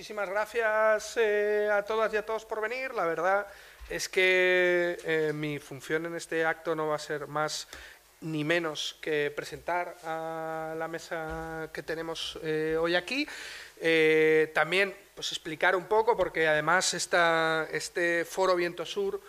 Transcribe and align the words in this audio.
muchísimas 0.00 0.30
gracias 0.30 1.18
eh, 1.18 1.68
a 1.70 1.82
todas 1.82 2.10
y 2.14 2.16
a 2.16 2.24
todos 2.24 2.46
por 2.46 2.62
venir. 2.62 2.94
La 2.94 3.04
verdad 3.04 3.46
es 3.90 4.08
que 4.08 4.98
eh, 5.04 5.32
mi 5.34 5.58
función 5.58 6.06
en 6.06 6.14
este 6.16 6.46
acto 6.46 6.74
no 6.74 6.88
va 6.88 6.96
a 6.96 6.98
ser 6.98 7.26
más 7.26 7.68
ni 8.22 8.42
menos 8.42 8.96
que 9.02 9.30
presentar 9.30 9.94
a 10.02 10.74
la 10.78 10.88
mesa 10.88 11.68
que 11.74 11.82
tenemos 11.82 12.38
eh, 12.42 12.78
hoy 12.80 12.94
aquí. 12.94 13.28
también 14.54 14.96
pues 15.14 15.32
explicar 15.32 15.76
un 15.76 15.84
poco, 15.84 16.16
porque 16.16 16.48
además 16.48 16.94
esta, 16.94 17.68
este 17.70 18.24
foro 18.24 18.56
Viento 18.56 18.86
Sur 18.86 19.20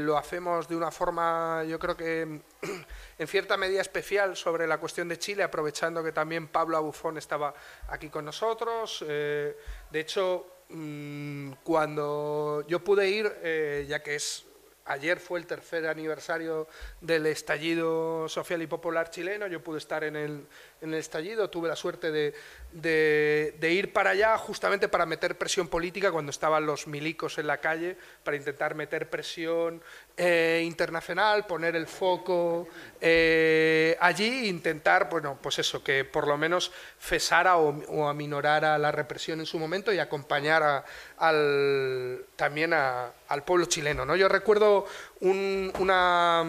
lo 0.00 0.16
hacemos 0.16 0.66
de 0.66 0.76
una 0.76 0.90
forma, 0.90 1.62
yo 1.64 1.78
creo 1.78 1.96
que 1.96 2.22
en 3.18 3.26
cierta 3.26 3.56
medida 3.56 3.82
especial 3.82 4.34
sobre 4.36 4.66
la 4.66 4.78
cuestión 4.78 5.08
de 5.08 5.18
Chile, 5.18 5.42
aprovechando 5.42 6.02
que 6.02 6.12
también 6.12 6.48
Pablo 6.48 6.76
Abufón 6.76 7.18
estaba 7.18 7.52
aquí 7.88 8.08
con 8.08 8.24
nosotros. 8.24 9.04
Eh, 9.06 9.56
de 9.90 10.00
hecho, 10.00 10.46
mm, 10.70 11.52
cuando 11.62 12.64
yo 12.66 12.82
pude 12.82 13.10
ir, 13.10 13.30
eh, 13.42 13.84
ya 13.88 14.02
que 14.02 14.14
es 14.14 14.46
Ayer 14.88 15.20
fue 15.20 15.38
el 15.38 15.46
tercer 15.46 15.86
aniversario 15.86 16.66
del 17.02 17.26
estallido 17.26 18.26
social 18.26 18.62
y 18.62 18.66
popular 18.66 19.10
chileno, 19.10 19.46
yo 19.46 19.62
pude 19.62 19.76
estar 19.76 20.02
en 20.02 20.16
el, 20.16 20.46
en 20.80 20.94
el 20.94 21.00
estallido, 21.00 21.50
tuve 21.50 21.68
la 21.68 21.76
suerte 21.76 22.10
de, 22.10 22.34
de, 22.72 23.72
ir 23.72 23.92
para 23.92 24.10
allá 24.10 24.36
justamente 24.38 24.88
para 24.88 25.06
meter 25.06 25.36
presión 25.36 25.68
política 25.68 26.12
cuando 26.12 26.30
estaban 26.30 26.66
los 26.66 26.86
milicos 26.86 27.38
en 27.38 27.46
la 27.46 27.58
calle, 27.58 27.96
para 28.22 28.36
intentar 28.36 28.74
meter 28.74 29.08
presión 29.08 29.82
eh, 30.16 30.62
internacional, 30.64 31.46
poner 31.46 31.76
el 31.76 31.86
foco 31.86 32.68
eh, 33.00 33.96
allí 34.00 34.44
e 34.44 34.46
intentar, 34.46 35.08
bueno, 35.08 35.38
pues 35.40 35.58
eso, 35.58 35.82
que 35.82 36.04
por 36.04 36.26
lo 36.26 36.36
menos 36.36 36.72
cesara 37.00 37.56
o, 37.56 38.08
aminorara 38.08 38.78
la 38.78 38.92
represión 38.92 39.40
en 39.40 39.46
su 39.46 39.58
momento 39.58 39.92
y 39.92 39.98
acompañar 39.98 40.84
al, 41.18 42.24
también 42.36 42.72
al 42.72 43.44
pueblo 43.44 43.66
chileno. 43.66 44.04
¿no? 44.04 44.14
Yo 44.16 44.28
recuerdo 44.28 44.86
una, 45.20 46.44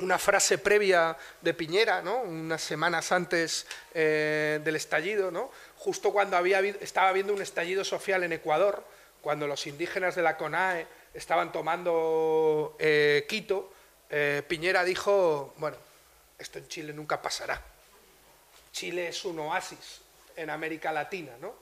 una 0.00 0.18
frase 0.18 0.58
previa 0.58 1.16
de 1.40 1.54
Piñera, 1.54 2.02
¿no? 2.02 2.18
unas 2.22 2.62
semanas 2.62 3.12
antes 3.12 3.66
eh, 3.94 4.60
del 4.64 4.76
estallido, 4.76 5.30
¿no? 5.30 5.50
justo 5.76 6.12
cuando 6.12 6.36
había, 6.36 6.60
estaba 6.60 7.08
habiendo 7.08 7.32
un 7.32 7.42
estallido 7.42 7.84
social 7.84 8.24
en 8.24 8.32
Ecuador, 8.32 8.84
cuando 9.20 9.46
los 9.46 9.66
indígenas 9.66 10.14
de 10.14 10.22
la 10.22 10.36
CONAE 10.36 10.86
estaban 11.14 11.52
tomando 11.52 12.76
eh, 12.78 13.24
Quito, 13.28 13.72
eh, 14.10 14.42
Piñera 14.46 14.84
dijo, 14.84 15.54
bueno, 15.58 15.76
esto 16.38 16.58
en 16.58 16.68
Chile 16.68 16.92
nunca 16.92 17.22
pasará. 17.22 17.60
Chile 18.72 19.08
es 19.08 19.24
un 19.24 19.38
oasis 19.38 20.00
en 20.36 20.50
América 20.50 20.92
Latina, 20.92 21.32
¿no? 21.40 21.54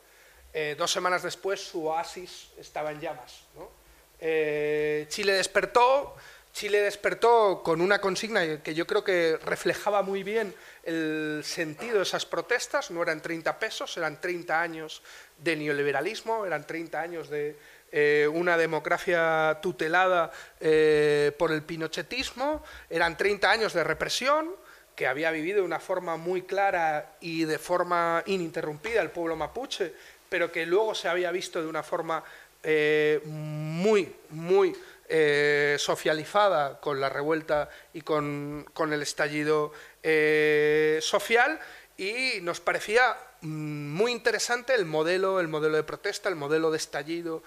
Eh, 0.55 0.75
dos 0.77 0.91
semanas 0.91 1.23
después 1.23 1.61
su 1.61 1.87
oasis 1.87 2.49
estaba 2.59 2.91
en 2.91 3.01
llamas. 3.01 3.41
Eh, 4.21 5.07
Chile 5.09 5.33
despertó, 5.33 6.15
Chile 6.53 6.83
despertó 6.83 7.63
con 7.63 7.81
una 7.81 8.01
consigna 8.01 8.63
que 8.63 8.75
yo 8.75 8.87
creo 8.87 9.03
que 9.03 9.39
reflejaba 9.45 10.03
muy 10.03 10.23
bien 10.23 10.55
el 10.85 11.43
sentido 11.45 11.97
de 11.97 12.03
esas 12.03 12.27
protestas, 12.27 12.91
no 12.91 13.03
eran 13.03 13.23
30 13.23 13.59
pesos, 13.59 13.97
eran 13.97 14.21
30 14.21 14.61
años 14.61 15.03
de 15.39 15.57
neoliberalismo, 15.57 16.45
eran 16.45 16.67
30 16.67 17.01
años 17.01 17.31
de 17.31 17.57
eh, 17.91 18.29
una 18.33 18.57
democracia 18.57 19.59
tutelada 19.63 20.31
por 21.39 21.53
el 21.53 21.63
pinochetismo, 21.63 22.63
eran 22.91 23.17
30 23.17 23.51
años 23.51 23.73
de 23.73 23.85
represión, 23.85 24.55
que 24.95 25.07
había 25.07 25.31
vivido 25.31 25.61
de 25.61 25.65
una 25.65 25.81
forma 25.81 26.19
muy 26.19 26.43
clara 26.43 27.17
y 27.21 27.45
de 27.45 27.59
forma 27.59 28.23
ininterrumpida 28.27 29.01
el 29.01 29.11
pueblo 29.11 29.37
mapuche 29.37 29.95
pero 30.33 30.51
que 30.51 30.65
luego 30.65 30.95
se 30.95 31.09
había 31.09 31.31
visto 31.31 31.61
de 31.61 31.69
una 31.69 31.83
forma 31.83 32.25
eh, 32.63 33.21
muy, 33.27 34.11
muy 34.31 34.75
eh, 35.15 35.77
socializada 35.79 36.81
con 36.81 36.99
la 36.99 37.11
revuelta 37.11 37.69
y 37.93 38.01
con, 38.01 38.65
el 38.91 39.03
estallido 39.03 39.73
eh, 40.03 41.01
social 41.03 41.61
y 41.99 42.41
nos 42.41 42.61
parecía 42.61 43.15
mm, 43.43 43.93
muy 43.93 44.11
interesante 44.11 44.75
el 44.75 44.87
modelo, 44.87 45.39
el 45.39 45.49
modelo 45.49 45.77
de 45.77 45.83
protesta, 45.83 46.31
el 46.31 46.37
modelo 46.37 46.71
de 46.71 46.79
estallido 46.79 47.43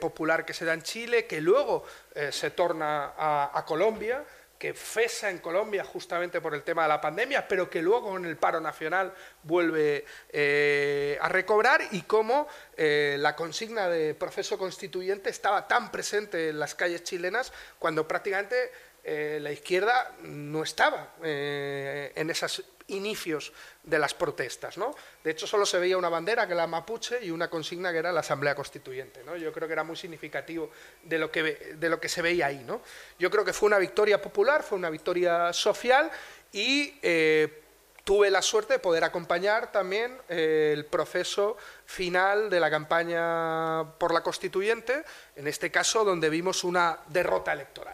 popular 0.00 0.44
que 0.44 0.54
se 0.54 0.64
da 0.64 0.72
en 0.72 0.82
Chile, 0.82 1.26
que 1.26 1.40
luego 1.40 1.84
se 2.30 2.50
torna 2.50 3.12
a 3.16 3.64
Colombia, 3.66 4.24
que 4.64 4.72
cesa 4.72 5.28
en 5.28 5.40
Colombia 5.40 5.84
justamente 5.84 6.40
por 6.40 6.54
el 6.54 6.62
tema 6.62 6.84
de 6.84 6.88
la 6.88 6.98
pandemia, 6.98 7.46
pero 7.46 7.68
que 7.68 7.82
luego 7.82 8.16
en 8.16 8.24
el 8.24 8.38
paro 8.38 8.62
nacional 8.62 9.12
vuelve 9.42 10.06
eh, 10.30 11.18
a 11.20 11.28
recobrar 11.28 11.82
y 11.90 12.00
cómo 12.00 12.48
eh, 12.74 13.16
la 13.18 13.36
consigna 13.36 13.90
de 13.90 14.14
proceso 14.14 14.56
constituyente 14.56 15.28
estaba 15.28 15.68
tan 15.68 15.92
presente 15.92 16.48
en 16.48 16.58
las 16.58 16.74
calles 16.74 17.04
chilenas 17.04 17.52
cuando 17.78 18.08
prácticamente 18.08 18.72
eh, 19.04 19.38
la 19.42 19.52
izquierda 19.52 20.14
no 20.22 20.62
estaba 20.62 21.12
en 21.22 22.30
esas 22.30 22.62
inicios 22.88 23.52
de 23.82 23.98
las 23.98 24.14
protestas. 24.14 24.76
¿no? 24.76 24.94
De 25.22 25.30
hecho, 25.30 25.46
solo 25.46 25.66
se 25.66 25.78
veía 25.78 25.96
una 25.96 26.08
bandera, 26.08 26.46
que 26.46 26.52
era 26.52 26.62
la 26.62 26.66
mapuche, 26.66 27.24
y 27.24 27.30
una 27.30 27.48
consigna 27.48 27.92
que 27.92 27.98
era 27.98 28.12
la 28.12 28.20
Asamblea 28.20 28.54
Constituyente. 28.54 29.22
¿no? 29.24 29.36
Yo 29.36 29.52
creo 29.52 29.66
que 29.66 29.72
era 29.72 29.84
muy 29.84 29.96
significativo 29.96 30.70
de 31.02 31.18
lo, 31.18 31.30
que, 31.30 31.42
de 31.42 31.88
lo 31.88 32.00
que 32.00 32.08
se 32.08 32.22
veía 32.22 32.46
ahí. 32.46 32.62
¿no? 32.64 32.82
Yo 33.18 33.30
creo 33.30 33.44
que 33.44 33.52
fue 33.52 33.66
una 33.66 33.78
victoria 33.78 34.20
popular, 34.20 34.62
fue 34.62 34.78
una 34.78 34.90
victoria 34.90 35.52
social, 35.52 36.10
y 36.52 36.98
eh, 37.02 37.62
tuve 38.04 38.30
la 38.30 38.42
suerte 38.42 38.74
de 38.74 38.78
poder 38.78 39.02
acompañar 39.02 39.72
también 39.72 40.16
eh, 40.28 40.72
el 40.72 40.84
proceso 40.84 41.56
final 41.86 42.50
de 42.50 42.60
la 42.60 42.70
campaña 42.70 43.98
por 43.98 44.12
la 44.12 44.22
Constituyente, 44.22 45.04
en 45.34 45.48
este 45.48 45.70
caso 45.70 46.04
donde 46.04 46.28
vimos 46.28 46.62
una 46.62 46.98
derrota 47.08 47.52
electoral. 47.52 47.93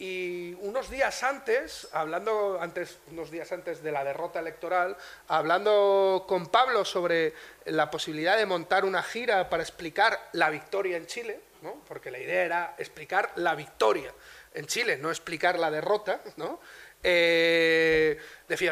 Y 0.00 0.54
unos 0.62 0.88
días 0.88 1.22
antes, 1.22 1.86
hablando 1.92 2.58
antes, 2.58 2.96
unos 3.10 3.30
días 3.30 3.52
antes 3.52 3.82
de 3.82 3.92
la 3.92 4.02
derrota 4.02 4.40
electoral, 4.40 4.96
hablando 5.28 6.24
con 6.26 6.46
Pablo 6.46 6.86
sobre 6.86 7.34
la 7.66 7.90
posibilidad 7.90 8.38
de 8.38 8.46
montar 8.46 8.86
una 8.86 9.02
gira 9.02 9.50
para 9.50 9.62
explicar 9.62 10.18
la 10.32 10.48
victoria 10.48 10.96
en 10.96 11.04
Chile, 11.04 11.38
¿no? 11.60 11.82
porque 11.86 12.10
la 12.10 12.18
idea 12.18 12.44
era 12.44 12.74
explicar 12.78 13.32
la 13.36 13.54
victoria 13.54 14.10
en 14.54 14.66
Chile, 14.66 14.96
no 14.96 15.10
explicar 15.10 15.58
la 15.58 15.70
derrota, 15.70 16.22
¿no? 16.38 16.60
Eh, 17.02 18.18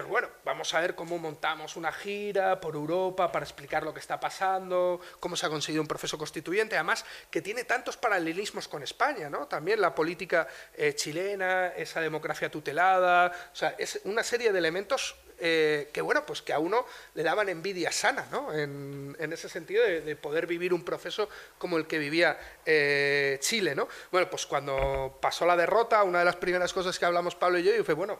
bueno, 0.09 0.29
vamos 0.45 0.75
a 0.75 0.81
ver 0.81 0.95
cómo 0.95 1.19
montamos 1.19 1.77
una 1.77 1.93
gira 1.93 2.61
por 2.61 2.75
Europa 2.75 3.31
para 3.31 3.45
explicar 3.45 3.85
lo 3.85 3.95
que 3.95 4.01
está 4.01 4.19
pasando, 4.19 5.01
cómo 5.21 5.37
se 5.37 5.47
ha 5.47 5.49
conseguido 5.49 5.83
un 5.83 5.89
proceso 5.89 6.19
constituyente, 6.19 6.75
además 6.75 7.05
que 7.31 7.41
tiene 7.41 7.65
tantos 7.65 7.97
paralelismos 7.97 8.67
con 8.67 8.83
España, 8.83 9.31
¿no? 9.31 9.47
También 9.47 9.81
la 9.81 9.95
política 9.95 10.49
eh, 10.75 10.95
chilena, 10.95 11.69
esa 11.69 12.01
democracia 12.01 12.51
tutelada, 12.51 13.33
o 13.53 13.57
sea, 13.57 13.77
es 13.79 14.01
una 14.05 14.25
serie 14.25 14.53
de 14.53 14.59
elementos 14.59 15.15
eh, 15.41 15.91
que 15.93 16.01
bueno, 16.01 16.27
pues 16.27 16.43
que 16.43 16.53
a 16.53 16.59
uno 16.59 16.85
le 17.15 17.23
daban 17.23 17.49
envidia 17.49 17.93
sana, 17.93 18.27
¿no? 18.31 18.53
En, 18.53 19.17
ese 19.33 19.49
sentido 19.49 19.85
de, 19.85 20.17
poder 20.17 20.47
vivir 20.47 20.75
un 20.75 20.85
proceso 20.85 21.29
como 21.59 21.77
el 21.77 21.87
que 21.87 21.99
vivía 21.99 22.39
eh, 22.67 23.39
Chile, 23.41 23.75
¿no? 23.75 23.89
Bueno, 24.11 24.29
pues 24.29 24.47
cuando 24.47 25.19
pasó 25.21 25.47
la 25.47 25.57
derrota, 25.57 26.03
una 26.03 26.21
de 26.21 26.25
las 26.25 26.37
primeras 26.37 26.73
cosas 26.73 26.99
que 26.99 27.05
hablamos 27.05 27.35
Pablo 27.35 27.59
y 27.59 27.63
yo, 27.63 27.85
fue, 27.85 27.95
bueno, 27.95 28.19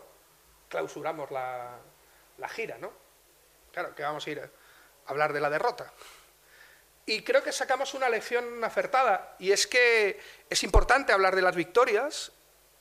clausuramos 0.69 1.31
la, 1.31 1.77
la 2.39 2.49
gira, 2.49 2.79
¿no? 2.79 2.93
Claro, 3.73 3.95
que 3.95 4.03
vamos 4.03 4.27
a 4.27 4.31
ir 4.31 4.41
a 4.41 4.51
hablar 5.07 5.33
de 5.33 5.41
la 5.41 5.51
derrota. 5.51 5.93
Y 7.07 7.23
creo 7.23 7.43
que 7.43 7.53
sacamos 7.53 7.95
una 7.95 8.09
lección 8.09 8.63
acertada, 8.63 9.35
y 9.39 9.51
es 9.51 9.67
que 9.67 10.21
es 10.51 10.63
importante 10.63 11.13
hablar 11.13 11.35
de 11.35 11.43
las 11.43 11.57
victorias, 11.57 12.33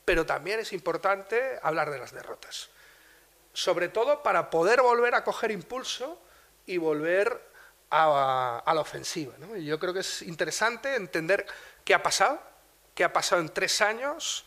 pero 0.06 0.26
también 0.26 0.60
es 0.60 0.74
importante 0.74 1.60
hablar 1.64 1.90
de 1.90 1.98
las 1.98 2.12
derrotas 2.12 2.70
sobre 3.58 3.90
todo 3.90 4.22
para 4.22 4.52
poder 4.52 4.84
volver 4.84 5.16
a 5.16 5.24
coger 5.24 5.50
impulso 5.50 6.22
y 6.68 6.78
volver 6.78 7.42
a, 7.90 8.62
la 8.68 8.80
ofensiva. 8.80 9.34
Y 9.58 9.66
yo 9.66 9.80
creo 9.80 9.96
que 9.96 10.02
es 10.02 10.22
interesante 10.22 10.94
entender 10.96 11.44
qué 11.84 11.96
ha 11.96 12.04
pasado, 12.04 12.40
qué 12.94 13.04
ha 13.04 13.12
pasado 13.12 13.42
en 13.42 13.50
tres 13.50 13.82
años, 13.82 14.46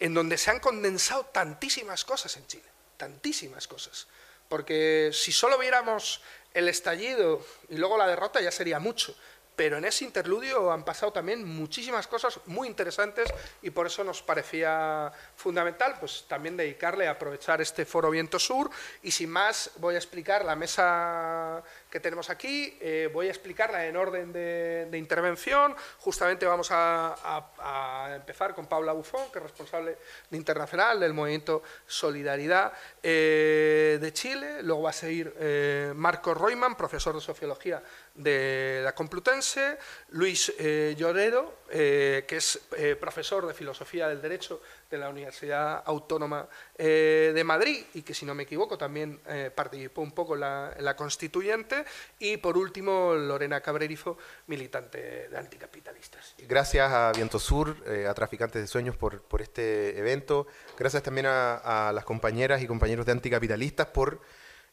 en 0.00 0.14
donde 0.14 0.38
se 0.38 0.50
han 0.50 0.60
condensado 0.60 1.26
tantísimas 1.26 2.06
cosas 2.06 2.34
en 2.38 2.46
Chile, 2.46 2.64
tantísimas 2.96 3.68
cosas. 3.68 4.06
Porque 4.48 5.10
si 5.12 5.32
solo 5.32 5.58
viéramos 5.58 6.22
el 6.54 6.70
estallido 6.70 7.44
y 7.68 7.76
luego 7.76 7.98
la 7.98 8.06
derrota 8.06 8.40
ya 8.40 8.50
sería 8.50 8.78
mucho, 8.78 9.14
pero 9.56 9.78
en 9.78 9.86
ese 9.86 10.04
interludio 10.04 10.70
han 10.70 10.84
pasado 10.84 11.12
también 11.12 11.42
muchísimas 11.42 12.06
cosas 12.06 12.38
muy 12.44 12.68
interesantes 12.68 13.32
y 13.62 13.70
por 13.70 13.86
eso 13.86 14.04
nos 14.04 14.22
parecía 14.22 15.10
fundamental 15.34 15.96
pues 15.98 16.26
también 16.28 16.58
dedicarle 16.58 17.08
a 17.08 17.12
aprovechar 17.12 17.62
este 17.62 17.86
foro 17.86 18.10
Viento 18.10 18.38
Sur. 18.38 18.70
Y 19.02 19.10
sin 19.10 19.30
más 19.30 19.70
voy 19.76 19.94
a 19.94 19.98
explicar 19.98 20.44
la 20.44 20.54
mesa 20.54 21.62
que 21.90 22.00
tenemos 22.00 22.28
aquí, 22.28 22.76
eh, 22.80 23.08
voy 23.12 23.28
a 23.28 23.30
explicarla 23.30 23.86
en 23.86 23.96
orden 23.96 24.32
de, 24.32 24.96
intervención, 24.96 25.74
justamente 25.98 26.44
vamos 26.46 26.68
a, 26.70 28.14
empezar 28.14 28.54
con 28.54 28.66
Paula 28.66 28.92
Bufón, 28.92 29.30
que 29.32 29.38
es 29.38 29.42
responsable 29.42 29.98
de 30.30 30.36
internacional 30.36 31.00
del 31.00 31.14
movimiento 31.14 31.62
Solidaridad 31.86 32.72
eh, 33.02 33.98
de 34.00 34.12
Chile, 34.12 34.62
luego 34.62 34.82
va 34.82 34.90
a 34.90 34.94
seguir 34.94 35.34
eh, 35.38 35.92
Marco 35.94 36.34
Royman, 36.34 36.76
profesor 36.76 37.14
de 37.14 37.20
Sociología 37.20 37.82
de 38.16 38.80
la 38.82 38.94
Complutense, 38.94 39.78
Luis 40.10 40.52
eh, 40.58 40.94
Llorero, 40.96 41.60
eh, 41.70 42.24
que 42.26 42.36
es 42.36 42.60
eh, 42.76 42.96
profesor 42.96 43.46
de 43.46 43.54
Filosofía 43.54 44.08
del 44.08 44.22
Derecho 44.22 44.62
de 44.90 44.98
la 44.98 45.08
Universidad 45.08 45.82
Autónoma 45.84 46.48
de 46.78 47.42
Madrid 47.44 47.84
y 47.94 48.02
que, 48.02 48.14
si 48.14 48.24
no 48.24 48.34
me 48.34 48.44
equivoco, 48.44 48.78
también 48.78 49.20
participó 49.52 50.00
un 50.02 50.12
poco 50.12 50.34
en 50.34 50.40
la, 50.40 50.94
Constituyente, 50.96 51.84
y, 52.20 52.36
por 52.36 52.56
último, 52.56 53.14
Lorena 53.14 53.60
Cabrerizo, 53.60 54.16
militante 54.46 55.28
de 55.28 55.36
anticapitalistas. 55.36 56.34
Gracias 56.38 56.92
a 56.92 57.10
Viento 57.12 57.40
Sur, 57.40 57.76
a 58.08 58.14
Traficantes 58.14 58.62
de 58.62 58.68
Sueños, 58.68 58.96
por, 58.96 59.22
por 59.22 59.42
este 59.42 59.98
evento. 59.98 60.46
Gracias 60.78 61.02
también 61.02 61.26
a, 61.26 61.88
a 61.88 61.92
las 61.92 62.04
compañeras 62.04 62.62
y 62.62 62.68
compañeros 62.68 63.04
de 63.06 63.12
anticapitalistas 63.12 63.88
por 63.88 64.20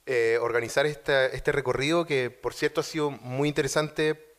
eh, 0.05 0.37
organizar 0.41 0.85
este 0.85 1.51
recorrido 1.51 2.05
que, 2.05 2.29
por 2.29 2.53
cierto, 2.53 2.81
ha 2.81 2.83
sido 2.83 3.11
muy 3.11 3.47
interesante. 3.47 4.35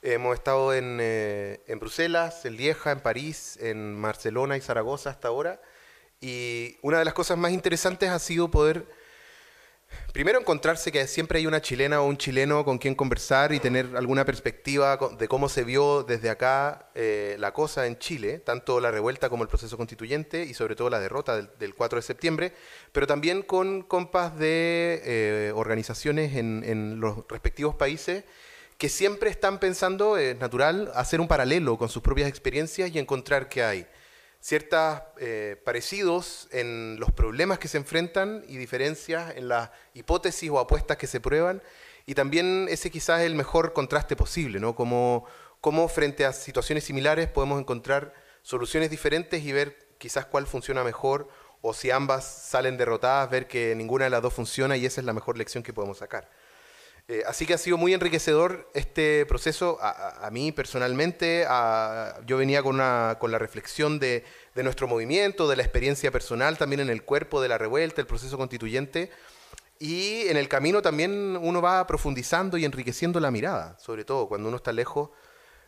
Hemos 0.00 0.34
estado 0.34 0.72
en, 0.72 0.98
eh, 1.00 1.60
en 1.66 1.80
Bruselas, 1.80 2.44
en 2.44 2.56
Lieja, 2.56 2.92
en 2.92 3.00
París, 3.00 3.58
en 3.60 4.00
Barcelona 4.00 4.56
y 4.56 4.60
Zaragoza 4.60 5.10
hasta 5.10 5.28
ahora. 5.28 5.60
Y 6.20 6.76
una 6.82 6.98
de 6.98 7.04
las 7.04 7.14
cosas 7.14 7.36
más 7.36 7.52
interesantes 7.52 8.10
ha 8.10 8.18
sido 8.18 8.50
poder 8.50 8.86
Primero 10.18 10.40
encontrarse 10.40 10.90
que 10.90 11.06
siempre 11.06 11.38
hay 11.38 11.46
una 11.46 11.62
chilena 11.62 12.00
o 12.00 12.06
un 12.06 12.16
chileno 12.16 12.64
con 12.64 12.78
quien 12.78 12.96
conversar 12.96 13.52
y 13.52 13.60
tener 13.60 13.96
alguna 13.96 14.24
perspectiva 14.24 14.98
de 15.16 15.28
cómo 15.28 15.48
se 15.48 15.62
vio 15.62 16.02
desde 16.02 16.28
acá 16.28 16.88
eh, 16.96 17.36
la 17.38 17.52
cosa 17.52 17.86
en 17.86 17.98
Chile, 17.98 18.40
tanto 18.40 18.80
la 18.80 18.90
revuelta 18.90 19.28
como 19.28 19.44
el 19.44 19.48
proceso 19.48 19.76
constituyente 19.76 20.42
y 20.42 20.54
sobre 20.54 20.74
todo 20.74 20.90
la 20.90 20.98
derrota 20.98 21.36
del, 21.40 21.74
4 21.74 21.98
de 21.98 22.02
septiembre, 22.02 22.52
pero 22.90 23.06
también 23.06 23.42
con 23.42 23.82
compas 23.82 24.36
de 24.36 25.02
eh, 25.04 25.52
organizaciones 25.54 26.34
en, 26.34 26.98
los 26.98 27.18
respectivos 27.28 27.76
países 27.76 28.24
que 28.76 28.88
siempre 28.88 29.30
están 29.30 29.60
pensando, 29.60 30.16
es 30.16 30.36
natural, 30.38 30.90
hacer 30.96 31.20
un 31.20 31.28
paralelo 31.28 31.78
con 31.78 31.88
sus 31.88 32.02
propias 32.02 32.28
experiencias 32.28 32.90
y 32.92 32.98
encontrar 32.98 33.48
que 33.48 33.62
hay 33.62 33.86
ciertos 34.48 35.02
eh, 35.20 35.60
parecidos 35.62 36.48
en 36.52 36.96
los 36.98 37.12
problemas 37.12 37.58
que 37.58 37.68
se 37.68 37.76
enfrentan 37.76 38.44
y 38.48 38.56
diferencias 38.56 39.36
en 39.36 39.46
las 39.46 39.68
hipótesis 39.92 40.48
o 40.48 40.58
apuestas 40.58 40.96
que 40.96 41.06
se 41.06 41.20
prueban. 41.20 41.62
Y 42.06 42.14
también 42.14 42.66
ese 42.70 42.90
quizás 42.90 43.20
es 43.20 43.26
el 43.26 43.34
mejor 43.34 43.74
contraste 43.74 44.16
posible, 44.16 44.58
¿no? 44.58 44.74
Como, 44.74 45.26
como 45.60 45.86
frente 45.88 46.24
a 46.24 46.32
situaciones 46.32 46.84
similares 46.84 47.28
podemos 47.28 47.60
encontrar 47.60 48.14
soluciones 48.40 48.88
diferentes 48.88 49.44
y 49.44 49.52
ver 49.52 49.86
quizás 49.98 50.24
cuál 50.24 50.46
funciona 50.46 50.82
mejor 50.82 51.28
o 51.60 51.74
si 51.74 51.90
ambas 51.90 52.24
salen 52.24 52.78
derrotadas, 52.78 53.28
ver 53.28 53.48
que 53.48 53.74
ninguna 53.74 54.04
de 54.04 54.10
las 54.10 54.22
dos 54.22 54.32
funciona 54.32 54.78
y 54.78 54.86
esa 54.86 55.02
es 55.02 55.04
la 55.04 55.12
mejor 55.12 55.36
lección 55.36 55.62
que 55.62 55.74
podemos 55.74 55.98
sacar. 55.98 56.30
Eh, 57.10 57.22
así 57.26 57.46
que 57.46 57.54
ha 57.54 57.58
sido 57.58 57.78
muy 57.78 57.94
enriquecedor 57.94 58.70
este 58.74 59.24
proceso. 59.24 59.78
A, 59.80 60.28
mí 60.30 60.52
personalmente, 60.52 61.46
yo 62.26 62.36
venía 62.36 62.62
con, 62.62 62.76
la 62.76 63.38
reflexión 63.38 63.98
de, 63.98 64.24
de, 64.54 64.62
nuestro 64.62 64.86
movimiento, 64.86 65.48
de 65.48 65.56
la 65.56 65.62
experiencia 65.62 66.10
personal 66.10 66.58
también 66.58 66.80
en 66.80 66.90
el 66.90 67.02
cuerpo 67.02 67.40
de 67.40 67.48
la 67.48 67.56
revuelta, 67.56 68.02
el 68.02 68.06
proceso 68.06 68.36
constituyente. 68.36 69.10
Y 69.78 70.28
en 70.28 70.36
el 70.36 70.48
camino 70.48 70.82
también 70.82 71.38
uno 71.40 71.62
va 71.62 71.86
profundizando 71.86 72.58
y 72.58 72.64
enriqueciendo 72.64 73.20
la 73.20 73.30
mirada, 73.30 73.78
sobre 73.78 74.04
todo 74.04 74.28
cuando 74.28 74.48
uno 74.48 74.56
está 74.56 74.72
lejos 74.72 75.10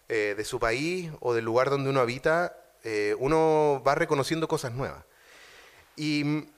eh, 0.08 0.34
de 0.37 0.44
su 0.44 0.58
país 0.58 1.10
o 1.20 1.32
del 1.32 1.44
lugar 1.44 1.70
donde 1.70 1.88
uno 1.88 2.00
habita, 2.00 2.56
eh, 2.82 3.14
uno 3.19 3.81
va 3.87 3.94
reconociendo 3.94 4.48
cosas 4.48 4.72
nuevas. 4.72 5.04
Y 5.96 6.48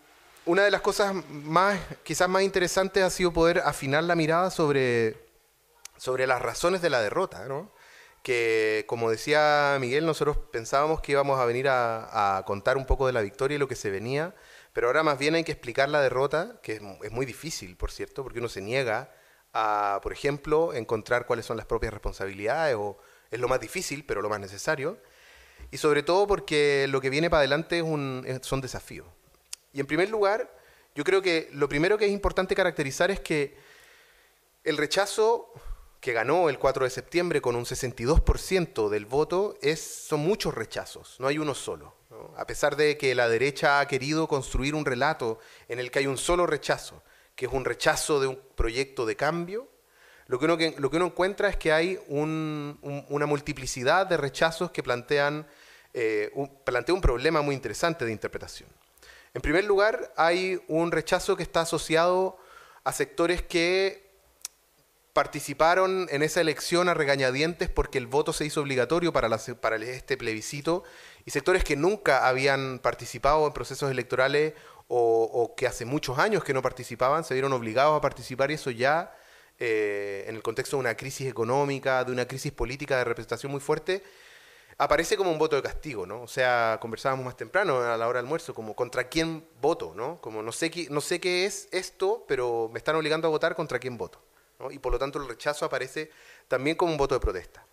una 0.44 0.64
de 0.64 0.70
las 0.70 0.80
cosas 0.80 1.14
más, 1.28 1.78
quizás 2.02 2.28
más 2.28 2.42
interesantes 2.42 3.02
ha 3.02 3.10
sido 3.10 3.32
poder 3.32 3.60
afinar 3.60 4.04
la 4.04 4.14
mirada 4.14 4.50
sobre, 4.50 5.16
sobre 5.96 6.26
las 6.26 6.42
razones 6.42 6.82
de 6.82 6.90
la 6.90 7.00
derrota, 7.00 7.46
¿no? 7.46 7.70
que 8.22 8.84
como 8.86 9.10
decía 9.10 9.76
Miguel, 9.80 10.06
nosotros 10.06 10.38
pensábamos 10.52 11.00
que 11.00 11.12
íbamos 11.12 11.40
a 11.40 11.44
venir 11.44 11.68
a, 11.68 12.42
contar 12.46 12.76
un 12.76 12.86
poco 12.86 13.06
de 13.06 13.12
la 13.12 13.20
victoria 13.20 13.56
y 13.56 13.58
lo 13.58 13.68
que 13.68 13.74
se 13.74 13.90
venía, 13.90 14.34
pero 14.72 14.86
ahora 14.86 15.02
más 15.02 15.18
bien 15.18 15.34
hay 15.34 15.44
que 15.44 15.52
explicar 15.52 15.88
la 15.88 16.00
derrota, 16.00 16.60
que 16.62 16.80
es, 17.02 17.12
muy 17.12 17.26
difícil, 17.26 17.76
por 17.76 17.90
cierto, 17.90 18.22
porque 18.22 18.38
uno 18.38 18.48
se 18.48 18.62
niega 18.62 19.12
a, 19.52 20.00
por 20.02 20.12
ejemplo, 20.12 20.72
encontrar 20.72 21.26
cuáles 21.26 21.46
son 21.46 21.56
las 21.56 21.66
propias 21.66 21.92
responsabilidades, 21.92 22.76
o 22.78 22.98
es 23.30 23.40
lo 23.40 23.48
más 23.48 23.60
difícil, 23.60 24.04
pero 24.06 24.22
lo 24.22 24.28
más 24.28 24.40
necesario, 24.40 24.98
y 25.70 25.78
sobre 25.78 26.02
todo 26.02 26.26
porque 26.26 26.86
lo 26.88 27.00
que 27.00 27.10
viene 27.10 27.28
para 27.28 27.40
adelante 27.40 27.78
es 27.78 27.84
un, 27.84 28.26
son 28.42 28.60
desafíos. 28.60 29.06
Y 29.72 29.80
en 29.80 29.86
primer 29.86 30.10
lugar, 30.10 30.54
yo 30.94 31.04
creo 31.04 31.22
que 31.22 31.48
lo 31.52 31.68
primero 31.68 31.96
que 31.96 32.06
es 32.06 32.12
importante 32.12 32.54
caracterizar 32.54 33.10
es 33.10 33.20
que 33.20 33.56
el 34.64 34.76
rechazo 34.76 35.52
que 36.00 36.12
ganó 36.12 36.48
el 36.48 36.58
4 36.58 36.84
de 36.84 36.90
septiembre 36.90 37.40
con 37.40 37.54
un 37.56 37.64
62% 37.64 38.88
del 38.88 39.06
voto 39.06 39.56
es, 39.62 39.80
son 39.80 40.20
muchos 40.20 40.54
rechazos, 40.54 41.16
no 41.20 41.28
hay 41.28 41.38
uno 41.38 41.54
solo. 41.54 41.94
A 42.36 42.46
pesar 42.46 42.76
de 42.76 42.98
que 42.98 43.14
la 43.14 43.28
derecha 43.28 43.80
ha 43.80 43.86
querido 43.86 44.28
construir 44.28 44.74
un 44.74 44.84
relato 44.84 45.38
en 45.68 45.78
el 45.78 45.90
que 45.90 46.00
hay 46.00 46.06
un 46.06 46.18
solo 46.18 46.46
rechazo, 46.46 47.02
que 47.34 47.46
es 47.46 47.52
un 47.52 47.64
rechazo 47.64 48.20
de 48.20 48.26
un 48.26 48.38
proyecto 48.54 49.06
de 49.06 49.16
cambio, 49.16 49.68
lo 50.26 50.38
que 50.38 50.44
uno, 50.44 50.56
lo 50.78 50.90
que 50.90 50.96
uno 50.96 51.06
encuentra 51.06 51.48
es 51.48 51.56
que 51.56 51.72
hay 51.72 51.98
una 52.08 53.26
multiplicidad 53.26 54.06
de 54.06 54.16
rechazos 54.16 54.70
que 54.70 54.82
plantean, 54.82 55.46
eh, 55.94 56.30
plantea 56.64 56.94
un 56.94 57.00
problema 57.00 57.42
muy 57.42 57.54
interesante 57.54 58.04
de 58.04 58.12
interpretación. 58.12 58.68
En 59.34 59.40
primer 59.40 59.64
lugar, 59.64 60.12
hay 60.16 60.60
un 60.68 60.92
rechazo 60.92 61.36
que 61.36 61.42
está 61.42 61.62
asociado 61.62 62.36
a 62.84 62.92
sectores 62.92 63.42
que 63.42 64.12
participaron 65.12 66.06
en 66.10 66.22
esa 66.22 66.40
elección 66.40 66.88
a 66.88 66.94
regañadientes 66.94 67.68
porque 67.68 67.98
el 67.98 68.06
voto 68.06 68.32
se 68.32 68.46
hizo 68.46 68.60
obligatorio 68.60 69.12
para, 69.12 69.34
este 69.36 70.16
plebiscito 70.16 70.84
y 71.24 71.30
sectores 71.30 71.64
que 71.64 71.76
nunca 71.76 72.26
habían 72.26 72.78
participado 72.78 73.46
en 73.46 73.52
procesos 73.52 73.90
electorales 73.90 74.54
o, 74.88 75.54
que 75.56 75.66
hace 75.66 75.86
muchos 75.86 76.18
años 76.18 76.44
que 76.44 76.52
no 76.52 76.60
participaban, 76.60 77.24
se 77.24 77.32
vieron 77.32 77.54
obligados 77.54 77.96
a 77.96 78.00
participar 78.02 78.50
y 78.50 78.54
eso 78.54 78.70
ya 78.70 79.16
eh, 79.58 80.24
en 80.28 80.34
el 80.34 80.42
contexto 80.42 80.76
de 80.76 80.80
una 80.80 80.96
crisis 80.96 81.26
económica, 81.26 82.04
de 82.04 82.12
una 82.12 82.26
crisis 82.26 82.52
política 82.52 82.98
de 82.98 83.04
representación 83.04 83.52
muy 83.52 83.60
fuerte, 83.62 84.02
aparece 84.82 85.16
como 85.16 85.30
un 85.30 85.38
voto 85.38 85.56
de 85.56 85.62
castigo, 85.62 86.06
¿no? 86.06 86.22
O 86.22 86.28
sea, 86.28 86.78
conversábamos 86.80 87.24
más 87.24 87.36
temprano 87.36 87.80
a 87.80 87.96
la 87.96 88.08
hora 88.08 88.18
del 88.18 88.26
almuerzo, 88.26 88.52
como 88.52 88.74
contra 88.74 89.08
quién 89.08 89.44
voto, 89.60 89.92
¿no? 89.94 90.20
Como 90.20 90.42
no 90.42 90.50
sé, 90.50 90.70
qué, 90.70 90.88
no 90.90 91.00
sé 91.00 91.20
qué 91.20 91.46
es 91.46 91.68
esto, 91.70 92.24
pero 92.26 92.68
me 92.72 92.78
están 92.78 92.96
obligando 92.96 93.28
a 93.28 93.30
votar 93.30 93.54
contra 93.54 93.78
quién 93.78 93.96
voto. 93.96 94.20
¿no? 94.58 94.70
Y 94.70 94.78
por 94.78 94.92
lo 94.92 94.98
tanto 94.98 95.20
el 95.20 95.28
rechazo 95.28 95.64
aparece 95.64 96.10
también 96.48 96.76
como 96.76 96.90
un 96.90 96.98
voto 96.98 97.14
de 97.14 97.20
protesta. 97.20 97.64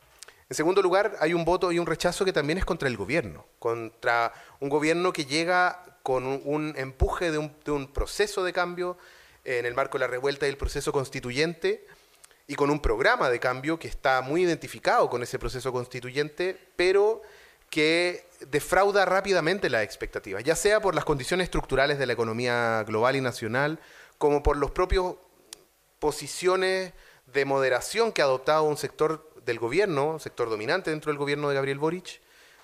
En 0.50 0.56
segundo 0.56 0.82
lugar, 0.82 1.18
hay 1.20 1.34
un 1.34 1.46
voto 1.46 1.72
y 1.72 1.80
un 1.80 1.86
rechazo 1.86 2.26
que 2.26 2.34
también 2.34 2.58
es 2.58 2.66
contra 2.66 2.88
el 2.88 2.98
gobierno, 2.98 3.46
contra 3.60 4.34
un 4.60 4.70
gobierno 4.70 5.12
que 5.12 5.26
llega 5.26 5.98
con 6.04 6.26
un, 6.26 6.74
empuje 6.78 7.32
de 7.32 7.38
un, 7.38 7.56
de 7.66 7.72
un 7.72 7.92
proceso 7.92 8.44
de 8.44 8.54
cambio 8.54 8.98
en 9.44 9.66
el 9.66 9.74
marco 9.74 9.98
de 9.98 10.06
la 10.06 10.08
revuelta 10.08 10.46
y 10.46 10.50
el 10.50 10.58
proceso 10.58 10.92
constituyente, 10.92 11.86
y 12.50 12.56
con 12.56 12.72
un 12.72 12.80
programa 12.80 13.30
de 13.30 13.40
cambio 13.40 13.78
que 13.78 13.88
está 13.88 14.24
muy 14.24 14.42
identificado 14.42 15.08
con 15.08 15.22
ese 15.22 15.38
proceso 15.38 15.72
constituyente, 15.72 16.58
pero 16.76 17.22
que 17.70 18.26
defrauda 18.48 19.06
rápidamente 19.06 19.70
las 19.70 19.84
expectativas, 19.84 20.44
ya 20.44 20.56
sea 20.56 20.82
por 20.82 20.96
las 20.96 21.06
condiciones 21.06 21.46
estructurales 21.46 22.00
de 22.00 22.08
la 22.08 22.14
economía 22.14 22.84
global 22.88 23.16
y 23.16 23.22
nacional, 23.22 23.80
como 24.18 24.42
por 24.42 24.58
los 24.58 24.72
propios 24.72 25.18
posiciones 26.00 26.94
de 27.28 27.46
moderación 27.46 28.12
que 28.12 28.24
ha 28.24 28.26
adoptado 28.26 28.64
un 28.64 28.78
sector 28.78 29.32
del 29.46 29.60
gobierno, 29.60 30.14
un 30.14 30.20
sector 30.20 30.50
dominante 30.50 30.90
dentro 30.90 31.12
del 31.12 31.20
gobierno 31.20 31.50
de 31.50 31.56
Gabriel 31.56 31.78
Boric, 31.78 32.20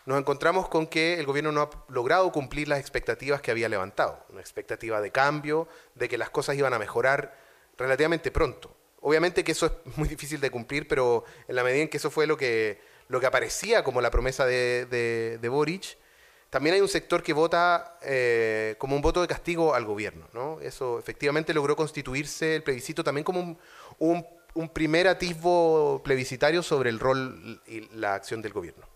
nos 0.08 0.18
encontramos 0.18 0.68
con 0.68 0.88
que 0.88 1.20
el 1.20 1.28
gobierno 1.28 1.52
no 1.52 1.62
ha 1.62 1.70
logrado 1.90 2.32
cumplir 2.32 2.68
las 2.68 2.80
expectativas 2.80 3.40
que 3.40 3.52
había 3.52 3.70
levantado, 3.70 4.26
una 4.30 4.42
expectativa 4.42 5.00
de 5.00 5.12
cambio, 5.12 5.68
de 5.94 6.10
que 6.10 6.18
las 6.18 6.32
cosas 6.32 6.58
iban 6.58 6.74
a 6.74 6.80
mejorar 6.80 7.38
relativamente 7.78 8.32
pronto. 8.32 8.76
Obviamente 9.06 9.44
que 9.44 9.52
eso 9.52 9.68
es 9.68 9.98
muy 9.98 10.08
difícil 10.10 10.42
de 10.42 10.50
cumplir, 10.50 10.88
pero 10.88 11.26
en 11.48 11.56
la 11.56 11.64
medida 11.64 11.84
en 11.84 11.90
que 11.90 11.98
eso 11.98 12.10
fue 12.10 12.26
lo 12.26 12.36
que, 12.38 12.82
lo 13.08 13.20
que 13.20 13.28
aparecía 13.28 13.84
como 13.84 14.02
la 14.02 14.10
promesa 14.10 14.48
de, 14.48 14.88
de, 15.40 15.48
Boric, 15.48 16.00
también 16.50 16.74
hay 16.74 16.82
un 16.82 16.88
sector 16.88 17.22
que 17.22 17.32
vota 17.32 18.00
eh, 18.02 18.74
como 18.80 18.96
un 18.96 19.04
voto 19.04 19.22
de 19.22 19.28
castigo 19.28 19.76
al 19.76 19.86
gobierno. 19.86 20.28
¿no? 20.34 20.60
Eso 20.60 20.98
efectivamente 20.98 21.54
logró 21.54 21.76
constituirse 21.76 22.56
el 22.56 22.64
plebiscito 22.64 23.04
también 23.04 23.24
como 23.24 23.60
un, 24.00 24.26
primer 24.74 25.08
atisbo 25.08 26.02
plebiscitario 26.04 26.64
sobre 26.64 26.90
el 26.90 27.00
rol 27.00 27.62
y 27.68 27.82
la 27.96 28.16
acción 28.16 28.42
del 28.42 28.54
gobierno. 28.54 28.88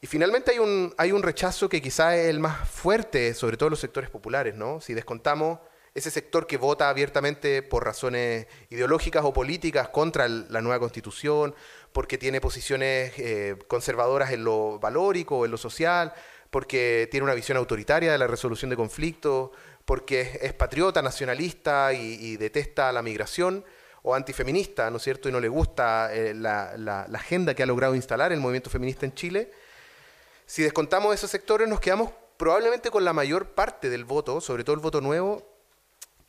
Y 0.00 0.08
finalmente 0.08 0.50
hay 0.50 0.58
un, 0.58 0.92
hay 0.98 1.12
un 1.12 1.22
rechazo 1.22 1.68
que 1.68 1.80
quizá 1.80 2.16
es 2.16 2.26
el 2.30 2.40
más 2.40 2.68
fuerte, 2.68 3.32
sobre 3.34 3.56
todo 3.56 3.68
en 3.68 3.72
los 3.72 3.80
sectores 3.80 4.10
populares. 4.10 4.56
¿no? 4.56 4.80
Si 4.80 4.92
descontamos 4.92 5.60
ese 5.94 6.10
sector 6.10 6.46
que 6.46 6.56
vota 6.56 6.88
abiertamente 6.88 7.62
por 7.62 7.84
razones 7.84 8.46
ideológicas 8.68 9.24
o 9.24 9.32
políticas 9.32 9.88
contra 9.88 10.28
la 10.28 10.60
nueva 10.60 10.78
constitución, 10.78 11.54
porque 11.92 12.18
tiene 12.18 12.40
posiciones 12.40 13.12
eh, 13.18 13.56
conservadoras 13.66 14.32
en 14.32 14.44
lo 14.44 14.78
valórico 14.78 15.44
en 15.44 15.50
lo 15.50 15.58
social, 15.58 16.12
porque 16.50 17.08
tiene 17.10 17.24
una 17.24 17.34
visión 17.34 17.58
autoritaria 17.58 18.12
de 18.12 18.18
la 18.18 18.26
resolución 18.26 18.70
de 18.70 18.76
conflictos, 18.76 19.50
porque 19.84 20.38
es, 20.40 20.52
patriota, 20.52 21.02
nacionalista 21.02 21.92
y, 21.92 22.36
detesta 22.36 22.92
la 22.92 23.02
migración, 23.02 23.64
o 24.02 24.14
antifeminista, 24.14 24.90
¿no 24.90 24.96
es 24.96 25.02
cierto? 25.02 25.28
Y 25.28 25.32
no 25.32 25.40
le 25.40 25.48
gusta 25.48 26.14
eh, 26.14 26.32
la, 26.32 26.74
la, 26.78 27.02
agenda 27.12 27.54
que 27.54 27.62
ha 27.62 27.66
logrado 27.66 27.94
instalar 27.94 28.32
el 28.32 28.40
movimiento 28.40 28.70
feminista 28.70 29.04
en 29.04 29.14
Chile. 29.14 29.50
Si 30.46 30.62
descontamos 30.62 31.14
esos 31.14 31.30
sectores, 31.30 31.68
nos 31.68 31.80
quedamos 31.80 32.10
probablemente 32.38 32.90
con 32.90 33.04
la 33.04 33.12
mayor 33.12 33.50
parte 33.50 33.90
del 33.90 34.06
voto, 34.06 34.40
sobre 34.40 34.64
todo 34.64 34.74
el 34.74 34.80
voto 34.80 35.02
nuevo, 35.02 35.49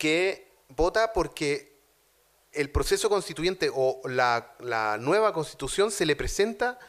que 0.01 0.51
vota 0.69 1.13
porque 1.13 1.77
el 2.53 2.71
proceso 2.71 3.07
constituyente 3.07 3.69
o 3.71 4.01
la, 4.05 4.97
nueva 4.99 5.31
constitución 5.31 5.91
se 5.91 6.07
le 6.07 6.15
presenta 6.15 6.79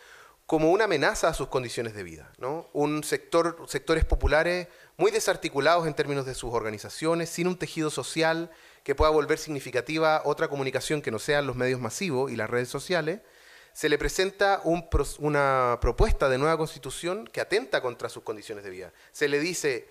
como 0.47 0.71
una 0.71 0.85
amenaza 0.85 1.29
a 1.29 1.35
sus 1.35 1.49
condiciones 1.49 1.93
de 1.93 2.05
vida. 2.05 2.33
¿no? 2.39 2.71
Un 2.73 3.05
sector, 3.05 3.67
sectores 3.69 4.07
populares 4.07 4.69
muy 4.97 5.11
desarticulados 5.11 5.87
en 5.87 5.93
términos 5.93 6.25
de 6.25 6.35
sus 6.35 6.55
organizaciones, 6.55 7.29
sin 7.29 7.49
un 7.49 7.59
tejido 7.59 7.91
social 7.91 8.51
que 8.83 8.95
pueda 8.95 9.11
volver 9.11 9.39
significativa 9.39 10.23
otra 10.25 10.49
comunicación 10.49 11.03
que 11.03 11.11
no 11.11 11.19
sean 11.19 11.47
los 11.47 11.55
medios 11.55 11.81
masivos 11.81 12.33
y 12.33 12.37
las 12.37 12.49
redes 12.49 12.71
sociales, 12.71 13.21
se 13.75 13.91
le 13.91 13.99
presenta 13.99 14.63
una 14.65 15.77
propuesta 15.83 16.31
de 16.31 16.39
nueva 16.39 16.57
constitución 16.57 17.27
que 17.27 17.43
atenta 17.43 17.83
contra 17.83 18.09
sus 18.09 18.23
condiciones 18.23 18.65
de 18.65 18.71
vida. 18.71 18.93
Se 19.13 19.29
le 19.29 19.39
dice 19.39 19.87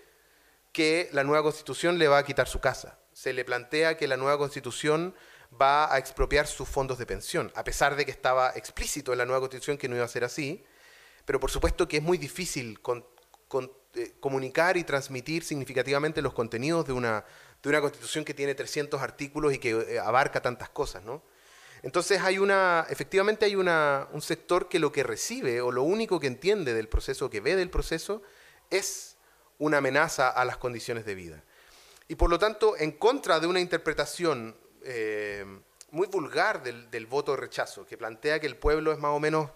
que 0.71 1.07
la 1.11 1.23
nueva 1.23 1.43
constitución 1.43 1.99
le 1.99 2.07
va 2.07 2.17
a 2.17 2.25
quitar 2.25 2.47
su 2.47 2.59
casa. 2.59 2.97
Se 3.21 3.33
le 3.33 3.45
plantea 3.45 3.97
que 3.97 4.07
la 4.07 4.17
nueva 4.17 4.39
constitución 4.39 5.13
va 5.61 5.93
a 5.93 5.99
expropiar 5.99 6.47
sus 6.47 6.67
fondos 6.67 6.97
de 6.97 7.05
pensión, 7.05 7.51
a 7.53 7.63
pesar 7.63 7.95
de 7.95 8.03
que 8.03 8.09
estaba 8.09 8.49
explícito 8.55 9.11
en 9.11 9.19
la 9.19 9.27
nueva 9.27 9.41
constitución 9.41 9.77
que 9.77 9.87
no 9.87 9.95
iba 9.95 10.03
a 10.03 10.07
ser 10.07 10.23
así, 10.23 10.65
pero 11.23 11.39
por 11.39 11.51
supuesto 11.51 11.87
que 11.87 11.97
es 11.97 12.01
muy 12.01 12.17
difícil 12.17 12.79
eh, 13.93 14.13
comunicar 14.19 14.75
y 14.75 14.83
transmitir 14.83 15.43
significativamente 15.43 16.19
los 16.23 16.33
contenidos 16.33 16.87
de 16.87 16.93
una, 16.93 17.23
de 17.61 17.69
una 17.69 17.79
constitución 17.79 18.25
que 18.25 18.33
tiene 18.33 18.55
300 18.55 18.99
artículos 18.99 19.53
y 19.53 19.59
que 19.59 19.69
eh, 19.69 19.99
abarca 19.99 20.41
tantas 20.41 20.69
cosas, 20.69 21.03
¿no? 21.03 21.21
Entonces 21.83 22.21
hay 22.21 22.39
una, 22.39 22.87
efectivamente 22.89 23.45
hay 23.45 23.55
una, 23.55 24.07
un 24.13 24.23
sector 24.23 24.67
que 24.67 24.79
lo 24.79 24.91
que 24.91 25.03
recibe 25.03 25.61
o 25.61 25.71
lo 25.71 25.83
único 25.83 26.19
que 26.19 26.25
entiende 26.25 26.73
del 26.73 26.89
proceso, 26.89 27.29
que 27.29 27.39
ve 27.39 27.55
del 27.55 27.69
proceso, 27.69 28.23
es 28.71 29.15
una 29.59 29.77
amenaza 29.77 30.27
a 30.27 30.43
las 30.43 30.57
condiciones 30.57 31.05
de 31.05 31.13
vida. 31.13 31.43
Y 32.11 32.15
por 32.15 32.29
lo 32.29 32.37
tanto, 32.37 32.75
en 32.77 32.91
contra 32.91 33.39
de 33.39 33.47
una 33.47 33.61
interpretación 33.61 34.53
eh, 34.83 35.45
muy 35.91 36.07
vulgar 36.07 36.61
del, 36.61 37.05
voto 37.05 37.31
de 37.31 37.37
rechazo, 37.37 37.85
que 37.85 37.97
plantea 37.97 38.37
que 38.41 38.47
el 38.47 38.57
pueblo 38.57 38.91
es 38.91 38.99
más 38.99 39.11
o 39.11 39.19
menos, 39.21 39.49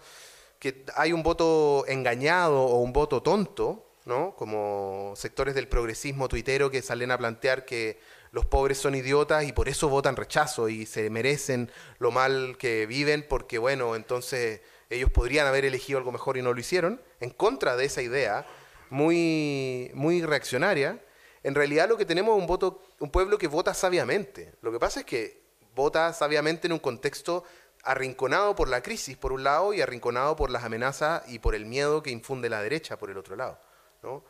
que 0.58 0.86
hay 0.94 1.12
un 1.12 1.22
voto 1.22 1.84
engañado 1.86 2.62
o 2.62 2.80
un 2.80 2.94
voto 2.94 3.22
tonto, 3.22 3.84
¿no? 4.06 4.34
como 4.36 5.12
sectores 5.16 5.54
del 5.54 5.68
progresismo 5.68 6.28
tuitero 6.28 6.70
que 6.70 6.80
salen 6.80 7.10
a 7.10 7.18
plantear 7.18 7.66
que 7.66 8.00
los 8.30 8.46
pobres 8.46 8.78
son 8.78 8.94
idiotas 8.94 9.44
y 9.44 9.52
por 9.52 9.68
eso 9.68 9.90
votan 9.90 10.16
rechazo 10.16 10.70
y 10.70 10.86
se 10.86 11.10
merecen 11.10 11.70
lo 11.98 12.10
mal 12.10 12.56
que 12.58 12.86
viven 12.86 13.26
porque, 13.28 13.58
bueno, 13.58 13.96
entonces 13.96 14.62
ellos 14.88 15.10
podrían 15.10 15.46
haber 15.46 15.66
elegido 15.66 15.98
algo 15.98 16.10
mejor 16.10 16.38
y 16.38 16.42
no 16.42 16.54
lo 16.54 16.60
hicieron, 16.60 17.02
en 17.20 17.28
contra 17.28 17.76
de 17.76 17.84
esa 17.84 18.00
idea 18.00 18.46
muy, 18.88 19.90
muy 19.92 20.22
reaccionaria, 20.22 21.02
en 21.46 21.54
realidad 21.54 21.88
lo 21.88 21.96
que 21.96 22.04
tenemos 22.04 22.34
es 22.34 22.40
un, 22.40 22.48
voto, 22.48 22.82
un 22.98 23.08
pueblo 23.08 23.38
que 23.38 23.46
vota 23.46 23.72
sabiamente. 23.72 24.52
Lo 24.62 24.72
que 24.72 24.80
pasa 24.80 24.98
es 24.98 25.06
que 25.06 25.44
vota 25.76 26.12
sabiamente 26.12 26.66
en 26.66 26.72
un 26.72 26.80
contexto 26.80 27.44
arrinconado 27.84 28.56
por 28.56 28.68
la 28.68 28.82
crisis, 28.82 29.16
por 29.16 29.32
un 29.32 29.44
lado, 29.44 29.72
y 29.72 29.80
arrinconado 29.80 30.34
por 30.34 30.50
las 30.50 30.64
amenazas 30.64 31.22
y 31.28 31.38
por 31.38 31.54
el 31.54 31.64
miedo 31.64 32.02
que 32.02 32.10
infunde 32.10 32.48
la 32.48 32.60
derecha, 32.62 32.98
por 32.98 33.10
el 33.10 33.16
otro 33.16 33.36
lado. 33.36 33.60
¿no? 34.02 34.24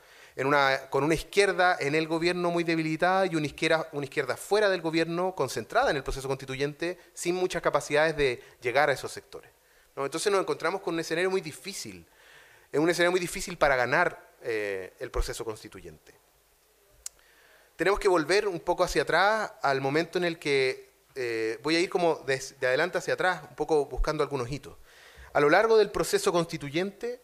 con 0.90 1.04
una 1.04 1.14
izquierda 1.14 1.78
en 1.80 1.94
el 1.94 2.06
gobierno 2.06 2.50
muy 2.50 2.64
debilitada 2.64 3.24
y 3.24 3.34
una 3.34 3.46
izquierda, 3.46 3.88
una 3.92 4.04
izquierda 4.04 4.36
fuera 4.36 4.68
del 4.68 4.82
gobierno 4.82 5.34
concentrada 5.34 5.90
en 5.90 5.96
el 5.96 6.02
proceso 6.02 6.28
constituyente 6.28 6.98
sin 7.14 7.34
muchas 7.34 7.62
capacidades 7.62 8.14
de 8.18 8.42
llegar 8.60 8.90
a 8.90 8.92
esos 8.92 9.10
sectores. 9.10 9.50
Entonces 9.96 10.30
nos 10.30 10.42
encontramos 10.42 10.82
con 10.82 10.92
un 10.92 11.00
escenario 11.00 11.30
muy 11.30 11.40
difícil, 11.40 12.06
es 12.70 12.78
un 12.78 12.90
escenario 12.90 13.12
muy 13.12 13.20
difícil 13.20 13.56
para 13.56 13.74
ganar 13.74 14.34
eh, 14.42 14.92
el 14.98 15.10
proceso 15.10 15.46
constituyente. 15.46 16.25
Tenemos 17.76 18.00
que 18.00 18.08
volver 18.08 18.48
un 18.48 18.60
poco 18.60 18.84
hacia 18.84 19.02
atrás 19.02 19.52
al 19.62 19.80
momento 19.80 20.18
en 20.18 20.24
el 20.24 20.38
que 20.38 20.90
eh, 21.14 21.58
voy 21.62 21.76
a 21.76 21.80
ir 21.80 21.90
como 21.90 22.16
de, 22.26 22.42
de 22.60 22.66
adelante 22.66 22.98
hacia 22.98 23.14
atrás, 23.14 23.42
un 23.48 23.56
poco 23.56 23.86
buscando 23.86 24.22
algunos 24.22 24.50
hitos. 24.50 24.76
A 25.32 25.40
lo 25.40 25.50
largo 25.50 25.76
del 25.76 25.90
proceso 25.90 26.32
constituyente, 26.32 27.20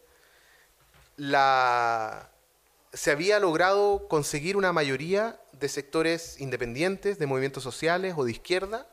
se 2.92 3.10
había 3.10 3.38
logrado 3.38 4.06
conseguir 4.08 4.56
una 4.56 4.72
mayoría 4.72 5.40
de 5.52 5.68
sectores 5.68 6.40
independientes, 6.40 7.18
de 7.18 7.26
movimientos 7.26 7.62
sociales 7.62 8.14
o 8.16 8.24
de 8.24 8.32
izquierda, 8.32 8.86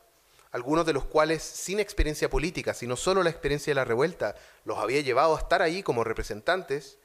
algunos 0.51 0.85
de 0.85 0.93
los 0.93 1.05
cuales 1.05 1.43
sin 1.43 1.79
experiencia 1.79 2.29
política, 2.29 2.73
sino 2.73 2.95
solo 2.95 3.21
la 3.23 3.29
experiencia 3.29 3.71
de 3.71 3.75
la 3.75 3.85
revuelta, 3.85 4.35
los 4.63 4.77
había 4.77 5.01
llevado 5.01 5.35
a 5.35 5.39
estar 5.39 5.61
ahí 5.61 5.83
como 5.83 6.03
representantes 6.03 6.97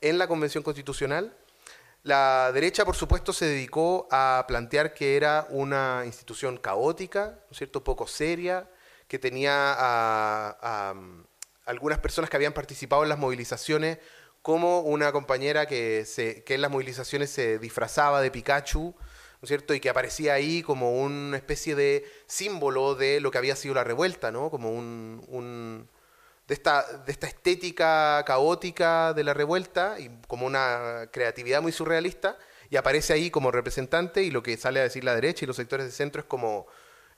en 0.00 0.18
la 0.18 0.28
Convención 0.28 0.62
Constitucional. 0.64 1.36
La 2.02 2.50
derecha, 2.52 2.84
por 2.84 2.96
supuesto, 2.96 3.32
se 3.32 3.46
dedicó 3.46 4.08
a 4.10 4.44
plantear 4.48 4.94
que 4.94 5.16
era 5.16 5.46
una 5.50 6.02
institución 6.06 6.56
caótica, 6.56 7.40
¿no 7.50 7.54
cierto?, 7.56 7.84
poco 7.84 8.06
seria, 8.06 8.70
que 9.06 9.18
tenía 9.18 9.74
a, 9.74 10.56
a 10.60 10.94
algunas 11.66 11.98
personas 11.98 12.30
que 12.30 12.36
habían 12.36 12.54
participado 12.54 13.02
en 13.02 13.08
las 13.08 13.18
movilizaciones 13.18 13.98
como 14.42 14.80
una 14.80 15.12
compañera 15.12 15.66
que, 15.66 16.04
se, 16.06 16.42
que 16.44 16.54
en 16.54 16.62
las 16.62 16.70
movilizaciones 16.70 17.30
se 17.30 17.58
disfrazaba 17.58 18.20
de 18.22 18.30
Pikachu, 18.30 18.94
¿no 18.96 19.42
es 19.42 19.48
cierto? 19.48 19.74
Y 19.74 19.80
que 19.80 19.90
aparecía 19.90 20.34
ahí 20.34 20.62
como 20.62 21.00
una 21.00 21.36
especie 21.36 21.74
de 21.74 22.04
símbolo 22.26 22.94
de 22.94 23.20
lo 23.20 23.30
que 23.30 23.38
había 23.38 23.56
sido 23.56 23.74
la 23.74 23.84
revuelta, 23.84 24.30
¿no? 24.30 24.50
Como 24.50 24.70
un, 24.70 25.88
de, 26.50 26.54
esta, 26.54 26.82
de 27.06 27.12
esta 27.12 27.28
estética 27.28 28.24
caótica 28.26 29.14
de 29.14 29.22
la 29.22 29.32
revuelta 29.32 30.00
y 30.00 30.10
como 30.26 30.46
una 30.46 31.08
creatividad 31.12 31.62
muy 31.62 31.70
surrealista, 31.70 32.36
y 32.68 32.74
aparece 32.74 33.12
ahí 33.12 33.30
como 33.30 33.52
representante 33.52 34.24
y 34.24 34.32
lo 34.32 34.42
que 34.42 34.56
sale 34.56 34.80
a 34.80 34.82
decir 34.82 35.04
la 35.04 35.14
derecha 35.14 35.44
y 35.44 35.46
los 35.46 35.54
sectores 35.54 35.86
de 35.86 35.92
centro 35.92 36.22
es 36.22 36.26
como, 36.26 36.66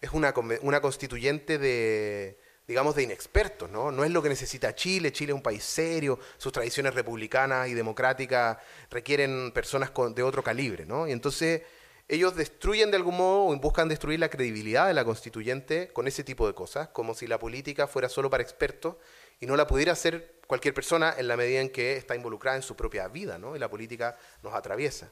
es 0.02 0.10
una, 0.10 0.34
una 0.60 0.82
constituyente 0.82 1.56
de 1.56 2.38
digamos, 2.68 2.94
de 2.94 3.02
inexpertos, 3.02 3.70
¿no? 3.70 3.90
No 3.90 4.04
es 4.04 4.10
lo 4.10 4.22
que 4.22 4.28
necesita 4.28 4.74
Chile. 4.74 5.12
Chile 5.12 5.32
es 5.32 5.36
un 5.36 5.42
país 5.42 5.64
serio, 5.64 6.18
sus 6.38 6.52
tradiciones 6.52 6.94
republicanas 6.94 7.68
y 7.68 7.74
democráticas 7.74 8.58
requieren 8.88 9.50
personas 9.52 9.90
de 10.14 10.22
otro 10.22 10.44
calibre, 10.44 10.86
¿no? 10.86 11.08
Y 11.08 11.12
entonces 11.12 11.62
ellos 12.08 12.36
destruyen 12.36 12.90
de 12.90 12.98
algún 12.98 13.16
modo 13.16 13.46
o 13.46 13.56
buscan 13.56 13.88
destruir 13.88 14.20
la 14.20 14.28
credibilidad 14.28 14.86
de 14.86 14.94
la 14.94 15.04
constituyente 15.04 15.88
con 15.94 16.06
ese 16.06 16.22
tipo 16.22 16.46
de 16.46 16.54
cosas, 16.54 16.88
como 16.88 17.14
si 17.14 17.26
la 17.26 17.38
política 17.38 17.86
fuera 17.86 18.08
solo 18.08 18.28
para 18.28 18.42
expertos 18.42 18.96
y 19.42 19.46
no 19.46 19.56
la 19.56 19.66
pudiera 19.66 19.90
hacer 19.90 20.36
cualquier 20.46 20.72
persona 20.72 21.16
en 21.18 21.26
la 21.26 21.36
medida 21.36 21.60
en 21.60 21.68
que 21.68 21.96
está 21.96 22.14
involucrada 22.14 22.56
en 22.56 22.62
su 22.62 22.76
propia 22.76 23.08
vida, 23.08 23.38
¿no? 23.38 23.56
Y 23.56 23.58
la 23.58 23.68
política 23.68 24.16
nos 24.40 24.54
atraviesa. 24.54 25.10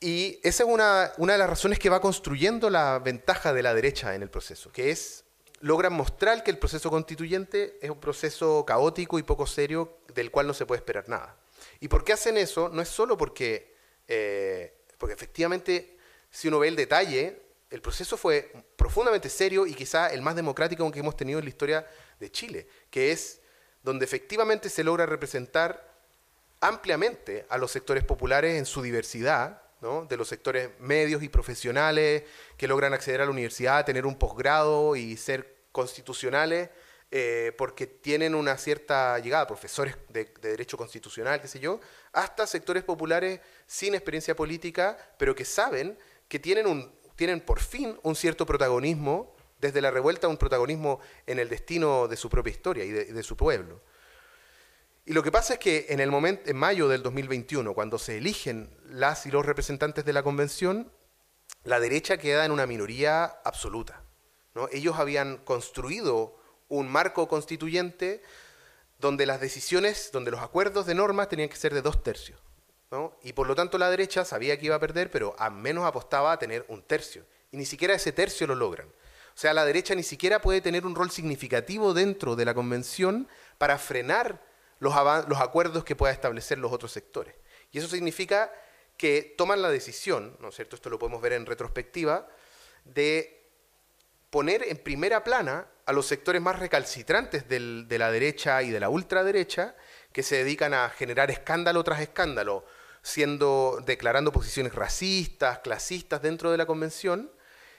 Y 0.00 0.38
esa 0.42 0.64
es 0.64 0.68
una, 0.68 1.12
una 1.16 1.32
de 1.32 1.38
las 1.38 1.48
razones 1.48 1.78
que 1.78 1.88
va 1.88 1.98
construyendo 1.98 2.68
la 2.68 2.98
ventaja 2.98 3.54
de 3.54 3.62
la 3.62 3.72
derecha 3.72 4.14
en 4.14 4.20
el 4.20 4.28
proceso, 4.28 4.70
que 4.70 4.90
es 4.90 5.24
logran 5.60 5.94
mostrar 5.94 6.44
que 6.44 6.50
el 6.50 6.58
proceso 6.58 6.90
constituyente 6.90 7.78
es 7.80 7.88
un 7.88 7.98
proceso 7.98 8.66
caótico 8.66 9.18
y 9.18 9.22
poco 9.22 9.46
serio 9.46 10.00
del 10.14 10.30
cual 10.30 10.46
no 10.46 10.52
se 10.52 10.66
puede 10.66 10.80
esperar 10.80 11.08
nada. 11.08 11.34
¿Y 11.80 11.88
por 11.88 12.04
qué 12.04 12.12
hacen 12.12 12.36
eso? 12.36 12.68
No 12.68 12.82
es 12.82 12.88
solo 12.90 13.16
porque, 13.16 13.74
eh, 14.06 14.74
porque 14.98 15.14
efectivamente, 15.14 15.96
si 16.30 16.48
uno 16.48 16.58
ve 16.58 16.68
el 16.68 16.76
detalle, 16.76 17.40
el 17.70 17.80
proceso 17.80 18.18
fue 18.18 18.52
profundamente 18.76 19.30
serio 19.30 19.66
y 19.66 19.72
quizá 19.72 20.08
el 20.08 20.20
más 20.20 20.36
democrático 20.36 20.90
que 20.92 21.00
hemos 21.00 21.16
tenido 21.16 21.38
en 21.38 21.46
la 21.46 21.48
historia 21.48 21.86
de 22.20 22.30
Chile, 22.30 22.68
que 22.90 23.12
es 23.12 23.40
donde 23.82 24.04
efectivamente 24.04 24.68
se 24.68 24.84
logra 24.84 25.06
representar 25.06 25.94
ampliamente 26.60 27.46
a 27.48 27.58
los 27.58 27.70
sectores 27.70 28.04
populares 28.04 28.58
en 28.58 28.66
su 28.66 28.82
diversidad, 28.82 29.62
de 30.08 30.16
los 30.16 30.26
sectores 30.26 30.70
medios 30.80 31.22
y 31.22 31.28
profesionales 31.28 32.24
que 32.56 32.66
logran 32.66 32.92
acceder 32.94 33.20
a 33.20 33.24
la 33.24 33.30
universidad, 33.30 33.84
tener 33.84 34.06
un 34.06 34.18
posgrado 34.18 34.96
y 34.96 35.16
ser 35.16 35.54
constitucionales 35.70 36.70
eh, 37.10 37.52
porque 37.56 37.86
tienen 37.86 38.34
una 38.34 38.56
cierta 38.56 39.18
llegada, 39.18 39.46
profesores 39.46 39.96
de, 40.08 40.24
derecho 40.40 40.76
constitucional, 40.76 41.40
qué 41.40 41.46
sé 41.46 41.60
yo, 41.60 41.78
hasta 42.12 42.46
sectores 42.48 42.82
populares 42.82 43.40
sin 43.66 43.94
experiencia 43.94 44.34
política, 44.34 44.98
pero 45.18 45.34
que 45.34 45.44
saben 45.44 45.96
que 46.26 46.40
tienen, 46.40 46.66
un, 46.66 46.92
tienen 47.14 47.40
por 47.40 47.60
fin 47.60 47.96
un 48.02 48.16
cierto 48.16 48.44
protagonismo, 48.44 49.35
desde 49.58 49.80
la 49.80 49.90
revuelta 49.90 50.28
un 50.28 50.36
protagonismo 50.36 51.00
en 51.26 51.38
el 51.38 51.48
destino 51.48 52.08
de 52.08 52.16
su 52.16 52.28
propia 52.28 52.50
historia 52.50 52.84
y 52.84 52.90
de 52.90 53.22
su 53.22 53.36
pueblo. 53.36 53.80
Y 55.08 55.12
lo 55.12 55.22
que 55.22 55.30
pasa 55.30 55.54
es 55.54 55.60
que 55.60 55.86
en 55.90 56.00
el 56.00 56.10
momento, 56.10 56.50
en 56.50 56.56
mayo 56.56 56.88
del 56.88 57.02
2021, 57.04 57.74
cuando 57.74 57.96
se 57.96 58.18
eligen 58.18 58.76
las 58.86 59.24
y 59.24 59.30
los 59.30 59.46
representantes 59.46 60.04
de 60.04 60.12
la 60.12 60.24
convención, 60.24 60.90
la 61.62 61.78
derecha 61.78 62.18
queda 62.18 62.44
en 62.44 62.50
una 62.50 62.66
minoría 62.66 63.24
absoluta. 63.44 64.02
¿no? 64.54 64.68
Ellos 64.72 64.96
habían 64.98 65.36
construido 65.38 66.36
un 66.68 66.88
marco 66.88 67.28
constituyente 67.28 68.20
donde 68.98 69.26
las 69.26 69.40
decisiones, 69.40 70.10
donde 70.12 70.32
los 70.32 70.40
acuerdos 70.40 70.86
de 70.86 70.96
normas 70.96 71.28
tenían 71.28 71.50
que 71.50 71.56
ser 71.56 71.72
de 71.72 71.82
dos 71.82 72.02
tercios. 72.02 72.40
Y 73.22 73.32
por 73.32 73.46
lo 73.46 73.54
tanto 73.54 73.78
la 73.78 73.90
derecha 73.90 74.24
sabía 74.24 74.58
que 74.58 74.66
iba 74.66 74.76
a 74.76 74.80
perder, 74.80 75.10
pero 75.10 75.36
al 75.38 75.52
menos 75.52 75.84
apostaba 75.84 76.32
a 76.32 76.38
tener 76.38 76.64
un 76.68 76.82
tercio. 76.82 77.26
Y 77.52 77.58
ni 77.58 77.66
siquiera 77.66 77.94
ese 77.94 78.10
tercio 78.10 78.46
lo 78.46 78.54
logran. 78.54 78.88
O 79.36 79.38
sea, 79.38 79.52
la 79.52 79.66
derecha 79.66 79.94
ni 79.94 80.02
siquiera 80.02 80.40
puede 80.40 80.62
tener 80.62 80.86
un 80.86 80.94
rol 80.94 81.10
significativo 81.10 81.92
dentro 81.92 82.36
de 82.36 82.46
la 82.46 82.54
convención 82.54 83.28
para 83.58 83.76
frenar 83.76 84.42
los, 84.78 84.96
acuerdos 84.96 85.84
que 85.84 85.94
pueda 85.94 86.10
establecer 86.10 86.56
los 86.56 86.72
otros 86.72 86.90
sectores. 86.90 87.34
Y 87.70 87.76
eso 87.76 87.86
significa 87.86 88.50
que 88.96 89.34
toman 89.36 89.60
la 89.60 89.68
decisión, 89.68 90.38
¿no 90.40 90.48
es 90.48 90.54
cierto? 90.54 90.74
Esto 90.74 90.88
lo 90.88 90.98
podemos 90.98 91.20
ver 91.20 91.34
en 91.34 91.44
retrospectiva, 91.44 92.26
de 92.86 93.50
poner 94.30 94.64
en 94.66 94.78
primera 94.78 95.22
plana 95.22 95.66
a 95.84 95.92
los 95.92 96.06
sectores 96.06 96.40
más 96.40 96.58
recalcitrantes 96.58 97.46
de 97.46 97.98
la 97.98 98.10
derecha 98.10 98.62
y 98.62 98.70
de 98.70 98.80
la 98.80 98.88
ultraderecha, 98.88 99.76
que 100.12 100.22
se 100.22 100.36
dedican 100.36 100.72
a 100.72 100.88
generar 100.88 101.30
escándalo 101.30 101.84
tras 101.84 102.00
escándalo, 102.00 102.64
siendo, 103.02 103.82
declarando 103.84 104.32
posiciones 104.32 104.74
racistas, 104.74 105.58
clasistas 105.58 106.22
dentro 106.22 106.50
de 106.50 106.56
la 106.56 106.64
convención, 106.64 107.30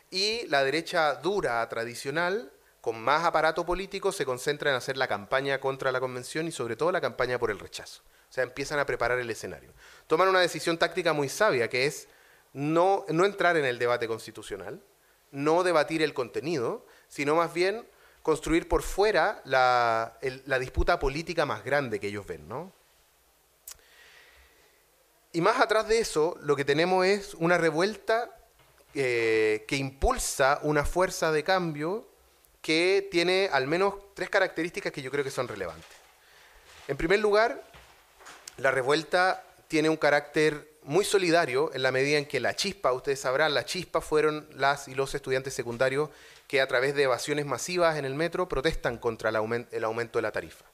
y 0.10 0.48
la 0.48 0.64
derecha 0.64 1.16
dura, 1.16 1.68
tradicional, 1.70 2.52
con 2.82 3.02
más 3.02 3.26
aparato 3.26 3.66
político, 3.66 4.12
se 4.12 4.26
concentra 4.26 4.70
en 4.70 4.78
hacer 4.78 4.98
la 4.98 5.08
campaña 5.08 5.60
contra 5.60 5.92
la 5.92 6.00
convención 6.00 6.48
y 6.48 6.52
sobre 6.52 6.76
todo 6.76 6.92
la 6.92 7.02
campaña 7.02 7.38
por 7.38 7.52
el 7.52 7.60
rechazo. 7.60 8.02
O 8.30 8.34
sea, 8.34 8.44
empiezan 8.44 8.80
a 8.80 8.86
preparar 8.86 9.20
el 9.20 9.30
escenario. 9.30 9.74
Toman 10.08 10.30
una 10.30 10.40
decisión 10.40 10.78
táctica 10.78 11.14
muy 11.14 11.30
sabia, 11.30 11.70
que 11.70 11.86
es 11.86 12.08
no, 12.54 13.06
entrar 13.08 13.58
en 13.58 13.66
el 13.66 13.80
debate 13.80 14.08
constitucional, 14.08 14.82
no 15.32 15.64
debatir 15.64 16.02
el 16.02 16.14
contenido, 16.14 16.86
sino 17.08 17.36
más 17.36 17.54
bien 17.54 17.86
construir 18.22 18.68
por 18.68 18.84
fuera 18.84 19.42
la, 19.46 20.18
disputa 20.60 21.00
política 21.00 21.46
más 21.46 21.64
grande 21.64 22.00
que 22.00 22.08
ellos 22.08 22.26
ven, 22.26 22.48
¿no? 22.48 22.74
Y 25.34 25.42
más 25.42 25.60
atrás 25.60 25.88
de 25.88 26.00
eso, 26.00 26.38
lo 26.42 26.56
que 26.56 26.66
tenemos 26.66 27.06
es 27.06 27.34
una 27.36 27.58
revuelta 27.58 28.37
eh, 29.00 29.63
que 29.68 29.75
impulsa 29.75 30.60
una 30.63 30.84
fuerza 30.84 31.32
de 31.32 31.44
cambio 31.44 32.08
que 32.63 33.08
tiene 33.12 33.48
al 33.51 33.68
menos 33.68 33.94
tres 34.16 34.27
características 34.27 34.92
que 34.92 35.04
yo 35.04 35.12
creo 35.12 35.24
que 35.24 35.30
son 35.30 35.48
relevantes. 35.48 35.86
En 36.88 36.98
primer 36.98 37.20
lugar, 37.20 37.63
la 38.58 38.72
revuelta 38.72 39.44
tiene 39.68 39.89
un 39.89 39.98
carácter 39.98 40.72
muy 40.82 41.06
solidario 41.06 41.70
en 41.75 41.84
la 41.84 41.92
medida 41.92 42.18
en 42.18 42.25
que 42.25 42.39
la 42.39 42.56
chispa, 42.56 42.92
ustedes 42.92 43.20
sabrán, 43.20 43.54
la 43.54 43.66
chispa 43.66 44.01
fueron 44.01 44.50
las 44.56 44.88
y 44.88 44.96
los 44.96 45.13
estudiantes 45.13 45.54
secundarios 45.54 46.10
que 46.48 46.60
a 46.60 46.68
través 46.68 46.96
de 46.96 47.04
evasiones 47.04 47.46
masivas 47.46 47.98
en 48.00 48.06
el 48.06 48.16
metro 48.16 48.50
protestan 48.50 48.98
contra 48.98 49.30
el, 49.30 49.36
aumento 49.84 50.18
de 50.18 50.24
la 50.24 50.32
tarifa. 50.32 50.66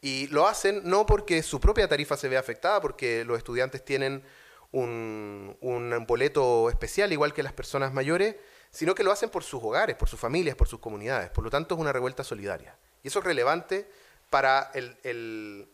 Y 0.00 0.28
lo 0.28 0.46
hacen 0.46 0.82
no 0.84 1.06
porque 1.06 1.42
su 1.42 1.58
propia 1.58 1.88
tarifa 1.88 2.16
se 2.16 2.28
vea 2.28 2.38
afectada, 2.38 2.80
porque 2.80 3.24
los 3.24 3.36
estudiantes 3.36 3.84
tienen 3.84 4.22
un, 4.72 5.56
boleto 6.06 6.68
especial, 6.68 7.12
igual 7.12 7.32
que 7.32 7.42
las 7.42 7.52
personas 7.52 7.92
mayores, 7.92 8.36
sino 8.70 8.94
que 8.94 9.02
lo 9.02 9.12
hacen 9.12 9.30
por 9.30 9.42
sus 9.42 9.62
hogares, 9.62 9.96
por 9.96 10.08
sus 10.08 10.20
familias, 10.20 10.56
por 10.56 10.68
sus 10.68 10.80
comunidades. 10.80 11.30
Por 11.30 11.44
lo 11.44 11.50
tanto, 11.50 11.74
es 11.74 11.80
una 11.80 11.92
revuelta 11.92 12.24
solidaria. 12.24 12.76
Y 13.02 13.08
eso 13.08 13.20
es 13.20 13.24
relevante 13.24 13.88
para 14.30 14.70
el, 14.74 15.68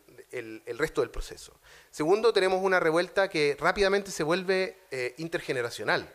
resto 0.77 1.01
del 1.01 1.09
proceso. 1.09 1.59
Segundo, 1.91 2.33
tenemos 2.33 2.61
una 2.63 2.79
revuelta 2.79 3.29
que 3.29 3.57
rápidamente 3.59 4.11
se 4.11 4.23
vuelve 4.23 4.77
eh, 4.91 5.15
intergeneracional, 5.17 6.09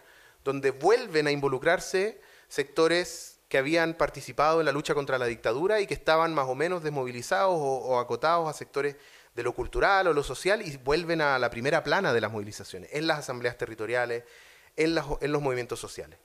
donde 0.44 0.70
vuelven 0.70 1.26
a 1.26 1.30
involucrarse 1.30 2.20
sectores 2.49 3.38
que 3.49 3.58
habían 3.58 3.94
participado 3.94 4.61
en 4.61 4.66
la 4.66 4.73
lucha 4.73 4.94
contra 4.94 5.18
la 5.18 5.26
dictadura 5.26 5.80
y 5.80 5.87
que 5.87 5.94
estaban 5.94 6.35
más 6.35 6.47
o 6.49 6.54
menos 6.54 6.82
desmovilizados 6.82 7.56
o, 7.58 7.99
acotados 7.99 8.49
a 8.49 8.52
sectores 8.52 8.97
de 9.38 9.45
lo 9.45 9.52
cultural 9.52 10.09
o 10.09 10.12
lo 10.12 10.25
social 10.25 10.66
y 10.66 10.76
vuelven 10.78 11.21
a 11.21 11.38
la 11.38 11.49
primera 11.49 11.85
plana 11.85 12.12
de 12.12 12.21
las 12.21 12.33
movilizaciones, 12.33 12.90
en 12.92 13.07
las 13.07 13.21
asambleas 13.21 13.57
territoriales, 13.57 14.25
en, 14.75 14.97
los 14.97 15.41
movimientos 15.41 15.78
sociales. 15.78 16.19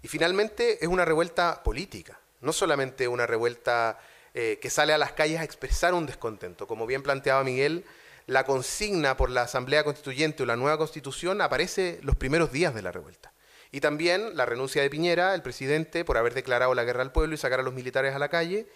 Y 0.00 0.06
finalmente 0.06 0.78
es 0.80 0.86
una 0.86 1.04
revuelta 1.04 1.64
política, 1.64 2.20
no 2.42 2.52
solamente 2.52 3.08
una 3.08 3.26
revuelta 3.26 3.98
eh, 4.34 4.60
que 4.62 4.70
sale 4.70 4.92
a 4.92 4.98
las 4.98 5.14
calles 5.14 5.40
a 5.40 5.42
expresar 5.42 5.92
un 5.92 6.06
descontento. 6.06 6.68
Como 6.68 6.86
bien 6.86 7.02
planteaba 7.02 7.42
Miguel, 7.42 7.84
la 8.28 8.44
consigna 8.44 9.16
por 9.16 9.28
la 9.28 9.42
Asamblea 9.42 9.82
Constituyente 9.82 10.44
o 10.44 10.46
la 10.46 10.54
nueva 10.54 10.78
Constitución 10.78 11.40
aparece 11.40 11.98
los 12.04 12.14
primeros 12.14 12.52
días 12.52 12.72
de 12.72 12.82
la 12.82 12.92
revuelta. 12.92 13.32
Y 13.72 13.80
también 13.80 14.36
la 14.36 14.46
renuncia 14.46 14.80
de 14.80 14.90
Piñera, 14.90 15.34
el 15.34 15.42
presidente, 15.42 16.04
por 16.04 16.18
haber 16.18 16.34
declarado 16.34 16.72
la 16.72 16.84
guerra 16.84 17.02
al 17.02 17.10
pueblo 17.10 17.34
y 17.34 17.38
sacar 17.38 17.58
a 17.58 17.64
los 17.64 17.74
militares 17.74 18.14
a 18.14 18.20
la 18.20 18.28
calle. 18.28 18.68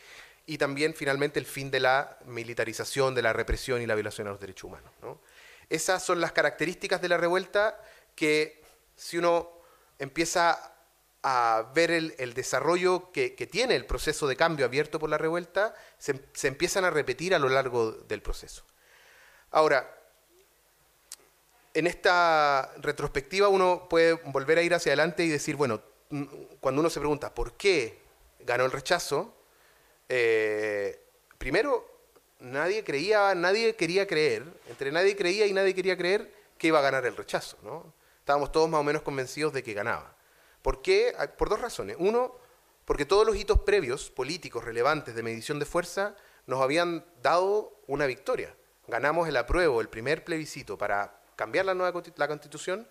Y 0.47 0.59
también, 0.59 0.95
finalmente, 0.95 1.39
el 1.39 1.47
fin 1.47 1.71
de 1.71 1.81
la 1.81 2.19
militarización, 2.27 3.15
de 3.15 3.23
la 3.23 3.33
represión 3.33 3.81
y 3.81 3.87
la 3.87 3.95
violación 3.95 4.27
a 4.27 4.31
los 4.31 4.41
derechos 4.41 4.65
humanos. 4.65 4.91
Esas 5.71 6.03
son 6.03 6.21
las 6.21 6.33
características 6.33 7.01
de 7.01 7.09
la 7.09 7.17
revuelta 7.17 7.81
que, 8.15 8.63
si 8.97 9.19
uno 9.19 9.51
empieza 9.99 10.75
a 11.23 11.71
ver 11.75 11.91
el, 11.91 12.35
desarrollo 12.35 13.11
que, 13.11 13.31
tiene 13.51 13.75
el 13.77 13.87
proceso 13.87 14.27
de 14.27 14.37
cambio 14.37 14.67
abierto 14.67 14.99
por 14.99 15.09
la 15.09 15.17
revuelta, 15.17 15.75
se, 15.99 16.21
se 16.35 16.49
empiezan 16.49 16.85
a 16.85 16.91
repetir 16.91 17.35
a 17.35 17.39
lo 17.39 17.49
largo 17.49 17.93
del 17.93 18.21
proceso. 18.21 18.65
Ahora, 19.51 19.89
en 21.75 21.89
esta 21.89 22.73
retrospectiva 22.79 23.49
uno 23.49 23.89
puede 23.89 24.15
volver 24.15 24.59
a 24.59 24.63
ir 24.63 24.75
hacia 24.75 24.91
adelante 24.91 25.25
y 25.25 25.29
decir, 25.29 25.57
bueno, 25.57 25.83
mm, 26.11 26.25
cuando 26.61 26.81
uno 26.81 26.89
se 26.89 27.01
pregunta 27.01 27.35
por 27.35 27.55
qué 27.55 27.99
ganó 28.41 28.65
el 28.65 28.71
rechazo, 28.71 29.35
eh, 30.09 31.01
primero, 31.39 31.87
nadie 32.41 32.85
creía, 32.85 33.35
nadie 33.35 33.75
quería 33.77 34.07
creer, 34.07 34.45
entre 34.69 34.93
nadie 34.93 35.17
creía 35.17 35.47
y 35.47 35.53
nadie 35.53 35.75
quería 35.75 35.97
creer 35.97 36.33
que 36.59 36.69
iba 36.69 36.79
a 36.79 36.83
ganar 36.83 37.07
el 37.07 37.17
rechazo, 37.17 37.57
¿no? 37.63 37.93
Estábamos 38.19 38.53
todos 38.53 38.69
más 38.69 38.81
o 38.81 38.85
menos 38.85 39.03
convencidos 39.03 39.53
de 39.53 39.63
que 39.63 39.75
ganaba. 39.75 40.17
¿Por 40.63 40.81
qué? 40.81 41.15
Ah, 41.19 41.27
por 41.27 41.51
dos 41.51 41.61
razones. 41.61 41.97
Uno, 41.99 42.39
porque 42.85 43.05
todos 43.05 43.27
los 43.27 43.37
hitos 43.37 43.61
previos, 43.61 44.11
políticos, 44.11 44.65
relevantes 44.65 45.15
de 45.15 45.23
medición 45.23 45.59
de 45.59 45.67
fuerza, 45.67 46.17
nos 46.47 46.63
habían 46.63 47.05
dado 47.23 47.79
una 47.87 48.07
victoria. 48.07 48.55
Ganamos 48.87 49.29
el 49.29 49.37
apruebo, 49.37 49.81
el 49.81 49.89
primer 49.89 50.25
plebiscito 50.25 50.79
para 50.79 51.21
cambiar 51.37 51.67
la 51.67 51.75
nueva 51.75 52.03
la 52.17 52.29
constitución 52.29 52.89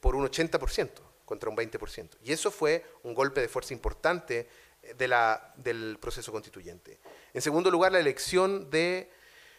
por 0.00 0.16
un 0.16 0.26
80% 0.26 0.90
contra 1.24 1.48
un 1.48 1.56
20%. 1.56 2.10
Y 2.22 2.32
eso 2.32 2.50
fue 2.50 2.84
un 3.02 3.14
golpe 3.14 3.40
de 3.40 3.48
fuerza 3.48 3.72
importante 3.72 4.48
de 4.96 5.08
la, 5.08 5.54
del 5.56 5.98
proceso 6.00 6.32
constituyente. 6.32 7.00
En 7.32 7.40
segundo 7.40 7.70
lugar, 7.70 7.92
la 7.92 8.00
elección 8.00 8.70
de 8.70 9.10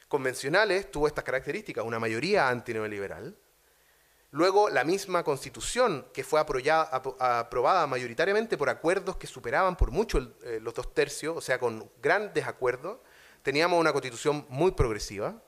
convencionales 0.08 0.92
tuvo 0.92 1.08
estas 1.08 1.24
características, 1.24 1.84
una 1.84 2.00
mayoría 2.00 2.50
antineoliberal. 2.50 3.36
Luego, 4.32 4.70
la 4.70 4.84
misma 4.84 5.24
constitución 5.24 6.08
que 6.14 6.24
fue 6.24 6.40
aprobada 6.40 7.88
mayoritariamente 7.88 8.58
por 8.58 8.70
acuerdos 8.70 9.18
que 9.18 9.28
superaban 9.28 9.76
por 9.76 9.92
mucho 9.92 10.36
eh, 10.44 10.60
los 10.62 10.74
dos 10.74 10.94
tercios, 10.94 11.38
o 11.38 11.42
sea, 11.42 11.60
con 11.60 11.90
grandes 12.02 12.46
acuerdos, 12.46 12.98
teníamos 13.44 13.80
una 13.80 13.92
constitución 13.92 14.46
muy 14.50 14.72
progresiva. 14.72 15.40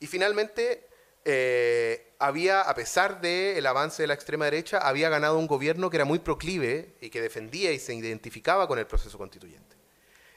Y 0.00 0.06
finalmente, 0.06 0.88
eh, 1.24 2.12
había, 2.18 2.62
a 2.62 2.74
pesar 2.74 3.20
del 3.20 3.64
avance 3.66 4.02
de 4.02 4.06
la 4.06 4.14
extrema 4.14 4.46
derecha, 4.46 4.78
había 4.78 5.08
ganado 5.08 5.38
un 5.38 5.46
gobierno 5.46 5.90
que 5.90 5.96
era 5.96 6.04
muy 6.04 6.18
proclive 6.18 6.94
y 7.00 7.10
que 7.10 7.20
defendía 7.20 7.72
y 7.72 7.78
se 7.78 7.94
identificaba 7.94 8.66
con 8.66 8.78
el 8.78 8.86
proceso 8.86 9.18
constituyente. 9.18 9.76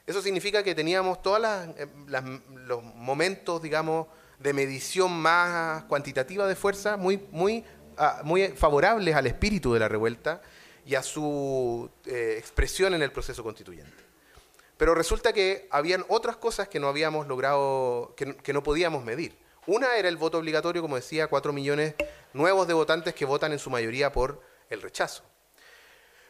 Eso 0.06 0.22
significa 0.22 0.62
que 0.64 0.76
teníamos 0.76 1.22
todos 1.22 1.42
eh, 1.78 1.88
los 2.68 2.84
momentos, 2.84 3.62
digamos, 3.62 4.08
de 4.40 4.54
medición 4.54 5.12
más 5.12 5.84
cuantitativa 5.86 6.48
de 6.48 6.56
fuerza 6.56 6.98
muy, 6.98 7.26
muy, 7.32 7.64
ah, 7.98 8.22
muy 8.24 8.50
favorables 8.50 9.16
al 9.16 9.26
espíritu 9.26 9.74
de 9.74 9.80
la 9.80 9.88
revuelta 9.88 10.42
y 10.86 10.94
a 10.94 11.02
su 11.02 11.90
eh, 12.06 12.36
expresión 12.38 12.94
en 12.94 13.02
el 13.02 13.12
proceso 13.12 13.44
constituyente. 13.44 14.04
Pero 14.78 14.94
resulta 14.94 15.34
que 15.34 15.68
habían 15.72 16.06
otras 16.10 16.36
cosas 16.36 16.68
que 16.68 16.80
no 16.80 16.90
habíamos 16.90 17.28
logrado, 17.28 18.14
que 18.16 18.54
no 18.54 18.62
podíamos 18.62 19.04
medir. 19.06 19.45
Una 19.68 19.98
era 19.98 20.10
el 20.10 20.18
voto 20.18 20.38
obligatorio, 20.38 20.82
como 20.82 20.96
decía, 20.96 21.28
cuatro 21.28 21.52
millones 21.52 21.96
nuevos 22.34 22.68
de 22.68 22.74
votantes 22.74 23.16
que 23.16 23.26
votan 23.26 23.52
en 23.52 23.60
su 23.60 23.70
mayoría 23.70 24.12
por 24.12 24.42
el 24.70 24.82
rechazo. 24.82 25.24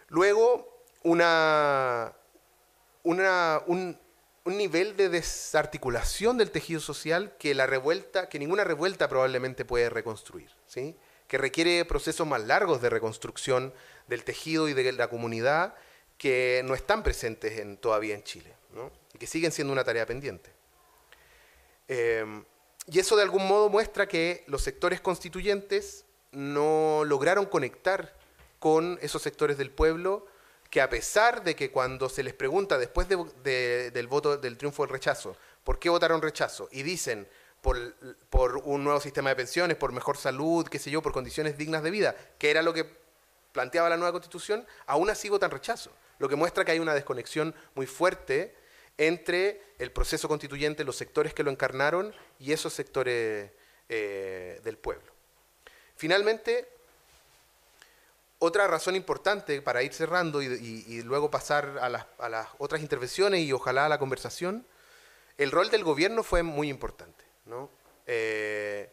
Luego, 0.07 0.83
una, 1.03 2.13
un, 3.03 3.97
nivel 4.45 4.95
de 4.95 5.09
desarticulación 5.09 6.37
del 6.37 6.51
tejido 6.51 6.79
social 6.79 7.35
que 7.37 7.53
la 7.55 7.65
revuelta, 7.65 8.29
que 8.29 8.39
ninguna 8.39 8.63
revuelta 8.63 9.09
probablemente 9.09 9.65
puede 9.65 9.89
reconstruir, 9.89 10.51
¿sí? 10.67 10.95
que 11.27 11.37
requiere 11.37 11.83
procesos 11.85 12.27
más 12.27 12.43
largos 12.43 12.81
de 12.81 12.89
reconstrucción 12.89 13.73
del 14.07 14.23
tejido 14.23 14.69
y 14.69 14.73
de 14.73 14.91
la 14.91 15.09
comunidad 15.09 15.75
que 16.17 16.61
no 16.65 16.75
están 16.75 17.03
presentes 17.03 17.59
en, 17.59 17.77
todavía 17.77 18.15
en 18.15 18.23
Chile 18.23 18.53
y 19.13 19.17
que 19.17 19.27
siguen 19.27 19.51
siendo 19.51 19.73
una 19.73 19.83
tarea 19.83 20.05
pendiente. 20.05 20.51
Eh, 21.87 22.25
y 22.87 22.99
eso 22.99 23.15
de 23.15 23.23
algún 23.23 23.47
modo 23.47 23.69
muestra 23.69 24.07
que 24.07 24.43
los 24.47 24.61
sectores 24.61 25.01
constituyentes 25.01 26.05
no 26.31 27.03
lograron 27.05 27.45
conectar 27.45 28.15
con 28.59 28.99
esos 29.01 29.21
sectores 29.21 29.57
del 29.57 29.71
pueblo 29.71 30.27
que 30.69 30.81
a 30.81 30.89
pesar 30.89 31.43
de 31.43 31.55
que 31.55 31.71
cuando 31.71 32.09
se 32.09 32.23
les 32.23 32.33
pregunta 32.33 32.77
después 32.77 33.07
del 33.07 34.07
voto 34.07 34.37
del 34.37 34.57
triunfo 34.57 34.83
del 34.83 34.91
rechazo, 34.91 35.37
¿por 35.63 35.79
qué 35.79 35.89
votaron 35.89 36.21
rechazo? 36.21 36.67
Y 36.71 36.83
dicen 36.83 37.27
por, 37.61 37.95
por, 38.29 38.57
un 38.57 38.83
nuevo 38.83 38.99
sistema 38.99 39.29
de 39.29 39.35
pensiones, 39.35 39.77
por 39.77 39.91
mejor 39.91 40.17
salud, 40.17 40.67
qué 40.67 40.77
sé 40.77 40.91
yo, 40.91 41.01
por 41.01 41.13
condiciones 41.13 41.57
dignas 41.57 41.81
de 41.81 41.91
vida, 41.91 42.15
que 42.37 42.51
era 42.51 42.61
lo 42.61 42.73
que 42.73 42.85
planteaba 43.53 43.89
la 43.89 43.97
nueva 43.97 44.11
constitución, 44.11 44.65
aún 44.85 45.09
así 45.09 45.29
votan 45.29 45.49
rechazo, 45.49 45.91
lo 46.19 46.27
que 46.27 46.35
muestra 46.35 46.65
que 46.65 46.73
hay 46.73 46.79
una 46.79 46.93
desconexión 46.93 47.55
muy 47.73 47.87
fuerte 47.87 48.53
entre 48.97 49.61
el 49.79 49.91
proceso 49.91 50.27
constituyente, 50.27 50.83
los 50.83 50.95
sectores 50.95 51.33
que 51.33 51.43
lo 51.43 51.51
encarnaron 51.51 52.13
y 52.39 52.51
esos 52.51 52.73
sectores 52.73 53.51
eh, 53.89 54.61
del 54.63 54.77
pueblo. 54.77 55.11
Finalmente, 55.95 56.67
otra 58.39 58.67
razón 58.67 58.95
importante 58.95 59.61
para 59.61 59.83
ir 59.83 59.93
cerrando 59.93 60.41
y, 60.41 61.01
luego 61.03 61.31
pasar 61.31 61.79
a 61.81 61.89
las, 61.89 62.47
otras 62.57 62.81
intervenciones 62.81 63.41
y 63.41 63.51
ojalá 63.53 63.85
a 63.85 63.89
la 63.89 63.99
conversación, 63.99 64.65
el 65.37 65.51
rol 65.51 65.69
del 65.69 65.83
gobierno 65.83 66.23
fue 66.23 66.43
muy 66.43 66.69
importante. 66.69 67.23
Eh, 68.07 68.89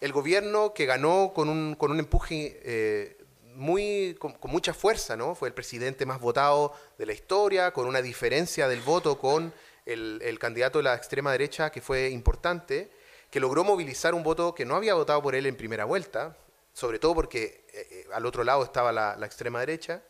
el 0.00 0.12
gobierno 0.12 0.74
que 0.74 0.86
ganó 0.86 1.32
con 1.34 1.48
un, 1.48 1.74
con 1.74 1.90
un 1.90 1.98
empuje 1.98 2.60
eh, 2.62 3.23
muy, 3.54 4.16
con, 4.18 4.36
mucha 4.44 4.74
fuerza, 4.74 5.16
¿no? 5.16 5.34
fue 5.34 5.48
el 5.48 5.54
presidente 5.54 6.06
más 6.06 6.20
votado 6.20 6.74
de 6.98 7.06
la 7.06 7.12
historia, 7.12 7.72
con 7.72 7.86
una 7.86 8.02
diferencia 8.02 8.68
del 8.68 8.80
voto 8.80 9.18
con 9.18 9.52
el, 9.86 10.20
el 10.22 10.38
candidato 10.38 10.78
de 10.78 10.84
la 10.84 10.94
extrema 10.94 11.32
derecha 11.32 11.70
que 11.70 11.80
fue 11.80 12.10
importante, 12.10 12.90
que 13.30 13.40
logró 13.40 13.64
movilizar 13.64 14.14
un 14.14 14.22
voto 14.22 14.54
que 14.54 14.64
no 14.64 14.76
había 14.76 14.94
votado 14.94 15.22
por 15.22 15.34
él 15.34 15.46
en 15.46 15.56
primera 15.56 15.84
vuelta, 15.84 16.36
sobre 16.72 16.98
todo 16.98 17.14
porque 17.14 17.64
eh, 17.72 17.86
eh, 17.90 18.06
al 18.12 18.26
otro 18.26 18.44
lado 18.44 18.64
estaba 18.64 18.92
la, 18.92 19.26
extrema 19.26 19.60
derecha, 19.60 20.02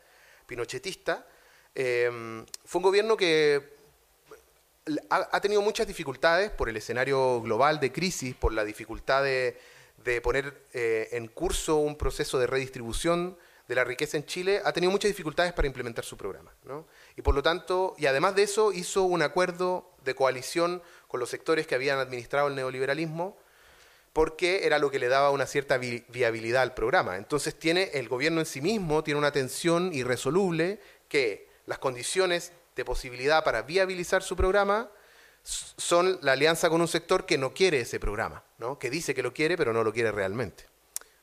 pinochetista, 0.47 1.27
em, 1.75 2.45
fue 2.65 2.79
un 2.81 2.83
gobierno 2.83 3.17
que 3.17 3.75
ha, 5.09 5.41
tenido 5.41 5.63
muchas 5.63 5.87
dificultades 5.87 6.51
por 6.51 6.69
el 6.69 6.77
escenario 6.77 7.41
global 7.41 7.81
de 7.81 7.93
crisis, 7.93 8.35
por 8.35 8.53
la 8.53 8.65
dificultad 8.65 9.23
de, 9.23 9.59
poner 10.23 10.67
eh, 10.73 11.09
en 11.13 11.29
curso 11.29 11.77
un 11.77 11.97
proceso 11.97 12.39
de 12.39 12.47
redistribución 12.47 13.37
de 13.69 13.75
la 13.75 13.85
riqueza 13.85 14.17
en 14.17 14.27
Chile, 14.27 14.61
ha 14.65 14.73
tenido 14.73 14.91
muchas 14.91 15.09
dificultades 15.09 15.53
para 15.53 15.67
implementar 15.67 16.05
su 16.05 16.17
programa. 16.17 16.53
Y 17.17 17.23
por 17.23 17.35
lo 17.35 17.43
tanto, 17.43 17.95
y 17.97 18.07
además 18.07 18.35
de 18.35 18.43
eso, 18.43 18.73
hizo 18.73 19.05
un 19.05 19.23
acuerdo 19.23 19.91
de 20.05 20.15
coalición 20.15 20.83
con 21.09 21.21
los 21.21 21.31
sectores 21.31 21.67
que 21.67 21.75
habían 21.75 21.99
administrado 21.99 22.49
el 22.49 22.55
neoliberalismo, 22.55 23.39
porque 24.13 24.67
era 24.67 24.79
lo 24.79 24.91
que 24.91 24.99
le 24.99 25.09
daba 25.09 25.31
una 25.31 25.47
cierta 25.47 25.79
viabilidad 25.79 26.63
al 26.63 26.75
programa. 26.75 27.17
Entonces 27.17 27.59
tiene 27.59 27.91
el 27.95 28.09
gobierno 28.09 28.41
en 28.41 28.47
sí 28.47 28.61
mismo 28.61 29.03
tiene 29.03 29.19
una 29.19 29.33
tensión 29.33 29.93
irresoluble 29.93 30.79
que 31.09 31.49
las 31.67 31.79
condiciones 31.79 32.53
de 32.77 32.85
posibilidad 32.85 33.43
para 33.43 33.63
viabilizar 33.63 34.23
su 34.23 34.37
programa 34.37 34.91
son 35.45 36.19
la 36.23 36.33
alianza 36.33 36.71
con 36.71 36.81
un 36.81 36.89
sector 36.89 37.27
que 37.27 37.39
no 37.39 37.53
quiere 37.53 37.81
ese 37.81 38.01
programa, 38.01 38.43
¿no? 38.59 38.79
que 38.79 38.91
dice 38.91 39.15
que 39.15 39.23
lo 39.23 39.35
quiere 39.35 39.57
pero 39.57 39.73
no 39.73 39.85
lo 39.85 39.93
quiere 39.93 40.11
realmente. 40.11 40.67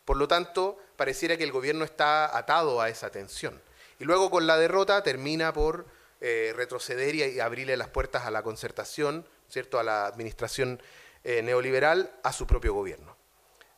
Por 0.05 0.17
lo 0.17 0.27
tanto, 0.27 0.77
pareciera 0.95 1.37
que 1.37 1.43
el 1.43 1.51
gobierno 1.51 1.83
está 1.83 2.37
atado 2.37 2.81
a 2.81 2.89
esa 2.89 3.09
tensión. 3.09 3.61
Y 3.99 4.05
luego 4.05 4.29
con 4.29 4.47
la 4.47 4.57
derrota 4.57 5.03
termina 5.03 5.53
por 5.53 5.85
eh, 6.21 6.53
retroceder 6.55 7.15
y 7.15 7.39
abrirle 7.39 7.77
las 7.77 7.89
puertas 7.89 8.25
a 8.25 8.31
la 8.31 8.43
concertación, 8.43 9.25
¿cierto? 9.47 9.79
a 9.79 9.83
la 9.83 10.05
administración 10.05 10.81
eh, 11.23 11.41
neoliberal 11.43 12.11
a 12.23 12.33
su 12.33 12.47
propio 12.47 12.73
gobierno. 12.73 13.15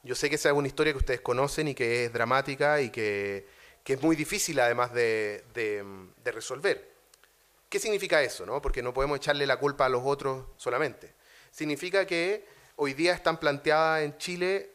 Yo 0.04 0.16
sé 0.16 0.30
que 0.30 0.36
esa 0.36 0.50
es 0.50 0.56
una 0.56 0.68
historia 0.68 0.94
que 0.94 1.00
ustedes 1.00 1.22
conocen 1.22 1.70
y 1.70 1.76
que 1.76 2.06
es 2.06 2.14
dramática 2.14 2.82
y 2.82 2.90
que, 2.90 3.48
es 3.86 4.02
muy 4.02 4.16
difícil 4.16 4.60
además 4.60 4.94
de, 4.94 5.44
resolver. 6.26 6.93
¿Qué 7.74 7.80
significa 7.80 8.22
eso? 8.22 8.46
No? 8.46 8.62
Porque 8.62 8.84
no 8.84 8.94
podemos 8.94 9.18
echarle 9.18 9.48
la 9.48 9.58
culpa 9.58 9.88
a 9.88 9.90
los 9.90 10.04
otros 10.06 10.46
solamente. 10.58 11.16
Significa 11.50 12.06
que 12.06 12.46
hoy 12.76 12.94
día 12.94 13.16
están 13.16 13.40
planteadas 13.40 14.04
en 14.04 14.16
Chile 14.20 14.70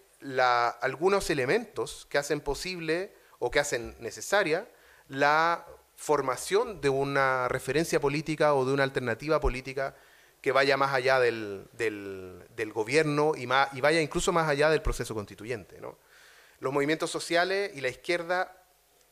algunos 0.80 1.30
elementos 1.30 2.08
que 2.10 2.18
hacen 2.18 2.40
posible 2.40 3.14
o 3.38 3.52
que 3.52 3.60
hacen 3.60 3.94
necesaria 4.00 4.66
la 5.06 5.64
formación 5.94 6.80
de 6.80 6.88
una 6.88 7.46
referencia 7.46 8.00
política 8.00 8.54
o 8.54 8.64
de 8.64 8.72
una 8.72 8.82
alternativa 8.82 9.38
política 9.38 9.94
que 10.40 10.50
vaya 10.50 10.76
más 10.76 10.92
allá 10.92 11.20
del, 11.20 11.68
gobierno 12.74 13.34
y, 13.36 13.46
vaya 13.46 14.00
incluso 14.00 14.32
más 14.32 14.48
allá 14.48 14.70
del 14.70 14.82
proceso 14.82 15.14
constituyente. 15.14 15.80
Los 16.58 16.72
movimientos 16.72 17.12
sociales 17.12 17.70
y 17.76 17.80
la 17.80 17.90
izquierda, 17.90 18.60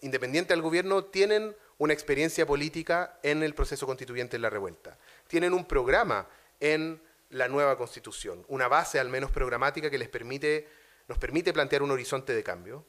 independiente 0.01 0.55
del 0.55 0.62
gobierno, 0.62 1.05
tienen 1.05 1.55
una 1.79 1.93
experiencia 1.93 2.47
política 2.47 3.19
en 3.23 3.43
el 3.43 3.55
proceso 3.55 3.87
constituyente 3.87 4.37
en 4.37 4.43
la 4.43 4.51
revuelta. 4.51 4.97
Tienen 5.27 5.53
un 5.53 5.65
programa 5.65 6.27
en 6.61 7.01
la 7.31 7.49
nueva 7.49 7.77
constitución, 7.77 8.45
una 8.49 8.69
base 8.69 9.01
al 9.01 9.09
menos 9.09 9.31
programática 9.31 9.91
que 9.91 9.99
les 9.99 10.09
permite, 10.09 10.69
nos 11.09 11.19
permite 11.19 11.53
plantear 11.53 11.83
un 11.83 11.91
horizonte 11.91 12.35
de 12.35 12.43
cambio 12.43 12.85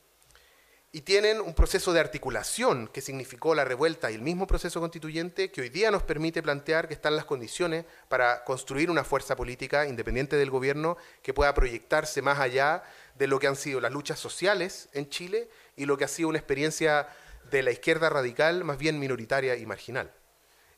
y 0.91 1.01
tienen 1.01 1.41
un 1.41 1.53
proceso 1.53 1.91
de 1.91 1.99
articulación 1.99 2.87
que 2.87 3.01
significó 3.01 3.53
la 3.53 3.65
revuelta 3.65 4.09
y 4.09 4.15
el 4.15 4.21
mismo 4.21 4.47
proceso 4.47 4.79
constituyente 4.79 5.51
que 5.51 5.61
hoy 5.61 5.69
día 5.69 5.91
nos 5.91 6.03
permite 6.03 6.41
plantear 6.41 6.87
que 6.87 6.93
están 6.93 7.15
las 7.15 7.25
condiciones 7.25 7.85
para 8.07 8.43
construir 8.45 8.89
una 8.89 9.03
fuerza 9.03 9.35
política 9.35 9.85
independiente 9.85 10.37
del 10.37 10.49
gobierno 10.49 10.95
que 11.21 11.33
pueda 11.33 11.53
proyectarse 11.53 12.21
más 12.21 12.39
allá 12.39 12.83
de 13.15 13.27
lo 13.27 13.37
que 13.37 13.47
han 13.47 13.57
sido 13.57 13.81
las 13.81 13.91
luchas 13.91 14.17
sociales 14.17 14.87
en 14.93 15.09
Chile 15.09 15.49
y 15.75 15.85
lo 15.85 15.97
que 15.97 16.05
ha 16.05 16.07
sido 16.07 16.29
una 16.29 16.39
experiencia 16.39 17.09
de 17.49 17.63
la 17.63 17.71
izquierda 17.71 18.09
radical 18.09 18.63
más 18.63 18.77
bien 18.77 18.99
minoritaria 18.99 19.55
y 19.55 19.65
marginal. 19.65 20.11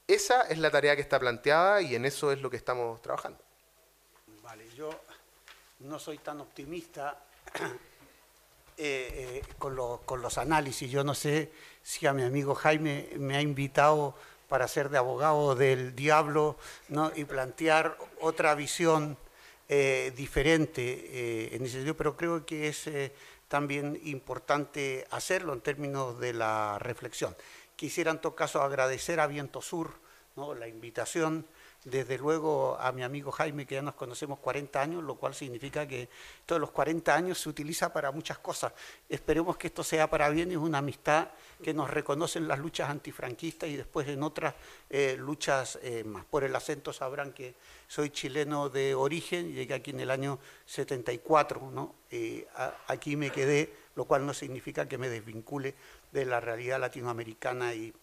Esa 0.08 0.42
es 0.44 0.58
la 0.58 0.72
tarea 0.72 0.96
que 0.96 1.02
está 1.02 1.20
planteada 1.20 1.82
y 1.82 1.96
en 1.96 2.06
eso 2.06 2.32
es 2.32 2.42
lo 2.42 2.50
que 2.50 2.58
estamos 2.58 3.02
trabajando. 3.02 3.40
Vale, 4.42 4.68
yo 4.76 4.90
no 5.80 6.00
soy 6.00 6.18
tan 6.18 6.42
optimista 6.42 7.24
Eh, 8.82 9.42
eh, 9.44 9.54
con, 9.58 9.76
los 9.76 10.38
análisis. 10.38 10.90
Yo 10.90 11.04
no 11.04 11.14
sé 11.14 11.52
si 11.84 12.08
a 12.08 12.14
mi 12.14 12.24
amigo 12.24 12.56
Jaime 12.56 13.10
me 13.18 13.36
ha 13.36 13.42
invitado 13.42 14.16
para 14.48 14.70
ser 14.70 14.88
de 14.88 14.98
abogado 14.98 15.54
del 15.54 15.98
diablo 15.98 16.56
y 17.14 17.26
plantear 17.26 17.98
otra 18.22 18.56
visión 18.56 19.18
eh, 19.68 20.14
diferente 20.16 21.54
en 21.54 21.66
ese 21.66 21.74
sentido, 21.74 21.98
pero 21.98 22.16
creo 22.16 22.46
que 22.46 22.70
es 22.70 22.90
también 23.50 24.00
importante 24.06 25.06
hacerlo 25.12 25.54
en 25.54 25.62
términos 25.62 26.20
de 26.20 26.34
la 26.34 26.80
reflexión. 26.80 27.36
Quisiera 27.76 28.12
en 28.12 28.22
todo 28.22 28.36
caso 28.36 28.62
agradecer 28.62 29.20
a 29.20 29.28
Viento 29.28 29.62
Sur 29.62 29.92
¿no? 30.38 30.54
la 30.54 30.68
invitación 30.68 31.46
desde 31.86 32.18
luego 32.18 32.78
a 32.80 32.92
mi 32.92 33.04
amigo 33.04 33.32
Jaime, 33.32 33.66
que 33.66 33.76
ya 33.76 33.82
nos 33.82 33.96
conocemos 33.96 34.40
40 34.40 34.82
años, 34.82 35.04
lo 35.04 35.16
cual 35.16 35.34
significa 35.34 35.88
que 35.88 36.10
todos 36.46 36.60
los 36.60 36.72
40 36.72 37.16
años 37.16 37.40
se 37.40 37.48
utiliza 37.48 37.94
para 37.94 38.12
muchas 38.12 38.38
cosas. 38.40 38.74
Esperemos 39.08 39.58
que 39.58 39.68
esto 39.68 39.84
sea 39.84 40.10
para 40.10 40.30
bien, 40.30 40.52
es 40.52 40.58
una 40.58 40.80
amistad 40.80 41.30
que 41.64 41.74
nos 41.74 41.90
reconocen 41.90 42.48
las 42.48 42.60
luchas 42.60 42.90
antifranquistas 42.90 43.70
y 43.70 43.78
después 43.78 44.08
en 44.10 44.24
otras 44.24 44.56
eh, 44.90 45.16
luchas 45.18 45.80
eh, 45.82 46.04
más. 46.04 46.26
Por 46.26 46.44
el 46.44 46.56
acento 46.56 46.92
sabrán 46.92 47.32
que 47.32 47.56
soy 47.88 48.10
chileno 48.10 48.70
de 48.70 48.94
origen, 48.94 49.54
llegué 49.54 49.74
aquí 49.74 49.92
en 49.92 50.02
el 50.02 50.12
año 50.12 50.40
74, 50.66 51.72
¿no? 51.72 51.96
aquí 52.88 53.16
me 53.16 53.30
quedé, 53.32 53.72
lo 53.96 54.06
cual 54.06 54.26
no 54.26 54.34
significa 54.34 54.88
que 54.88 54.98
me 54.98 55.10
desvincule 55.10 55.76
de 56.12 56.26
la 56.26 56.40
realidad 56.40 56.80
latinoamericana 56.80 57.74
y 57.74 57.94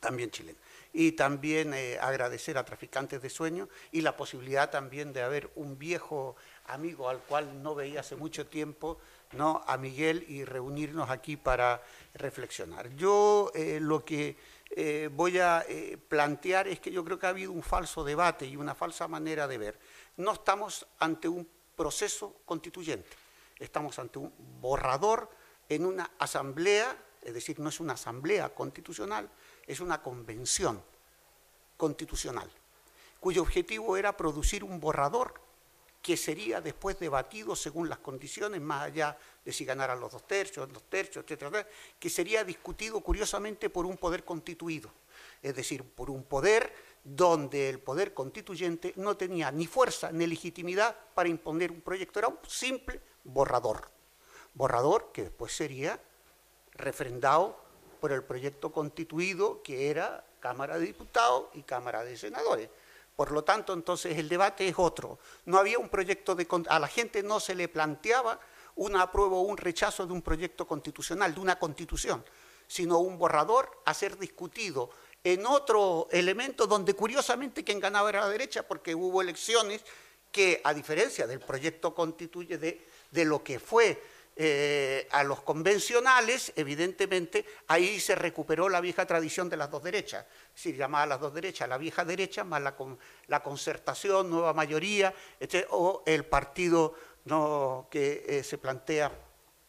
también 0.00 0.30
chilena 0.30 0.58
y 0.92 1.12
también 1.12 1.72
eh, 1.74 1.98
agradecer 2.00 2.58
a 2.58 2.64
Traficantes 2.64 3.22
de 3.22 3.30
Sueños 3.30 3.68
y 3.90 4.02
la 4.02 4.16
posibilidad 4.16 4.70
también 4.70 5.12
de 5.12 5.22
haber 5.22 5.50
un 5.54 5.78
viejo 5.78 6.36
amigo 6.66 7.08
al 7.08 7.20
cual 7.20 7.62
no 7.62 7.74
veía 7.74 8.00
hace 8.00 8.16
mucho 8.16 8.46
tiempo, 8.46 8.98
¿no? 9.32 9.62
a 9.66 9.76
Miguel, 9.78 10.24
y 10.28 10.44
reunirnos 10.44 11.08
aquí 11.10 11.36
para 11.36 11.82
reflexionar. 12.14 12.94
Yo 12.94 13.50
eh, 13.54 13.78
lo 13.80 14.04
que 14.04 14.36
eh, 14.70 15.08
voy 15.12 15.38
a 15.38 15.64
plantear 16.08 16.68
es 16.68 16.80
que 16.80 16.90
yo 16.90 17.04
creo 17.04 17.18
que 17.18 17.26
ha 17.26 17.30
habido 17.30 17.52
un 17.52 17.62
falso 17.62 18.04
debate 18.04 18.46
y 18.46 18.56
una 18.56 18.74
falsa 18.74 19.08
manera 19.08 19.48
de 19.48 19.58
ver. 19.58 19.78
No 20.16 20.32
estamos 20.32 20.86
ante 20.98 21.28
un 21.28 21.48
proceso 21.76 22.36
constituyente, 22.44 23.08
estamos 23.58 23.98
ante 23.98 24.18
un 24.18 24.32
borrador 24.60 25.30
en 25.68 25.86
una 25.86 26.10
asamblea, 26.18 26.96
es 27.22 27.34
decir, 27.34 27.58
no 27.60 27.68
es 27.68 27.80
una 27.80 27.94
asamblea 27.94 28.50
constitucional, 28.50 29.28
es 29.66 29.80
una 29.80 30.02
convención 30.02 30.82
constitucional, 31.76 32.50
cuyo 33.20 33.42
objetivo 33.42 33.96
era 33.96 34.16
producir 34.16 34.64
un 34.64 34.80
borrador 34.80 35.40
que 36.02 36.16
sería 36.16 36.60
después 36.60 36.98
debatido 36.98 37.54
según 37.54 37.88
las 37.88 37.98
condiciones, 37.98 38.60
más 38.60 38.82
allá 38.82 39.16
de 39.44 39.52
si 39.52 39.64
ganaran 39.64 40.00
los 40.00 40.10
dos 40.10 40.26
tercios, 40.26 40.70
dos 40.72 40.82
tercios, 40.90 41.24
etcétera, 41.24 41.66
que 41.98 42.10
sería 42.10 42.42
discutido 42.42 43.00
curiosamente 43.00 43.70
por 43.70 43.86
un 43.86 43.96
poder 43.96 44.24
constituido, 44.24 44.90
es 45.40 45.54
decir, 45.54 45.84
por 45.84 46.10
un 46.10 46.24
poder 46.24 46.74
donde 47.04 47.68
el 47.68 47.78
poder 47.78 48.12
constituyente 48.14 48.92
no 48.96 49.16
tenía 49.16 49.52
ni 49.52 49.66
fuerza 49.68 50.10
ni 50.10 50.26
legitimidad 50.26 50.96
para 51.14 51.28
imponer 51.28 51.70
un 51.70 51.80
proyecto, 51.80 52.18
era 52.18 52.28
un 52.28 52.38
simple 52.48 53.00
borrador, 53.22 53.88
borrador 54.54 55.12
que 55.12 55.22
después 55.22 55.54
sería 55.54 56.00
refrendado 56.72 57.61
por 58.02 58.10
el 58.10 58.24
proyecto 58.24 58.72
constituido 58.72 59.62
que 59.62 59.88
era 59.88 60.26
Cámara 60.40 60.76
de 60.76 60.86
Diputados 60.86 61.44
y 61.54 61.62
Cámara 61.62 62.02
de 62.02 62.16
Senadores. 62.16 62.68
Por 63.14 63.30
lo 63.30 63.44
tanto, 63.44 63.72
entonces 63.72 64.18
el 64.18 64.28
debate 64.28 64.66
es 64.66 64.74
otro. 64.76 65.20
No 65.44 65.56
había 65.56 65.78
un 65.78 65.88
proyecto 65.88 66.34
de... 66.34 66.48
A 66.68 66.80
la 66.80 66.88
gente 66.88 67.22
no 67.22 67.38
se 67.38 67.54
le 67.54 67.68
planteaba 67.68 68.40
una 68.74 69.02
apruebo 69.02 69.38
o 69.38 69.42
un 69.42 69.56
rechazo 69.56 70.04
de 70.04 70.12
un 70.12 70.20
proyecto 70.20 70.66
constitucional, 70.66 71.32
de 71.32 71.40
una 71.40 71.60
constitución, 71.60 72.24
sino 72.66 72.98
un 72.98 73.18
borrador 73.18 73.70
a 73.84 73.94
ser 73.94 74.18
discutido 74.18 74.90
en 75.22 75.46
otro 75.46 76.08
elemento 76.10 76.66
donde 76.66 76.94
curiosamente 76.94 77.62
quien 77.62 77.78
ganaba 77.78 78.08
era 78.08 78.22
la 78.22 78.30
derecha, 78.30 78.66
porque 78.66 78.96
hubo 78.96 79.22
elecciones 79.22 79.84
que, 80.32 80.60
a 80.64 80.74
diferencia 80.74 81.28
del 81.28 81.38
proyecto 81.38 81.94
constituye 81.94 82.58
de, 82.58 82.84
de 83.12 83.24
lo 83.24 83.44
que 83.44 83.60
fue 83.60 84.02
eh, 84.34 85.08
a 85.10 85.24
los 85.24 85.42
convencionales, 85.42 86.52
evidentemente, 86.56 87.44
ahí 87.68 88.00
se 88.00 88.14
recuperó 88.14 88.68
la 88.68 88.80
vieja 88.80 89.04
tradición 89.04 89.50
de 89.50 89.58
las 89.58 89.70
dos 89.70 89.82
derechas, 89.82 90.24
es 90.24 90.54
decir, 90.54 90.76
llamada 90.76 91.04
las 91.04 91.20
dos 91.20 91.34
derechas, 91.34 91.68
la 91.68 91.76
vieja 91.76 92.04
derecha 92.04 92.42
más 92.42 92.62
la, 92.62 93.42
concertación, 93.42 94.30
nueva 94.30 94.54
mayoría, 94.54 95.14
o 95.70 96.02
el 96.06 96.24
partido 96.24 96.94
no, 97.26 97.88
que 97.90 98.24
eh, 98.26 98.42
se 98.42 98.56
plantea 98.56 99.12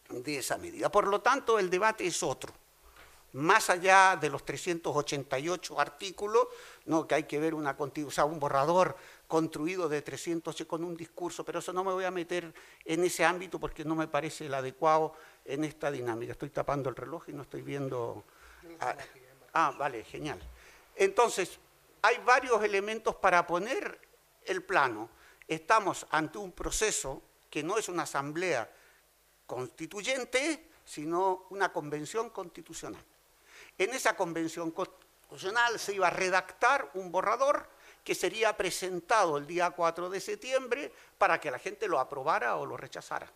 de 0.08 0.38
esa 0.38 0.56
medida. 0.56 0.90
Por 0.90 1.08
lo 1.08 1.20
tanto, 1.20 1.58
el 1.58 1.68
debate 1.68 2.06
es 2.06 2.22
otro. 2.22 2.52
Más 3.32 3.68
allá 3.68 4.16
de 4.20 4.30
los 4.30 4.44
388 4.44 5.80
artículos, 5.80 6.46
¿no? 6.86 7.06
que 7.06 7.16
hay 7.16 7.24
que 7.24 7.38
ver 7.38 7.52
una, 7.54 7.76
o 7.78 8.10
sea, 8.10 8.24
un 8.24 8.38
borrador 8.38 8.96
construido 9.26 9.88
de 9.88 10.02
300 10.02 10.64
con 10.66 10.84
un 10.84 10.96
discurso, 10.96 11.44
pero 11.44 11.58
eso 11.58 11.72
no 11.72 11.84
me 11.84 11.92
voy 11.92 12.04
a 12.04 12.10
meter 12.10 12.52
en 12.84 13.04
ese 13.04 13.24
ámbito 13.24 13.58
porque 13.58 13.84
no 13.84 13.94
me 13.94 14.08
parece 14.08 14.46
el 14.46 14.54
adecuado 14.54 15.14
en 15.44 15.64
esta 15.64 15.90
dinámica. 15.90 16.32
Estoy 16.32 16.50
tapando 16.50 16.88
el 16.88 16.96
reloj 16.96 17.28
y 17.28 17.32
no 17.32 17.42
estoy 17.42 17.62
viendo... 17.62 18.24
Ah, 18.80 18.96
ah, 19.54 19.74
vale, 19.78 20.04
genial. 20.04 20.40
Entonces, 20.96 21.58
hay 22.02 22.18
varios 22.24 22.62
elementos 22.62 23.16
para 23.16 23.46
poner 23.46 23.98
el 24.44 24.62
plano. 24.62 25.08
Estamos 25.48 26.06
ante 26.10 26.38
un 26.38 26.52
proceso 26.52 27.22
que 27.50 27.62
no 27.62 27.78
es 27.78 27.88
una 27.88 28.02
asamblea 28.02 28.70
constituyente, 29.46 30.70
sino 30.84 31.46
una 31.50 31.72
convención 31.72 32.30
constitucional. 32.30 33.02
En 33.78 33.90
esa 33.94 34.16
convención 34.16 34.70
constitucional 34.70 35.78
se 35.78 35.94
iba 35.94 36.08
a 36.08 36.10
redactar 36.10 36.90
un 36.94 37.10
borrador 37.10 37.73
que 38.04 38.14
sería 38.14 38.56
presentado 38.56 39.38
el 39.38 39.46
día 39.46 39.70
4 39.70 40.10
de 40.10 40.20
septiembre 40.20 40.92
para 41.16 41.40
que 41.40 41.50
la 41.50 41.58
gente 41.58 41.88
lo 41.88 41.98
aprobara 41.98 42.56
o 42.56 42.66
lo 42.66 42.76
rechazara. 42.76 43.32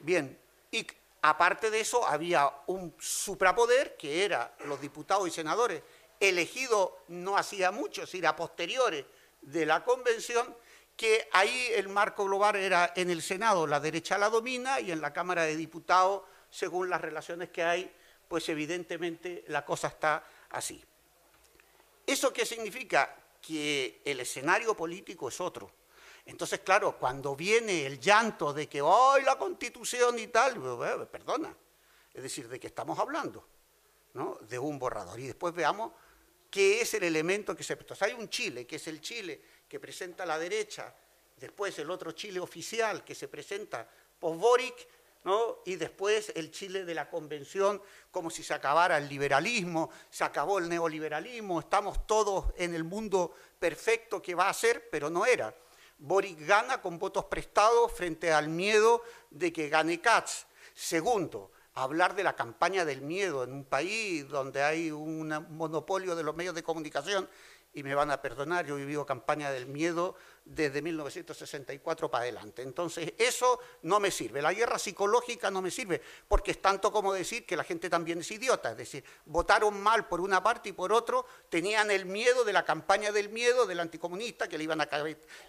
Bien, 0.00 0.38
y 0.70 0.86
aparte 1.22 1.70
de 1.70 1.80
eso 1.80 2.06
había 2.06 2.52
un 2.66 2.94
suprapoder 3.00 3.96
que 3.96 4.24
era 4.24 4.54
los 4.66 4.80
diputados 4.80 5.26
y 5.26 5.30
senadores 5.30 5.82
elegidos 6.20 6.90
no 7.08 7.36
hacía 7.36 7.70
mucho, 7.70 8.02
es 8.02 8.08
decir, 8.08 8.26
a 8.26 8.36
posteriores 8.36 9.06
de 9.40 9.64
la 9.64 9.84
convención, 9.84 10.54
que 10.96 11.28
ahí 11.32 11.68
el 11.74 11.88
marco 11.88 12.24
global 12.24 12.56
era 12.56 12.92
en 12.96 13.08
el 13.08 13.22
Senado 13.22 13.66
la 13.66 13.78
derecha 13.78 14.18
la 14.18 14.28
domina 14.28 14.80
y 14.80 14.90
en 14.90 15.00
la 15.00 15.12
Cámara 15.12 15.44
de 15.44 15.56
Diputados, 15.56 16.22
según 16.50 16.90
las 16.90 17.00
relaciones 17.00 17.50
que 17.50 17.62
hay, 17.62 17.90
pues 18.26 18.48
evidentemente 18.48 19.44
la 19.46 19.64
cosa 19.64 19.88
está 19.88 20.24
así. 20.50 20.84
¿Eso 22.04 22.32
qué 22.32 22.44
significa? 22.44 23.14
Que 23.48 24.02
el 24.04 24.20
escenario 24.20 24.76
político 24.76 25.30
es 25.30 25.40
otro. 25.40 25.70
Entonces, 26.26 26.60
claro, 26.60 26.98
cuando 26.98 27.34
viene 27.34 27.86
el 27.86 27.98
llanto 27.98 28.52
de 28.52 28.68
que 28.68 28.82
hoy 28.82 29.22
la 29.22 29.38
constitución 29.38 30.18
y 30.18 30.26
tal, 30.26 30.60
perdona, 31.10 31.56
es 32.12 32.22
decir, 32.22 32.46
de 32.46 32.60
que 32.60 32.66
estamos 32.66 32.98
hablando, 32.98 33.48
¿no? 34.12 34.34
De 34.42 34.58
un 34.58 34.78
borrador. 34.78 35.18
Y 35.18 35.28
después 35.28 35.54
veamos 35.54 35.92
qué 36.50 36.82
es 36.82 36.92
el 36.92 37.04
elemento 37.04 37.56
que 37.56 37.64
se... 37.64 37.72
Entonces 37.72 38.02
hay 38.02 38.12
un 38.12 38.28
Chile, 38.28 38.66
que 38.66 38.76
es 38.76 38.86
el 38.86 39.00
Chile 39.00 39.40
que 39.66 39.80
presenta 39.80 40.26
la 40.26 40.38
derecha, 40.38 40.94
después 41.34 41.78
el 41.78 41.90
otro 41.90 42.12
Chile 42.12 42.40
oficial 42.40 43.02
que 43.02 43.14
se 43.14 43.28
presenta 43.28 43.88
post-Boric, 44.20 44.97
y 45.64 45.76
después 45.76 46.32
el 46.34 46.50
Chile 46.50 46.84
de 46.84 46.94
la 46.94 47.08
convención, 47.08 47.82
como 48.10 48.30
si 48.30 48.42
se 48.42 48.54
acabara 48.54 48.98
el 48.98 49.08
liberalismo, 49.08 49.90
se 50.10 50.24
acabó 50.24 50.58
el 50.58 50.68
neoliberalismo, 50.68 51.60
estamos 51.60 52.06
todos 52.06 52.46
en 52.56 52.74
el 52.74 52.84
mundo 52.84 53.34
perfecto 53.58 54.22
que 54.22 54.34
va 54.34 54.48
a 54.48 54.54
ser, 54.54 54.88
pero 54.90 55.10
no 55.10 55.26
era. 55.26 55.54
Boric 55.98 56.46
gana 56.46 56.80
con 56.80 56.98
votos 56.98 57.24
prestados 57.24 57.92
frente 57.92 58.32
al 58.32 58.48
miedo 58.48 59.02
de 59.30 59.52
que 59.52 59.68
gane 59.68 60.00
Katz. 60.00 60.46
Segundo, 60.74 61.50
hablar 61.74 62.14
de 62.14 62.22
la 62.22 62.36
campaña 62.36 62.84
del 62.84 63.02
miedo 63.02 63.44
en 63.44 63.52
un 63.52 63.64
país 63.64 64.28
donde 64.28 64.62
hay 64.62 64.90
un 64.90 65.28
monopolio 65.50 66.14
de 66.14 66.22
los 66.22 66.36
medios 66.36 66.54
de 66.54 66.62
comunicación, 66.62 67.28
y 67.78 67.82
me 67.84 67.94
van 67.94 68.10
a 68.10 68.20
perdonar, 68.20 68.66
yo 68.66 68.76
he 68.76 68.80
vivido 68.80 69.06
campaña 69.06 69.52
del 69.52 69.66
miedo 69.66 70.16
desde 70.44 70.82
1964 70.82 72.10
para 72.10 72.22
adelante. 72.22 72.62
Entonces, 72.62 73.12
eso 73.18 73.60
no 73.82 74.00
me 74.00 74.10
sirve. 74.10 74.42
La 74.42 74.52
guerra 74.52 74.78
psicológica 74.78 75.50
no 75.50 75.62
me 75.62 75.70
sirve, 75.70 76.00
porque 76.26 76.52
es 76.52 76.60
tanto 76.60 76.90
como 76.90 77.12
decir 77.12 77.46
que 77.46 77.56
la 77.56 77.62
gente 77.62 77.88
también 77.88 78.20
es 78.20 78.30
idiota. 78.30 78.72
Es 78.72 78.78
decir, 78.78 79.04
votaron 79.26 79.80
mal 79.80 80.08
por 80.08 80.20
una 80.20 80.42
parte 80.42 80.70
y 80.70 80.72
por 80.72 80.92
otro, 80.92 81.26
tenían 81.48 81.90
el 81.90 82.06
miedo 82.06 82.44
de 82.44 82.52
la 82.52 82.64
campaña 82.64 83.12
del 83.12 83.28
miedo 83.28 83.66
del 83.66 83.78
anticomunista, 83.78 84.48
que 84.48 84.58
le 84.58 84.64
iban 84.64 84.80
a 84.80 84.88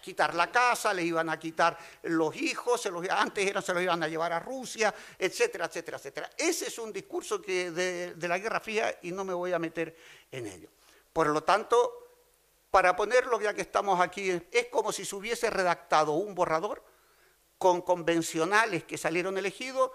quitar 0.00 0.34
la 0.34 0.52
casa, 0.52 0.94
le 0.94 1.02
iban 1.02 1.30
a 1.30 1.38
quitar 1.38 1.76
los 2.02 2.36
hijos, 2.36 2.86
antes 3.10 3.46
eran, 3.46 3.62
se 3.62 3.74
los 3.74 3.82
iban 3.82 4.02
a 4.02 4.08
llevar 4.08 4.32
a 4.32 4.38
Rusia, 4.38 4.94
etcétera, 5.18 5.66
etcétera, 5.66 5.96
etcétera. 5.96 6.30
Ese 6.36 6.68
es 6.68 6.78
un 6.78 6.92
discurso 6.92 7.42
que 7.42 7.70
de 7.72 8.28
la 8.28 8.38
Guerra 8.38 8.60
Fría 8.60 8.98
y 9.02 9.10
no 9.10 9.24
me 9.24 9.34
voy 9.34 9.52
a 9.52 9.58
meter 9.58 9.96
en 10.30 10.46
ello. 10.46 10.68
Por 11.12 11.26
lo 11.28 11.42
tanto, 11.42 11.99
para 12.70 12.94
ponerlo 12.94 13.40
ya 13.40 13.54
que 13.54 13.62
estamos 13.62 14.00
aquí, 14.00 14.30
es 14.50 14.66
como 14.70 14.92
si 14.92 15.04
se 15.04 15.16
hubiese 15.16 15.50
redactado 15.50 16.12
un 16.12 16.34
borrador 16.34 16.84
con 17.58 17.82
convencionales 17.82 18.84
que 18.84 18.96
salieron 18.96 19.36
elegidos. 19.36 19.90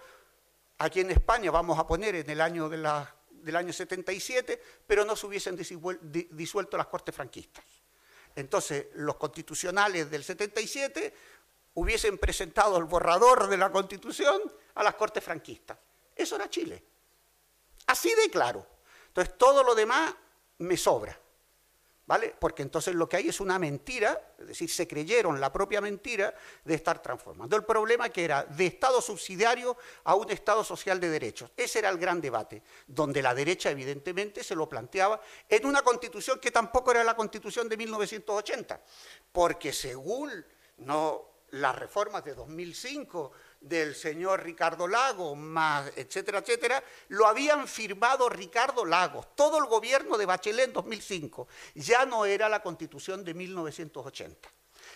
Aquí 0.78 1.00
en 1.00 1.12
España 1.12 1.52
vamos 1.52 1.80
a 1.80 1.88
poner 1.88 2.16
en 2.16 2.30
el 2.30 2.42
año 2.42 2.68
del 2.68 2.86
año 3.56 3.74
77, 3.74 4.62
pero 4.86 5.06
no 5.06 5.16
se 5.16 5.26
hubiesen 5.26 5.56
disuelto 5.56 6.78
las 6.78 6.88
cortes 6.88 7.16
franquistas. 7.16 7.64
Entonces, 8.36 8.88
los 8.96 9.16
constitucionales 9.16 10.12
del 10.12 10.24
77 10.24 11.14
hubiesen 11.76 12.18
presentado 12.18 12.78
el 12.78 12.84
borrador 12.84 13.48
de 13.48 13.56
la 13.56 13.72
constitución 13.72 14.42
a 14.74 14.84
las 14.84 14.96
cortes 14.96 15.24
franquistas. 15.24 15.78
Eso 16.14 16.36
era 16.36 16.50
Chile. 16.50 16.84
Así 17.88 18.14
de 18.16 18.30
claro. 18.30 18.68
Entonces, 19.08 19.38
todo 19.38 19.64
lo 19.64 19.74
demás 19.74 20.14
me 20.58 20.76
sobra. 20.76 21.18
¿Vale? 22.08 22.36
Porque 22.38 22.62
entonces 22.62 22.94
lo 22.94 23.10
que 23.10 23.18
hay 23.18 23.30
es 23.30 23.40
una 23.40 23.58
mentira, 23.58 24.34
es 24.38 24.48
decir, 24.48 24.70
se 24.70 24.88
creyeron 24.88 25.40
la 25.40 25.52
propia 25.52 25.82
mentira 25.82 26.34
de 26.64 26.76
estar 26.76 27.02
transformando. 27.02 27.56
El 27.56 27.64
problema 27.64 28.10
que 28.10 28.24
era 28.24 28.44
de 28.44 28.68
Estado 28.68 29.02
subsidiario 29.02 29.78
a 30.04 30.16
un 30.16 30.30
Estado 30.30 30.64
social 30.64 31.00
de 31.00 31.10
derechos. 31.10 31.52
Ese 31.58 31.80
era 31.80 31.90
el 31.90 31.98
gran 31.98 32.22
debate, 32.22 32.62
donde 32.88 33.22
la 33.22 33.34
derecha 33.34 33.72
evidentemente 33.72 34.44
se 34.44 34.56
lo 34.56 34.70
planteaba 34.70 35.20
en 35.50 35.66
una 35.66 35.82
constitución 35.82 36.40
que 36.40 36.52
tampoco 36.52 36.92
era 36.92 37.04
la 37.04 37.16
constitución 37.16 37.68
de 37.68 37.78
1980, 37.78 38.82
porque 39.32 39.74
según 39.74 40.46
no 40.78 41.36
las 41.52 41.76
reformas 41.76 42.24
de 42.24 42.36
2005 42.36 43.32
del 43.66 43.96
señor 43.96 44.44
Ricardo 44.44 44.88
Lagos, 44.88 45.38
etcétera, 45.96 46.40
etcétera, 46.40 46.84
lo 47.10 47.26
habían 47.26 47.68
firmado 47.68 48.30
Ricardo 48.30 48.86
Lagos, 48.86 49.36
todo 49.36 49.58
el 49.58 49.66
gobierno 49.66 50.18
de 50.18 50.26
Bachelet 50.28 50.68
en 50.68 50.74
2005. 50.74 51.48
Ya 51.74 52.06
no 52.06 52.26
era 52.26 52.48
la 52.48 52.62
constitución 52.62 53.26
de 53.26 53.34
1980. 53.34 54.50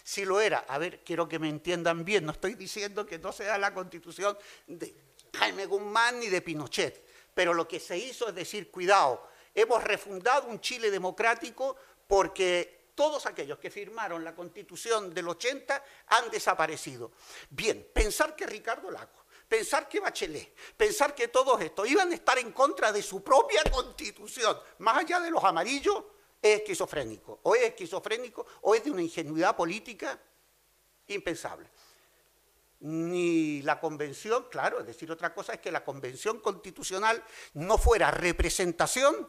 Si 0.04 0.24
lo 0.24 0.40
era, 0.40 0.66
a 0.68 0.78
ver, 0.78 1.04
quiero 1.04 1.28
que 1.28 1.40
me 1.40 1.50
entiendan 1.50 2.06
bien, 2.06 2.26
no 2.26 2.32
estoy 2.32 2.54
diciendo 2.54 3.06
que 3.06 3.18
no 3.18 3.32
sea 3.32 3.58
la 3.58 3.74
constitución 3.74 4.38
de 4.68 4.94
Jaime 5.36 5.66
Guzmán 5.66 6.20
ni 6.20 6.28
de 6.28 6.42
Pinochet, 6.42 7.04
pero 7.34 7.54
lo 7.54 7.68
que 7.68 7.80
se 7.80 7.98
hizo 7.98 8.30
es 8.30 8.36
decir, 8.36 8.70
cuidado, 8.70 9.28
hemos 9.56 9.84
refundado 9.84 10.48
un 10.48 10.62
Chile 10.62 10.92
democrático 10.92 11.76
porque 12.08 12.79
todos 13.00 13.26
aquellos 13.28 13.58
que 13.60 13.70
firmaron 13.70 14.26
la 14.26 14.36
constitución 14.36 15.14
del 15.14 15.30
80 15.30 15.84
han 16.08 16.30
desaparecido. 16.30 17.14
Bien, 17.50 17.90
pensar 17.94 18.36
que 18.36 18.46
Ricardo 18.46 18.92
Lago, 18.92 19.24
pensar 19.48 19.88
que 19.88 20.02
Bachelet, 20.02 20.54
pensar 20.76 21.16
que 21.16 21.30
todos 21.30 21.62
estos 21.62 21.90
iban 21.90 22.12
a 22.12 22.16
estar 22.16 22.38
en 22.40 22.52
contra 22.52 22.92
de 22.92 23.02
su 23.02 23.24
propia 23.24 23.64
constitución, 23.72 24.60
más 24.80 24.98
allá 24.98 25.22
de 25.22 25.32
los 25.32 25.42
amarillos, 25.42 26.04
es 26.42 26.60
esquizofrénico. 26.60 27.40
O 27.44 27.56
es 27.56 27.64
esquizofrénico 27.68 28.46
o 28.64 28.76
es 28.76 28.84
de 28.84 28.92
una 28.92 29.02
ingenuidad 29.02 29.56
política 29.56 30.20
impensable. 31.08 31.70
Ni 32.82 33.62
la 33.62 33.80
convención, 33.80 34.48
claro, 34.52 34.82
es 34.82 34.88
decir, 34.88 35.10
otra 35.10 35.34
cosa 35.34 35.54
es 35.54 35.62
que 35.62 35.72
la 35.72 35.86
convención 35.86 36.42
constitucional 36.42 37.24
no 37.54 37.78
fuera 37.78 38.12
representación 38.12 39.26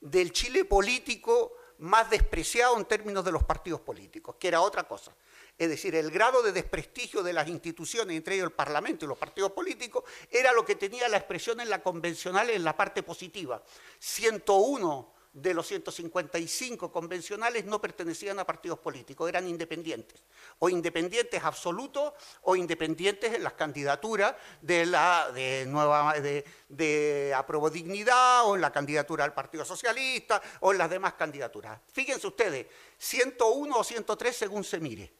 del 0.00 0.30
Chile 0.30 0.64
político 0.64 1.56
más 1.78 2.10
despreciado 2.10 2.76
en 2.76 2.84
términos 2.84 3.24
de 3.24 3.32
los 3.32 3.44
partidos 3.44 3.80
políticos, 3.80 4.36
que 4.38 4.48
era 4.48 4.60
otra 4.60 4.84
cosa. 4.84 5.14
Es 5.56 5.68
decir, 5.68 5.94
el 5.94 6.10
grado 6.10 6.42
de 6.42 6.52
desprestigio 6.52 7.22
de 7.22 7.32
las 7.32 7.48
instituciones, 7.48 8.16
entre 8.16 8.36
ellos 8.36 8.46
el 8.46 8.52
Parlamento 8.52 9.04
y 9.04 9.08
los 9.08 9.18
partidos 9.18 9.52
políticos, 9.52 10.04
era 10.30 10.52
lo 10.52 10.64
que 10.64 10.76
tenía 10.76 11.08
la 11.08 11.16
expresión 11.16 11.60
en 11.60 11.68
la 11.68 11.82
convencional 11.82 12.48
en 12.50 12.62
la 12.62 12.76
parte 12.76 13.02
positiva. 13.02 13.62
101 13.98 15.17
de 15.42 15.54
los 15.54 15.66
155 15.66 16.90
convencionales 16.90 17.64
no 17.64 17.80
pertenecían 17.80 18.38
a 18.38 18.44
partidos 18.44 18.78
políticos, 18.78 19.28
eran 19.28 19.48
independientes, 19.48 20.22
o 20.58 20.68
independientes 20.68 21.42
absolutos 21.42 22.12
o 22.42 22.56
independientes 22.56 23.34
en 23.34 23.42
las 23.42 23.54
candidaturas 23.54 24.34
de 24.60 24.86
la 24.86 25.30
de 25.32 25.66
nueva 25.66 26.14
de, 26.20 26.44
de 26.68 27.34
Dignidad 27.72 28.46
o 28.46 28.54
en 28.54 28.60
la 28.60 28.72
candidatura 28.72 29.24
al 29.24 29.34
Partido 29.34 29.64
Socialista 29.64 30.40
o 30.60 30.72
en 30.72 30.78
las 30.78 30.90
demás 30.90 31.14
candidaturas. 31.14 31.80
Fíjense 31.92 32.26
ustedes, 32.26 32.66
101 32.98 33.76
o 33.76 33.84
103 33.84 34.36
según 34.36 34.64
se 34.64 34.80
mire 34.80 35.12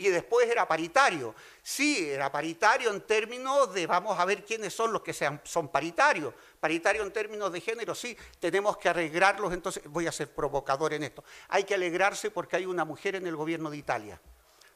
y 0.00 0.08
después 0.08 0.48
era 0.48 0.66
paritario. 0.66 1.34
Sí, 1.62 2.08
era 2.08 2.32
paritario 2.32 2.90
en 2.90 3.02
términos 3.02 3.74
de 3.74 3.86
vamos 3.86 4.18
a 4.18 4.24
ver 4.24 4.46
quiénes 4.46 4.72
son 4.72 4.94
los 4.94 5.02
que 5.02 5.12
sean, 5.12 5.42
son 5.44 5.68
paritarios. 5.68 6.32
Paritario 6.58 7.02
en 7.02 7.12
términos 7.12 7.52
de 7.52 7.60
género, 7.60 7.94
sí, 7.94 8.16
tenemos 8.38 8.78
que 8.78 8.88
arreglarlos, 8.88 9.52
entonces 9.52 9.82
voy 9.88 10.06
a 10.06 10.12
ser 10.12 10.34
provocador 10.34 10.94
en 10.94 11.02
esto. 11.02 11.22
Hay 11.48 11.64
que 11.64 11.74
alegrarse 11.74 12.30
porque 12.30 12.56
hay 12.56 12.64
una 12.64 12.86
mujer 12.86 13.16
en 13.16 13.26
el 13.26 13.36
gobierno 13.36 13.68
de 13.68 13.76
Italia. 13.76 14.18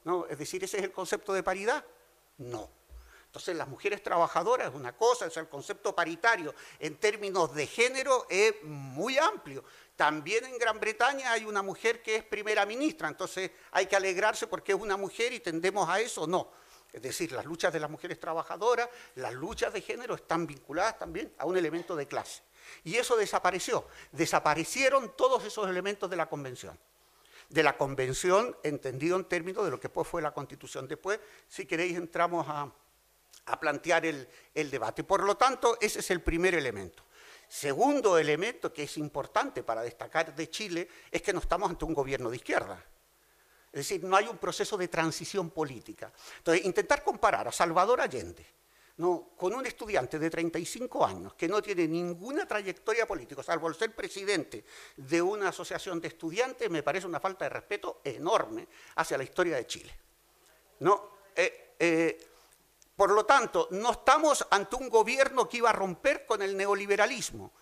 ¿No? 0.04 0.26
Es 0.26 0.36
decir, 0.36 0.62
¿ese 0.62 0.76
es 0.76 0.82
el 0.84 0.92
concepto 0.92 1.32
de 1.32 1.42
paridad? 1.42 1.82
No. 2.36 2.68
Entonces, 3.34 3.56
las 3.56 3.66
mujeres 3.66 4.00
trabajadoras 4.00 4.68
es 4.68 4.74
una 4.74 4.94
cosa, 4.94 5.26
es 5.26 5.36
el 5.38 5.48
concepto 5.48 5.92
paritario 5.92 6.54
en 6.78 6.96
términos 6.96 7.52
de 7.52 7.66
género 7.66 8.26
es 8.28 8.62
muy 8.62 9.16
amplio. 9.16 9.64
También 9.96 10.44
en 10.44 10.58
Gran 10.58 10.80
Bretaña 10.80 11.32
hay 11.32 11.44
una 11.44 11.62
mujer 11.62 12.02
que 12.02 12.16
es 12.16 12.24
primera 12.24 12.66
ministra, 12.66 13.08
entonces 13.08 13.50
hay 13.70 13.86
que 13.86 13.96
alegrarse 13.96 14.46
porque 14.46 14.72
es 14.72 14.80
una 14.80 14.96
mujer 14.96 15.32
y 15.32 15.40
tendemos 15.40 15.88
a 15.88 16.00
eso, 16.00 16.26
no. 16.26 16.50
Es 16.92 17.02
decir, 17.02 17.32
las 17.32 17.44
luchas 17.44 17.72
de 17.72 17.80
las 17.80 17.90
mujeres 17.90 18.20
trabajadoras, 18.20 18.88
las 19.16 19.32
luchas 19.32 19.72
de 19.72 19.80
género 19.80 20.14
están 20.14 20.46
vinculadas 20.46 20.98
también 20.98 21.32
a 21.38 21.44
un 21.44 21.56
elemento 21.56 21.96
de 21.96 22.06
clase. 22.06 22.42
Y 22.84 22.96
eso 22.96 23.16
desapareció. 23.16 23.86
Desaparecieron 24.12 25.16
todos 25.16 25.44
esos 25.44 25.68
elementos 25.68 26.08
de 26.08 26.16
la 26.16 26.26
convención 26.26 26.78
de 27.48 27.62
la 27.62 27.76
convención, 27.76 28.56
entendido 28.64 29.16
en 29.16 29.26
términos 29.26 29.64
de 29.64 29.70
lo 29.70 29.78
que 29.78 29.88
después 29.88 30.08
fue 30.08 30.20
la 30.20 30.32
constitución. 30.32 30.88
Después, 30.88 31.20
si 31.46 31.66
queréis, 31.66 31.96
entramos 31.96 32.46
a, 32.48 32.72
a 33.46 33.60
plantear 33.60 34.06
el, 34.06 34.26
debate. 34.70 35.04
Por 35.04 35.22
lo 35.22 35.36
tanto, 35.36 35.78
ese 35.80 36.00
es 36.00 36.10
el 36.10 36.20
primer 36.20 36.54
elemento. 36.54 37.03
Segundo 37.48 38.18
elemento 38.18 38.72
que 38.72 38.84
es 38.84 38.96
importante 38.98 39.62
para 39.62 39.82
destacar 39.82 40.34
de 40.34 40.50
Chile 40.50 40.88
es 41.10 41.22
que 41.22 41.32
no 41.32 41.40
estamos 41.40 41.70
ante 41.70 41.84
un 41.84 41.94
gobierno 41.94 42.30
de 42.30 42.36
izquierda. 42.36 42.82
Es 43.72 43.88
decir, 43.88 44.04
no 44.04 44.16
hay 44.16 44.26
un 44.26 44.38
proceso 44.38 44.76
de 44.76 44.88
transición 44.88 45.50
política. 45.50 46.12
Entonces, 46.38 46.64
intentar 46.64 47.02
comparar 47.02 47.48
a 47.48 47.52
Salvador 47.52 48.00
Allende 48.00 48.46
con 48.96 49.52
un 49.52 49.66
estudiante 49.66 50.20
de 50.20 50.30
35 50.30 51.04
años 51.04 51.34
que 51.34 51.48
no 51.48 51.60
tiene 51.60 51.88
ninguna 51.88 52.46
trayectoria 52.46 53.06
política, 53.06 53.42
salvo 53.42 53.66
el 53.66 53.74
ser 53.74 53.92
presidente 53.92 54.64
de 54.96 55.20
una 55.20 55.48
asociación 55.48 56.00
de 56.00 56.08
estudiantes, 56.08 56.70
me 56.70 56.84
parece 56.84 57.06
una 57.06 57.18
falta 57.18 57.44
de 57.44 57.48
respeto 57.48 58.00
enorme 58.04 58.68
hacia 58.94 59.18
la 59.18 59.24
historia 59.24 59.56
de 59.56 59.66
Chile. 59.66 59.98
No, 60.78 61.10
eh, 61.34 61.74
eh, 61.78 62.33
por 62.96 63.10
lo 63.10 63.24
tanto, 63.24 63.68
no 63.72 63.90
estamos 63.90 64.46
ante 64.50 64.76
un 64.76 64.88
gobierno 64.88 65.48
que 65.48 65.58
iba 65.58 65.70
a 65.70 65.72
romper 65.72 66.26
con 66.26 66.42
el 66.42 66.56
neoliberalismo, 66.56 67.52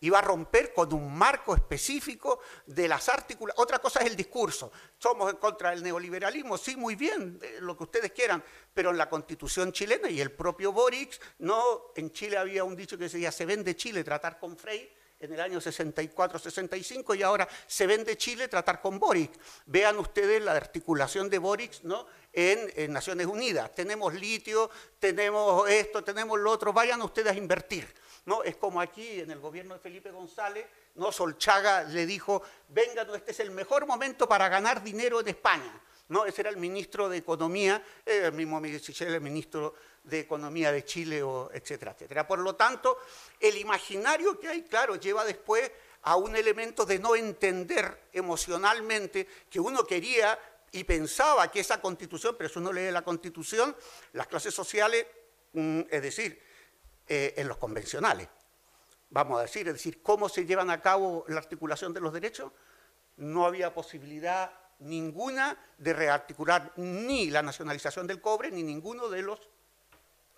iba 0.00 0.18
a 0.18 0.22
romper 0.22 0.72
con 0.72 0.92
un 0.94 1.16
marco 1.16 1.54
específico 1.54 2.40
de 2.66 2.88
las 2.88 3.08
articulaciones. 3.08 3.62
Otra 3.62 3.80
cosa 3.80 4.00
es 4.00 4.06
el 4.06 4.16
discurso. 4.16 4.70
Somos 4.96 5.30
en 5.30 5.38
contra 5.38 5.70
del 5.70 5.82
neoliberalismo, 5.82 6.56
sí, 6.56 6.76
muy 6.76 6.94
bien, 6.94 7.40
lo 7.60 7.76
que 7.76 7.84
ustedes 7.84 8.12
quieran, 8.12 8.42
pero 8.72 8.90
en 8.90 8.98
la 8.98 9.10
constitución 9.10 9.72
chilena 9.72 10.08
y 10.08 10.20
el 10.20 10.32
propio 10.32 10.72
Boric, 10.72 11.20
no, 11.38 11.92
en 11.94 12.10
Chile 12.12 12.38
había 12.38 12.64
un 12.64 12.76
dicho 12.76 12.96
que 12.96 13.04
decía, 13.04 13.32
se 13.32 13.44
vende 13.44 13.76
Chile 13.76 14.04
tratar 14.04 14.38
con 14.38 14.56
Frey, 14.56 14.90
en 15.20 15.32
el 15.32 15.40
año 15.40 15.60
64-65 15.60 17.16
y 17.16 17.22
ahora 17.22 17.48
se 17.66 17.86
vende 17.86 18.16
Chile 18.16 18.48
tratar 18.48 18.80
con 18.80 18.98
Boric. 18.98 19.32
Vean 19.66 19.98
ustedes 19.98 20.42
la 20.42 20.52
articulación 20.52 21.28
de 21.28 21.38
Boric 21.38 21.82
¿no? 21.82 22.06
en, 22.32 22.92
Naciones 22.92 23.26
Unidas. 23.26 23.74
Tenemos 23.74 24.14
litio, 24.14 24.70
tenemos 24.98 25.68
esto, 25.68 26.04
tenemos 26.04 26.38
lo 26.38 26.50
otro, 26.50 26.72
vayan 26.72 27.02
ustedes 27.02 27.32
a 27.32 27.36
invertir. 27.36 27.86
¿no? 28.26 28.42
Es 28.42 28.56
como 28.56 28.80
aquí 28.80 29.20
en 29.20 29.30
el 29.30 29.40
gobierno 29.40 29.74
de 29.74 29.80
Felipe 29.80 30.10
González, 30.10 30.66
¿no? 30.96 31.10
Solchaga 31.10 31.84
le 31.84 32.04
dijo, 32.04 32.42
venga, 32.68 33.06
este 33.14 33.30
es 33.30 33.40
el 33.40 33.50
mejor 33.50 33.86
momento 33.86 34.28
para 34.28 34.48
ganar 34.48 34.82
dinero 34.82 35.20
en 35.20 35.28
España. 35.28 35.80
¿no? 36.08 36.24
Ese 36.24 36.42
era 36.42 36.50
el 36.50 36.56
ministro 36.56 37.08
de 37.08 37.18
Economía, 37.18 37.82
eh, 38.04 38.22
el 38.24 38.32
mismo 38.32 38.60
Michel, 38.60 39.14
el 39.14 39.20
ministro 39.20 39.74
de 40.08 40.20
Economía 40.20 40.72
de 40.72 40.84
Chile, 40.84 41.22
o 41.22 41.50
etcétera, 41.52 41.92
etcétera. 41.92 42.26
Por 42.26 42.38
lo 42.38 42.54
tanto, 42.54 42.98
el 43.38 43.56
imaginario 43.56 44.38
que 44.38 44.48
hay, 44.48 44.62
claro, 44.62 44.96
lleva 44.96 45.24
después 45.24 45.70
a 46.02 46.16
un 46.16 46.34
elemento 46.36 46.86
de 46.86 46.98
no 46.98 47.14
entender 47.14 48.08
emocionalmente 48.12 49.26
que 49.50 49.60
uno 49.60 49.84
quería 49.84 50.38
y 50.72 50.84
pensaba 50.84 51.50
que 51.50 51.60
esa 51.60 51.80
constitución, 51.80 52.34
pero 52.36 52.48
si 52.48 52.58
uno 52.58 52.72
lee 52.72 52.90
la 52.90 53.02
constitución, 53.02 53.76
las 54.12 54.26
clases 54.26 54.54
sociales, 54.54 55.06
mm, 55.52 55.80
es 55.90 56.02
decir, 56.02 56.42
eh, 57.06 57.34
en 57.36 57.48
los 57.48 57.56
convencionales, 57.56 58.28
vamos 59.10 59.38
a 59.38 59.42
decir, 59.42 59.66
es 59.68 59.74
decir, 59.74 60.02
cómo 60.02 60.28
se 60.28 60.44
llevan 60.44 60.70
a 60.70 60.80
cabo 60.80 61.24
la 61.28 61.38
articulación 61.38 61.92
de 61.92 62.00
los 62.00 62.12
derechos, 62.12 62.52
no 63.16 63.46
había 63.46 63.74
posibilidad 63.74 64.52
ninguna 64.80 65.58
de 65.76 65.92
rearticular 65.92 66.72
ni 66.76 67.30
la 67.30 67.42
nacionalización 67.42 68.06
del 68.06 68.20
cobre 68.20 68.50
ni 68.50 68.62
ninguno 68.62 69.08
de 69.08 69.22
los 69.22 69.40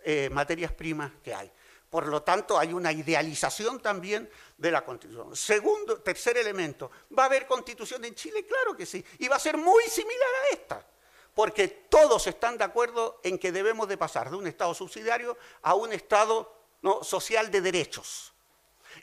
eh, 0.04 0.28
materias 0.30 0.72
primas 0.72 1.12
que 1.22 1.34
hay. 1.34 1.50
Por 1.90 2.06
lo 2.06 2.22
tanto, 2.22 2.56
hay 2.56 2.72
una 2.72 2.92
idealización 2.92 3.80
también 3.80 4.30
de 4.56 4.70
la 4.70 4.84
Constitución. 4.84 5.34
Segundo, 5.34 6.00
tercer 6.00 6.36
elemento, 6.36 6.90
¿va 7.18 7.24
a 7.24 7.26
haber 7.26 7.48
Constitución 7.48 8.04
en 8.04 8.14
Chile? 8.14 8.46
Claro 8.46 8.76
que 8.76 8.86
sí, 8.86 9.04
y 9.18 9.26
va 9.26 9.36
a 9.36 9.40
ser 9.40 9.56
muy 9.56 9.82
similar 9.84 10.28
a 10.44 10.54
esta, 10.54 10.86
porque 11.34 11.66
todos 11.66 12.28
están 12.28 12.56
de 12.56 12.64
acuerdo 12.64 13.20
en 13.24 13.38
que 13.38 13.50
debemos 13.50 13.88
de 13.88 13.98
pasar 13.98 14.30
de 14.30 14.36
un 14.36 14.46
Estado 14.46 14.72
subsidiario 14.72 15.36
a 15.62 15.74
un 15.74 15.92
Estado 15.92 16.54
¿no? 16.82 17.02
social 17.02 17.50
de 17.50 17.60
derechos. 17.60 18.32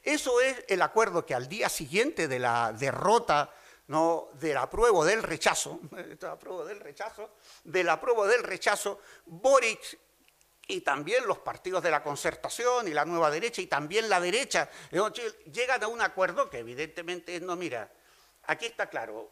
Eso 0.04 0.40
es 0.40 0.64
el 0.70 0.82
acuerdo 0.82 1.26
que 1.26 1.36
al 1.36 1.50
día 1.50 1.68
siguiente 1.68 2.30
de 2.30 2.40
la 2.40 2.72
derrota 2.72 3.52
no 3.88 4.30
del 4.34 4.58
apruebo 4.58 5.04
del 5.04 5.24
rechazo, 5.24 5.80
del 5.92 6.80
rechazo, 6.80 7.32
del 7.64 7.90
apruebo 7.90 8.26
del 8.26 8.44
rechazo, 8.44 9.02
Boric 9.26 10.00
y 10.68 10.82
también 10.82 11.26
los 11.26 11.40
partidos 11.40 11.82
de 11.82 11.92
la 11.92 12.04
concertación 12.04 12.88
y 12.88 12.92
la 12.92 13.06
nueva 13.06 13.32
derecha 13.32 13.62
y 13.62 13.68
también 13.68 14.10
la 14.10 14.20
derecha 14.20 14.70
llegan 15.52 15.84
a 15.84 15.88
un 15.88 16.02
acuerdo 16.02 16.50
que 16.50 16.60
evidentemente 16.60 17.40
no, 17.40 17.56
mira, 17.56 17.90
aquí 18.44 18.66
está 18.66 18.90
claro, 18.90 19.32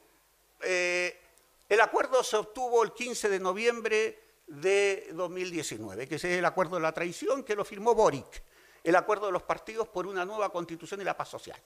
eh, 0.62 1.20
el 1.68 1.82
acuerdo 1.82 2.24
se 2.24 2.38
obtuvo 2.38 2.84
el 2.84 2.94
15 2.94 3.28
de 3.28 3.40
noviembre 3.40 4.20
de 4.48 5.10
2019, 5.12 6.08
que 6.08 6.16
es 6.16 6.24
el 6.24 6.46
acuerdo 6.46 6.76
de 6.76 6.82
la 6.84 6.94
traición 6.94 7.44
que 7.44 7.56
lo 7.56 7.66
firmó 7.66 7.94
Boric, 7.94 8.44
el 8.84 8.96
acuerdo 8.96 9.26
de 9.26 9.32
los 9.34 9.44
partidos 9.44 9.88
por 9.90 10.08
una 10.08 10.24
nueva 10.24 10.50
constitución 10.50 11.02
y 11.02 11.04
la 11.04 11.18
paz 11.18 11.30
social. 11.30 11.60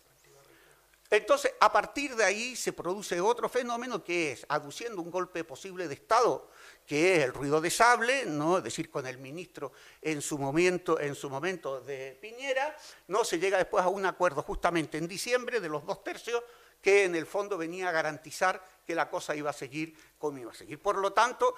Entonces, 1.12 1.54
a 1.60 1.72
partir 1.72 2.16
de 2.16 2.24
ahí 2.24 2.56
se 2.56 2.72
produce 2.72 3.20
otro 3.20 3.50
fenómeno 3.50 4.04
que 4.04 4.34
es, 4.34 4.46
aduciendo 4.48 5.02
un 5.02 5.10
golpe 5.10 5.44
posible 5.44 5.88
de 5.88 5.96
Estado, 5.96 6.50
que 6.90 7.18
es 7.18 7.24
el 7.26 7.34
ruido 7.36 7.62
de 7.62 7.70
sable, 7.70 8.26
¿no? 8.26 8.58
es 8.58 8.64
decir, 8.64 8.90
con 8.90 9.06
el 9.06 9.20
ministro 9.20 9.72
en 10.02 10.24
su 10.24 10.40
momento, 10.40 11.00
en 11.00 11.14
su 11.14 11.30
momento 11.30 11.82
de 11.82 12.18
Piñera, 12.20 12.76
no 13.10 13.24
se 13.24 13.38
llega 13.38 13.60
después 13.60 13.86
a 13.86 13.90
un 13.90 14.08
acuerdo 14.08 14.42
justamente 14.42 14.98
en 14.98 15.08
diciembre 15.08 15.60
de 15.60 15.70
los 15.70 15.86
dos 15.86 16.04
tercios 16.04 16.44
que 16.82 17.04
en 17.04 17.14
el 17.14 17.28
fondo 17.28 17.60
venía 17.60 17.90
a 17.90 17.92
garantizar 17.92 18.66
que 18.88 18.96
la 18.96 19.08
cosa 19.08 19.36
iba 19.36 19.52
a 19.52 19.54
seguir 19.54 19.96
como 20.18 20.40
iba 20.40 20.50
a 20.50 20.56
seguir. 20.56 20.82
Por 20.82 20.98
lo 20.98 21.14
tanto, 21.14 21.54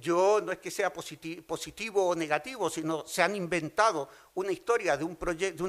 yo 0.00 0.40
no 0.42 0.50
es 0.50 0.58
que 0.58 0.72
sea 0.72 0.92
positivo, 0.92 2.08
o 2.08 2.16
negativo, 2.16 2.68
sino 2.68 3.06
se 3.06 3.22
han 3.22 3.36
inventado 3.36 4.08
una 4.34 4.50
historia 4.50 4.96
de 4.96 5.04
un, 5.04 5.16
de, 5.36 5.52
de 5.52 5.62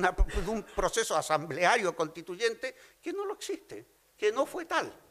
un 0.49 0.63
proceso 0.63 1.15
asambleario 1.15 1.95
constituyente 1.95 2.75
que 2.99 3.13
no 3.13 3.25
lo 3.25 3.35
existe, 3.35 3.85
que 4.17 4.31
no 4.31 4.47
fue 4.47 4.65
tal. 4.65 5.02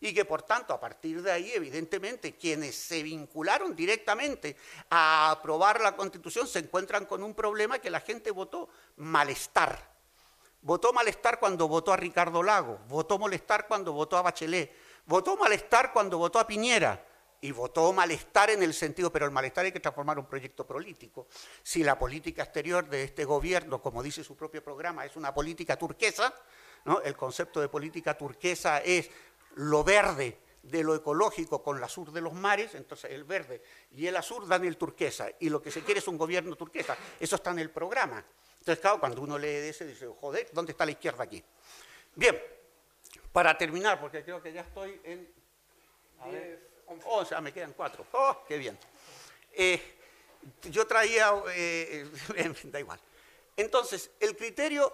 Y 0.00 0.14
que 0.14 0.24
por 0.24 0.42
tanto, 0.42 0.72
a 0.72 0.80
partir 0.80 1.22
de 1.22 1.30
ahí, 1.30 1.52
evidentemente, 1.52 2.34
quienes 2.34 2.74
se 2.74 3.02
vincularon 3.02 3.76
directamente 3.76 4.56
a 4.88 5.30
aprobar 5.30 5.80
la 5.80 5.94
constitución 5.94 6.48
se 6.48 6.60
encuentran 6.60 7.04
con 7.04 7.22
un 7.22 7.34
problema 7.34 7.78
que 7.78 7.90
la 7.90 8.00
gente 8.00 8.30
votó 8.30 8.68
malestar 8.96 9.90
Votó 10.62 10.92
malestar 10.92 11.40
cuando 11.40 11.68
votó 11.68 11.92
a 11.92 11.96
Ricardo 11.96 12.42
Lago, 12.42 12.80
votó 12.86 13.18
malestar 13.18 13.66
cuando 13.66 13.94
votó 13.94 14.18
a 14.18 14.22
Bachelet, 14.22 14.70
votó 15.06 15.36
malestar 15.36 15.90
cuando 15.90 16.18
votó 16.18 16.38
a 16.38 16.46
Piñera 16.46 17.02
y 17.40 17.50
votó 17.50 17.90
malestar 17.94 18.50
en 18.50 18.62
el 18.62 18.74
sentido, 18.74 19.10
pero 19.10 19.24
el 19.24 19.30
malestar 19.30 19.64
hay 19.64 19.72
que 19.72 19.80
transformar 19.80 20.18
un 20.18 20.26
proyecto 20.26 20.66
político. 20.66 21.28
Si 21.62 21.82
la 21.82 21.98
política 21.98 22.42
exterior 22.42 22.86
de 22.86 23.04
este 23.04 23.24
gobierno, 23.24 23.80
como 23.80 24.02
dice 24.02 24.22
su 24.22 24.36
propio 24.36 24.62
programa, 24.62 25.06
es 25.06 25.16
una 25.16 25.32
política 25.32 25.78
turquesa, 25.78 26.34
¿no? 26.84 27.00
el 27.00 27.16
concepto 27.16 27.62
de 27.62 27.70
política 27.70 28.18
turquesa 28.18 28.80
es 28.80 29.10
lo 29.56 29.84
verde 29.84 30.38
de 30.62 30.82
lo 30.82 30.94
ecológico 30.94 31.62
con 31.62 31.78
el 31.78 31.84
azul 31.84 32.12
de 32.12 32.20
los 32.20 32.32
mares, 32.32 32.74
entonces 32.74 33.10
el 33.10 33.24
verde 33.24 33.62
y 33.92 34.06
el 34.06 34.16
azul 34.16 34.46
dan 34.48 34.64
el 34.64 34.76
turquesa, 34.76 35.28
y 35.40 35.48
lo 35.48 35.62
que 35.62 35.70
se 35.70 35.82
quiere 35.82 36.00
es 36.00 36.08
un 36.08 36.18
gobierno 36.18 36.54
turquesa, 36.56 36.96
eso 37.18 37.36
está 37.36 37.50
en 37.50 37.60
el 37.60 37.70
programa. 37.70 38.24
Entonces, 38.58 38.80
claro, 38.80 39.00
cuando 39.00 39.22
uno 39.22 39.38
lee 39.38 39.68
ese, 39.68 39.86
dice, 39.86 40.06
joder, 40.20 40.48
¿dónde 40.52 40.72
está 40.72 40.84
la 40.84 40.90
izquierda 40.90 41.24
aquí? 41.24 41.42
Bien, 42.14 42.40
Para 43.32 43.56
terminar, 43.56 43.98
porque 44.00 44.22
creo 44.22 44.42
que 44.42 44.52
ya 44.52 44.62
estoy 44.62 45.00
en... 45.04 45.32
O 47.06 47.24
sea, 47.24 47.40
me 47.40 47.52
quedan 47.52 47.72
cuatro. 47.72 48.04
¡Oh, 48.12 48.44
qué 48.46 48.58
bien! 48.58 48.76
Eh, 49.52 49.80
yo 50.64 50.86
traía... 50.86 51.32
Eh, 51.54 52.10
da 52.64 52.80
igual. 52.80 53.00
Entonces, 53.56 54.10
el 54.20 54.36
criterio 54.36 54.92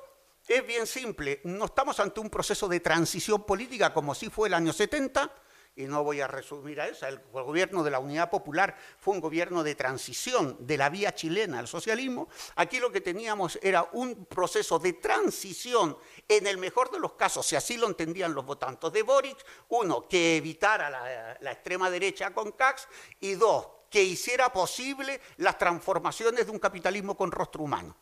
es 0.48 0.66
bien 0.66 0.86
simple. 0.86 1.40
No 1.44 1.66
estamos 1.66 1.98
ante 2.00 2.20
un 2.20 2.30
proceso 2.30 2.68
de 2.68 2.80
transición 2.80 3.44
política 3.44 3.92
como 3.92 4.14
si 4.14 4.30
fue 4.30 4.48
el 4.48 4.54
año 4.54 4.72
70, 4.72 5.30
y 5.78 5.84
no 5.84 6.02
voy 6.02 6.22
a 6.22 6.26
resumir 6.26 6.80
a 6.80 6.88
eso, 6.88 7.06
el 7.06 7.20
gobierno 7.30 7.84
de 7.84 7.90
la 7.90 7.98
Unidad 7.98 8.30
Popular 8.30 8.74
fue 8.98 9.12
un 9.14 9.20
gobierno 9.20 9.62
de 9.62 9.74
transición 9.74 10.56
de 10.60 10.78
la 10.78 10.88
vía 10.88 11.14
chilena 11.14 11.58
al 11.58 11.68
socialismo. 11.68 12.28
Aquí 12.54 12.80
lo 12.80 12.90
que 12.90 13.02
teníamos 13.02 13.58
era 13.62 13.86
un 13.92 14.24
proceso 14.24 14.78
de 14.78 14.94
transición, 14.94 15.98
en 16.26 16.46
el 16.46 16.56
mejor 16.56 16.90
de 16.90 16.98
los 16.98 17.12
casos, 17.12 17.46
si 17.46 17.56
así 17.56 17.76
lo 17.76 17.88
entendían 17.88 18.32
los 18.32 18.46
votantes 18.46 18.90
de 18.90 19.02
Boric, 19.02 19.36
uno, 19.68 20.08
que 20.08 20.38
evitara 20.38 20.88
la, 20.88 21.36
la 21.38 21.52
extrema 21.52 21.90
derecha 21.90 22.32
con 22.32 22.52
Cax, 22.52 22.88
y 23.20 23.34
dos, 23.34 23.68
que 23.90 24.02
hiciera 24.02 24.50
posible 24.50 25.20
las 25.36 25.58
transformaciones 25.58 26.46
de 26.46 26.52
un 26.52 26.58
capitalismo 26.58 27.16
con 27.16 27.30
rostro 27.30 27.62
humano 27.62 27.96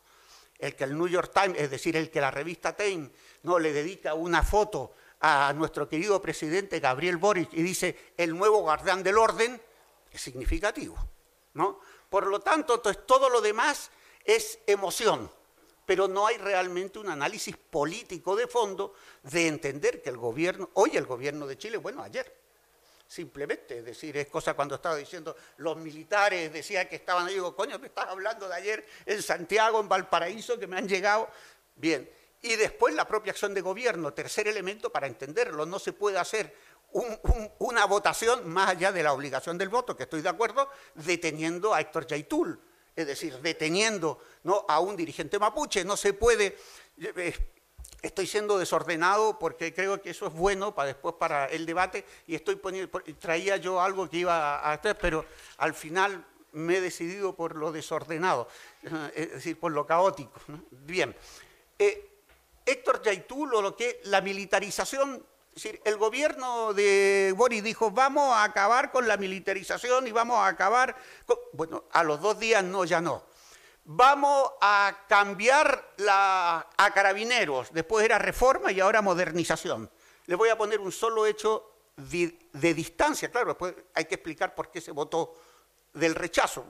el 0.59 0.75
que 0.75 0.83
el 0.83 0.97
New 0.97 1.07
York 1.07 1.31
Times, 1.33 1.59
es 1.59 1.69
decir, 1.69 1.95
el 1.97 2.09
que 2.09 2.21
la 2.21 2.31
revista 2.31 2.75
Time 2.75 3.09
no 3.43 3.59
le 3.59 3.73
dedica 3.73 4.13
una 4.13 4.43
foto 4.43 4.93
a 5.19 5.53
nuestro 5.53 5.87
querido 5.89 6.21
presidente 6.21 6.79
Gabriel 6.79 7.17
Boric 7.17 7.53
y 7.53 7.63
dice 7.63 8.13
el 8.17 8.37
nuevo 8.37 8.61
guardián 8.61 9.03
del 9.03 9.17
orden, 9.17 9.61
es 10.11 10.21
significativo. 10.21 10.97
¿no? 11.53 11.79
Por 12.09 12.27
lo 12.27 12.39
tanto, 12.39 12.79
todo 12.79 13.29
lo 13.29 13.41
demás 13.41 13.89
es 14.23 14.59
emoción, 14.67 15.31
pero 15.85 16.07
no 16.07 16.27
hay 16.27 16.37
realmente 16.37 16.99
un 16.99 17.09
análisis 17.09 17.57
político 17.57 18.35
de 18.35 18.47
fondo 18.47 18.93
de 19.23 19.47
entender 19.47 20.01
que 20.01 20.09
el 20.09 20.17
gobierno, 20.17 20.69
hoy 20.73 20.91
el 20.93 21.05
gobierno 21.05 21.47
de 21.47 21.57
Chile, 21.57 21.77
bueno, 21.77 22.01
ayer, 22.01 22.44
simplemente, 23.07 23.79
es 23.79 23.85
decir, 23.85 24.17
es 24.17 24.27
cosa 24.27 24.53
cuando 24.53 24.75
estaba 24.75 24.95
diciendo 24.95 25.35
los 25.57 25.77
militares 25.77 26.51
decían 26.51 26.87
que 26.87 26.97
estaban, 26.97 27.27
digo, 27.27 27.55
coño, 27.55 27.77
me 27.79 27.87
estás 27.87 28.07
hablando 28.07 28.47
de 28.47 28.55
ayer 28.55 28.85
en 29.05 29.21
Santiago, 29.21 29.79
en 29.79 29.87
Valparaíso, 29.87 30.59
que 30.59 30.67
me 30.67 30.77
han 30.77 30.87
llegado. 30.87 31.29
Bien, 31.75 32.09
y 32.41 32.55
después 32.55 32.93
la 32.93 33.07
propia 33.07 33.31
acción 33.31 33.53
de 33.53 33.61
gobierno, 33.61 34.13
tercer 34.13 34.47
elemento 34.47 34.91
para 34.91 35.07
entenderlo, 35.07 35.65
no 35.65 35.79
se 35.79 35.93
puede 35.93 36.17
hacer 36.17 36.55
una 37.59 37.85
votación 37.85 38.47
más 38.47 38.69
allá 38.69 38.91
de 38.91 39.03
la 39.03 39.13
obligación 39.13 39.57
del 39.57 39.69
voto, 39.69 39.97
que 39.97 40.03
estoy 40.03 40.21
de 40.21 40.29
acuerdo, 40.29 40.69
deteniendo 40.93 41.73
a 41.73 41.81
Héctor 41.81 42.07
Yaitul, 42.07 42.59
es 42.95 43.07
decir, 43.07 43.37
deteniendo 43.41 44.19
¿no? 44.43 44.65
a 44.67 44.79
un 44.79 44.95
dirigente 44.95 45.37
mapuche, 45.39 45.83
no 45.83 45.97
se 45.97 46.13
puede... 46.13 46.57
Eh, 48.05 48.07
estoy 48.07 48.27
siendo 48.27 48.57
desordenado 48.57 49.37
porque 49.39 49.73
creo 49.73 50.01
que 50.01 50.11
eso 50.11 50.27
es 50.27 50.33
bueno 50.33 50.73
para 50.73 50.87
después 50.87 51.15
para 51.15 51.47
el 51.47 51.65
debate 51.65 52.05
y 52.27 52.35
estoy 52.35 52.55
poniendo, 52.55 53.01
traía 53.19 53.57
yo 53.57 53.81
algo 53.81 54.09
que 54.09 54.17
iba 54.17 54.59
a 54.59 54.73
hacer, 54.73 54.97
pero 54.97 55.25
al 55.57 55.73
final 55.73 56.25
me 56.51 56.77
he 56.77 56.81
decidido 56.81 57.35
por 57.35 57.55
lo 57.55 57.71
desordenado, 57.71 58.47
es 59.13 59.31
decir, 59.33 59.59
por 59.59 59.71
lo 59.71 59.85
caótico. 59.85 60.39
Bien, 60.71 61.13
eh, 61.77 62.21
Héctor 62.65 63.01
Yaitul 63.01 63.53
o 63.53 63.61
lo 63.61 63.75
que 63.75 63.99
la 64.05 64.21
militarización, 64.21 65.25
es 65.49 65.63
decir, 65.63 65.81
el 65.83 65.97
gobierno 65.97 66.73
de 66.73 67.33
Boris 67.35 67.63
dijo, 67.63 67.91
vamos 67.91 68.33
a 68.33 68.43
acabar 68.43 68.91
con 68.91 69.07
la 69.07 69.17
militarización 69.17 70.07
y 70.07 70.11
vamos 70.11 70.37
a 70.37 70.47
acabar, 70.47 70.95
bueno, 71.53 71.83
a 71.91 72.03
los 72.03 72.21
dos 72.21 72.39
días 72.39 72.63
no, 72.63 72.85
ya 72.85 73.01
no 73.01 73.34
vamos 73.85 74.51
a 74.61 75.05
cambiar 75.07 75.93
a 76.07 76.91
carabineros, 76.93 77.71
después 77.71 78.03
era 78.03 78.17
reforma 78.17 78.71
y 78.71 78.79
ahora 78.79 79.01
modernización. 79.01 79.89
Les 80.25 80.37
voy 80.37 80.49
a 80.49 80.57
poner 80.57 80.79
un 80.79 80.91
solo 80.91 81.25
hecho 81.25 81.71
de, 81.95 82.73
distancia, 82.73 83.29
claro, 83.29 83.49
después 83.49 83.75
hay 83.93 84.05
que 84.05 84.15
explicar 84.15 84.53
por 84.53 84.69
qué 84.69 84.81
se 84.81 84.91
votó 84.91 85.35
del 85.93 86.15
rechazo. 86.15 86.65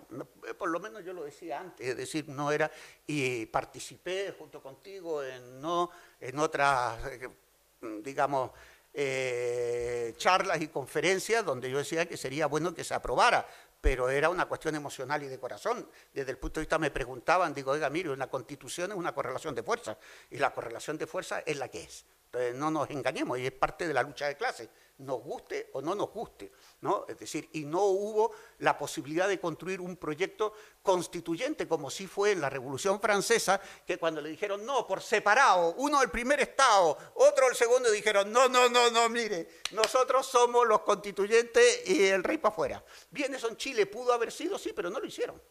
Por 0.58 0.70
lo 0.70 0.80
menos 0.80 1.04
yo 1.04 1.14
lo 1.14 1.24
decía 1.24 1.60
antes, 1.60 1.88
es 1.88 1.98
decir, 1.98 2.28
no 2.28 2.52
era, 2.52 2.70
y 3.08 3.46
participé 3.48 4.36
junto 4.38 4.62
contigo 4.62 5.24
en, 5.24 5.62
no, 5.62 5.90
en 6.20 6.38
otras, 6.38 7.00
digamos, 8.02 8.52
eh, 8.94 10.14
charlas 10.18 10.62
y 10.62 10.68
conferencias 10.68 11.44
donde 11.44 11.70
yo 11.70 11.78
decía 11.80 12.06
que 12.06 12.18
sería 12.18 12.46
bueno 12.46 12.74
que 12.74 12.84
se 12.84 12.94
aprobara, 12.94 13.48
pero 13.86 14.10
era 14.10 14.32
una 14.32 14.48
cuestión 14.48 14.74
emocional 14.74 15.22
y 15.22 15.28
de 15.28 15.38
corazón. 15.38 15.88
Desde 16.12 16.32
el 16.32 16.40
punto 16.40 16.60
de 16.60 16.64
vista 16.64 16.80
me 16.80 16.90
preguntaban, 16.90 17.54
digo, 17.54 17.70
oiga, 17.70 17.88
mire, 17.92 18.10
una 18.10 18.26
constitución 18.26 18.90
es 18.92 18.98
una 18.98 19.14
correlación 19.14 19.54
de 19.54 19.62
fuerza, 19.62 19.96
y 20.32 20.40
la 20.40 20.52
correlación 20.56 20.98
de 20.98 21.06
fuerza 21.06 21.42
es 21.46 21.56
la 21.56 21.68
que 21.68 21.84
es. 21.84 22.04
Entonces 22.36 22.56
no 22.56 22.70
nos 22.70 22.90
engañemos, 22.90 23.40
y 23.40 23.46
es 23.46 23.52
parte 23.54 23.88
de 23.88 23.94
la 23.94 24.04
lucha 24.04 24.28
de 24.28 24.36
clases 24.36 24.70
nos 25.00 25.22
guste 25.22 25.70
o 25.74 25.82
no 25.82 25.94
nos 25.94 26.10
guste, 26.12 26.52
¿no? 26.82 27.06
Es 27.08 27.18
decir, 27.18 27.50
y 27.54 27.66
no 27.66 27.84
hubo 27.84 28.32
la 28.60 28.78
posibilidad 28.78 29.28
de 29.28 29.40
construir 29.40 29.82
un 29.82 29.98
proyecto 29.98 30.54
constituyente 30.82 31.68
como 31.68 31.90
sí 31.90 32.08
fue 32.08 32.32
en 32.32 32.42
la 32.42 32.50
Revolución 32.50 33.02
Francesa, 33.02 33.60
que 33.86 33.98
cuando 33.98 34.22
le 34.22 34.30
dijeron 34.30 34.66
no, 34.66 34.88
por 34.88 35.02
separado, 35.02 35.76
uno 35.78 36.02
el 36.02 36.10
primer 36.10 36.40
Estado, 36.40 36.98
otro 37.16 37.50
el 37.50 37.56
segundo, 37.56 37.92
dijeron 37.92 38.32
no, 38.32 38.48
no, 38.48 38.70
no, 38.70 38.90
no, 38.90 39.10
mire, 39.10 39.50
nosotros 39.72 40.26
somos 40.26 40.66
los 40.66 40.82
constituyentes 40.82 41.90
y 41.90 42.06
el 42.06 42.24
rey 42.24 42.38
para 42.38 42.54
afuera. 42.54 42.84
Bien, 43.12 43.34
eso 43.34 43.50
en 43.50 43.58
Chile 43.58 43.86
pudo 43.88 44.14
haber 44.14 44.32
sido, 44.32 44.58
sí, 44.58 44.72
pero 44.74 44.90
no 44.90 45.00
lo 45.00 45.06
hicieron. 45.06 45.42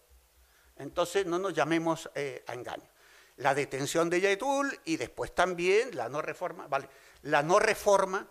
Entonces 0.77 1.27
no 1.27 1.39
nos 1.39 1.53
llamemos 1.53 2.11
eh, 2.15 2.43
a 2.47 2.55
engaño. 2.55 2.94
La 3.37 3.55
detención 3.55 4.11
de 4.11 4.21
Yaitul 4.21 4.79
y 4.85 4.97
después 4.97 5.35
también 5.35 5.97
la 5.97 6.09
no 6.09 6.23
reforma, 6.23 6.69
vale, 6.69 6.89
la 7.23 7.43
no 7.43 7.59
reforma 7.59 8.29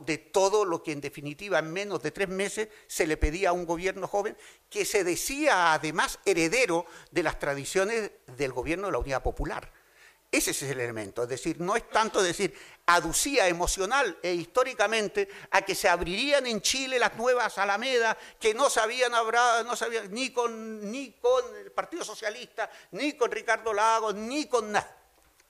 de 0.00 0.18
todo 0.18 0.64
lo 0.64 0.82
que 0.82 0.92
en 0.92 1.00
definitiva 1.00 1.58
en 1.58 1.72
menos 1.72 2.02
de 2.02 2.10
tres 2.10 2.28
meses 2.28 2.68
se 2.86 3.06
le 3.06 3.16
pedía 3.16 3.50
a 3.50 3.52
un 3.52 3.66
gobierno 3.66 4.06
joven 4.06 4.36
que 4.70 4.84
se 4.84 5.04
decía 5.04 5.72
además 5.72 6.18
heredero 6.24 6.86
de 7.10 7.22
las 7.22 7.38
tradiciones 7.38 8.12
del 8.36 8.52
gobierno 8.52 8.86
de 8.86 8.92
la 8.92 8.98
Unidad 8.98 9.22
Popular. 9.22 9.72
Ese 10.32 10.52
es 10.52 10.62
el 10.62 10.80
elemento, 10.80 11.24
es 11.24 11.28
decir, 11.28 11.60
no 11.60 11.76
es 11.76 11.86
tanto 11.90 12.22
decir, 12.22 12.58
aducía 12.86 13.48
emocional 13.48 14.18
e 14.22 14.32
históricamente 14.32 15.28
a 15.50 15.60
que 15.60 15.74
se 15.74 15.90
abrirían 15.90 16.46
en 16.46 16.62
Chile 16.62 16.98
las 16.98 17.14
nuevas 17.16 17.58
Alamedas 17.58 18.16
que 18.40 18.54
no 18.54 18.70
sabían 18.70 19.14
hablar, 19.14 19.62
no 19.66 19.76
sabían 19.76 20.10
ni 20.10 20.30
con, 20.30 20.90
ni 20.90 21.12
con 21.20 21.54
el 21.56 21.70
Partido 21.70 22.02
Socialista, 22.02 22.70
ni 22.92 23.12
con 23.12 23.30
Ricardo 23.30 23.74
Lagos, 23.74 24.14
ni 24.14 24.46
con 24.46 24.72
nada. 24.72 24.96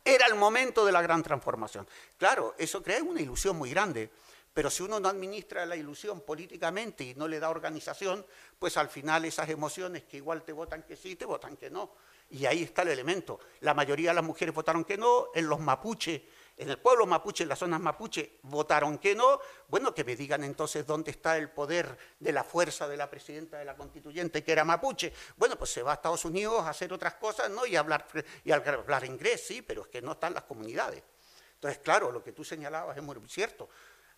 Era 0.04 0.26
el 0.26 0.34
momento 0.34 0.84
de 0.84 0.90
la 0.90 1.00
gran 1.00 1.22
transformación. 1.22 1.86
Claro, 2.18 2.56
eso 2.58 2.82
crea 2.82 3.04
una 3.04 3.20
ilusión 3.20 3.56
muy 3.56 3.70
grande. 3.70 4.10
Pero 4.52 4.68
si 4.68 4.82
uno 4.82 5.00
no 5.00 5.08
administra 5.08 5.64
la 5.64 5.76
ilusión 5.76 6.20
políticamente 6.20 7.04
y 7.04 7.14
no 7.14 7.26
le 7.26 7.40
da 7.40 7.48
organización, 7.48 8.26
pues 8.58 8.76
al 8.76 8.88
final 8.88 9.24
esas 9.24 9.48
emociones 9.48 10.02
que 10.02 10.18
igual 10.18 10.42
te 10.42 10.52
votan 10.52 10.82
que 10.82 10.96
sí, 10.96 11.16
te 11.16 11.24
votan 11.24 11.56
que 11.56 11.70
no. 11.70 11.94
Y 12.32 12.46
ahí 12.46 12.62
está 12.62 12.82
el 12.82 12.88
elemento. 12.88 13.38
La 13.60 13.74
mayoría 13.74 14.10
de 14.10 14.14
las 14.14 14.24
mujeres 14.24 14.54
votaron 14.54 14.84
que 14.84 14.96
no, 14.96 15.28
en 15.34 15.48
los 15.48 15.60
mapuche, 15.60 16.28
en 16.56 16.70
el 16.70 16.78
pueblo 16.78 17.06
mapuche, 17.06 17.42
en 17.42 17.50
las 17.50 17.58
zonas 17.58 17.80
mapuche, 17.80 18.38
votaron 18.42 18.98
que 18.98 19.14
no. 19.14 19.38
Bueno, 19.68 19.94
que 19.94 20.02
me 20.02 20.16
digan 20.16 20.42
entonces 20.42 20.86
dónde 20.86 21.10
está 21.10 21.36
el 21.36 21.50
poder 21.50 21.96
de 22.18 22.32
la 22.32 22.42
fuerza 22.42 22.88
de 22.88 22.96
la 22.96 23.10
presidenta 23.10 23.58
de 23.58 23.66
la 23.66 23.76
constituyente, 23.76 24.42
que 24.42 24.50
era 24.50 24.64
mapuche. 24.64 25.12
Bueno, 25.36 25.56
pues 25.56 25.70
se 25.70 25.82
va 25.82 25.92
a 25.92 25.94
Estados 25.94 26.24
Unidos 26.24 26.62
a 26.62 26.70
hacer 26.70 26.92
otras 26.92 27.14
cosas, 27.14 27.50
¿no? 27.50 27.66
Y 27.66 27.76
hablar, 27.76 28.06
y 28.44 28.50
hablar 28.50 29.04
inglés, 29.04 29.44
sí, 29.46 29.62
pero 29.62 29.82
es 29.82 29.88
que 29.88 30.00
no 30.00 30.12
están 30.12 30.32
las 30.34 30.44
comunidades. 30.44 31.02
Entonces, 31.54 31.80
claro, 31.80 32.10
lo 32.10 32.24
que 32.24 32.32
tú 32.32 32.42
señalabas 32.42 32.96
es 32.96 33.02
muy 33.02 33.16
cierto 33.28 33.68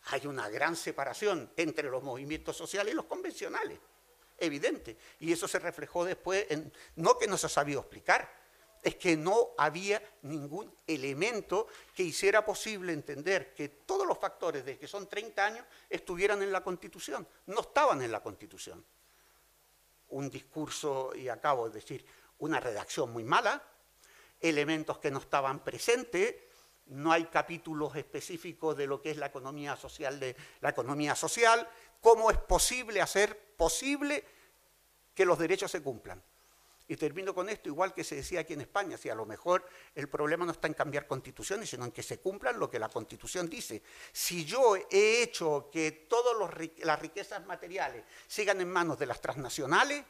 hay 0.09 0.27
una 0.27 0.49
gran 0.49 0.77
separación 0.77 1.51
entre 1.57 1.89
los 1.89 2.03
movimientos 2.03 2.57
sociales 2.57 2.93
y 2.93 2.97
los 2.97 3.07
convencionales, 3.07 3.79
evidente. 4.39 4.97
Y 5.21 5.33
eso 5.33 5.49
se 5.49 5.59
reflejó 5.59 6.05
después 6.05 6.47
en, 6.51 6.73
no 6.97 7.19
que 7.19 7.27
no 7.27 7.37
se 7.37 7.49
sabido 7.49 7.81
explicar, 7.81 8.45
es 8.83 8.97
que 8.97 9.17
no 9.17 9.51
había 9.57 10.03
ningún 10.23 10.71
elemento 10.87 11.67
que 11.95 12.03
hiciera 12.03 12.45
posible 12.45 12.93
entender 12.93 13.55
que 13.55 13.69
todos 13.69 14.07
los 14.07 14.19
factores 14.19 14.65
de 14.65 14.79
que 14.79 14.87
son 14.87 15.09
30 15.09 15.45
años 15.45 15.67
estuvieran 15.89 16.43
en 16.43 16.53
la 16.53 16.63
Constitución. 16.63 17.27
No 17.47 17.63
estaban 17.63 18.03
en 18.03 18.13
la 18.13 18.23
Constitución. 18.23 18.85
Un 20.09 20.29
discurso, 20.29 21.13
y 21.15 21.29
acabo 21.29 21.69
de 21.69 21.77
decir, 21.77 22.05
una 22.39 22.61
redacción 22.61 23.11
muy 23.11 23.25
mala, 23.25 23.63
elementos 24.39 24.99
que 24.99 25.11
no 25.11 25.19
estaban 25.19 25.65
presentes, 25.65 26.35
no 26.87 27.11
hay 27.11 27.25
capítulos 27.25 27.97
específicos 27.97 28.77
de 28.77 28.87
lo 28.87 29.01
que 29.01 29.11
es 29.11 29.17
la 29.17 29.27
economía 29.27 29.77
social, 29.77 30.21
de 30.21 30.37
la 30.61 30.69
economía 30.69 31.15
social, 31.15 31.67
cómo 32.03 32.31
es 32.31 32.37
posible 32.37 33.01
hacer 33.01 33.44
posible 33.57 34.25
que 35.15 35.25
los 35.25 35.39
derechos 35.39 35.71
se 35.71 35.83
cumplan. 35.83 36.23
Y 36.87 36.97
termino 36.97 37.35
con 37.35 37.49
esto, 37.49 37.71
igual 37.71 37.95
que 37.95 38.05
se 38.05 38.17
decía 38.17 38.41
aquí 38.41 38.53
en 38.53 38.61
España, 38.61 38.99
si 38.99 39.09
a 39.09 39.15
lo 39.15 39.25
mejor 39.25 39.67
el 39.95 40.09
problema 40.09 40.45
no 40.45 40.53
está 40.53 40.67
en 40.67 40.75
cambiar 40.75 41.07
constituciones, 41.07 41.71
sino 41.71 41.87
en 41.87 41.93
que 41.93 42.03
se 42.03 42.19
cumplan 42.19 42.59
lo 42.59 42.69
que 42.69 42.79
la 42.79 42.91
constitución 42.91 43.49
dice. 43.49 43.83
Si 44.13 44.45
yo 44.45 44.77
he 44.77 45.23
hecho 45.23 45.71
que 45.73 46.07
todas 46.09 46.37
las 46.83 47.01
riquezas 47.01 47.47
materiales 47.47 48.05
sigan 48.27 48.61
en 48.61 48.71
manos 48.71 48.99
de 48.99 49.07
las 49.07 49.21
transnacionales, 49.23 50.05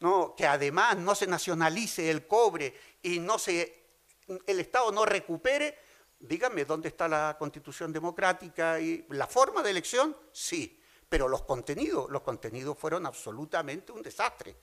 ¿no? 0.00 0.34
que 0.34 0.46
además 0.46 0.96
no 0.96 1.14
se 1.14 1.28
nacionalice 1.28 2.10
el 2.10 2.26
cobre 2.26 2.74
y 3.02 3.20
no 3.20 3.38
se, 3.38 3.84
el 4.46 4.58
Estado 4.58 4.90
no 4.90 5.04
recupere, 5.04 5.78
Dígame, 6.20 6.66
¿dónde 6.66 6.88
está 6.88 7.08
la 7.08 7.34
constitución 7.38 7.94
democrática? 7.94 8.78
y 8.78 9.06
¿La 9.08 9.26
forma 9.26 9.62
de 9.62 9.70
elección? 9.70 10.14
Sí, 10.32 10.78
pero 11.10 11.26
los 11.26 11.42
contenidos, 11.42 12.08
los 12.08 12.22
contenidos 12.22 12.78
fueron 12.78 13.04
absolutamente 13.04 13.90
un 13.90 14.00
desastre. 14.00 14.56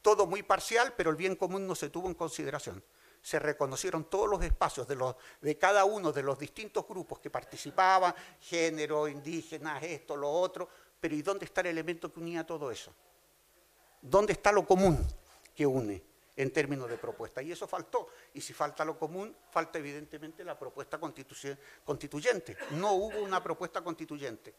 Todo 0.00 0.24
muy 0.24 0.44
parcial, 0.44 0.94
pero 0.96 1.10
el 1.10 1.16
bien 1.16 1.34
común 1.34 1.66
no 1.66 1.74
se 1.74 1.90
tuvo 1.90 2.06
en 2.06 2.14
consideración. 2.14 2.82
Se 3.20 3.40
reconocieron 3.40 4.04
todos 4.04 4.30
los 4.30 4.44
espacios 4.44 4.86
de, 4.86 4.96
de 5.40 5.58
cada 5.58 5.84
uno 5.84 6.12
de 6.12 6.22
los 6.22 6.38
distintos 6.38 6.86
grupos 6.86 7.18
que 7.18 7.30
participaban, 7.30 8.14
género, 8.40 9.08
indígenas, 9.08 9.82
esto, 9.82 10.16
lo 10.16 10.30
otro, 10.30 10.68
pero 11.00 11.16
¿y 11.16 11.22
dónde 11.22 11.46
está 11.46 11.62
el 11.62 11.66
elemento 11.66 12.12
que 12.12 12.20
unía 12.20 12.46
todo 12.46 12.70
eso? 12.70 12.94
¿Dónde 14.00 14.34
está 14.34 14.52
lo 14.52 14.64
común 14.64 15.04
que 15.52 15.66
une? 15.66 16.00
en 16.36 16.52
términos 16.52 16.88
de 16.90 16.98
propuesta. 16.98 17.42
Y 17.42 17.50
eso 17.50 17.66
faltó. 17.66 18.08
Y 18.34 18.42
si 18.42 18.52
falta 18.52 18.84
lo 18.84 18.98
común, 18.98 19.34
falta 19.50 19.78
evidentemente 19.78 20.44
la 20.44 20.58
propuesta 20.58 21.00
constituyente. 21.00 22.56
No 22.72 22.92
hubo 22.92 23.20
una 23.20 23.42
propuesta 23.42 23.82
constituyente. 23.82 24.54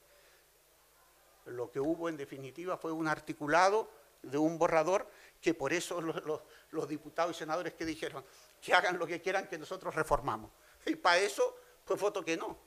Lo 1.47 1.71
que 1.71 1.79
hubo 1.79 2.09
en 2.09 2.17
definitiva 2.17 2.77
fue 2.77 2.91
un 2.91 3.07
articulado 3.07 3.89
de 4.21 4.37
un 4.37 4.57
borrador 4.57 5.09
que 5.41 5.53
por 5.53 5.73
eso 5.73 6.01
los, 6.01 6.87
diputados 6.87 7.35
y 7.35 7.39
senadores 7.39 7.73
que 7.73 7.85
dijeron 7.85 8.23
que 8.61 8.73
hagan 8.73 8.97
lo 8.97 9.05
que 9.07 9.21
quieran 9.21 9.47
que 9.47 9.57
nosotros 9.57 9.93
reformamos. 9.95 10.51
Y 10.85 10.95
para 10.95 11.19
eso 11.19 11.55
fue 11.85 11.97
foto 11.97 12.23
que 12.23 12.37
no 12.37 12.57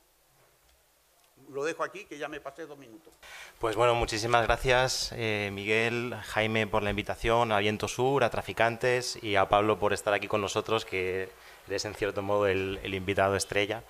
lo 1.49 1.65
dejo 1.65 1.83
aquí, 1.83 2.05
que 2.05 2.17
ya 2.17 2.29
me 2.29 2.41
pasé 2.41 2.67
dos 2.67 2.79
minutos. 2.79 3.13
Pues 3.59 3.77
bueno, 3.77 3.95
muchísimas 3.95 4.45
gracias, 4.47 5.13
eh, 5.17 5.51
Miguel, 5.53 6.15
Jaime, 6.23 6.67
por 6.67 6.83
la 6.83 6.91
invitación, 6.91 7.53
a 7.53 7.59
Viento 7.59 7.89
Sur, 7.89 8.25
a 8.25 8.31
Traficantes 8.31 9.23
y 9.23 9.37
a 9.37 9.49
Pablo 9.49 9.79
por 9.79 9.93
estar 9.93 10.15
aquí 10.15 10.29
con 10.29 10.41
nosotros, 10.41 10.85
que 10.85 11.29
eres 11.67 11.85
en 11.85 11.95
cierto 11.95 12.23
modo 12.23 12.47
el, 12.47 12.95
invitado 12.95 13.37
estrella. 13.37 13.83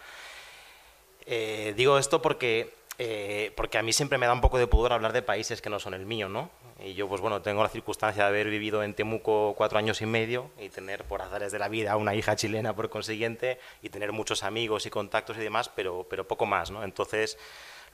Eh, 1.27 1.75
digo 1.77 1.99
esto 1.99 2.23
porque, 2.23 2.75
eh, 3.03 3.51
porque 3.57 3.79
a 3.79 3.83
mí 3.83 3.95
siempre 3.95 4.19
me 4.19 4.27
da 4.27 4.35
un 4.35 4.43
poco 4.43 4.59
de 4.59 4.67
pudor 4.67 4.93
hablar 4.93 5.15
de 5.15 5.23
países 5.23 5.63
que 5.63 5.71
no 5.71 5.81
son 5.81 5.95
el 5.95 6.05
mío, 6.05 6.29
¿no? 6.29 6.51
Y 6.85 6.93
yo, 6.93 7.09
pues 7.09 7.23
bueno, 7.23 7.41
tengo 7.41 7.63
la 7.63 7.71
circunstancia 7.71 8.25
de 8.25 8.29
haber 8.29 8.51
vivido 8.51 8.83
en 8.83 8.93
Temuco 8.93 9.55
cuatro 9.57 9.79
años 9.79 10.03
y 10.03 10.07
medio 10.07 10.51
y 10.59 10.69
tener 10.69 11.05
por 11.05 11.23
azares 11.23 11.51
de 11.51 11.59
la 11.59 11.69
vida 11.69 11.97
una 11.97 12.15
hija 12.15 12.37
chilena 12.37 12.77
por 12.77 12.91
consiguiente 12.91 13.59
y 13.81 13.89
tener 13.89 14.13
muchos 14.13 14.43
amigos 14.43 14.85
y 14.85 14.91
contactos 14.91 15.39
y 15.39 15.41
demás, 15.41 15.71
pero, 15.71 16.07
pero 16.11 16.29
poco 16.29 16.45
más, 16.45 16.71
¿no? 16.71 16.85
Entonces, 16.85 17.39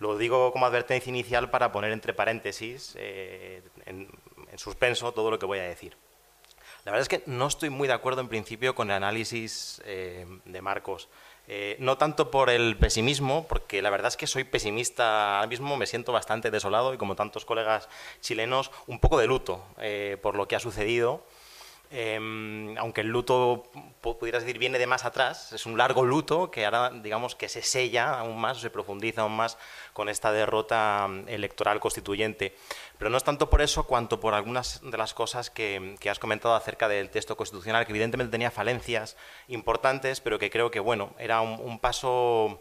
lo 0.00 0.18
digo 0.18 0.50
como 0.50 0.66
advertencia 0.66 1.08
inicial 1.08 1.50
para 1.50 1.70
poner 1.70 1.92
entre 1.92 2.12
paréntesis, 2.12 2.96
eh, 2.98 3.62
en, 3.84 4.08
suspenso, 4.56 5.12
todo 5.12 5.30
lo 5.30 5.38
que 5.38 5.46
voy 5.46 5.60
a 5.60 5.68
decir. 5.68 5.96
La 6.84 6.90
verdad 6.90 7.02
es 7.02 7.08
que 7.08 7.22
no 7.30 7.46
estoy 7.46 7.70
muy 7.70 7.86
de 7.86 7.94
acuerdo 7.94 8.22
en 8.22 8.28
principio 8.28 8.74
con 8.74 8.90
el 8.90 8.96
análisis 8.96 9.80
eh, 9.84 10.26
de 10.44 10.62
Marcos. 10.62 11.08
Eh, 11.48 11.76
no 11.78 11.96
tanto 11.96 12.30
por 12.30 12.50
el 12.50 12.76
pesimismo, 12.76 13.46
porque 13.46 13.80
la 13.80 13.90
verdad 13.90 14.08
es 14.08 14.16
que 14.16 14.26
soy 14.26 14.44
pesimista 14.44 15.36
ahora 15.36 15.46
mismo, 15.46 15.76
me 15.76 15.86
siento 15.86 16.12
bastante 16.12 16.50
desolado 16.50 16.92
y 16.92 16.98
como 16.98 17.14
tantos 17.14 17.44
colegas 17.44 17.88
chilenos, 18.20 18.72
un 18.86 18.98
poco 18.98 19.18
de 19.18 19.26
luto 19.26 19.62
eh, 19.78 20.18
por 20.22 20.34
lo 20.34 20.48
que 20.48 20.56
ha 20.56 20.60
sucedido. 20.60 21.22
Em, 21.90 22.76
aunque 22.78 23.02
el 23.02 23.08
luto, 23.08 23.64
pudieras 24.00 24.42
decir, 24.42 24.58
viene 24.58 24.78
de 24.78 24.86
más 24.86 25.04
atrás, 25.04 25.52
es 25.52 25.66
un 25.66 25.78
largo 25.78 26.04
luto 26.04 26.50
que 26.50 26.64
ahora, 26.64 26.90
digamos, 26.90 27.36
que 27.36 27.48
se 27.48 27.62
sella 27.62 28.18
aún 28.18 28.40
más, 28.40 28.60
se 28.60 28.70
profundiza 28.70 29.22
aún 29.22 29.36
más 29.36 29.56
con 29.92 30.08
esta 30.08 30.32
derrota 30.32 31.06
mm, 31.08 31.28
electoral 31.28 31.78
constituyente. 31.78 32.56
Pero 32.98 33.10
no 33.10 33.16
es 33.16 33.24
tanto 33.24 33.48
por 33.50 33.62
eso 33.62 33.84
cuanto 33.86 34.18
por 34.18 34.34
algunas 34.34 34.80
de 34.82 34.96
las 34.98 35.14
cosas 35.14 35.50
que, 35.50 35.96
has 36.10 36.18
comentado 36.18 36.54
acerca 36.54 36.88
del 36.88 37.10
texto 37.10 37.36
constitucional, 37.36 37.86
que 37.86 37.92
evidentemente 37.92 38.32
tenía 38.32 38.50
falencias 38.50 39.16
importantes, 39.48 40.20
pero 40.20 40.38
que 40.38 40.50
creo 40.50 40.70
que, 40.70 40.80
bueno, 40.80 41.14
era 41.18 41.40
un 41.40 41.78
paso 41.78 42.60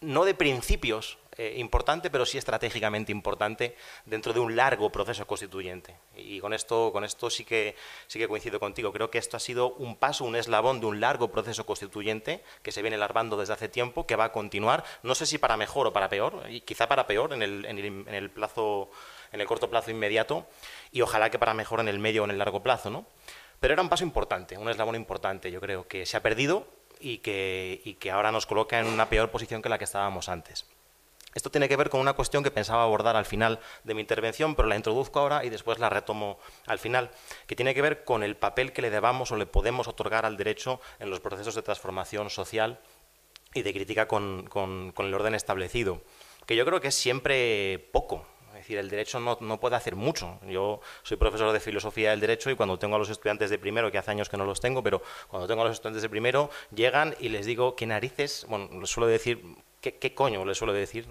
no 0.00 0.24
de 0.24 0.34
principios 0.34 1.18
eh, 1.38 1.54
importante, 1.58 2.10
pero 2.10 2.26
sí 2.26 2.36
estratégicamente 2.36 3.12
importante 3.12 3.76
dentro 4.04 4.32
de 4.32 4.40
un 4.40 4.56
largo 4.56 4.90
proceso 4.90 5.24
constituyente. 5.24 5.94
Y 6.16 6.40
con 6.40 6.52
esto, 6.52 6.90
con 6.92 7.04
esto 7.04 7.30
sí, 7.30 7.44
que, 7.44 7.76
sí 8.08 8.18
que 8.18 8.26
coincido 8.26 8.58
contigo. 8.58 8.92
Creo 8.92 9.08
que 9.08 9.18
esto 9.18 9.36
ha 9.36 9.40
sido 9.40 9.74
un 9.74 9.94
paso, 9.94 10.24
un 10.24 10.34
eslabón 10.34 10.80
de 10.80 10.86
un 10.86 10.98
largo 11.00 11.30
proceso 11.30 11.64
constituyente 11.64 12.42
que 12.64 12.72
se 12.72 12.82
viene 12.82 12.98
larvando 12.98 13.36
desde 13.36 13.52
hace 13.52 13.68
tiempo, 13.68 14.04
que 14.04 14.16
va 14.16 14.24
a 14.24 14.32
continuar, 14.32 14.82
no 15.04 15.14
sé 15.14 15.26
si 15.26 15.38
para 15.38 15.56
mejor 15.56 15.86
o 15.86 15.92
para 15.92 16.08
peor, 16.08 16.42
y 16.50 16.62
quizá 16.62 16.88
para 16.88 17.06
peor 17.06 17.32
en 17.32 17.42
el, 17.42 17.64
en 17.66 17.78
el, 17.78 17.84
en 17.84 18.14
el 18.14 18.30
plazo, 18.30 18.90
en 19.30 19.40
el 19.40 19.46
corto 19.46 19.70
plazo 19.70 19.92
inmediato, 19.92 20.44
y 20.90 21.02
ojalá 21.02 21.30
que 21.30 21.38
para 21.38 21.54
mejor 21.54 21.78
en 21.78 21.86
el 21.86 22.00
medio 22.00 22.22
o 22.22 22.24
en 22.24 22.32
el 22.32 22.38
largo 22.38 22.64
plazo, 22.64 22.90
¿no? 22.90 23.06
Pero 23.60 23.74
era 23.74 23.82
un 23.82 23.88
paso 23.88 24.02
importante, 24.02 24.58
un 24.58 24.68
eslabón 24.68 24.96
importante, 24.96 25.52
yo 25.52 25.60
creo, 25.60 25.86
que 25.86 26.04
se 26.04 26.16
ha 26.16 26.20
perdido 26.20 26.66
y 26.98 27.18
que, 27.18 27.80
y 27.84 27.94
que 27.94 28.10
ahora 28.10 28.32
nos 28.32 28.44
coloca 28.46 28.80
en 28.80 28.86
una 28.86 29.08
peor 29.08 29.30
posición 29.30 29.62
que 29.62 29.68
la 29.68 29.78
que 29.78 29.84
estábamos 29.84 30.28
antes. 30.28 30.66
Esto 31.38 31.52
tiene 31.52 31.68
que 31.68 31.76
ver 31.76 31.88
con 31.88 32.00
una 32.00 32.14
cuestión 32.14 32.42
que 32.42 32.50
pensaba 32.50 32.82
abordar 32.82 33.14
al 33.14 33.24
final 33.24 33.60
de 33.84 33.94
mi 33.94 34.00
intervención, 34.00 34.56
pero 34.56 34.66
la 34.66 34.74
introduzco 34.74 35.20
ahora 35.20 35.44
y 35.44 35.50
después 35.50 35.78
la 35.78 35.88
retomo 35.88 36.36
al 36.66 36.80
final, 36.80 37.12
que 37.46 37.54
tiene 37.54 37.74
que 37.74 37.80
ver 37.80 38.02
con 38.02 38.24
el 38.24 38.36
papel 38.36 38.72
que 38.72 38.82
le 38.82 38.90
debamos 38.90 39.30
o 39.30 39.36
le 39.36 39.46
podemos 39.46 39.86
otorgar 39.86 40.26
al 40.26 40.36
derecho 40.36 40.80
en 40.98 41.10
los 41.10 41.20
procesos 41.20 41.54
de 41.54 41.62
transformación 41.62 42.28
social 42.28 42.80
y 43.54 43.62
de 43.62 43.72
crítica 43.72 44.08
con, 44.08 44.50
el 44.98 45.14
orden 45.14 45.36
establecido, 45.36 46.02
que 46.44 46.56
yo 46.56 46.66
creo 46.66 46.80
que 46.80 46.88
es 46.88 46.96
siempre 46.96 47.88
poco. 47.92 48.26
Es 48.48 48.64
decir, 48.64 48.78
el 48.78 48.90
derecho 48.90 49.20
no, 49.20 49.38
no, 49.40 49.60
puede 49.60 49.76
hacer 49.76 49.94
mucho. 49.94 50.40
Yo 50.48 50.80
soy 51.04 51.18
profesor 51.18 51.52
de 51.52 51.60
filosofía 51.60 52.10
del 52.10 52.18
derecho 52.18 52.50
y 52.50 52.56
cuando 52.56 52.80
tengo 52.80 52.96
a 52.96 52.98
los 52.98 53.10
estudiantes 53.10 53.48
de 53.48 53.60
primero, 53.60 53.92
que 53.92 53.98
hace 53.98 54.10
años 54.10 54.28
que 54.28 54.36
no 54.36 54.44
los 54.44 54.60
tengo, 54.60 54.82
pero 54.82 55.02
cuando 55.28 55.46
tengo 55.46 55.62
a 55.62 55.66
los 55.66 55.74
estudiantes 55.74 56.02
de 56.02 56.08
primero, 56.08 56.50
llegan 56.74 57.14
y 57.20 57.28
les 57.28 57.46
digo, 57.46 57.76
¿qué 57.76 57.86
narices? 57.86 58.44
Bueno, 58.48 58.84
suelo 58.86 59.06
decir, 59.06 59.40
¿Qué, 59.80 60.12
coño 60.12 60.44
le 60.44 60.56
suelo 60.56 60.72
decir? 60.72 61.06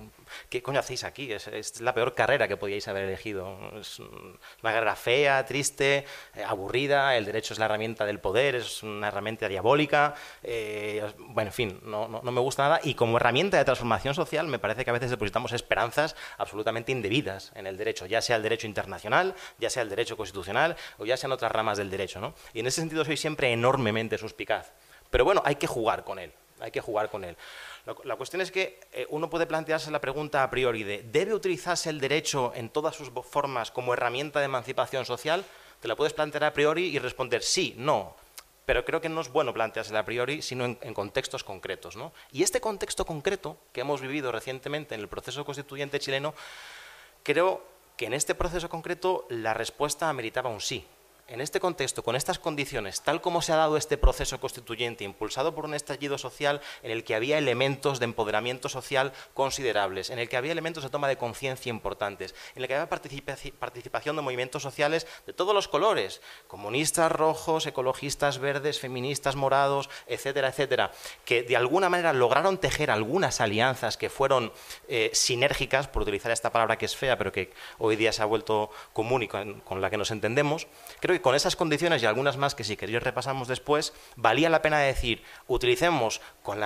¿Qué 0.49 0.61
coño 0.61 0.81
hacéis 0.81 1.05
aquí? 1.05 1.31
Es, 1.31 1.79
la 1.79 1.93
peor 1.93 2.13
carrera 2.13 2.49
que 2.49 2.57
podíais 2.57 2.85
haber 2.89 3.05
elegido. 3.05 3.57
Es 3.79 3.99
una 3.99 4.73
carrera 4.73 4.95
fea, 4.97 5.45
triste, 5.45 6.03
eh, 6.35 6.43
aburrida. 6.43 7.15
El 7.15 7.23
derecho 7.23 7.53
es 7.53 7.59
la 7.59 7.65
herramienta 7.65 8.05
del 8.05 8.19
poder, 8.19 8.55
es 8.55 8.83
una 8.83 9.07
herramienta 9.07 9.47
diabólica. 9.47 10.15
Eh, 10.43 11.01
bueno, 11.17 11.47
en 11.47 11.53
fin, 11.53 11.79
no, 11.83 12.09
no, 12.09 12.21
me 12.29 12.41
gusta 12.41 12.63
nada. 12.63 12.81
Y 12.83 12.95
como 12.95 13.15
herramienta 13.15 13.57
de 13.57 13.63
transformación 13.63 14.13
social, 14.13 14.47
me 14.47 14.59
parece 14.59 14.83
que 14.83 14.89
a 14.89 14.93
veces 14.93 15.11
depositamos 15.11 15.53
esperanzas 15.53 16.17
absolutamente 16.37 16.91
indebidas 16.91 17.53
en 17.55 17.67
el 17.67 17.77
derecho, 17.77 18.05
ya 18.05 18.21
sea 18.21 18.35
el 18.35 18.43
derecho 18.43 18.67
internacional, 18.67 19.33
ya 19.59 19.69
sea 19.69 19.83
el 19.83 19.89
derecho 19.89 20.17
constitucional 20.17 20.75
o 20.97 21.05
ya 21.05 21.15
sean 21.15 21.31
otras 21.31 21.53
ramas 21.53 21.77
del 21.77 21.89
derecho. 21.89 22.19
¿no? 22.19 22.33
Y 22.53 22.59
en 22.59 22.67
ese 22.67 22.81
sentido 22.81 23.05
soy 23.05 23.15
siempre 23.15 23.49
enormemente 23.53 24.17
suspicaz. 24.17 24.73
Pero 25.09 25.23
bueno, 25.23 25.41
hay 25.45 25.55
que 25.55 25.67
jugar 25.67 26.03
con 26.03 26.19
él. 26.19 26.33
Hay 26.59 26.71
que 26.71 26.81
jugar 26.81 27.09
con 27.09 27.23
él. 27.23 27.37
La 28.03 28.15
cuestión 28.15 28.41
es 28.41 28.51
que 28.51 28.79
eh, 28.91 29.05
uno 29.09 29.29
puede 29.29 29.45
plantearse 29.45 29.91
la 29.91 30.01
pregunta 30.01 30.43
a 30.43 30.49
priori 30.49 30.83
de 30.83 31.03
¿debe 31.03 31.33
utilizarse 31.33 31.89
el 31.89 31.99
derecho 31.99 32.51
en 32.55 32.69
todas 32.69 32.95
sus 32.95 33.11
formas 33.29 33.71
como 33.71 33.93
herramienta 33.93 34.39
de 34.39 34.45
emancipación 34.45 35.05
social? 35.05 35.45
Te 35.79 35.87
la 35.87 35.95
puedes 35.95 36.13
plantear 36.13 36.43
a 36.43 36.53
priori 36.53 36.87
y 36.87 36.99
responder 36.99 37.43
sí, 37.43 37.75
no. 37.77 38.15
Pero 38.65 38.83
creo 38.83 38.99
que 38.99 39.07
no 39.07 39.21
es 39.21 39.29
bueno 39.29 39.53
planteársela 39.53 39.99
a 39.99 40.05
priori, 40.05 40.41
sino 40.41 40.65
en, 40.65 40.93
contextos 40.93 41.43
concretos. 41.43 41.95
¿no? 41.95 42.11
Y 42.31 42.43
este 42.43 42.59
contexto 42.59 43.05
concreto 43.05 43.57
que 43.71 43.81
hemos 43.81 44.01
vivido 44.01 44.31
recientemente 44.31 44.95
en 44.95 45.01
el 45.01 45.07
proceso 45.07 45.45
constituyente 45.45 45.99
chileno, 45.99 46.33
creo 47.23 47.63
que 47.95 48.07
en 48.07 48.13
este 48.13 48.35
proceso 48.35 48.67
concreto 48.67 49.25
la 49.29 49.53
respuesta 49.53 50.09
ameritaba 50.09 50.49
un 50.49 50.59
sí 50.59 50.85
en 51.27 51.41
este 51.41 51.59
contexto, 51.59 52.03
con 52.03 52.15
estas 52.15 52.39
condiciones, 52.39 53.01
tal 53.01 53.21
como 53.21 53.41
se 53.41 53.51
ha 53.51 53.57
dado 53.57 53.75
este 53.75 53.97
proceso 53.97 54.39
constituyente, 54.39 55.03
impulsado 55.03 55.53
por 55.53 55.65
un 55.65 55.73
estallido 55.73 56.17
social 56.17 56.61
en 56.83 56.91
el 56.91 57.03
que 57.03 57.15
había 57.15 57.37
elementos 57.37 57.99
de 57.99 58.05
empoderamiento 58.05 58.69
social 58.69 59.11
considerables, 59.33 60.09
en 60.09 60.19
el 60.19 60.29
que 60.29 60.37
había 60.37 60.53
elementos 60.53 60.83
de 60.83 60.89
toma 60.89 61.09
de 61.09 61.17
conciencia 61.17 61.69
importantes, 61.69 62.33
en 62.55 62.61
el 62.61 62.67
que 62.67 62.75
había 62.75 62.89
participación 62.89 64.15
de 64.15 64.21
movimientos 64.21 64.63
sociales 64.63 65.05
de 65.25 65.33
todos 65.33 65.53
los 65.53 65.67
colores, 65.67 66.21
comunistas 66.47 67.11
rojos, 67.11 67.65
ecologistas 67.65 68.39
verdes, 68.39 68.79
feministas 68.79 69.35
morados, 69.35 69.89
etcétera, 70.07 70.47
etcétera, 70.47 70.91
que 71.25 71.43
de 71.43 71.57
alguna 71.57 71.89
manera 71.89 72.13
lograron 72.13 72.57
tejer 72.57 72.89
algunas 72.89 73.41
alianzas 73.41 73.97
que 73.97 74.09
fueron 74.09 74.53
eh, 74.87 75.11
sinérgicas, 75.13 75.87
por 75.87 76.03
utilizar 76.03 76.31
esta 76.31 76.51
palabra 76.51 76.77
que 76.77 76.85
es 76.85 76.95
fea, 76.95 77.17
pero 77.17 77.31
que 77.31 77.51
hoy 77.79 77.97
día 77.97 78.13
se 78.13 78.21
ha 78.21 78.25
vuelto 78.25 78.69
común 78.93 79.23
y 79.23 79.27
con, 79.27 79.59
con 79.61 79.81
la 79.81 79.89
que 79.89 79.97
nos 79.97 80.11
entendemos. 80.11 80.67
Creo 80.99 81.16
con 81.21 81.35
esas 81.35 81.55
condiciones 81.55 82.01
y 82.01 82.05
algunas 82.05 82.37
más 82.37 82.55
que 82.55 82.63
si 82.63 82.77
queréis 82.77 83.03
repasamos 83.03 83.47
después, 83.47 83.93
valía 84.15 84.49
la 84.49 84.61
pena 84.61 84.79
decir, 84.79 85.23
utilicemos 85.47 86.21
con, 86.43 86.59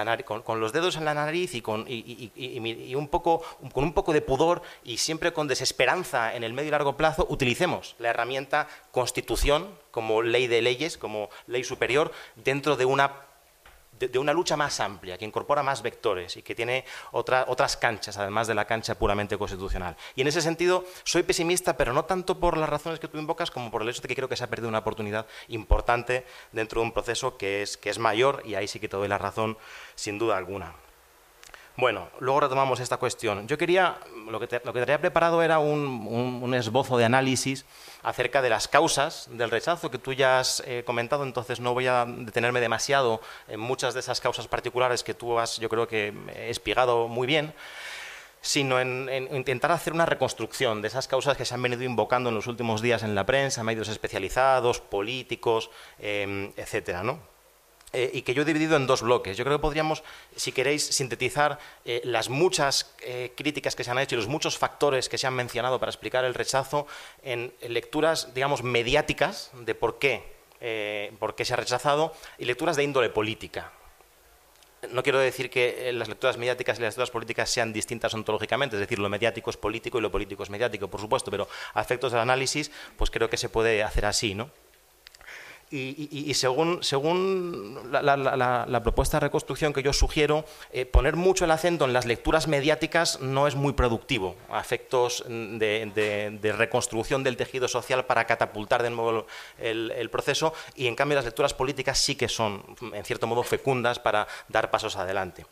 los 0.60 0.74
dedos 0.74 0.96
en 0.96 1.06
la 1.06 1.14
nariz 1.14 1.56
y, 1.56 1.62
con, 1.62 1.88
un 1.88 3.08
poco, 3.10 3.44
con 3.74 3.84
un 3.84 3.94
poco 3.94 4.14
de 4.14 4.22
pudor 4.22 4.62
y 4.84 4.98
siempre 4.98 5.34
con 5.34 5.48
desesperanza 5.48 6.36
en 6.36 6.44
el 6.44 6.54
medio 6.54 6.70
y 6.70 6.72
largo 6.72 6.98
plazo, 6.98 7.26
utilicemos 7.30 7.96
la 8.00 8.10
herramienta 8.10 8.68
constitución 8.92 9.70
como 9.92 10.22
ley 10.22 10.48
de 10.48 10.62
leyes, 10.62 10.98
como 10.98 11.30
ley 11.48 11.64
superior, 11.64 12.12
dentro 12.36 12.76
de 12.78 12.86
una 12.86 13.31
de, 14.08 14.20
una 14.20 14.34
lucha 14.34 14.58
más 14.58 14.80
amplia, 14.80 15.18
que 15.18 15.26
incorpora 15.26 15.64
más 15.64 15.82
vectores 15.82 16.38
y 16.38 16.42
que 16.42 16.56
tiene 16.56 16.86
otras 17.12 17.78
canchas, 17.78 18.18
además 18.18 18.48
de 18.48 18.56
la 18.56 18.66
cancha 18.66 18.96
puramente 18.96 19.38
constitucional. 19.38 19.96
Y 20.16 20.22
en 20.22 20.28
ese 20.28 20.42
sentido, 20.42 20.86
soy 21.04 21.24
pesimista, 21.24 21.78
pero 21.78 21.94
no 21.94 22.06
tanto 22.06 22.40
por 22.40 22.58
las 22.58 22.70
razones 22.70 23.00
que 23.00 23.08
tú 23.08 23.18
invocas, 23.18 23.52
como 23.52 23.72
por 23.72 23.82
el 23.82 23.90
hecho 23.90 24.02
de 24.02 24.08
que 24.08 24.16
creo 24.16 24.30
que 24.30 24.36
se 24.36 24.44
ha 24.44 24.50
perdido 24.50 24.70
una 24.70 24.80
oportunidad 24.80 25.26
importante 25.48 26.26
dentro 26.52 26.82
de 26.82 26.88
un 26.88 26.94
proceso 26.94 27.38
que 27.38 27.62
es, 27.62 27.78
que 27.78 27.90
es 27.90 28.00
mayor, 28.00 28.44
y 28.46 28.56
ahí 28.56 28.68
sí 28.68 28.80
que 28.80 28.90
te 28.90 28.98
doy 28.98 29.08
la 29.08 29.18
razón, 29.18 29.58
sin 29.96 30.18
duda 30.18 30.38
alguna. 30.38 30.74
Bueno, 31.78 32.10
luego 32.20 32.42
retomamos 32.42 32.80
esta 32.82 32.98
cuestión. 32.98 33.48
Yo 33.48 33.58
quería, 33.58 33.98
lo 34.30 34.40
que, 34.40 34.48
te, 34.48 34.62
lo 34.64 34.74
que 34.74 34.86
preparado 35.00 35.42
era 35.42 35.60
un, 35.60 36.54
esbozo 36.54 36.98
de 36.98 37.06
análisis 37.06 37.66
acerca 38.04 38.42
de 38.42 38.50
las 38.50 38.68
causas 38.68 39.30
del 39.32 39.50
rechazo 39.50 39.90
que 39.90 39.98
tú 39.98 40.12
ya 40.12 40.40
has 40.40 40.62
eh, 40.66 40.84
comentado, 40.86 41.24
entonces 41.24 41.62
no 41.62 41.74
voy 41.74 41.88
a 41.88 42.06
detenerme 42.06 42.60
demasiado 42.60 43.22
en 43.48 43.60
muchas 43.60 43.94
de 43.94 44.02
esas 44.02 44.20
causas 44.20 44.48
particulares 44.48 45.04
que 45.04 45.14
tú 45.14 45.40
has, 45.40 45.58
yo 45.60 45.70
creo 45.70 45.88
que, 45.88 46.14
espigado 46.50 47.08
muy 47.08 47.28
bien 47.28 47.54
sino 48.44 48.80
en, 48.80 49.08
intentar 49.32 49.72
hacer 49.72 49.94
una 49.94 50.08
reconstrucción 50.08 50.82
de 50.82 50.88
esas 50.88 51.08
causas 51.08 51.38
que 51.38 51.46
se 51.46 51.54
han 51.54 51.62
venido 51.62 51.84
invocando 51.84 52.30
en 52.30 52.36
los 52.36 52.48
últimos 52.48 52.82
días 52.82 53.04
en 53.04 53.14
la 53.14 53.24
prensa, 53.24 53.64
medios 53.64 53.88
especializados, 53.88 54.82
políticos, 54.82 55.70
eh, 56.00 56.52
etcétera, 56.58 57.04
¿no? 57.04 57.31
Eh, 57.94 58.10
y 58.14 58.22
que 58.22 58.34
yo 58.34 58.44
he 58.44 58.46
dividido 58.46 58.78
en 58.78 58.88
dos 58.88 59.02
bloques. 59.02 59.36
Yo 59.36 59.44
creo 59.44 59.58
que 59.58 59.62
podríamos, 59.62 60.02
si 60.36 60.54
queréis, 60.54 60.86
sintetizar 60.86 61.60
eh, 61.84 62.02
las 62.06 62.30
muchas 62.30 62.94
eh, 63.02 63.34
críticas 63.36 63.76
que 63.76 63.84
se 63.84 63.92
han 63.92 64.00
hecho 64.00 64.16
y 64.16 64.18
los 64.18 64.28
muchos 64.28 64.58
factores 64.58 65.10
que 65.10 65.18
se 65.18 65.28
han 65.28 65.34
mencionado 65.34 65.78
para 65.78 65.90
explicar 65.90 66.24
el 66.24 66.34
rechazo 66.34 66.88
en, 67.22 67.54
lecturas, 67.68 68.34
digamos, 68.34 68.64
mediáticas 68.64 69.52
de 69.54 69.76
por 69.76 70.00
qué, 70.00 70.24
por 71.20 71.36
qué 71.36 71.44
se 71.44 71.54
ha 71.54 71.58
rechazado 71.58 72.14
y 72.38 72.46
lecturas 72.46 72.78
de 72.78 72.84
índole 72.84 73.10
política. 73.10 73.72
No 74.92 75.04
quiero 75.04 75.20
decir 75.20 75.50
que 75.50 75.92
las 75.94 76.08
lecturas 76.08 76.38
mediáticas 76.38 76.78
y 76.78 76.82
las 76.82 76.94
lecturas 76.94 77.12
políticas 77.12 77.50
sean 77.50 77.74
distintas 77.74 78.14
ontológicamente, 78.14 78.76
es 78.76 78.80
decir, 78.80 79.00
lo 79.00 79.10
mediático 79.10 79.50
es 79.50 79.58
político 79.58 79.98
y 79.98 80.02
lo 80.02 80.12
político 80.12 80.44
es 80.44 80.50
mediático, 80.50 80.88
por 80.88 81.02
supuesto, 81.02 81.30
pero 81.30 81.48
a 81.74 81.82
efectos 81.82 82.12
del 82.12 82.22
análisis, 82.22 82.72
pues 82.96 83.12
creo 83.12 83.30
que 83.30 83.38
se 83.38 83.50
puede 83.50 83.84
hacer 83.84 84.06
así, 84.06 84.34
¿no? 84.34 84.50
Y, 85.74 86.34
según, 86.34 86.84
según 86.84 87.80
la, 87.92 88.82
propuesta 88.84 89.18
de 89.18 89.22
reconstrucción 89.22 89.72
que 89.72 89.82
yo 89.82 89.94
sugiero, 89.94 90.44
eh, 90.74 90.86
poner 90.86 91.16
mucho 91.16 91.46
el 91.46 91.52
acento 91.52 91.86
en 91.86 91.94
las 91.94 92.06
lecturas 92.06 92.50
mediáticas 92.50 93.22
no 93.22 93.48
es 93.48 93.56
muy 93.56 93.72
productivo 93.72 94.36
a 94.50 94.60
efectos 94.60 95.24
de, 95.28 96.54
reconstrucción 96.58 97.24
del 97.24 97.38
tejido 97.38 97.70
social 97.70 98.06
para 98.06 98.26
catapultar 98.26 98.84
de 98.84 98.90
nuevo 98.90 99.26
el, 99.60 100.10
proceso 100.10 100.54
y 100.76 100.88
en 100.88 100.96
cambio 100.96 101.16
las 101.16 101.26
lecturas 101.26 101.54
políticas 101.54 101.98
sí 101.98 102.16
que 102.16 102.28
son 102.28 102.64
en 102.94 103.06
cierto 103.06 103.26
modo 103.26 103.44
fecundas 103.44 103.98
para 103.98 104.28
dar 104.50 104.72
pasos 104.72 104.98
adelante. 104.98 105.46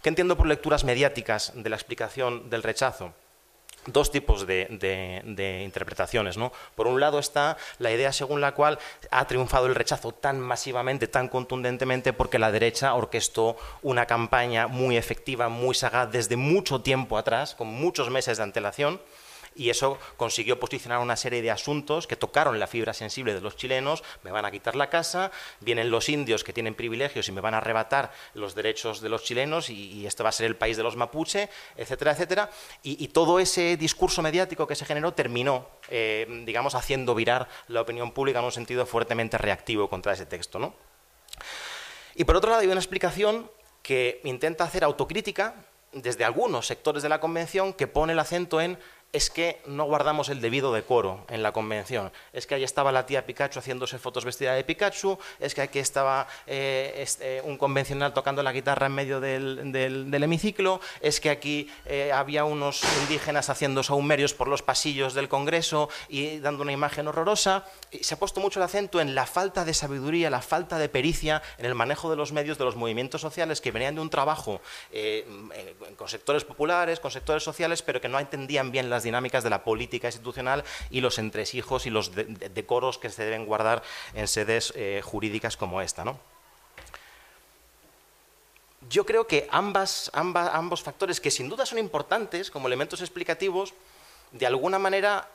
¿Qué 0.00 0.08
entiendo 0.08 0.38
por 0.38 0.46
lecturas 0.46 0.84
mediáticas 0.84 1.52
de 1.54 1.68
la 1.68 1.76
explicación 1.76 2.48
del 2.48 2.62
rechazo? 2.62 3.12
Dos 3.86 4.10
tipos 4.10 4.46
de, 4.46 5.62
interpretaciones. 5.64 6.36
Por 6.74 6.86
un 6.86 7.00
lado 7.00 7.18
está 7.18 7.56
la 7.78 7.90
idea 7.90 8.12
según 8.12 8.40
la 8.40 8.52
cual 8.52 8.78
ha 9.10 9.26
triunfado 9.26 9.66
el 9.66 9.74
rechazo 9.74 10.12
tan 10.12 10.40
masivamente, 10.40 11.08
tan 11.08 11.28
contundentemente, 11.28 12.12
porque 12.12 12.38
la 12.38 12.52
derecha 12.52 12.94
orquestó 12.94 13.56
una 13.82 14.06
campaña 14.06 14.66
muy 14.66 14.96
efectiva, 14.96 15.48
muy 15.48 15.74
sagaz 15.74 16.10
desde 16.10 16.36
mucho 16.36 16.80
tiempo 16.80 17.18
atrás, 17.18 17.54
con 17.54 17.68
muchos 17.68 18.10
meses 18.10 18.38
de 18.38 18.42
antelación 18.42 19.00
y 19.56 19.70
eso 19.70 19.98
consiguió 20.16 20.60
posicionar 20.60 20.98
una 20.98 21.16
serie 21.16 21.42
de 21.42 21.50
asuntos 21.50 22.06
que 22.06 22.16
tocaron 22.16 22.60
la 22.60 22.66
fibra 22.66 22.92
sensible 22.92 23.34
de 23.34 23.40
los 23.40 23.56
chilenos, 23.56 24.04
me 24.22 24.30
van 24.30 24.44
a 24.44 24.50
quitar 24.50 24.76
la 24.76 24.90
casa, 24.90 25.30
vienen 25.60 25.90
los 25.90 26.08
indios 26.08 26.44
que 26.44 26.52
tienen 26.52 26.74
privilegios 26.74 27.28
y 27.28 27.32
me 27.32 27.40
van 27.40 27.54
a 27.54 27.58
arrebatar 27.58 28.12
los 28.34 28.54
derechos 28.54 29.00
de 29.00 29.08
los 29.08 29.24
chilenos 29.24 29.70
y, 29.70 30.06
esto 30.06 30.22
va 30.22 30.28
a 30.28 30.32
ser 30.32 30.46
el 30.46 30.56
país 30.56 30.76
de 30.76 30.82
los 30.82 30.94
mapuche, 30.94 31.48
etcétera, 31.76 32.12
etcétera, 32.12 32.50
y, 32.82 33.08
todo 33.08 33.40
ese 33.40 33.76
discurso 33.76 34.20
mediático 34.20 34.66
que 34.66 34.74
se 34.74 34.84
generó 34.84 35.12
terminó, 35.12 35.68
eh, 35.88 36.26
digamos, 36.44 36.74
haciendo 36.74 37.14
virar 37.14 37.48
la 37.68 37.80
opinión 37.80 38.12
pública 38.12 38.40
en 38.40 38.44
un 38.44 38.52
sentido 38.52 38.84
fuertemente 38.84 39.38
reactivo 39.38 39.88
contra 39.88 40.12
ese 40.12 40.26
texto. 40.26 40.58
¿no? 40.58 40.74
Y 42.14 42.24
por 42.24 42.36
otro 42.36 42.50
lado 42.50 42.62
hay 42.62 42.68
una 42.68 42.80
explicación 42.80 43.50
que 43.82 44.20
intenta 44.24 44.64
hacer 44.64 44.84
autocrítica 44.84 45.54
desde 45.92 46.24
algunos 46.24 46.66
sectores 46.66 47.02
de 47.02 47.08
la 47.08 47.20
Convención 47.20 47.72
que 47.72 47.86
pone 47.86 48.12
el 48.12 48.18
acento 48.18 48.60
en 48.60 48.78
es 49.12 49.30
que 49.30 49.62
no 49.66 49.84
guardamos 49.84 50.28
el 50.28 50.40
debido 50.40 50.72
decoro 50.72 51.24
en 51.28 51.42
la 51.42 51.52
convención. 51.52 52.12
Es 52.32 52.46
que 52.46 52.54
ahí 52.54 52.64
estaba 52.64 52.92
la 52.92 53.06
tía 53.06 53.24
Pikachu 53.24 53.60
haciéndose 53.60 53.98
fotos 53.98 54.24
vestida 54.24 54.54
de 54.54 54.64
Pikachu, 54.64 55.18
es 55.40 55.54
que 55.54 55.62
aquí 55.62 55.78
estaba 55.78 56.26
eh, 56.46 56.94
este, 56.98 57.40
un 57.42 57.56
convencional 57.56 58.12
tocando 58.12 58.42
la 58.42 58.52
guitarra 58.52 58.86
en 58.86 58.92
medio 58.92 59.20
del, 59.20 60.12
hemiciclo, 60.12 60.80
es 61.00 61.20
que 61.20 61.30
aquí 61.30 61.70
eh, 61.86 62.12
había 62.12 62.44
unos 62.44 62.82
indígenas 63.02 63.48
haciendo 63.48 63.82
saumerios 63.82 64.34
por 64.34 64.48
los 64.48 64.62
pasillos 64.62 65.14
del 65.14 65.28
Congreso 65.28 65.88
y 66.08 66.38
dando 66.40 66.62
una 66.62 66.72
imagen 66.72 67.08
horrorosa. 67.08 67.64
Y 67.90 68.04
se 68.04 68.14
ha 68.14 68.18
puesto 68.18 68.40
mucho 68.40 68.58
el 68.58 68.64
acento 68.64 69.00
en 69.00 69.14
la 69.14 69.26
falta 69.26 69.64
de 69.64 69.72
sabiduría, 69.72 70.30
la 70.30 70.42
falta 70.42 70.78
de 70.78 70.88
pericia 70.88 71.42
en 71.58 71.66
el 71.66 71.74
manejo 71.74 72.10
de 72.10 72.16
los 72.16 72.32
medios 72.32 72.58
de 72.58 72.64
los 72.64 72.76
movimientos 72.76 73.20
sociales 73.20 73.60
que 73.60 73.70
venían 73.70 73.94
de 73.94 74.00
un 74.00 74.10
trabajo 74.10 74.60
eh, 74.90 75.26
con 75.96 76.08
sectores 76.08 76.44
populares, 76.44 77.00
con 77.00 77.10
sectores 77.10 77.42
sociales, 77.42 77.82
pero 77.82 78.00
que 78.00 78.08
no 78.08 78.18
entendían 78.18 78.70
bien 78.70 78.90
las 78.96 79.02
dinámicas 79.02 79.44
de 79.44 79.50
la 79.50 79.62
política 79.62 80.08
institucional 80.08 80.64
y 80.90 81.02
los 81.02 81.18
entresijos 81.18 81.84
y 81.86 81.90
los 81.90 82.12
decoros 82.14 82.96
que 82.96 83.10
se 83.10 83.24
deben 83.24 83.44
guardar 83.44 83.82
en 84.14 84.26
sedes 84.26 84.72
eh, 84.74 85.02
jurídicas 85.04 85.56
como 85.56 85.82
esta. 85.82 86.04
¿no? 86.04 86.18
Yo 88.88 89.04
creo 89.04 89.26
que 89.26 89.48
ambas, 89.50 90.10
ambos 90.14 90.82
factores, 90.82 91.20
que 91.20 91.30
sin 91.30 91.48
duda 91.48 91.66
son 91.66 91.78
importantes 91.78 92.50
como 92.50 92.68
elementos 92.68 93.00
explicativos, 93.00 93.74
de 94.32 94.46
alguna 94.46 94.78
manera 94.78 95.28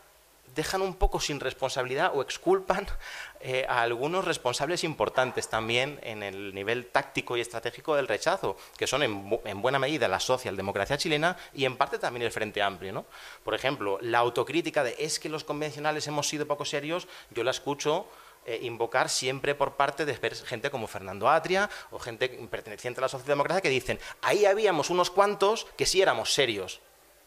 dejan 0.56 0.82
un 0.82 0.95
poco 0.95 1.20
sin 1.20 1.39
responsabilidad 1.39 2.12
o 2.14 2.22
exculpan 2.22 2.88
eh, 3.41 3.66
a 3.68 3.82
algunos 3.82 4.26
responsables 4.26 4.84
importantes 4.84 5.49
también 5.49 5.99
en 6.04 6.24
el 6.24 6.54
nivel 6.54 6.88
táctico 6.88 7.38
y 7.38 7.41
estratégico 7.41 7.95
del 7.95 8.08
rechazo, 8.08 8.58
que 8.78 8.88
son 8.88 9.04
en, 9.04 9.62
buena 9.62 9.80
medida 9.80 10.08
la 10.08 10.20
socialdemocracia 10.20 10.97
chilena 10.97 11.38
y 11.54 11.66
en 11.66 11.78
parte 11.78 11.99
también 11.99 12.26
el 12.26 12.32
Frente 12.32 12.62
Amplio. 12.62 12.93
¿no? 12.93 13.06
Por 13.43 13.56
ejemplo, 13.56 13.97
la 14.02 14.20
autocrítica 14.20 14.84
de 14.84 14.95
es 14.99 15.20
que 15.20 15.30
los 15.30 15.43
convencionales 15.43 16.08
hemos 16.08 16.28
sido 16.28 16.47
poco 16.47 16.66
serios, 16.66 17.08
yo 17.32 17.43
la 17.43 17.52
escucho 17.52 18.08
eh, 18.45 18.60
invocar 18.64 19.08
siempre 19.10 19.54
por 19.54 19.76
parte 19.76 20.06
de 20.06 20.16
gente 20.16 20.72
como 20.72 20.88
Fernando 20.88 21.30
Atria 21.30 21.70
o 21.91 21.99
gente 21.99 22.28
perteneciente 22.49 22.99
a 22.99 23.04
la 23.04 23.10
socialdemocracia 23.10 23.62
que 23.62 23.70
dicen, 23.70 23.99
ahí 24.22 24.45
habíamos 24.45 24.89
unos 24.89 25.12
cuantos 25.12 25.68
que 25.78 25.86
sí 25.86 26.02
éramos 26.02 26.34
serios 26.34 26.82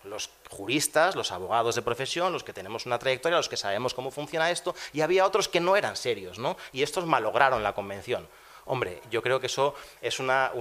los 0.05 0.31
juristas, 0.51 1.17
los 1.17 1.33
abogados 1.33 1.75
de 1.75 1.83
profesión, 1.83 2.33
los 2.33 2.45
que 2.45 2.53
tenemos 2.53 2.87
una 2.87 2.99
trayectoria, 2.99 3.39
los 3.39 3.49
que 3.49 3.57
sabemos 3.57 3.95
cómo 3.95 4.11
funciona 4.11 4.51
esto, 4.51 4.75
y 4.93 5.01
había 5.01 5.27
otros 5.27 5.49
que 5.49 5.61
no 5.61 5.77
eran 5.77 5.97
serios, 5.97 6.39
¿no? 6.39 6.57
Y 6.73 6.83
estos 6.83 7.07
malograron 7.07 7.63
la 7.63 7.75
convención. 7.75 8.29
Hombre, 8.67 9.03
yo 9.11 9.23
creo 9.23 9.41
que 9.41 9.47
eso 9.47 9.75
es 10.01 10.21
una, 10.21 10.53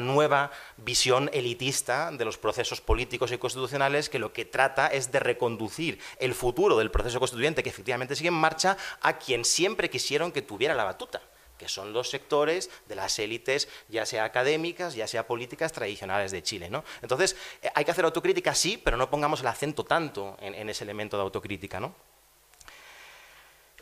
nueva 0.00 0.52
visión 0.76 1.28
elitista 1.32 2.10
de 2.12 2.24
los 2.24 2.38
procesos 2.38 2.80
políticos 2.80 3.32
y 3.32 3.38
constitucionales 3.38 4.08
que 4.08 4.20
lo 4.20 4.32
que 4.32 4.44
trata 4.44 4.86
es 4.86 5.10
de 5.10 5.18
reconducir 5.18 5.98
el 6.20 6.34
futuro 6.34 6.78
del 6.78 6.92
proceso 6.92 7.18
constituyente 7.18 7.64
que 7.64 7.70
efectivamente 7.70 8.14
sigue 8.14 8.28
en 8.28 8.34
marcha 8.34 8.76
a 9.00 9.18
quien 9.18 9.44
siempre 9.44 9.90
quisieron 9.90 10.30
que 10.30 10.42
tuviera 10.42 10.74
la 10.74 10.84
batuta 10.84 11.20
que 11.58 11.68
son 11.68 11.92
los 11.92 12.08
sectores 12.08 12.70
de 12.86 12.94
las 12.94 13.18
élites, 13.18 13.68
ya 13.88 14.06
sea 14.06 14.24
académicas, 14.24 14.94
ya 14.94 15.06
sea 15.06 15.26
políticas 15.26 15.72
tradicionales 15.72 16.30
de 16.30 16.42
Chile. 16.42 16.70
¿no? 16.70 16.84
Entonces, 17.02 17.36
eh, 17.60 17.70
hay 17.74 17.84
que 17.84 17.90
hacer 17.90 18.04
autocrítica, 18.04 18.54
sí, 18.54 18.80
pero 18.82 18.96
no 18.96 19.10
pongamos 19.10 19.40
el 19.40 19.48
acento 19.48 19.84
tanto 19.84 20.36
en, 20.40 20.68
ese 20.68 20.84
elemento 20.84 21.16
de 21.16 21.22
autocrítica. 21.24 21.80
¿no? 21.80 21.94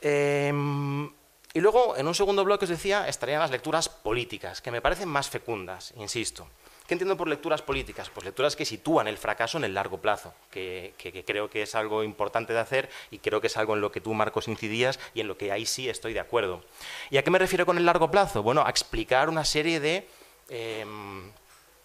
Em, 0.00 1.06
y 1.52 1.60
luego, 1.60 1.96
en 1.96 2.06
un 2.06 2.14
segundo 2.14 2.44
bloque, 2.44 2.64
os 2.64 2.70
decía, 2.70 3.08
estarían 3.08 3.40
las 3.40 3.50
lecturas 3.50 3.88
políticas, 3.88 4.60
que 4.60 4.70
me 4.70 4.80
parecen 4.80 5.08
más 5.08 5.28
fecundas, 5.28 5.92
insisto. 5.96 6.48
¿Qué 6.86 6.94
entiendo 6.94 7.16
por 7.16 7.26
lecturas 7.26 7.62
políticas? 7.62 8.10
Pues 8.10 8.24
lecturas 8.24 8.54
que 8.54 8.64
sitúan 8.64 9.08
el 9.08 9.18
fracaso 9.18 9.58
en 9.58 9.64
el 9.64 9.74
largo 9.74 9.98
plazo, 9.98 10.32
que, 10.50 10.94
creo 11.26 11.50
que 11.50 11.62
es 11.62 11.74
algo 11.74 12.04
importante 12.04 12.52
de 12.52 12.60
hacer 12.60 12.88
y 13.10 13.18
creo 13.18 13.40
que 13.40 13.48
es 13.48 13.56
algo 13.56 13.74
en 13.74 13.80
lo 13.80 13.90
que 13.90 14.00
tú, 14.00 14.14
Marcos, 14.14 14.46
incidías 14.46 15.00
y 15.12 15.20
en 15.20 15.28
lo 15.28 15.36
que 15.36 15.50
ahí 15.50 15.66
sí 15.66 15.88
estoy 15.88 16.12
de 16.12 16.20
acuerdo. 16.20 16.62
¿Y 17.10 17.16
a 17.16 17.24
qué 17.24 17.30
me 17.30 17.40
refiero 17.40 17.66
con 17.66 17.76
el 17.76 17.84
largo 17.84 18.10
plazo? 18.10 18.42
Bueno, 18.42 18.64
a 18.64 18.70
explicar 18.70 19.28
una 19.28 19.44
serie 19.44 19.80
de 19.80 20.06
em, 20.48 21.32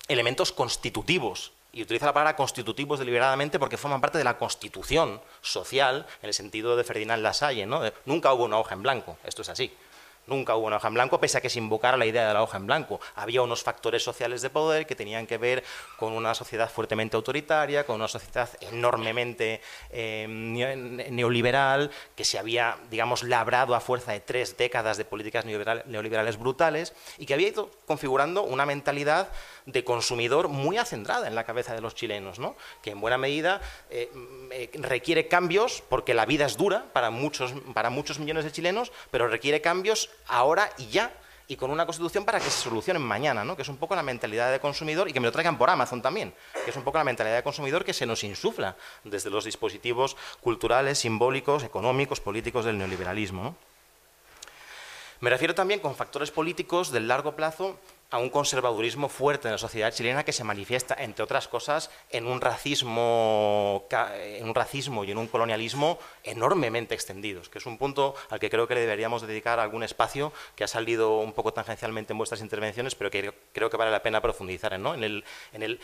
elementos 0.08 0.52
constitutivos 0.52 1.52
y 1.74 1.82
utiliza 1.82 2.06
la 2.06 2.14
palabra 2.14 2.36
constitutivos 2.36 3.00
deliberadamente 3.00 3.58
porque 3.58 3.78
forman 3.78 4.02
parte 4.02 4.18
de 4.18 4.24
la 4.24 4.38
constitución 4.38 5.22
social, 5.42 6.06
en 6.22 6.28
el 6.28 6.34
sentido 6.34 6.76
de 6.76 6.84
Ferdinand 6.84 7.24
Lasalle. 7.24 7.66
¿no? 7.66 7.82
Nunca 8.06 8.34
hubo 8.34 8.44
una 8.44 8.60
hoja 8.60 8.76
en 8.76 8.84
blanco, 8.84 9.18
esto 9.24 9.42
es 9.42 9.50
así. 9.50 9.72
Nunca 10.32 10.56
hubo 10.56 10.68
una 10.68 10.78
hoja 10.78 10.88
en 10.88 10.94
blanco, 10.94 11.20
pese 11.20 11.40
a 11.40 11.42
que 11.42 11.50
se 11.50 11.60
invocara 11.60 11.98
la 11.98 12.06
idea 12.06 12.26
de 12.26 12.34
la 12.34 12.42
hoja 12.42 12.56
en 12.56 12.66
blanco. 12.66 13.02
Había 13.16 13.42
unos 13.42 13.64
factores 13.64 14.02
sociales 14.02 14.42
de 14.42 14.50
poder 14.50 14.86
que 14.86 14.96
tenían 14.96 15.28
que 15.28 15.38
ver 15.38 15.62
con 15.98 16.14
una 16.14 16.34
sociedad 16.34 16.72
fuertemente 16.72 17.18
autoritaria, 17.18 17.86
con 17.86 17.98
una 17.98 18.08
sociedad 18.08 18.50
enormemente 18.62 19.60
eh, 19.90 20.26
neoliberal, 21.10 21.92
que 22.16 22.24
se 22.24 22.40
había, 22.40 22.78
digamos, 22.90 23.24
labrado 23.24 23.76
a 23.76 23.82
fuerza 23.82 24.14
de 24.14 24.22
tres 24.22 24.56
décadas 24.56 24.96
de 24.96 25.04
políticas 25.04 25.44
neoliberales 25.44 26.38
brutales 26.38 26.94
y 27.18 27.26
que 27.26 27.34
había 27.34 27.50
ido 27.50 27.70
configurando 27.86 28.44
una 28.44 28.66
mentalidad 28.66 29.28
de 29.72 29.84
consumidor 29.84 30.48
muy 30.48 30.78
acendrada 30.78 31.28
en 31.28 31.36
la 31.36 31.44
cabeza 31.44 31.74
de 31.74 31.82
los 31.82 31.96
chilenos, 31.96 32.40
¿no? 32.40 32.56
que 32.82 32.92
en 32.92 33.02
buena 33.02 33.18
medida 33.18 33.62
eh, 33.90 34.12
eh, 34.52 34.70
requiere 34.76 35.28
cambios, 35.28 35.84
porque 35.88 36.14
la 36.14 36.26
vida 36.26 36.46
es 36.46 36.58
dura 36.58 36.86
para 36.94 37.10
muchos, 37.10 37.54
para 37.74 37.90
muchos 37.90 38.20
millones 38.20 38.44
de 38.44 38.52
chilenos, 38.52 38.92
pero 39.12 39.28
requiere 39.28 39.62
cambios 39.62 40.10
ahora 40.28 40.70
y 40.78 40.88
ya, 40.88 41.12
y 41.48 41.56
con 41.58 41.70
una 41.70 41.86
constitución 41.86 42.24
para 42.24 42.40
que 42.40 42.46
se 42.46 42.62
solucionen 42.64 43.02
mañana, 43.02 43.44
¿no? 43.44 43.56
que 43.56 43.62
es 43.64 43.70
un 43.70 43.78
poco 43.78 43.96
la 43.96 44.04
mentalidad 44.04 44.52
de 44.52 44.60
consumidor, 44.60 45.10
y 45.10 45.14
que 45.14 45.20
me 45.20 45.28
lo 45.28 45.32
traigan 45.32 45.58
por 45.58 45.70
Amazon 45.70 46.02
también, 46.02 46.34
que 46.64 46.72
es 46.72 46.78
un 46.78 46.84
poco 46.84 46.98
la 46.98 47.04
mentalidad 47.04 47.36
de 47.36 47.44
consumidor 47.44 47.84
que 47.84 47.94
se 47.94 48.06
nos 48.06 48.24
insufla 48.24 48.76
desde 49.04 49.30
los 49.30 49.46
dispositivos 49.46 50.16
culturales, 50.40 51.00
simbólicos, 51.00 51.64
económicos, 51.64 52.20
políticos 52.20 52.66
del 52.66 52.78
neoliberalismo. 52.78 53.56
Me 55.20 55.30
refiero 55.30 55.54
también 55.54 55.80
con 55.80 55.96
factores 55.96 56.32
políticos 56.32 56.92
del 56.92 57.08
largo 57.08 57.36
plazo 57.36 57.78
a 58.12 58.18
un 58.18 58.30
conservadurismo 58.30 59.08
fuerte 59.10 59.48
en 59.48 59.54
la 59.54 59.58
sociedad 59.58 59.92
chilena 59.92 60.24
que 60.24 60.34
se 60.34 60.44
manifiesta, 60.44 60.96
entre 61.00 61.24
otras 61.24 61.48
cosas, 61.48 61.90
en 62.10 62.28
un 62.28 62.42
racismo, 62.42 63.88
en 63.90 64.48
un 64.48 64.54
racismo 64.54 65.06
y 65.06 65.12
en 65.12 65.18
un 65.18 65.28
colonialismo 65.28 65.98
enormemente 66.24 66.94
extendidos, 66.94 67.48
que 67.48 67.60
es 67.60 67.66
un 67.66 67.78
punto 67.78 68.14
al 68.30 68.40
que 68.40 68.50
creo 68.50 68.68
que 68.68 68.76
le 68.76 68.82
deberíamos 68.82 69.22
dedicar 69.22 69.60
algún 69.60 69.84
espacio 69.84 70.34
que 70.56 70.66
ha 70.66 70.68
salido 70.68 71.20
un 71.20 71.32
poco 71.32 71.54
tangencialmente 71.54 72.12
en 72.12 72.18
vuestras 72.18 72.42
intervenciones, 72.42 72.96
pero 72.96 73.10
que 73.10 73.34
creo 73.54 73.70
que 73.70 73.78
vale 73.78 73.92
la 73.92 74.04
pena 74.04 74.22
profundizar 74.22 74.74
en, 74.74 74.86
en, 74.86 75.04
el, 75.04 75.24
en 75.54 75.64
el 75.64 75.80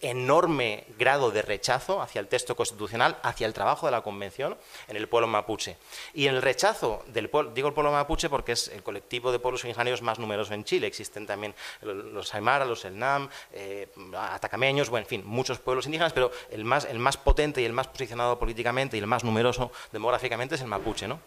enorme 0.00 0.84
grado 0.98 1.30
de 1.30 1.42
rechazo 1.42 2.00
hacia 2.00 2.20
el 2.20 2.28
texto 2.28 2.56
constitucional, 2.56 3.18
hacia 3.22 3.46
el 3.46 3.52
trabajo 3.52 3.86
de 3.86 3.92
la 3.92 4.02
Convención 4.02 4.56
en 4.88 4.96
el 4.96 5.08
pueblo 5.08 5.26
mapuche. 5.26 5.76
Y 6.14 6.26
el 6.26 6.42
rechazo 6.42 7.04
del 7.08 7.28
pueblo, 7.28 7.52
digo 7.52 7.68
el 7.68 7.74
pueblo 7.74 7.92
mapuche 7.92 8.28
porque 8.28 8.52
es 8.52 8.68
el 8.68 8.82
colectivo 8.82 9.32
de 9.32 9.38
pueblos 9.38 9.64
originarios 9.64 10.02
más 10.02 10.18
numeroso 10.18 10.54
en 10.54 10.64
Chile. 10.64 10.86
Existen 10.86 11.26
también 11.26 11.54
los 11.82 12.34
Aymara, 12.34 12.64
los 12.64 12.84
Elnam, 12.84 13.28
eh, 13.52 13.88
atacameños, 14.16 14.90
bueno, 14.90 15.04
en 15.04 15.08
fin, 15.08 15.22
muchos 15.24 15.58
pueblos 15.58 15.86
indígenas, 15.86 16.12
pero 16.12 16.30
el 16.50 16.64
más, 16.64 16.84
el 16.84 16.98
más 16.98 17.16
potente 17.16 17.60
y 17.60 17.64
el 17.64 17.72
más 17.72 17.88
posicionado 17.88 18.38
políticamente 18.38 18.96
y 18.96 19.00
el 19.00 19.06
más 19.06 19.24
numeroso 19.24 19.72
demográficamente 19.92 20.54
es 20.54 20.60
el 20.60 20.68
mapuche, 20.68 21.08
¿no? 21.08 21.20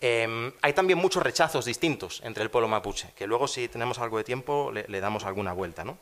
Em, 0.00 0.52
hay 0.62 0.72
también 0.72 0.98
muchos 0.98 1.22
rechazos 1.22 1.64
distintos 1.64 2.20
entre 2.24 2.42
el 2.42 2.50
pueblo 2.50 2.66
mapuche, 2.66 3.12
que 3.14 3.26
luego 3.28 3.46
si 3.46 3.68
tenemos 3.68 4.00
algo 4.00 4.18
de 4.18 4.24
tiempo 4.24 4.72
le, 4.72 4.84
le 4.88 5.00
damos 5.00 5.24
alguna 5.24 5.52
vuelta, 5.52 5.84
¿no? 5.84 5.96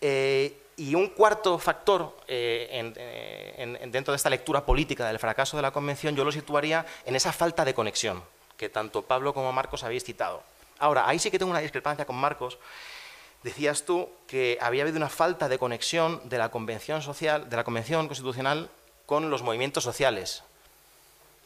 Eh, 0.00 0.56
y 0.76 0.94
un 0.94 1.08
cuarto 1.08 1.58
factor 1.58 2.16
eh, 2.28 2.92
eh, 2.96 3.88
dentro 3.88 4.12
de 4.12 4.16
esta 4.16 4.30
lectura 4.30 4.64
política 4.64 5.08
del 5.08 5.18
fracaso 5.18 5.56
de 5.56 5.62
la 5.62 5.72
Convención 5.72 6.14
yo 6.14 6.24
lo 6.24 6.30
situaría 6.30 6.86
en 7.04 7.16
esa 7.16 7.32
falta 7.32 7.64
de 7.64 7.74
conexión 7.74 8.22
que 8.56 8.68
tanto 8.68 9.02
Pablo 9.02 9.34
como 9.34 9.52
Marcos 9.52 9.84
habéis 9.84 10.04
citado. 10.04 10.42
Ahora, 10.78 11.08
ahí 11.08 11.18
sí 11.18 11.30
que 11.30 11.38
tengo 11.38 11.50
una 11.50 11.60
discrepancia 11.60 12.04
con 12.04 12.16
Marcos. 12.16 12.58
Decías 13.44 13.84
tú 13.84 14.08
que 14.26 14.58
había 14.60 14.82
habido 14.82 14.96
una 14.96 15.08
falta 15.08 15.48
de 15.48 15.58
conexión 15.58 16.28
de 16.28 16.38
la 16.38 16.50
Convención 16.50 17.02
Social, 17.02 17.48
de 17.48 17.56
la 17.56 17.62
Convención 17.62 18.08
Constitucional 18.08 18.68
con 19.06 19.30
los 19.30 19.42
movimientos 19.42 19.84
sociales. 19.84 20.42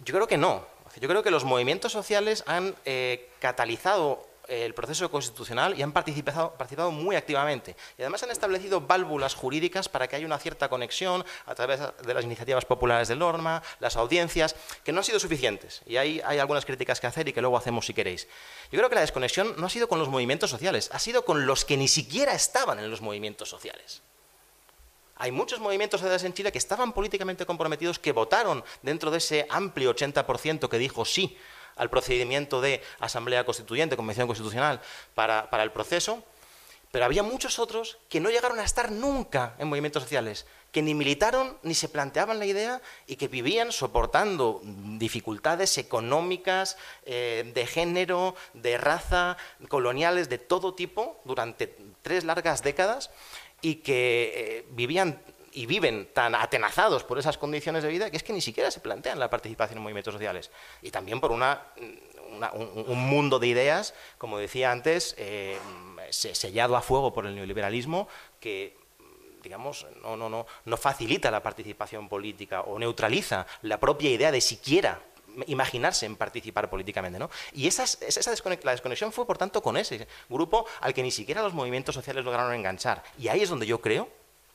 Yo 0.05 0.15
creo 0.15 0.27
que 0.27 0.39
no. 0.39 0.65
Yo 1.01 1.09
creo 1.09 1.23
que 1.23 1.31
los 1.31 1.45
movimientos 1.45 1.93
sociales 1.93 2.45
han 2.47 2.75
catalizado 3.41 4.27
el 4.49 4.75
proceso 4.75 5.11
constitucional 5.11 5.79
y 5.79 5.83
han 5.83 5.93
participado, 5.93 6.55
participado, 6.55 6.91
muy 6.91 7.17
activamente. 7.17 7.77
Y 7.97 8.03
además 8.03 8.23
han 8.23 8.31
establecido 8.31 8.81
válvulas 8.81 9.35
jurídicas 9.35 9.89
para 9.89 10.09
que 10.09 10.17
haya 10.17 10.27
una 10.27 10.39
cierta 10.39 10.69
conexión 10.69 11.25
a 11.47 11.55
través 11.55 11.81
de 12.05 12.15
las 12.15 12.25
iniciativas 12.25 12.65
populares 12.65 13.09
de 13.09 13.17
norma, 13.17 13.63
las 13.81 13.97
audiencias, 13.97 14.57
que 14.85 14.93
no 14.93 14.99
han 14.99 15.05
sido 15.05 15.21
suficientes. 15.21 15.83
Y 15.87 15.97
ahí 15.97 16.21
hay 16.25 16.39
algunas 16.39 16.65
críticas 16.65 17.01
que 17.01 17.07
hacer 17.07 17.29
y 17.29 17.33
que 17.33 17.41
luego 17.41 17.57
hacemos 17.57 17.87
si 17.87 17.95
queréis. 17.95 18.29
Yo 18.71 18.79
creo 18.79 18.89
que 18.89 18.97
la 18.97 19.01
desconexión 19.03 19.55
no 19.59 19.67
ha 19.67 19.71
sido 19.71 19.89
con 19.89 19.99
los 19.99 20.09
movimientos 20.09 20.51
sociales, 20.51 20.91
ha 20.93 20.99
sido 20.99 21.25
con 21.25 21.47
los 21.47 21.65
que 21.65 21.77
ni 21.77 21.89
siquiera 21.89 22.33
estaban 22.35 22.79
en 22.79 22.91
los 22.91 23.01
movimientos 23.01 23.49
sociales. 23.49 24.03
Hay 25.17 25.31
muchos 25.31 25.61
movimientos 25.61 26.01
sociales 26.01 26.25
en 26.25 26.35
Chile 26.35 26.51
que 26.51 26.59
estaban 26.59 26.93
políticamente 26.93 27.47
comprometidos, 27.47 28.01
que 28.01 28.11
votaron 28.11 28.65
dentro 28.83 29.11
de 29.11 29.19
ese 29.19 29.47
amplio 29.51 29.95
80% 29.95 30.69
que 30.69 30.79
dijo 30.79 31.05
sí 31.05 31.39
al 31.77 31.91
procedimiento 31.91 32.61
de 32.61 32.83
Asamblea 33.01 33.45
Constituyente, 33.45 33.97
Convención 33.97 34.27
Constitucional, 34.27 34.81
para, 35.15 35.63
el 35.63 35.73
proceso, 35.73 36.23
pero 36.91 37.05
había 37.05 37.23
muchos 37.23 37.59
otros 37.59 37.99
que 38.09 38.21
no 38.21 38.31
llegaron 38.31 38.59
a 38.61 38.65
estar 38.65 38.91
nunca 38.91 39.55
en 39.59 39.69
movimientos 39.69 40.03
sociales, 40.03 40.47
que 40.73 40.83
ni 40.83 40.95
militaron 40.95 41.59
ni 41.63 41.75
se 41.75 41.89
planteaban 41.89 42.39
la 42.39 42.47
idea 42.47 42.81
y 43.07 43.17
que 43.17 43.29
vivían 43.29 43.73
soportando 43.73 44.61
dificultades 44.65 45.77
económicas, 45.79 46.77
eh, 47.05 47.51
de 47.55 47.67
género, 47.67 48.35
de 48.55 48.79
raza, 48.79 49.37
coloniales, 49.69 50.29
de 50.29 50.39
todo 50.39 50.75
tipo, 50.75 51.21
durante 51.25 51.77
tres 52.03 52.25
largas 52.25 52.63
décadas 52.63 53.11
y 53.63 53.77
que 53.77 54.33
eh, 54.35 54.67
vivían 54.71 55.23
y 55.53 55.67
viven 55.67 56.09
tan 56.13 56.35
atenazados 56.35 57.05
por 57.05 57.19
esas 57.19 57.39
condiciones 57.39 57.83
de 57.83 57.89
vida 57.89 58.11
que 58.11 58.17
es 58.17 58.23
que 58.23 58.33
ni 58.33 58.41
siquiera 58.41 58.71
se 58.71 58.81
plantean 58.81 59.19
la 59.19 59.31
participación 59.31 59.79
en 59.79 59.83
movimientos 59.83 60.15
sociales. 60.15 60.51
Y 60.81 60.91
también 60.91 61.21
por 61.21 61.33
una, 61.33 61.63
un, 62.55 62.99
mundo 62.99 63.39
de 63.39 63.47
ideas, 63.49 63.95
como 64.19 64.39
decía 64.39 64.71
antes, 64.71 65.15
eh, 65.19 65.59
sellado 66.11 66.77
a 66.77 66.83
fuego 66.83 67.13
por 67.13 67.27
el 67.27 67.35
neoliberalismo, 67.35 68.09
que 68.41 68.77
digamos, 69.43 69.87
no, 70.03 70.17
no, 70.17 70.29
no, 70.29 70.47
no 70.65 70.77
facilita 70.77 71.31
la 71.31 71.43
participación 71.43 72.09
política 72.09 72.61
o 72.61 72.79
neutraliza 72.79 73.45
la 73.63 73.81
propia 73.81 74.11
idea 74.11 74.31
de 74.31 74.41
siquiera 74.41 75.03
imaginarse 75.47 76.07
en 76.07 76.17
participar 76.17 76.71
políticamente. 76.71 77.19
¿no? 77.19 77.31
Y 77.53 77.67
esa, 77.67 77.85
esa 77.85 78.31
la 78.63 78.73
desconexión 78.73 79.13
fue, 79.13 79.27
por 79.27 79.39
tanto, 79.39 79.63
con 79.63 79.77
ese 79.77 80.07
grupo 80.29 80.67
al 80.81 80.95
que 80.95 81.03
ni 81.03 81.11
siquiera 81.11 81.43
los 81.43 81.55
movimientos 81.55 81.95
sociales 81.95 82.25
lograron 82.25 82.55
enganchar. 82.55 83.03
Y 83.19 83.29
ahí 83.29 83.43
es 83.43 83.49
donde 83.49 83.67
yo 83.67 83.81
creo 83.81 84.09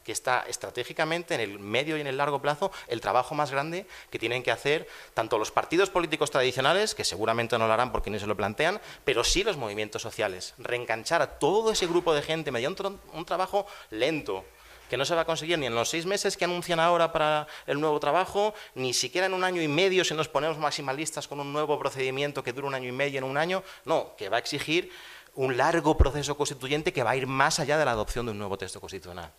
que 0.07 0.13
está 0.13 0.45
estratégicamente 0.47 1.35
en 1.35 1.41
el 1.41 1.59
medio 1.59 1.97
y 1.97 2.01
en 2.01 2.07
el 2.07 2.15
largo 2.15 2.41
plazo 2.41 2.71
el 2.87 3.01
trabajo 3.01 3.35
más 3.35 3.51
grande 3.51 3.85
que 4.09 4.17
tienen 4.17 4.41
que 4.41 4.51
hacer 4.51 4.87
tanto 5.13 5.37
los 5.37 5.51
partidos 5.51 5.89
políticos 5.89 6.31
tradicionales, 6.31 6.95
que 6.95 7.03
seguramente 7.03 7.57
no 7.57 7.67
lo 7.67 7.73
harán 7.73 7.91
porque 7.91 8.09
ni 8.09 8.17
se 8.17 8.25
lo 8.25 8.37
plantean, 8.37 8.79
pero 9.03 9.25
sí 9.25 9.43
los 9.43 9.57
movimientos 9.57 10.01
sociales. 10.01 10.53
Reenganchar 10.59 11.21
a 11.21 11.39
todo 11.39 11.73
ese 11.73 11.87
grupo 11.87 12.13
de 12.13 12.21
gente 12.21 12.53
mediante 12.53 12.83
un 12.83 13.25
trabajo 13.25 13.67
lento, 13.89 14.45
que 14.89 14.95
no 14.95 15.03
se 15.03 15.13
va 15.13 15.23
a 15.23 15.25
conseguir 15.25 15.59
ni 15.59 15.65
en 15.65 15.75
los 15.75 15.89
seis 15.89 16.05
meses 16.05 16.37
que 16.37 16.45
anuncian 16.45 16.79
ahora 16.79 17.11
para 17.11 17.45
el 17.65 17.81
nuevo 17.81 17.99
trabajo, 17.99 18.53
ni 18.75 18.93
siquiera 18.93 19.27
en 19.27 19.33
un 19.33 19.43
año 19.43 19.61
y 19.61 19.67
medio 19.67 20.05
si 20.05 20.13
nos 20.13 20.29
ponemos 20.29 20.57
maximalistas 20.57 21.27
con 21.27 21.41
un 21.41 21.51
nuevo 21.51 21.77
procedimiento 21.77 22.45
que 22.45 22.53
dura 22.53 22.67
un 22.67 22.75
año 22.75 22.87
y 22.87 22.93
medio 22.93 23.17
en 23.17 23.25
un 23.25 23.35
año, 23.35 23.61
no, 23.83 24.15
que 24.15 24.29
va 24.29 24.37
a 24.37 24.39
exigir 24.39 24.89
un 25.35 25.57
largo 25.57 25.97
proceso 25.97 26.37
constituyente 26.37 26.93
que 26.93 27.03
va 27.03 27.09
a 27.09 27.17
ir 27.17 27.27
más 27.27 27.59
allá 27.59 27.77
de 27.77 27.83
la 27.83 27.91
adopción 27.91 28.25
de 28.25 28.31
un 28.31 28.39
nuevo 28.39 28.57
texto 28.57 28.79
constitucional 28.79 29.33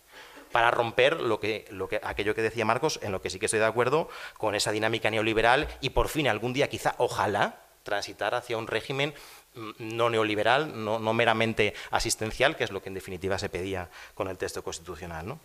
para 0.51 0.71
romper 0.71 1.21
lo 1.21 1.39
que, 1.39 1.65
lo 1.69 1.87
que, 1.87 1.99
aquello 2.03 2.35
que 2.35 2.41
decía 2.41 2.65
Marcos, 2.65 2.99
en 3.01 3.11
lo 3.11 3.21
que 3.21 3.29
sí 3.29 3.39
que 3.39 3.45
estoy 3.45 3.59
de 3.59 3.65
acuerdo, 3.65 4.09
con 4.37 4.55
esa 4.55 4.71
dinámica 4.71 5.09
neoliberal 5.09 5.67
y 5.81 5.89
por 5.91 6.09
fin 6.09 6.27
algún 6.27 6.53
día 6.53 6.69
quizá, 6.69 6.95
ojalá, 6.97 7.61
transitar 7.83 8.35
hacia 8.35 8.57
un 8.57 8.67
régimen 8.67 9.13
mm, 9.55 9.71
no 9.79 10.09
neoliberal, 10.09 10.83
no, 10.83 10.99
no 10.99 11.13
meramente 11.13 11.73
asistencial, 11.91 12.55
que 12.55 12.63
es 12.63 12.71
lo 12.71 12.81
que 12.81 12.89
en 12.89 12.95
definitiva 12.95 13.37
se 13.37 13.49
pedía 13.49 13.89
con 14.13 14.27
el 14.27 14.37
texto 14.37 14.63
constitucional. 14.63 15.27
¿no? 15.27 15.39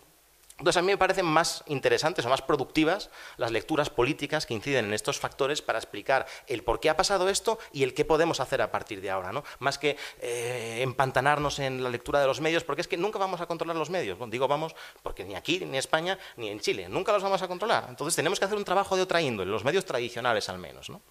Entonces, 0.57 0.77
a 0.77 0.81
mí 0.81 0.87
me 0.87 0.97
parecen 0.97 1.25
más 1.25 1.63
interesantes 1.67 2.25
o 2.25 2.29
más 2.29 2.41
productivas 2.41 3.09
las 3.35 3.51
lecturas 3.51 3.89
políticas 3.89 4.45
que 4.45 4.53
inciden 4.53 4.85
en 4.85 4.93
estos 4.93 5.19
factores 5.19 5.61
para 5.61 5.79
explicar 5.79 6.25
el 6.47 6.63
por 6.63 6.79
qué 6.79 6.89
ha 6.89 6.95
pasado 6.95 7.27
esto 7.27 7.59
y 7.73 7.83
el 7.83 7.93
qué 7.93 8.05
podemos 8.05 8.39
hacer 8.39 8.61
a 8.61 8.71
partir 8.71 9.01
de 9.01 9.11
ahora, 9.11 9.33
¿no? 9.33 9.43
Más 9.59 9.77
que 9.77 9.97
eh, 10.21 10.79
empantanarnos 10.81 11.59
en 11.59 11.83
la 11.83 11.89
lectura 11.89 12.21
de 12.21 12.27
los 12.27 12.39
medios, 12.39 12.63
porque 12.63 12.81
es 12.81 12.87
que 12.87 12.95
nunca 12.95 13.19
vamos 13.19 13.41
a 13.41 13.47
controlar 13.47 13.75
los 13.75 13.89
medios. 13.89 14.17
digo 14.29 14.47
vamos, 14.47 14.75
porque 15.03 15.25
ni 15.25 15.35
aquí, 15.35 15.59
ni 15.59 15.65
en 15.65 15.75
España, 15.75 16.17
ni 16.37 16.47
en 16.47 16.61
Chile, 16.61 16.87
nunca 16.87 17.11
los 17.11 17.21
vamos 17.21 17.41
a 17.41 17.47
controlar. 17.49 17.87
Entonces, 17.89 18.15
tenemos 18.15 18.39
que 18.39 18.45
hacer 18.45 18.57
un 18.57 18.63
trabajo 18.63 18.95
de 18.95 19.01
otra 19.01 19.21
índole, 19.21 19.51
los 19.51 19.65
medios 19.65 19.83
tradicionales 19.83 20.47
al 20.47 20.59
menos, 20.59 20.89
¿no? 20.89 21.01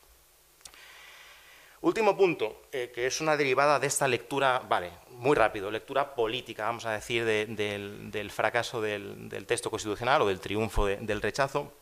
Último 1.84 2.16
punto, 2.16 2.62
eh, 2.72 2.90
que 2.94 3.06
es 3.06 3.20
una 3.20 3.36
derivada 3.36 3.78
de 3.78 3.88
esta 3.88 4.08
lectura, 4.08 4.62
vale, 4.66 4.90
muy 5.10 5.36
rápido, 5.36 5.70
lectura 5.70 6.14
política, 6.14 6.64
vamos 6.64 6.86
a 6.86 6.92
decir, 6.92 7.26
del, 7.26 8.30
fracaso 8.30 8.80
del, 8.80 9.44
texto 9.46 9.70
constitucional 9.70 10.22
o 10.22 10.26
del 10.26 10.40
triunfo 10.40 10.86
del 10.86 11.20
rechazo, 11.20 11.74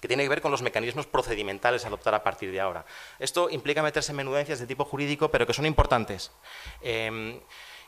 que 0.00 0.08
tiene 0.08 0.24
que 0.24 0.30
ver 0.30 0.40
con 0.40 0.50
los 0.50 0.62
mecanismos 0.62 1.06
procedimentales 1.06 1.84
a 1.84 1.86
adoptar 1.86 2.12
a 2.16 2.24
partir 2.24 2.50
de 2.50 2.58
ahora. 2.58 2.86
Esto 3.20 3.48
implica 3.48 3.84
meterse 3.84 4.10
en 4.10 4.16
menudencias 4.16 4.58
de 4.58 4.66
tipo 4.66 4.84
jurídico, 4.84 5.30
pero 5.30 5.46
que 5.46 5.54
son 5.54 5.64
importantes. 5.64 6.32
Em, 6.80 7.38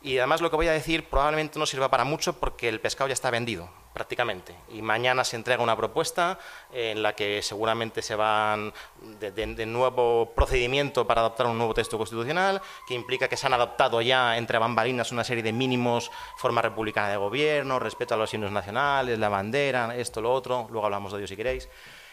y 0.00 0.16
además 0.18 0.40
lo 0.40 0.50
que 0.50 0.56
voy 0.56 0.68
a 0.68 0.72
decir 0.72 1.08
probablemente 1.08 1.58
no 1.58 1.66
sirva 1.66 1.90
para 1.90 2.04
mucho 2.04 2.38
porque 2.38 2.68
el 2.68 2.80
pescado 2.80 3.08
ya 3.08 3.14
está 3.14 3.32
vendido 3.32 3.68
prácticamente. 3.98 4.54
Y 4.70 4.80
mañana 4.80 5.24
se 5.24 5.34
entrega 5.34 5.60
una 5.60 5.76
propuesta 5.76 6.38
en 6.72 7.02
la 7.02 7.14
que 7.14 7.42
seguramente 7.42 8.00
se 8.00 8.14
van 8.14 8.72
de, 9.18 9.66
nuevo 9.66 10.32
procedimiento 10.34 11.04
para 11.04 11.22
adoptar 11.22 11.48
un 11.48 11.58
nuevo 11.58 11.74
texto 11.74 11.98
constitucional, 11.98 12.62
que 12.86 12.94
implica 12.94 13.28
que 13.28 13.36
se 13.36 13.46
han 13.46 13.54
adoptado 13.54 14.00
ya 14.00 14.38
entre 14.38 14.58
bambalinas 14.58 15.10
una 15.10 15.24
serie 15.24 15.42
de 15.42 15.52
mínimos, 15.52 16.12
forma 16.36 16.62
republicana 16.62 17.08
de 17.08 17.16
gobierno, 17.16 17.80
respeto 17.80 18.14
a 18.14 18.16
los 18.16 18.30
signos 18.30 18.52
nacionales, 18.52 19.18
la 19.18 19.28
bandera, 19.28 19.96
esto, 19.96 20.20
lo 20.22 20.32
otro, 20.32 20.68
luego 20.70 20.86
hablamos 20.86 21.12
de 21.12 21.18
ello 21.18 21.26
si 21.26 21.36
queréis. 21.36 21.68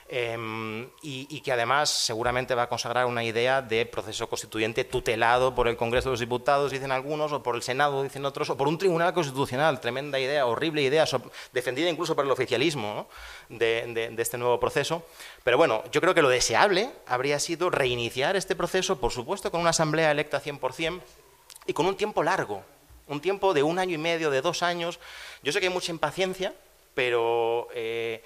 Em, 0.08 0.88
y, 1.02 1.42
que 1.42 1.52
además 1.52 1.90
seguramente 1.90 2.54
va 2.54 2.64
a 2.64 2.70
consagrar 2.70 3.08
una 3.08 3.24
idea 3.24 3.64
de 3.64 3.88
proceso 3.88 4.30
constituyente 4.30 4.84
tutelado 4.84 5.56
por 5.56 5.68
el 5.68 5.78
Congreso 5.78 6.10
de 6.10 6.14
los 6.14 6.20
Diputados, 6.20 6.72
dicen 6.72 6.92
algunos, 6.92 7.32
o 7.32 7.42
por 7.42 7.56
el 7.56 7.64
Senado, 7.64 8.04
dicen 8.04 8.24
otros, 8.24 8.52
o 8.52 8.58
por 8.58 8.68
un 8.68 8.78
Tribunal 8.78 9.16
Constitucional. 9.16 9.82
Tremenda 9.82 10.20
idea, 10.20 10.46
horrible 10.46 10.84
idea, 10.84 11.06
defendida 11.54 11.90
incluso 11.90 12.16
por 12.16 12.24
el 12.24 12.30
oficialismo 12.30 13.08
de, 13.50 14.14
este 14.20 14.38
nuevo 14.38 14.60
proceso. 14.60 15.04
Pero 15.44 15.58
bueno, 15.58 15.84
yo 15.92 16.02
creo 16.02 16.14
que 16.14 16.22
lo 16.22 16.30
deseable 16.30 16.92
habría 17.08 17.40
sido 17.40 17.72
reiniciar 17.72 18.36
este 18.36 18.56
proceso, 18.56 19.00
por 19.00 19.12
supuesto, 19.12 19.50
con 19.50 19.60
una 19.60 19.72
asamblea 19.72 20.12
electa 20.12 20.40
100% 20.40 21.02
y 21.66 21.74
con 21.74 21.88
un 21.88 21.98
tiempo 21.98 22.22
largo, 22.22 22.64
un 23.08 23.22
tiempo 23.22 23.56
de 23.56 23.64
un 23.64 23.80
año 23.80 23.96
y 23.96 24.00
medio, 24.00 24.30
de 24.30 24.42
dos 24.42 24.62
años. 24.62 25.00
Yo 25.42 25.52
sé 25.52 25.60
que 25.60 25.66
hay 25.66 25.74
mucha 25.74 25.92
impaciencia, 25.92 26.54
pero... 26.94 27.70
Eh, 27.74 28.24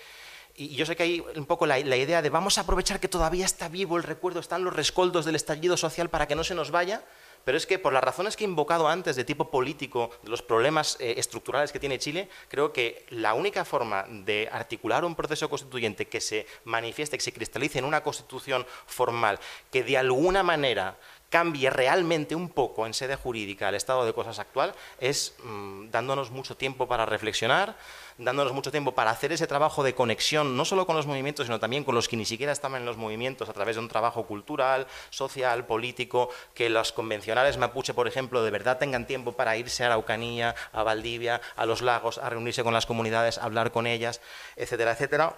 y 0.60 0.76
yo 0.76 0.86
sé 0.86 0.97
que 0.97 1.03
hay 1.03 1.24
un 1.38 1.45
poco 1.45 1.66
la, 1.66 1.80
idea 1.80 2.22
de 2.22 2.30
vamos 2.30 2.57
a 2.57 2.62
aprovechar 2.62 2.99
que 2.99 3.07
todavía 3.07 3.45
está 3.45 3.70
vivo 3.70 3.95
el 3.95 4.03
recuerdo, 4.03 4.41
están 4.41 4.66
los 4.66 4.76
rescoldos 4.76 5.24
del 5.24 5.36
estallido 5.36 5.78
social 5.78 6.10
para 6.10 6.28
que 6.28 6.36
no 6.36 6.43
se 6.43 6.53
nos 6.53 6.70
vaya, 6.70 7.01
pero 7.45 7.57
es 7.57 7.66
que 7.66 7.80
por 7.80 7.93
las 7.93 8.03
razones 8.03 8.36
que 8.36 8.43
he 8.43 8.47
invocado 8.47 8.89
antes 8.89 9.16
de 9.16 9.24
tipo 9.24 9.49
político, 9.49 10.12
de 10.22 10.30
los 10.30 10.41
problemas 10.41 10.97
eh, 10.99 11.14
estructurales 11.16 11.72
que 11.72 11.80
tiene 11.80 11.97
Chile, 11.97 12.28
creo 12.49 12.74
que 12.74 13.05
la 13.10 13.36
única 13.36 13.64
forma 13.64 14.05
de 14.10 14.49
articular 14.51 15.05
un 15.05 15.16
proceso 15.16 15.49
constituyente 15.49 16.07
que 16.07 16.20
se 16.20 16.45
manifieste, 16.66 17.18
que 17.18 17.24
se 17.24 17.32
cristalice 17.32 17.80
en 17.80 17.86
una 17.86 18.03
constitución 18.03 18.66
formal, 18.86 19.39
que 19.72 19.84
de 19.84 19.97
alguna 19.97 20.43
manera 20.43 20.97
cambie 21.30 21.70
realmente 21.70 22.36
un 22.36 22.49
poco 22.49 22.86
en 22.86 22.93
sede 22.93 23.16
jurídica 23.16 23.70
el 23.70 23.76
estado 23.76 24.05
de 24.05 24.14
cosas 24.14 24.39
actual, 24.39 24.74
es 24.99 25.36
mm, 25.43 25.89
dándonos 25.91 26.32
mucho 26.32 26.57
tiempo 26.57 26.88
para 26.88 27.05
reflexionar, 27.05 27.78
dándonos 28.20 28.54
mucho 28.54 28.70
tiempo 28.70 28.92
para 28.92 29.12
hacer 29.12 29.32
ese 29.32 29.48
trabajo 29.48 29.82
de 29.82 29.96
conexión, 29.96 30.58
no 30.58 30.66
solo 30.66 30.86
con 30.86 30.96
los 30.96 31.08
movimientos, 31.08 31.46
sino 31.46 31.60
también 31.60 31.84
con 31.84 31.96
los 31.96 32.10
que 32.10 32.18
ni 32.18 32.26
siquiera 32.26 32.52
estaban 32.52 32.82
en 32.82 32.86
los 32.86 32.98
movimientos, 32.98 33.50
a 33.50 33.54
través 33.54 33.78
de 33.78 33.82
un 33.82 33.88
trabajo 33.88 34.26
cultural, 34.26 34.88
social, 35.10 35.66
político, 35.66 36.30
que 36.54 36.70
los 36.70 36.92
convencionales 36.92 37.58
mapuche, 37.58 37.94
por 37.94 38.08
ejemplo, 38.08 38.44
de 38.44 38.52
verdad 38.52 38.78
tengan 38.78 39.08
tiempo 39.08 39.32
para 39.32 39.56
irse 39.56 39.84
a 39.84 39.88
Araucanía, 39.88 40.54
a 40.74 40.84
Valdivia, 40.84 41.42
a 41.56 41.66
los 41.66 41.82
lagos, 41.82 42.18
a 42.18 42.30
reunirse 42.30 42.64
con 42.64 42.74
las 42.74 42.86
comunidades, 42.86 43.38
a 43.38 43.46
hablar 43.46 43.72
con 43.72 43.88
ellas, 43.88 44.22
etcétera, 44.58 44.92
etcétera. 44.92 45.36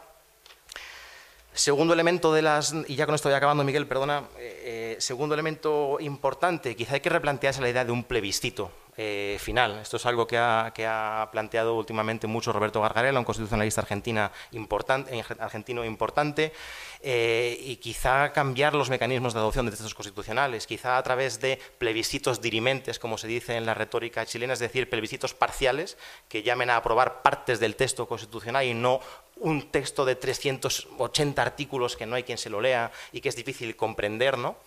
Segundo 1.53 1.93
elemento 1.93 2.33
de 2.33 2.41
las, 2.41 2.73
y 2.87 2.95
ya 2.95 3.05
con 3.05 3.13
esto 3.13 3.29
voy 3.29 3.35
acabando, 3.35 3.63
Miguel, 3.63 3.85
perdona, 3.85 4.23
eh, 4.39 4.95
eh, 4.97 5.01
segundo 5.01 5.35
elemento 5.35 5.97
importante, 5.99 6.75
quizá 6.75 6.95
hay 6.95 7.01
que 7.01 7.09
replantearse 7.09 7.61
la 7.61 7.69
idea 7.69 7.85
de 7.85 7.91
un 7.91 8.05
plebiscito. 8.05 8.71
Eh, 9.03 9.39
final. 9.39 9.79
Esto 9.79 9.97
es 9.97 10.05
algo 10.05 10.27
que 10.27 10.37
ha, 10.37 11.29
planteado 11.31 11.73
últimamente 11.73 12.27
mucho 12.27 12.53
Roberto 12.53 12.81
Gargarella, 12.81 13.17
un 13.17 13.25
constitucionalista 13.25 13.81
argentina 13.81 14.31
importante, 14.51 15.25
argentino 15.39 15.83
importante, 15.83 16.53
eh, 17.01 17.57
y 17.61 17.77
quizá 17.77 18.31
cambiar 18.31 18.75
los 18.75 18.91
mecanismos 18.91 19.33
de 19.33 19.39
adopción 19.39 19.65
de 19.65 19.71
textos 19.71 19.95
constitucionales, 19.95 20.67
quizá 20.67 20.99
a 20.99 21.03
través 21.03 21.41
de 21.41 21.59
plebiscitos 21.79 22.41
dirimentes, 22.41 22.99
como 22.99 23.17
se 23.17 23.27
dice 23.27 23.55
en 23.55 23.65
la 23.65 23.73
retórica 23.73 24.23
chilena, 24.27 24.53
es 24.53 24.59
decir, 24.59 24.87
plebiscitos 24.87 25.33
parciales 25.33 25.97
que 26.29 26.43
llamen 26.43 26.69
a 26.69 26.75
aprobar 26.75 27.23
partes 27.23 27.59
del 27.59 27.75
texto 27.75 28.07
constitucional 28.07 28.65
y 28.65 28.75
no 28.75 28.99
un 29.37 29.71
texto 29.71 30.05
de 30.05 30.15
380 30.15 31.41
artículos 31.41 31.97
que 31.97 32.05
no 32.05 32.15
hay 32.15 32.21
quien 32.21 32.37
se 32.37 32.51
lo 32.51 32.61
lea 32.61 32.91
y 33.11 33.21
que 33.21 33.29
es 33.29 33.35
difícil 33.35 33.75
comprender, 33.75 34.37
¿no? 34.37 34.57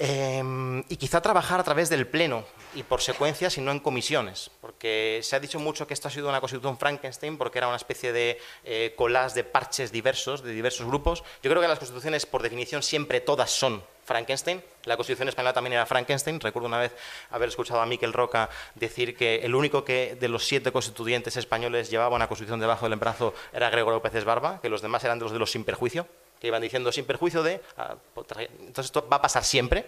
Em, 0.00 0.84
y 0.88 0.96
quizá 0.96 1.20
trabajar 1.20 1.58
a 1.58 1.64
través 1.64 1.88
del 1.88 2.06
Pleno 2.06 2.44
y 2.76 2.84
por 2.84 3.00
secuencia, 3.00 3.48
y 3.56 3.60
no 3.60 3.72
en 3.72 3.80
comisiones, 3.80 4.48
porque 4.60 5.18
se 5.24 5.34
ha 5.34 5.40
dicho 5.40 5.58
mucho 5.58 5.88
que 5.88 5.94
esto 5.94 6.06
ha 6.06 6.10
sido 6.10 6.28
una 6.28 6.40
constitución 6.40 6.78
Frankenstein 6.78 7.36
porque 7.36 7.58
era 7.58 7.66
una 7.66 7.76
especie 7.76 8.12
de 8.12 8.38
eh, 8.64 8.94
collage 8.96 9.34
de 9.34 9.42
parches 9.42 9.90
diversos, 9.90 10.44
de 10.44 10.52
diversos 10.52 10.86
grupos. 10.86 11.24
Yo 11.42 11.50
creo 11.50 11.60
que 11.60 11.66
las 11.66 11.80
constituciones, 11.80 12.26
por 12.26 12.42
definición, 12.42 12.84
siempre 12.84 13.20
todas 13.20 13.50
son 13.50 13.82
Frankenstein. 14.04 14.62
La 14.84 14.96
Constitución 14.96 15.28
española 15.28 15.52
también 15.52 15.74
era 15.74 15.84
Frankenstein. 15.84 16.40
Recuerdo 16.40 16.68
una 16.68 16.78
vez 16.78 16.94
haber 17.30 17.48
escuchado 17.48 17.80
a 17.80 17.86
Miquel 17.86 18.12
Roca 18.12 18.48
decir 18.76 19.16
que 19.16 19.40
el 19.42 19.54
único 19.54 19.84
que 19.84 20.16
de 20.18 20.28
los 20.28 20.46
siete 20.46 20.70
constituyentes 20.70 21.36
españoles 21.36 21.90
llevaba 21.90 22.14
una 22.14 22.28
constitución 22.28 22.60
debajo 22.60 22.88
del 22.88 22.98
brazo 22.98 23.34
era 23.52 23.68
Gregorio 23.68 23.96
López 23.96 24.24
Barba, 24.24 24.60
que 24.62 24.68
los 24.68 24.80
demás 24.80 25.02
eran 25.02 25.18
de 25.18 25.24
los 25.24 25.32
de 25.32 25.38
los 25.40 25.50
sin 25.50 25.64
perjuicio 25.64 26.06
que 26.40 26.46
iban 26.46 26.62
diciendo 26.62 26.92
sin 26.92 27.04
perjuicio 27.04 27.42
de... 27.42 27.60
Ah, 27.76 27.96
entonces 28.16 28.86
esto 28.86 29.08
va 29.08 29.16
a 29.16 29.22
pasar 29.22 29.44
siempre. 29.44 29.86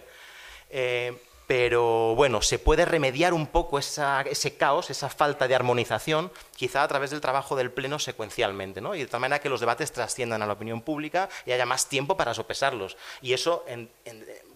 Eh, 0.69 1.13
pero 1.51 2.15
bueno, 2.15 2.41
se 2.41 2.59
puede 2.59 2.85
remediar 2.85 3.33
un 3.33 3.45
poco 3.45 3.77
ese 3.77 4.55
caos, 4.55 4.89
esa 4.89 5.09
falta 5.09 5.49
de 5.49 5.55
armonización, 5.55 6.31
quizá 6.55 6.81
a 6.81 6.87
través 6.87 7.11
del 7.11 7.19
trabajo 7.19 7.57
del 7.57 7.71
Pleno 7.71 7.99
secuencialmente, 7.99 8.79
¿no? 8.79 8.95
y 8.95 8.99
de 8.99 9.07
tal 9.07 9.19
manera 9.19 9.41
que 9.41 9.49
los 9.49 9.59
debates 9.59 9.91
trasciendan 9.91 10.41
a 10.41 10.47
la 10.47 10.53
opinión 10.53 10.81
pública 10.81 11.27
y 11.45 11.51
haya 11.51 11.65
más 11.65 11.89
tiempo 11.89 12.15
para 12.15 12.33
sopesarlos. 12.33 12.95
Y 13.21 13.33
eso 13.33 13.65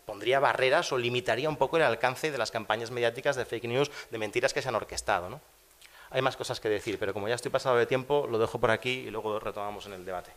pondría 0.06 0.40
barreras 0.40 0.94
o 0.94 0.98
limitaría 0.98 1.50
un 1.50 1.58
poco 1.58 1.76
el 1.76 1.84
alcance 1.84 2.32
de 2.32 2.38
las 2.38 2.52
campañas 2.52 2.92
mediáticas 2.92 3.36
de 3.36 3.44
fake 3.44 3.66
news, 3.66 3.92
de 4.10 4.18
mentiras 4.18 4.54
que 4.54 4.62
se 4.62 4.70
han 4.70 4.76
orquestado. 4.76 5.30
¿no? 5.30 5.42
Hay 6.12 6.22
más 6.22 6.38
cosas 6.38 6.62
que 6.62 6.70
decir, 6.70 6.98
pero 6.98 7.12
como 7.12 7.28
ya 7.28 7.36
estoy 7.36 7.52
pasado 7.52 7.76
de 7.76 7.88
tiempo, 7.88 8.26
lo 8.32 8.38
dejo 8.40 8.58
por 8.58 8.72
aquí 8.72 9.04
y 9.06 9.12
luego 9.12 9.38
retomamos 9.38 9.86
en 9.86 9.94
el 9.94 10.06
debate. 10.06 10.32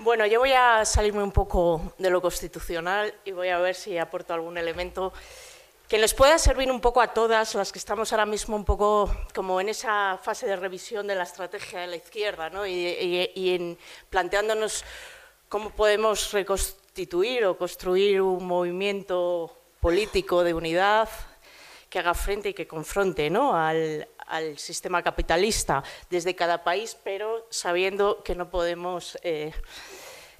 Bueno, 0.00 0.26
yo 0.26 0.40
voy 0.40 0.52
a 0.52 0.84
salirme 0.84 1.22
un 1.22 1.30
poco 1.30 1.94
de 1.98 2.10
lo 2.10 2.20
constitucional 2.20 3.14
y 3.24 3.30
voy 3.30 3.48
a 3.50 3.58
ver 3.58 3.76
si 3.76 3.96
aporto 3.96 4.34
algún 4.34 4.58
elemento 4.58 5.12
que 5.88 5.98
les 5.98 6.14
pueda 6.14 6.36
servir 6.36 6.68
un 6.72 6.80
poco 6.80 7.00
a 7.00 7.14
todas 7.14 7.54
las 7.54 7.70
que 7.70 7.78
estamos 7.78 8.12
ahora 8.12 8.26
mismo 8.26 8.56
un 8.56 8.64
poco 8.64 9.08
como 9.32 9.60
en 9.60 9.68
esa 9.68 10.18
fase 10.20 10.46
de 10.46 10.56
revisión 10.56 11.06
de 11.06 11.14
la 11.14 11.22
estrategia 11.22 11.80
de 11.80 11.86
la 11.86 11.96
izquierda 11.96 12.50
¿no? 12.50 12.66
y, 12.66 13.30
en 13.36 13.78
planteándonos 14.10 14.84
cómo 15.48 15.70
podemos 15.70 16.32
reconstituir 16.32 17.44
o 17.44 17.56
construir 17.56 18.20
un 18.20 18.44
movimiento 18.44 19.56
político 19.78 20.42
de 20.42 20.54
unidad 20.54 21.08
que 21.94 22.00
haga 22.00 22.12
frente 22.12 22.48
y 22.48 22.54
que 22.54 22.66
confronte 22.66 23.30
¿no? 23.30 23.54
al, 23.56 24.04
sistema 24.56 25.00
capitalista 25.00 25.84
desde 26.10 26.34
cada 26.34 26.64
país, 26.64 26.96
pero 27.04 27.46
sabiendo 27.50 28.20
que 28.24 28.34
no 28.34 28.50
podemos 28.50 29.16
eh, 29.22 29.52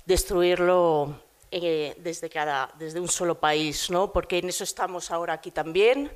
destruirlo 0.05 1.21
eh, 1.53 1.95
desde, 1.99 2.29
cada, 2.29 2.73
desde 2.77 2.99
un 2.99 3.07
solo 3.07 3.39
país, 3.39 3.89
¿no? 3.89 4.13
porque 4.13 4.39
en 4.39 4.49
eso 4.49 4.65
estamos 4.65 5.13
ahora 5.13 5.35
aquí 5.35 5.53
también. 5.53 6.11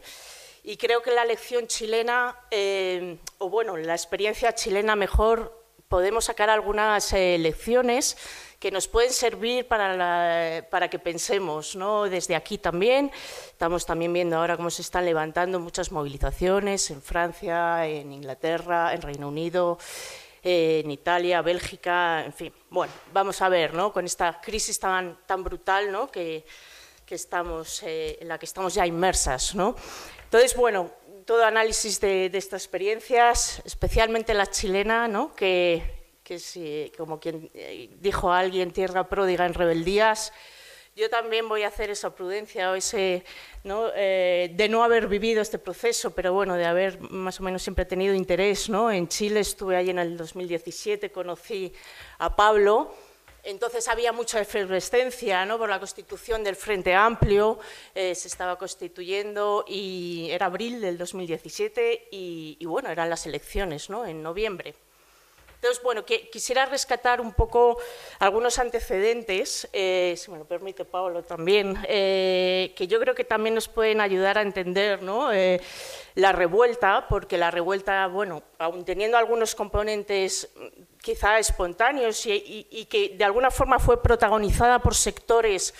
Y 0.64 0.76
creo 0.76 1.02
que 1.02 1.12
la 1.12 1.24
lección 1.24 1.68
chilena, 1.68 2.36
eh, 2.50 3.18
o 3.38 3.48
bueno, 3.48 3.76
la 3.76 3.94
experiencia 3.94 4.52
chilena 4.56 4.96
mejor, 4.96 5.67
podemos 5.88 6.26
sacar 6.26 6.50
algunas 6.50 7.12
lecciones 7.12 8.16
que 8.58 8.70
nos 8.70 8.88
pueden 8.88 9.12
servir 9.12 9.66
para, 9.66 10.66
para 10.70 10.90
que 10.90 10.98
pensemos 10.98 11.76
¿no? 11.76 12.04
desde 12.04 12.36
aquí 12.36 12.58
también. 12.58 13.10
Estamos 13.46 13.86
también 13.86 14.12
viendo 14.12 14.36
ahora 14.36 14.56
cómo 14.56 14.70
se 14.70 14.82
están 14.82 15.04
levantando 15.04 15.58
muchas 15.60 15.90
movilizaciones 15.90 16.90
en 16.90 17.00
Francia, 17.00 17.86
en 17.86 18.12
Inglaterra, 18.12 18.92
en 18.92 19.00
Reino 19.00 19.28
Unido, 19.28 19.78
en 20.42 20.90
Italia, 20.90 21.40
Bélgica, 21.40 22.24
en 22.24 22.32
fin. 22.32 22.52
Bueno, 22.68 22.92
vamos 23.12 23.40
a 23.40 23.48
ver, 23.48 23.74
¿no? 23.74 23.92
con 23.92 24.04
esta 24.04 24.40
crisis 24.40 24.78
tan, 24.78 25.18
tan 25.24 25.42
brutal 25.42 25.90
¿no? 25.90 26.10
que, 26.10 26.44
que 27.06 27.14
estamos, 27.14 27.82
eh, 27.84 28.18
en 28.20 28.28
la 28.28 28.38
que 28.38 28.46
estamos 28.46 28.74
ya 28.74 28.86
inmersas. 28.86 29.54
¿no? 29.54 29.74
Entonces, 30.24 30.54
bueno, 30.54 30.90
todo 31.28 31.44
análisis 31.44 32.00
de, 32.00 32.30
de 32.30 32.38
estas 32.38 32.62
experiencias, 32.62 33.60
especialmente 33.66 34.32
la 34.32 34.46
chilena, 34.46 35.08
¿no? 35.08 35.34
que, 35.34 35.82
que 36.22 36.38
si, 36.38 36.90
como 36.96 37.20
quien 37.20 37.50
eh, 37.52 37.90
dijo 38.00 38.32
alguien, 38.32 38.70
tierra 38.70 39.10
pródiga 39.10 39.44
en 39.44 39.52
rebeldías, 39.52 40.32
yo 40.96 41.10
también 41.10 41.46
voy 41.46 41.64
a 41.64 41.68
hacer 41.68 41.90
esa 41.90 42.14
prudencia 42.14 42.70
o 42.70 42.74
ese, 42.76 43.24
¿no? 43.62 43.90
Eh, 43.94 44.52
de 44.54 44.68
no 44.70 44.82
haber 44.82 45.06
vivido 45.06 45.42
este 45.42 45.58
proceso, 45.58 46.14
pero 46.14 46.32
bueno, 46.32 46.54
de 46.54 46.64
haber 46.64 46.98
más 46.98 47.38
o 47.40 47.42
menos 47.42 47.62
siempre 47.62 47.84
tenido 47.84 48.14
interés. 48.14 48.70
¿no? 48.70 48.90
En 48.90 49.06
Chile 49.06 49.40
estuve 49.40 49.76
allí 49.76 49.90
en 49.90 49.98
el 49.98 50.16
2017, 50.16 51.12
conocí 51.12 51.74
a 52.18 52.34
Pablo, 52.34 52.94
entonces 53.48 53.88
había 53.88 54.12
mucha 54.12 54.40
efervescencia 54.40 55.44
¿no? 55.46 55.58
por 55.58 55.68
la 55.70 55.78
constitución 55.78 56.44
del 56.44 56.54
Frente 56.54 56.94
Amplio, 56.94 57.58
eh, 57.94 58.14
se 58.14 58.28
estaba 58.28 58.56
constituyendo 58.58 59.64
y 59.66 60.28
era 60.30 60.46
abril 60.46 60.80
del 60.80 60.98
2017 60.98 62.08
y, 62.10 62.64
bueno, 62.66 62.90
eran 62.90 63.08
las 63.08 63.26
elecciones 63.26 63.88
¿no? 63.88 64.04
en 64.04 64.22
noviembre. 64.22 64.74
Entonces, 65.60 65.82
bueno, 65.82 66.04
quisiera 66.04 66.66
rescatar 66.66 67.20
un 67.20 67.32
poco 67.32 67.78
algunos 68.20 68.60
antecedentes, 68.60 69.68
eh, 69.72 70.14
si 70.16 70.30
me 70.30 70.38
lo 70.38 70.44
permite 70.44 70.84
Pablo 70.84 71.24
también, 71.24 71.76
eh, 71.88 72.72
que 72.76 72.86
yo 72.86 73.00
creo 73.00 73.12
que 73.12 73.24
también 73.24 73.56
nos 73.56 73.66
pueden 73.66 74.00
ayudar 74.00 74.38
a 74.38 74.42
entender 74.42 75.02
¿no? 75.02 75.32
Eh, 75.32 75.60
la 76.14 76.30
revuelta, 76.30 77.06
porque 77.08 77.36
la 77.36 77.50
revuelta, 77.50 78.06
bueno, 78.06 78.44
aun 78.58 78.84
teniendo 78.84 79.16
algunos 79.16 79.56
componentes 79.56 80.48
quizá 81.02 81.38
espontáneos 81.38 82.26
y 82.26 82.86
que 82.90 83.10
de 83.16 83.24
alguna 83.24 83.50
forma 83.50 83.78
fue 83.78 84.02
protagonizada 84.02 84.80
por 84.80 84.94
sectores 84.94 85.74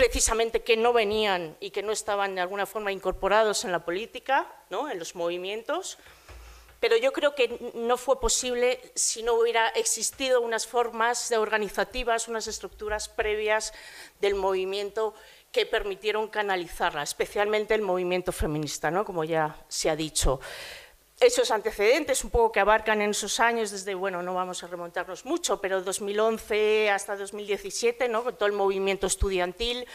precisamente 0.00 0.62
que 0.62 0.78
no 0.78 0.94
venían 0.94 1.56
y 1.60 1.70
que 1.70 1.82
no 1.82 1.92
estaban 1.92 2.34
de 2.34 2.40
alguna 2.40 2.64
forma 2.64 2.90
incorporados 2.90 3.66
en 3.66 3.72
la 3.72 3.84
política, 3.84 4.50
¿no? 4.70 4.88
en 4.90 4.98
los 4.98 5.14
movimientos, 5.14 5.98
pero 6.80 6.96
yo 6.96 7.12
creo 7.12 7.34
que 7.34 7.72
no 7.74 7.98
fue 7.98 8.18
posible 8.18 8.80
si 8.94 9.22
no 9.22 9.34
hubiera 9.34 9.68
existido 9.68 10.40
unas 10.40 10.66
formas 10.66 11.30
organizativas, 11.32 12.28
unas 12.28 12.46
estructuras 12.46 13.10
previas 13.10 13.74
del 14.22 14.34
movimiento 14.34 15.14
que 15.52 15.66
permitieron 15.66 16.28
canalizarla, 16.28 17.02
especialmente 17.02 17.74
el 17.74 17.82
movimiento 17.82 18.32
feminista, 18.32 18.90
¿no? 18.90 19.04
como 19.04 19.24
ya 19.24 19.62
se 19.68 19.90
ha 19.90 19.96
dicho 19.96 20.40
esos 21.20 21.50
antecedentes, 21.50 22.24
un 22.24 22.30
poco 22.30 22.50
que 22.50 22.60
abarcan 22.60 23.02
en 23.02 23.10
esos 23.10 23.38
años, 23.40 23.70
desde, 23.70 23.94
bueno, 23.94 24.22
no 24.22 24.34
vamos 24.34 24.62
a 24.64 24.66
remontarnos 24.66 25.26
mucho, 25.26 25.60
pero 25.60 25.82
2011 25.82 26.90
hasta 26.90 27.14
2017, 27.14 28.08
¿no? 28.08 28.24
con 28.24 28.34
todo 28.36 28.46
el 28.46 28.54
movimiento 28.54 29.06
estudiantil, 29.06 29.86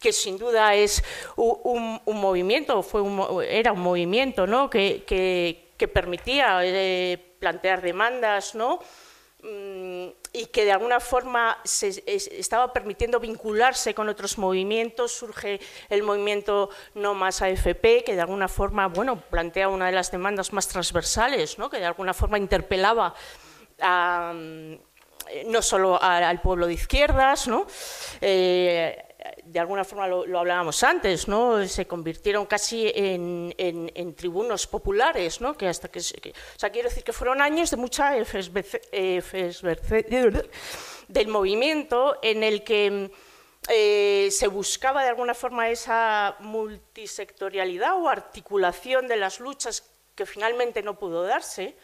que 0.00 0.12
sin 0.12 0.38
duda 0.38 0.74
es 0.74 1.04
un, 1.36 2.00
movimiento, 2.06 2.82
fue 2.82 3.02
era 3.48 3.72
un 3.72 3.80
movimiento 3.80 4.46
¿no? 4.46 4.70
que, 4.70 5.04
que, 5.06 5.88
permitía 5.88 6.60
eh, 6.62 7.18
plantear 7.38 7.82
demandas, 7.82 8.54
¿no? 8.54 8.78
Mm, 9.42 10.10
y 10.32 10.46
que 10.46 10.64
de 10.64 10.70
alguna 10.70 11.00
forma 11.00 11.58
se 11.64 12.02
estaba 12.06 12.72
permitiendo 12.72 13.18
vincularse 13.18 13.92
con 13.92 14.08
otros 14.08 14.38
movimientos. 14.38 15.12
Surge 15.12 15.60
el 15.88 16.04
movimiento 16.04 16.70
No 16.94 17.14
Más 17.14 17.42
AFP, 17.42 18.04
que 18.04 18.14
de 18.14 18.20
alguna 18.20 18.46
forma 18.46 18.86
bueno, 18.86 19.16
plantea 19.20 19.68
una 19.68 19.86
de 19.86 19.92
las 19.92 20.12
demandas 20.12 20.52
más 20.52 20.68
transversales, 20.68 21.58
¿no? 21.58 21.68
que 21.68 21.78
de 21.78 21.86
alguna 21.86 22.14
forma 22.14 22.38
interpelaba 22.38 23.14
mm, 23.78 24.74
no 25.46 25.62
solo 25.62 26.00
al 26.00 26.40
pueblo 26.40 26.66
de 26.66 26.74
izquierdas, 26.74 27.48
¿no? 27.48 27.66
Eh, 28.20 29.11
de 29.52 29.60
alguna 29.60 29.84
forma 29.84 30.08
lo, 30.08 30.38
hablábamos 30.38 30.82
antes, 30.82 31.28
¿no? 31.28 31.68
Se 31.68 31.86
convirtieron 31.86 32.46
casi 32.46 32.90
en, 32.94 34.14
tribunos 34.16 34.66
populares, 34.66 35.42
¿no? 35.42 35.54
Que 35.58 35.68
hasta 35.68 35.88
que, 35.88 35.98
o 35.98 36.02
sea, 36.58 36.70
quiero 36.70 36.88
decir 36.88 37.04
que 37.04 37.12
fueron 37.12 37.42
años 37.42 37.70
de 37.70 37.76
mucha 37.76 38.12
del 41.08 41.28
movimiento 41.28 42.18
en 42.22 42.42
el 42.42 42.64
que 42.64 43.10
eh, 43.68 44.28
se 44.30 44.48
buscaba 44.48 45.02
de 45.02 45.10
alguna 45.10 45.34
forma 45.34 45.68
esa 45.68 46.36
multisectorialidad 46.40 47.94
o 47.96 48.08
articulación 48.08 49.06
de 49.06 49.16
las 49.16 49.38
luchas 49.38 49.86
que 50.14 50.24
finalmente 50.24 50.82
no 50.82 50.98
pudo 50.98 51.24
darse, 51.24 51.76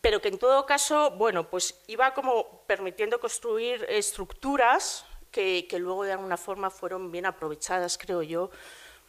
pero 0.00 0.20
que 0.20 0.28
en 0.28 0.38
todo 0.38 0.64
caso, 0.64 1.10
bueno, 1.12 1.50
pues 1.50 1.82
iba 1.88 2.14
como 2.14 2.62
permitiendo 2.68 3.18
construir 3.18 3.84
estructuras 3.88 5.04
que, 5.30 5.66
luego 5.78 6.04
de 6.04 6.12
alguna 6.12 6.36
forma 6.36 6.70
fueron 6.70 7.10
bien 7.10 7.26
aprovechadas, 7.26 7.98
creo 7.98 8.22
yo, 8.22 8.50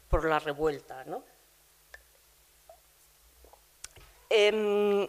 por 0.09 0.26
la 0.26 0.39
revuelta. 0.39 1.03
¿no? 1.05 1.24
Em, 4.30 5.07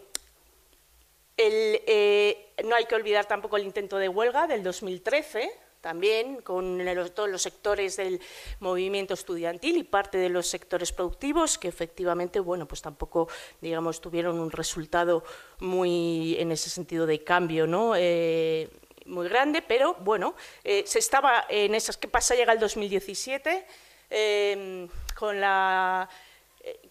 eh, 1.37 2.53
no 2.63 2.75
hay 2.75 2.85
que 2.85 2.95
olvidar 2.95 3.25
tampoco 3.25 3.57
el 3.57 3.63
intento 3.63 3.97
de 3.97 4.09
huelga 4.09 4.47
del 4.47 4.63
2013, 4.63 5.51
también 5.83 6.41
con 6.41 6.81
todos 7.13 7.29
los 7.29 7.41
sectores 7.41 7.97
del 7.97 8.21
movimiento 8.61 9.13
estudiantil 9.13 9.75
y 9.75 9.83
parte 9.83 10.17
de 10.17 10.29
los 10.29 10.47
sectores 10.47 10.93
productivos 10.93 11.57
que 11.57 11.67
efectivamente 11.67 12.39
bueno 12.39 12.65
pues 12.65 12.81
tampoco 12.81 13.27
digamos 13.59 13.99
tuvieron 13.99 14.39
un 14.39 14.49
resultado 14.49 15.25
muy 15.59 16.37
en 16.39 16.53
ese 16.53 16.69
sentido 16.69 17.05
de 17.05 17.25
cambio 17.25 17.67
no 17.67 17.95
eh, 17.97 18.69
muy 19.05 19.27
grande, 19.27 19.61
pero 19.61 19.95
bueno, 19.95 20.35
eh, 20.63 20.83
se 20.85 20.99
estaba 20.99 21.45
en 21.49 21.75
esas. 21.75 21.97
¿Qué 21.97 22.07
pasa? 22.07 22.35
Llega 22.35 22.53
el 22.53 22.59
2017 22.59 23.65
eh, 24.09 24.87
con 25.15 25.39
la 25.39 26.09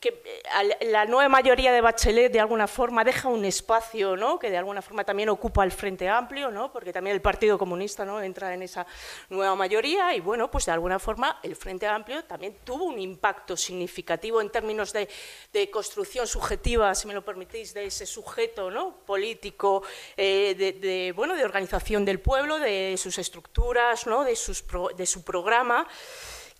que 0.00 0.22
eh, 0.24 0.86
la 0.90 1.06
nueva 1.06 1.30
mayoría 1.30 1.72
de 1.72 1.80
Bachelet 1.80 2.30
de 2.30 2.40
alguna 2.40 2.66
forma 2.66 3.04
deja 3.04 3.28
un 3.28 3.44
espacio 3.46 4.16
¿no? 4.16 4.38
que 4.38 4.50
de 4.50 4.58
alguna 4.58 4.82
forma 4.82 5.02
también 5.02 5.30
ocupa 5.30 5.64
el 5.64 5.72
Frente 5.72 6.08
Amplio, 6.08 6.50
¿no? 6.50 6.70
porque 6.70 6.92
también 6.92 7.14
el 7.14 7.22
Partido 7.22 7.56
Comunista 7.56 8.04
¿no? 8.04 8.20
entra 8.20 8.52
en 8.52 8.62
esa 8.62 8.86
nueva 9.30 9.54
mayoría 9.54 10.14
y 10.14 10.20
bueno, 10.20 10.50
pues 10.50 10.66
de 10.66 10.72
alguna 10.72 10.98
forma 10.98 11.38
el 11.42 11.56
Frente 11.56 11.86
Amplio 11.86 12.22
también 12.24 12.56
tuvo 12.64 12.84
un 12.84 12.98
impacto 12.98 13.56
significativo 13.56 14.42
en 14.42 14.50
términos 14.50 14.92
de, 14.92 15.08
construcción 15.70 16.26
subjetiva, 16.26 16.94
si 16.94 17.06
me 17.06 17.14
lo 17.14 17.24
permitís, 17.24 17.72
de 17.72 17.86
ese 17.86 18.04
sujeto 18.04 18.70
¿no? 18.70 18.96
político, 19.06 19.82
eh, 20.16 20.54
de, 20.54 21.12
bueno, 21.16 21.34
de 21.34 21.44
organización 21.44 22.04
del 22.04 22.20
pueblo, 22.20 22.58
de 22.58 22.96
sus 22.98 23.16
estructuras, 23.18 24.06
¿no? 24.06 24.24
de, 24.24 24.36
su 24.36 25.24
programa. 25.24 25.86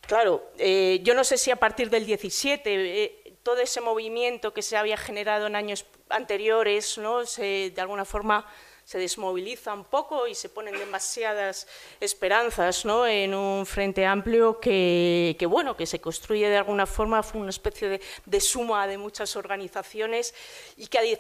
Claro, 0.07 0.51
eh, 0.59 1.01
yo 1.03 1.15
no 1.15 1.25
sé 1.25 1.39
si 1.39 1.51
a 1.51 1.57
partir 1.57 1.89
del 1.89 2.05
17 2.05 3.05
eh, 3.05 3.39
todo 3.43 3.59
ese 3.59 3.81
movimiento 3.81 4.53
que 4.53 4.63
se 4.63 4.77
había 4.77 4.97
generado 4.97 5.47
en 5.47 5.57
años 5.57 5.87
anteriores, 6.09 6.99
¿no? 6.99 7.25
Se, 7.25 7.71
de 7.71 7.81
alguna 7.81 8.05
forma 8.05 8.47
se 8.85 8.99
desmoviliza 8.99 9.73
un 9.73 9.85
poco 9.85 10.27
y 10.27 10.35
se 10.35 10.49
ponen 10.49 10.77
demasiadas 10.79 11.67
esperanzas 12.01 12.85
¿no? 12.85 13.07
en 13.07 13.35
un 13.35 13.67
frente 13.67 14.05
amplio 14.05 14.61
que, 14.61 15.37
bueno, 15.49 15.77
que 15.77 15.87
se 15.87 16.01
construye 16.01 16.49
de 16.49 16.57
alguna 16.57 16.87
forma, 16.87 17.23
fue 17.23 17.41
una 17.41 17.51
especie 17.51 18.01
de, 18.27 18.41
suma 18.41 18.87
de 18.87 18.99
muchas 18.99 19.37
organizaciones 19.37 20.35
y 20.77 20.87
que 20.87 21.19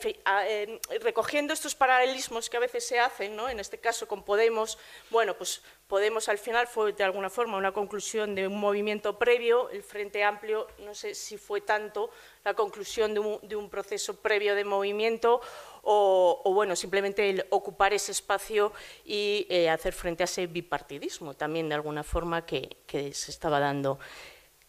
recogiendo 1.00 1.52
estos 1.52 1.74
paralelismos 1.74 2.50
que 2.50 2.56
a 2.56 2.60
veces 2.60 2.86
se 2.86 2.98
hacen, 2.98 3.36
¿no? 3.36 3.48
en 3.48 3.60
este 3.60 3.78
caso 3.78 4.06
con 4.08 4.22
Podemos, 4.22 4.78
bueno, 5.10 5.36
pues 5.36 5.62
Podemos 5.92 6.30
al 6.30 6.38
final 6.38 6.66
fue 6.68 6.94
de 6.94 7.04
alguna 7.04 7.28
forma 7.28 7.58
una 7.58 7.72
conclusión 7.72 8.34
de 8.34 8.46
un 8.46 8.58
movimiento 8.58 9.18
previo, 9.18 9.68
el 9.68 9.82
Frente 9.82 10.24
Amplio 10.24 10.66
no 10.78 10.94
sé 10.94 11.14
si 11.14 11.36
fue 11.36 11.60
tanto 11.60 12.08
la 12.44 12.54
conclusión 12.54 13.12
de 13.12 13.20
un, 13.20 13.68
proceso 13.68 14.16
previo 14.16 14.54
de 14.54 14.64
movimiento 14.64 15.42
o, 15.82 16.52
bueno, 16.54 16.76
simplemente 16.76 17.28
el 17.28 17.46
ocupar 17.50 17.92
ese 17.92 18.12
espacio 18.12 18.72
y 19.04 19.46
eh, 19.50 19.68
hacer 19.68 19.92
frente 19.92 20.22
a 20.22 20.24
ese 20.24 20.46
bipartidismo 20.46 21.34
también 21.34 21.68
de 21.68 21.74
alguna 21.74 22.02
forma 22.04 22.46
que, 22.46 22.76
se 22.88 23.30
estaba 23.30 23.58
dando 23.58 23.98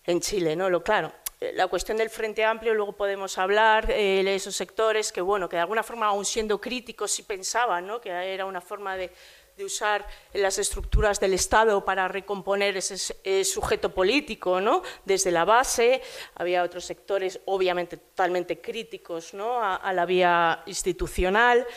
en 0.05 0.19
Chile, 0.21 0.55
¿no? 0.55 0.69
Lo 0.69 0.83
claro, 0.83 1.13
eh, 1.39 1.51
la 1.53 1.67
cuestión 1.67 1.97
del 1.97 2.09
Frente 2.09 2.43
Amplio, 2.43 2.73
luego 2.73 2.93
podemos 2.93 3.37
hablar 3.37 3.91
eh, 3.91 4.23
de 4.23 4.35
esos 4.35 4.55
sectores 4.55 5.11
que, 5.11 5.21
bueno, 5.21 5.47
que 5.47 5.57
de 5.57 5.61
alguna 5.61 5.83
forma, 5.83 6.07
aún 6.07 6.25
siendo 6.25 6.59
críticos, 6.59 7.11
sí 7.11 7.23
pensaban 7.23 7.85
¿no? 7.85 8.01
que 8.01 8.09
era 8.09 8.45
una 8.45 8.61
forma 8.61 8.97
de 8.97 9.11
de 9.57 9.65
usar 9.65 10.07
las 10.33 10.57
estructuras 10.57 11.19
del 11.19 11.33
Estado 11.33 11.85
para 11.85 12.07
recomponer 12.07 12.75
ese 12.75 13.15
eh, 13.23 13.45
sujeto 13.45 13.93
político, 13.93 14.59
¿no? 14.59 14.81
Desde 15.05 15.29
la 15.29 15.45
base 15.45 16.01
había 16.33 16.63
otros 16.63 16.85
sectores, 16.85 17.39
obviamente 17.45 17.97
totalmente 17.97 18.59
críticos, 18.61 19.33
¿no? 19.33 19.61
a, 19.61 19.93
la 19.93 20.05
vía 20.05 20.63
institucional, 20.65 21.67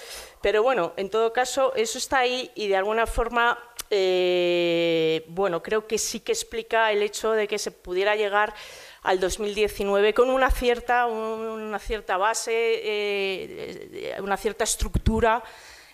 pero 0.41 0.63
bueno, 0.63 0.95
en 0.97 1.11
todo 1.11 1.33
caso 1.35 1.75
eso 1.75 1.99
está 1.99 2.21
ahí 2.21 2.51
y 2.55 2.69
de 2.69 2.77
alguna 2.77 3.07
forma, 3.07 3.59
eh, 3.91 5.27
bueno, 5.29 5.63
creo 5.63 5.87
que 5.87 5.99
sí 5.99 6.21
que 6.21 6.33
explica 6.33 6.91
el 6.93 7.03
hecho 7.03 7.33
de 7.33 7.47
que 7.47 7.59
se 7.59 7.73
pudiera 7.73 8.17
llegar 8.17 8.55
al 9.03 9.21
2019 9.21 10.15
con 10.15 10.31
una 10.31 10.51
cierta, 10.51 11.07
una 11.07 11.79
cierta 11.79 12.17
base, 12.17 12.53
eh, 12.55 14.17
una 14.21 14.39
cierta 14.39 14.65
estructura 14.65 15.43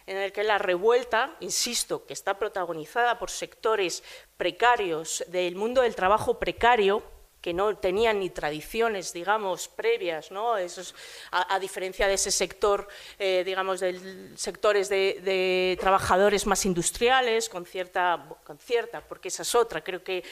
en 0.06 0.16
el 0.16 0.32
que 0.32 0.44
la 0.44 0.58
revuelta, 0.58 1.36
insisto, 1.40 2.06
que 2.06 2.12
está 2.12 2.38
protagonizada 2.38 3.18
por 3.18 3.30
sectores 3.30 4.02
precarios 4.36 5.24
del 5.28 5.56
mundo 5.56 5.82
del 5.82 5.94
trabajo 5.94 6.38
precario, 6.38 7.02
que 7.42 7.52
no 7.52 7.76
tenían 7.76 8.20
ni 8.20 8.30
tradiciones, 8.30 9.12
digamos, 9.12 9.66
previas, 9.66 10.30
¿no? 10.30 10.54
a, 10.54 11.58
diferencia 11.58 12.06
de 12.06 12.14
ese 12.14 12.30
sector, 12.30 12.86
eh, 13.18 13.42
digamos, 13.44 13.80
de 13.80 14.30
sectores 14.36 14.88
de, 14.88 15.76
trabajadores 15.80 16.46
más 16.46 16.64
industriales, 16.64 17.48
con 17.48 17.66
cierta, 17.66 18.24
con 18.44 18.58
cierta, 18.58 19.00
porque 19.00 19.26
esa 19.26 19.42
es 19.42 19.54
otra, 19.56 19.82
creo 19.82 20.04
que 20.04 20.22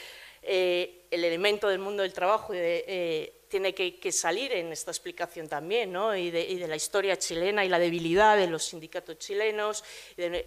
eh, 0.43 1.07
el 1.11 1.25
elemento 1.25 1.69
del 1.69 1.81
mundo 1.81 2.05
del 2.05 2.13
trabajo 2.13 2.53
tiene 3.51 3.75
que, 3.75 4.13
salir 4.13 4.53
en 4.53 4.73
esta 4.73 4.93
explicación 4.93 5.49
también, 5.49 5.93
¿no? 5.93 6.17
y, 6.17 6.31
de, 6.31 6.67
la 6.69 6.77
historia 6.77 7.19
chilena 7.19 7.65
y 7.65 7.69
la 7.69 7.81
debilidad 7.81 8.37
de 8.37 8.47
los 8.47 8.65
sindicatos 8.65 9.19
chilenos, 9.19 9.85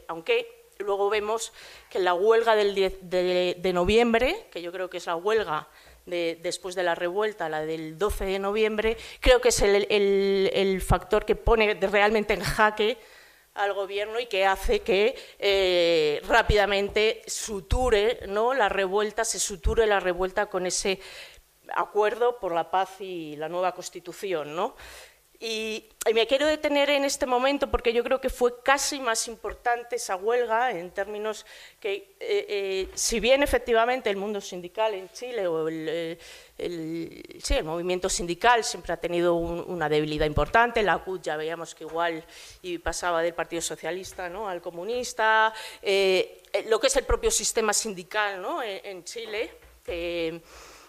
aunque 0.08 0.70
luego 0.80 1.10
vemos 1.10 1.52
que 1.90 2.00
la 2.00 2.14
huelga 2.14 2.56
del 2.56 2.74
de, 2.74 3.72
noviembre, 3.74 4.48
que 4.50 4.62
yo 4.62 4.72
creo 4.72 4.90
que 4.90 4.98
es 4.98 5.06
la 5.06 5.18
huelga 5.18 5.68
después 6.06 6.76
de 6.76 6.84
la 6.84 6.96
revuelta, 6.96 7.50
la 7.50 7.66
del 7.66 7.98
12 7.98 8.26
de 8.26 8.40
noviembre, 8.40 8.98
creo 9.20 9.42
que 9.42 9.50
es 9.50 9.62
el, 9.62 10.82
factor 10.82 11.26
que 11.26 11.36
pone 11.36 11.74
realmente 11.76 12.34
en 12.34 12.42
jaque 12.42 12.98
al 13.56 13.74
gobierno 13.74 14.20
y 14.20 14.26
que 14.26 14.46
hace 14.46 14.80
que 14.80 15.16
eh, 15.38 16.22
rápidamente 16.28 17.22
suture 17.28 18.22
¿no? 18.28 18.54
la 18.54 18.68
revuelta, 18.68 19.24
se 19.24 19.40
suture 19.40 19.86
la 19.86 20.00
revuelta 20.00 20.48
con 20.48 20.66
ese 20.66 21.00
acuerdo 21.74 22.40
por 22.40 22.54
la 22.54 22.70
paz 22.72 23.02
y 23.02 23.36
la 23.36 23.50
nueva 23.50 23.74
constitución. 23.74 24.56
¿no? 24.56 24.76
Y, 25.46 25.90
me 26.14 26.26
quiero 26.26 26.48
detener 26.48 26.90
en 26.90 27.04
este 27.04 27.26
momento 27.26 27.70
porque 27.70 27.92
yo 27.92 28.02
creo 28.02 28.22
que 28.22 28.30
fue 28.30 28.62
casi 28.62 29.02
más 29.02 29.28
importante 29.28 29.98
esa 29.98 30.16
huelga 30.16 30.72
en 30.72 30.92
términos 30.92 31.46
que, 31.82 32.16
eh, 32.20 32.46
eh, 32.48 32.90
si 32.94 33.20
bien 33.20 33.44
efectivamente 33.44 34.10
el 34.10 34.16
mundo 34.16 34.40
sindical 34.40 34.94
en 34.94 35.10
Chile 35.10 35.46
o 35.48 35.68
el, 35.68 35.86
eh, 35.90 36.18
sí, 37.42 37.56
el 37.56 37.66
movimiento 37.66 38.08
sindical 38.08 38.64
siempre 38.64 38.94
ha 38.94 38.98
tenido 38.98 39.36
una 39.36 39.90
debilidad 39.90 40.26
importante, 40.26 40.82
la 40.82 41.00
CUT 41.00 41.24
ya 41.24 41.36
veíamos 41.36 41.76
que 41.76 41.84
igual 41.84 42.24
y 42.62 42.78
pasaba 42.78 43.22
del 43.22 43.34
Partido 43.34 43.62
Socialista 43.62 44.30
¿no? 44.30 44.48
al 44.48 44.62
comunista, 44.62 45.54
lo 45.82 46.80
que 46.80 46.88
es 46.88 46.96
el 46.96 47.04
propio 47.06 47.32
sistema 47.32 47.74
sindical 47.74 48.42
¿no? 48.42 48.64
en, 48.64 48.80
en 48.86 49.04
Chile 49.04 49.52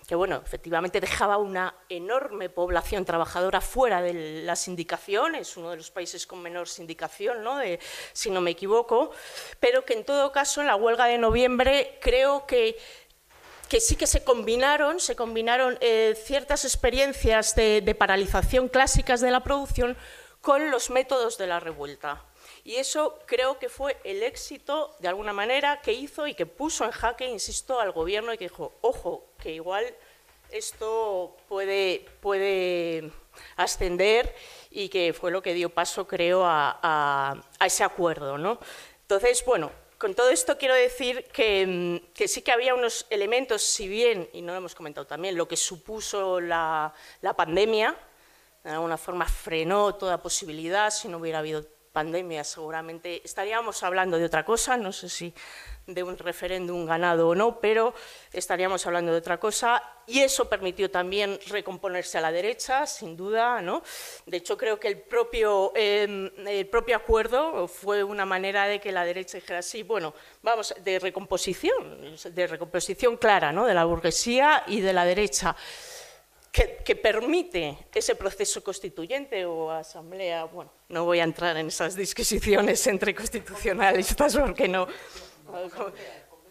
que 0.06 0.14
bueno, 0.14 0.42
efectivamente 0.44 1.00
dejaba 1.00 1.38
una 1.38 1.74
enorme 1.88 2.50
población 2.50 3.04
trabajadora 3.04 3.60
fuera 3.60 4.02
de 4.02 4.42
la 4.42 4.56
sindicación, 4.56 5.34
es 5.34 5.56
uno 5.56 5.70
de 5.70 5.76
los 5.76 5.90
países 5.90 6.26
con 6.26 6.42
menor 6.42 6.68
sindicación, 6.68 7.42
¿no? 7.42 7.58
si 8.12 8.30
no 8.30 8.40
me 8.40 8.50
equivoco, 8.50 9.12
pero 9.60 9.84
que 9.84 9.94
en 9.94 10.04
todo 10.04 10.30
caso 10.32 10.60
en 10.60 10.66
la 10.66 10.76
huelga 10.76 11.06
de 11.06 11.18
noviembre 11.18 11.98
creo 12.00 12.46
que 12.46 12.76
que 13.68 13.80
sí 13.80 13.96
que 13.96 14.06
se 14.06 14.22
combinaron, 14.22 15.00
se 15.00 15.16
combinaron 15.16 15.78
eh, 15.80 16.14
ciertas 16.22 16.64
experiencias 16.64 17.54
de, 17.54 17.80
de 17.80 17.94
paralización 17.94 18.68
clásicas 18.68 19.20
de 19.22 19.30
la 19.30 19.42
producción 19.42 19.96
con 20.42 20.70
los 20.70 20.90
métodos 20.90 21.38
de 21.38 21.46
la 21.46 21.60
revuelta. 21.60 22.22
Y 22.64 22.76
eso 22.76 23.18
creo 23.26 23.58
que 23.58 23.68
fue 23.68 23.98
el 24.04 24.22
éxito, 24.22 24.96
de 24.98 25.08
alguna 25.08 25.34
manera, 25.34 25.82
que 25.82 25.92
hizo 25.92 26.26
y 26.26 26.34
que 26.34 26.46
puso 26.46 26.86
en 26.86 26.92
jaque, 26.92 27.28
insisto, 27.28 27.78
al 27.78 27.92
gobierno 27.92 28.32
y 28.32 28.38
que 28.38 28.46
dijo, 28.46 28.72
ojo, 28.80 29.26
que 29.38 29.52
igual 29.52 29.94
esto 30.50 31.36
puede, 31.46 32.06
puede 32.22 33.10
ascender 33.56 34.34
y 34.70 34.88
que 34.88 35.12
fue 35.12 35.30
lo 35.30 35.42
que 35.42 35.52
dio 35.52 35.68
paso, 35.68 36.06
creo, 36.06 36.42
a, 36.46 37.36
ese 37.62 37.84
acuerdo. 37.84 38.38
¿no? 38.38 38.58
Entonces, 39.02 39.44
bueno, 39.44 39.70
con 39.98 40.14
todo 40.14 40.30
esto 40.30 40.56
quiero 40.56 40.74
decir 40.74 41.24
que, 41.34 42.02
que, 42.14 42.28
sí 42.28 42.40
que 42.40 42.52
había 42.52 42.74
unos 42.74 43.06
elementos, 43.10 43.62
si 43.62 43.88
bien, 43.88 44.30
y 44.32 44.40
no 44.40 44.52
lo 44.52 44.58
hemos 44.58 44.74
comentado 44.74 45.06
también, 45.06 45.36
lo 45.36 45.46
que 45.46 45.56
supuso 45.56 46.40
la, 46.40 46.94
la 47.20 47.34
pandemia, 47.34 47.94
de 48.62 48.70
alguna 48.70 48.96
forma 48.96 49.26
frenó 49.26 49.94
toda 49.96 50.22
posibilidad, 50.22 50.90
si 50.90 51.08
no 51.08 51.18
hubiera 51.18 51.40
habido 51.40 51.73
pandemia 51.94 52.42
seguramente 52.42 53.22
estaríamos 53.24 53.84
hablando 53.84 54.18
de 54.18 54.24
otra 54.24 54.44
cosa, 54.44 54.76
no 54.76 54.92
sé 54.92 55.08
si 55.08 55.32
de 55.86 56.02
un 56.02 56.18
referéndum 56.18 56.86
ganado 56.86 57.28
o 57.28 57.34
no, 57.36 57.60
pero 57.60 57.94
estaríamos 58.32 58.84
hablando 58.86 59.12
de 59.12 59.18
otra 59.18 59.38
cosa 59.38 59.80
y 60.06 60.20
eso 60.20 60.48
permitió 60.48 60.90
también 60.90 61.38
recomponerse 61.46 62.18
a 62.18 62.20
la 62.20 62.32
derecha, 62.32 62.84
sin 62.86 63.16
duda, 63.16 63.62
¿no? 63.62 63.82
De 64.26 64.38
hecho, 64.38 64.56
creo 64.56 64.80
que 64.80 64.88
el 64.88 64.98
propio, 65.02 65.72
em, 65.76 66.30
el 66.46 66.66
propio 66.66 66.96
acuerdo 66.96 67.68
fue 67.68 68.02
una 68.02 68.26
manera 68.26 68.66
de 68.66 68.80
que 68.80 68.90
la 68.90 69.04
derecha 69.04 69.38
dijera, 69.38 69.62
sí, 69.62 69.84
bueno, 69.84 70.14
vamos, 70.42 70.74
de 70.82 70.98
recomposición, 70.98 72.16
de 72.28 72.46
recomposición 72.48 73.16
clara, 73.18 73.52
¿no? 73.52 73.66
De 73.66 73.74
la 73.74 73.84
burguesía 73.84 74.64
y 74.66 74.80
de 74.80 74.92
la 74.92 75.04
derecha 75.04 75.54
que, 76.54 76.94
permite 76.94 77.76
ese 77.92 78.14
proceso 78.14 78.62
constituyente 78.62 79.44
o 79.44 79.70
asamblea. 79.72 80.44
Bueno, 80.44 80.70
no 80.88 81.04
voy 81.04 81.18
a 81.18 81.24
entrar 81.24 81.56
en 81.56 81.66
esas 81.66 81.96
disquisiciones 81.96 82.86
entre 82.86 83.12
constitucionalistas 83.12 84.36
porque 84.38 84.68
no. 84.68 84.86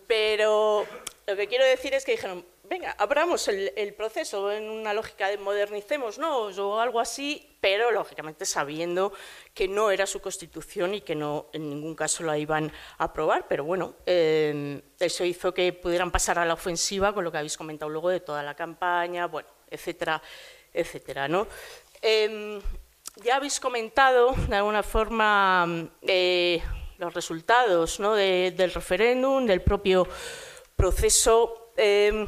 Pero 0.06 0.86
lo 1.26 1.36
que 1.38 1.48
quiero 1.48 1.66
decir 1.66 1.94
es 1.94 2.04
que 2.04 2.12
dijeron, 2.12 2.46
venga, 2.64 2.92
abramos 3.00 3.48
el, 3.48 3.94
proceso 3.94 4.52
en 4.52 4.70
una 4.70 4.94
lógica 4.94 5.30
de 5.30 5.38
modernicémonos 5.38 6.58
o 6.60 6.80
algo 6.82 7.00
así, 7.00 7.58
pero 7.62 7.90
lógicamente 7.90 8.46
sabiendo 8.46 9.14
que 9.54 9.70
no 9.70 9.90
era 9.90 10.06
su 10.06 10.20
constitución 10.20 10.96
y 10.96 11.02
que 11.02 11.16
no 11.16 11.48
en 11.54 11.70
ningún 11.70 11.96
caso 11.96 12.24
la 12.24 12.38
iban 12.38 12.74
a 12.98 13.06
aprobar. 13.06 13.48
Pero 13.48 13.64
bueno, 13.64 13.96
eh, 14.06 14.82
eso 15.00 15.24
hizo 15.24 15.54
que 15.54 15.72
pudieran 15.72 16.12
pasar 16.12 16.40
a 16.40 16.46
la 16.46 16.56
ofensiva 16.56 17.14
con 17.14 17.24
lo 17.24 17.32
que 17.32 17.38
habéis 17.38 17.56
comentado 17.56 17.90
luego 17.90 18.10
de 18.10 18.20
toda 18.20 18.44
la 18.44 18.54
campaña. 18.54 19.28
Bueno, 19.28 19.48
etcétera, 19.74 20.22
etcétera. 20.74 21.28
¿no? 21.28 21.48
Em, 22.02 22.62
ya 23.24 23.36
habéis 23.38 23.60
comentado 23.60 24.34
de 24.48 24.56
alguna 24.56 24.84
forma 24.84 25.90
eh, 26.02 26.62
los 26.98 27.14
resultados 27.14 28.00
¿no? 28.00 28.14
del 28.14 28.74
referéndum, 28.74 29.46
del 29.46 29.62
propio 29.62 30.08
proceso. 30.76 31.72
Em, 31.76 32.26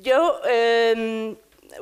yo, 0.00 0.40
em, 0.44 1.36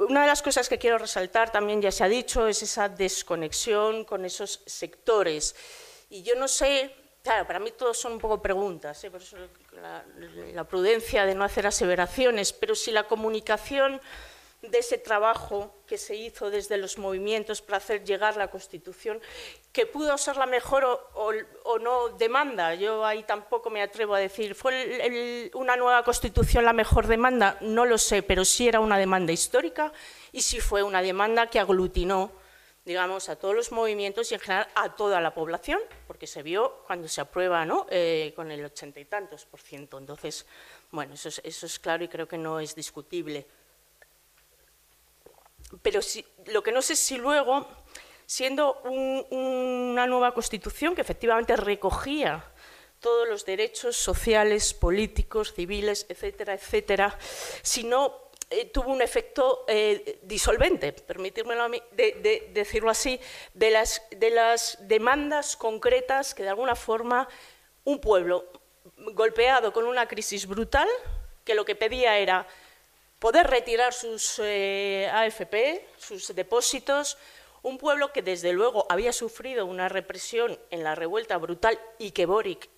una 0.09 0.21
de 0.23 0.27
las 0.27 0.43
cosas 0.43 0.69
que 0.69 0.79
quiero 0.79 0.99
resaltar 0.99 1.51
también 1.51 1.81
ya 1.83 1.91
se 1.91 2.05
ha 2.05 2.09
dicho 2.09 2.47
es 2.47 2.63
esa 2.63 2.89
desconexión 2.89 4.05
con 4.05 4.25
esos 4.25 4.63
sectores. 4.67 5.57
Y 6.11 6.23
yo 6.23 6.35
no 6.37 6.49
sé 6.49 6.95
Claro, 7.23 7.47
para 7.47 7.59
mí 7.59 7.71
todos 7.73 7.99
son 7.99 8.13
un 8.13 8.19
poco 8.19 8.41
preguntas, 8.41 9.05
¿eh? 9.05 9.11
por 9.11 9.21
eso 9.21 9.37
la, 10.53 10.65
prudencia 10.65 11.25
de 11.27 11.35
no 11.35 11.45
hacer 11.45 11.67
aseveraciones, 11.67 12.53
pero 12.53 12.75
si 12.75 12.91
la 12.91 13.05
comunicación 13.05 14.01
de 14.63 14.79
ese 14.79 14.99
trabajo 14.99 15.75
que 15.87 15.97
se 15.97 16.15
hizo 16.17 16.51
desde 16.51 16.77
los 16.77 16.99
movimientos 16.99 17.63
para 17.63 17.79
hacer 17.79 18.05
llegar 18.05 18.37
la 18.37 18.51
Constitución, 18.51 19.21
que 19.73 19.87
pudo 19.87 20.19
ser 20.19 20.37
la 20.37 20.45
mejor 20.47 20.85
o, 21.15 21.79
no 21.79 22.11
demanda. 22.11 22.75
Yo 22.75 23.05
ahí 23.05 23.23
tampoco 23.23 23.71
me 23.71 23.81
atrevo 23.81 24.15
a 24.15 24.19
decir, 24.19 24.55
¿fue 24.55 25.51
una 25.55 25.77
nueva 25.77 26.05
Constitución 26.05 26.65
la 26.65 26.75
mejor 26.75 27.07
demanda? 27.07 27.57
No 27.63 27.87
lo 27.87 27.97
sé, 27.97 28.23
pero 28.23 28.45
sí 28.45 28.69
era 28.69 28.81
una 28.81 28.99
demanda 28.99 29.33
histórica 29.33 29.93
y 30.31 30.43
sí 30.43 30.61
fue 30.61 30.83
una 30.83 31.01
demanda 31.01 31.47
que 31.47 31.59
aglutinó 31.59 32.31
digamos, 32.85 33.29
a 33.29 33.37
todos 33.37 33.55
los 33.55 33.73
movimientos 33.73 34.31
y 34.31 34.35
en 34.35 34.41
general 34.41 34.69
a 34.75 34.95
toda 34.97 35.21
la 35.21 35.35
población, 35.35 35.81
porque 36.07 36.27
se 36.27 36.43
vio 36.43 36.83
cuando 36.87 37.09
se 37.09 37.21
aprueba 37.21 37.65
¿no? 37.65 37.87
Eh, 37.91 38.33
con 38.35 38.51
el 38.51 38.65
ochenta 38.65 39.01
y 39.01 39.05
tantos 39.05 39.45
por 39.45 39.61
ciento. 39.61 39.99
Entonces, 39.99 40.47
bueno, 40.91 41.15
eso 41.15 41.29
es, 41.29 41.41
eso 41.45 41.67
es 41.67 41.79
claro 41.79 42.05
y 42.05 42.09
creo 42.09 42.27
que 42.27 42.39
no 42.39 42.59
es 42.59 42.75
discutible. 42.75 43.47
Pero 45.83 46.03
si, 46.03 46.25
lo 46.47 46.63
que 46.63 46.73
no 46.73 46.83
sé 46.83 46.95
es 46.95 46.99
si 46.99 47.17
luego, 47.17 47.67
siendo 48.27 48.81
una 48.83 50.07
nueva 50.07 50.33
constitución 50.33 50.95
que 50.95 51.03
efectivamente 51.03 51.57
recogía 51.57 52.45
todos 52.99 53.29
los 53.29 53.45
derechos 53.45 53.97
sociales, 53.97 54.75
políticos, 54.75 55.55
civiles, 55.55 56.07
etcétera, 56.09 56.55
etcétera, 56.55 57.19
si 57.63 57.85
no 57.85 58.20
eh, 58.53 58.67
tuvo 58.67 58.91
un 58.91 59.01
efecto 59.01 59.65
eh, 59.69 60.19
disolvente, 60.23 60.93
permitírmelo 60.93 61.63
a 61.63 61.69
mí 61.69 61.81
de, 61.93 62.51
decirlo 62.53 62.91
así, 62.91 63.21
de 63.55 63.71
las, 63.71 64.03
de 64.11 64.31
las 64.31 64.77
demandas 64.81 65.57
concretas 65.57 66.35
que 66.35 66.43
de 66.43 66.49
alguna 66.49 66.75
forma 66.75 67.29
un 67.85 68.01
pueblo 68.01 68.45
golpeado 68.97 69.73
con 69.73 69.87
una 69.87 70.09
crisis 70.09 70.47
brutal, 70.49 70.89
que 71.45 71.55
lo 71.55 71.65
que 71.65 71.77
pedía 71.77 72.19
era 72.19 72.45
poder 73.21 73.47
retirar 73.47 73.93
sus 73.93 74.41
eh, 74.43 75.09
AFP, 75.13 75.87
sus 75.97 76.35
depósitos, 76.35 77.19
un 77.63 77.79
pueblo 77.79 78.13
que 78.13 78.23
desde 78.23 78.53
luego 78.53 78.85
había 78.89 79.13
sufrido 79.13 79.65
una 79.65 79.89
represión 79.89 80.59
en 80.71 80.83
la 80.83 80.97
revuelta 80.97 81.37
brutal 81.37 81.79
y 81.99 82.11
que 82.11 82.27
Boric, 82.27 82.69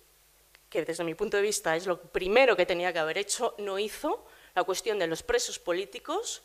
que 0.69 0.85
desde 0.85 1.03
mi 1.03 1.15
punto 1.15 1.37
de 1.37 1.43
vista 1.43 1.75
es 1.75 1.87
lo 1.87 1.99
primero 1.99 2.55
que 2.55 2.67
tenía 2.67 2.93
que 2.93 2.99
haber 2.99 3.17
hecho, 3.17 3.55
no 3.57 3.79
hizo, 3.79 4.23
la 4.55 4.63
cuestión 4.63 4.99
de 4.99 5.07
los 5.07 5.23
presos 5.23 5.57
políticos 5.57 6.43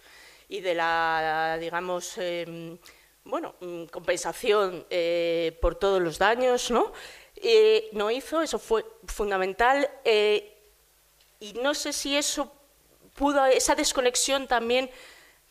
y 0.49 0.61
de 0.61 0.75
la, 0.75 1.59
digamos, 1.61 2.17
em, 2.17 2.79
bueno, 3.25 3.55
mm, 3.61 3.85
compensación 3.85 4.87
eh, 4.89 5.59
por 5.61 5.75
todos 5.75 6.01
los 6.01 6.19
daños, 6.19 6.71
¿no? 6.71 6.93
no 7.93 8.11
hizo, 8.11 8.43
eso 8.43 8.59
fue 8.59 8.85
fundamental. 9.07 9.89
Eh, 10.05 10.57
y 11.39 11.53
no 11.53 11.75
sé 11.75 11.93
si 11.93 12.17
eso 12.17 12.51
pudo, 13.15 13.45
esa 13.47 13.75
desconexión 13.75 14.49
también 14.49 14.91